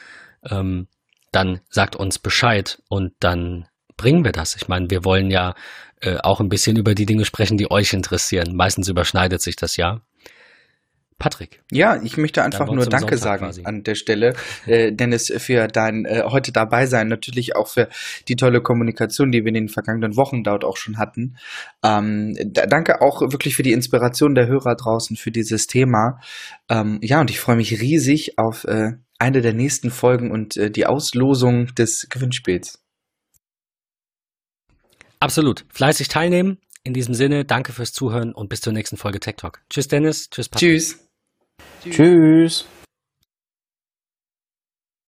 ähm, 0.50 0.88
dann 1.32 1.62
sagt 1.70 1.96
uns 1.96 2.20
Bescheid 2.20 2.82
und 2.90 3.14
dann 3.20 3.68
bringen 3.98 4.24
wir 4.24 4.32
das. 4.32 4.56
Ich 4.56 4.68
meine, 4.68 4.90
wir 4.90 5.06
wollen 5.06 5.30
ja 5.32 5.54
äh, 6.02 6.18
auch 6.18 6.40
ein 6.40 6.50
bisschen 6.50 6.78
über 6.78 6.96
die 6.96 7.06
Dinge 7.06 7.26
sprechen, 7.26 7.58
die 7.58 7.70
euch 7.70 7.94
interessieren. 7.94 8.56
Meistens 8.56 8.88
überschneidet 8.88 9.42
sich 9.42 9.56
das 9.56 9.78
ja. 9.78 10.02
Patrick. 11.22 11.62
Ja, 11.72 12.02
ich 12.02 12.18
möchte 12.18 12.42
einfach 12.42 12.66
nur 12.66 12.88
Danke 12.88 13.16
sagen 13.16 13.46
quasi. 13.46 13.62
an 13.64 13.84
der 13.84 13.94
Stelle, 13.94 14.34
äh, 14.66 14.92
Dennis, 14.92 15.32
für 15.38 15.68
dein 15.68 16.06
äh, 16.06 16.24
heute 16.26 16.52
dabei 16.52 16.88
sein, 16.88 17.10
natürlich 17.10 17.56
auch 17.56 17.68
für 17.68 17.90
die 18.28 18.36
tolle 18.36 18.62
Kommunikation, 18.62 19.32
die 19.32 19.42
wir 19.42 19.50
in 19.50 19.54
den 19.54 19.70
vergangenen 19.70 20.18
Wochen 20.18 20.44
dort 20.44 20.66
auch 20.66 20.78
schon 20.78 20.98
hatten. 20.98 21.38
Ähm, 21.84 22.36
danke 22.44 23.02
auch 23.02 23.22
wirklich 23.22 23.56
für 23.56 23.62
die 23.62 23.72
Inspiration 23.72 24.34
der 24.34 24.48
Hörer 24.48 24.74
draußen 24.74 25.16
für 25.16 25.30
dieses 25.30 25.68
Thema. 25.68 26.20
Ähm, 26.70 26.98
ja, 27.04 27.22
und 27.22 27.30
ich 27.30 27.40
freue 27.40 27.58
mich 27.58 27.80
riesig 27.80 28.40
auf 28.40 28.64
äh, 28.64 28.94
eine 29.22 29.42
der 29.42 29.54
nächsten 29.54 29.92
Folgen 29.92 30.32
und 30.32 30.58
äh, 30.58 30.72
die 30.72 30.86
Auslosung 30.86 31.68
des 31.76 32.08
Gewinnspiels. 32.10 32.84
Absolut. 35.20 35.66
Fleißig 35.70 36.08
teilnehmen. 36.08 36.58
In 36.84 36.94
diesem 36.94 37.14
Sinne, 37.14 37.46
danke 37.46 37.72
fürs 37.72 37.94
Zuhören 37.94 38.34
und 38.34 38.50
bis 38.50 38.62
zur 38.62 38.74
nächsten 38.74 38.98
Folge 38.98 39.20
Tech 39.20 39.36
Talk. 39.38 39.62
Tschüss, 39.70 39.88
Dennis. 39.88 40.30
Tschüss, 40.32 40.50
Patrick. 40.50 40.72
Tschüss. 40.72 41.08
Tschüss. 41.84 42.66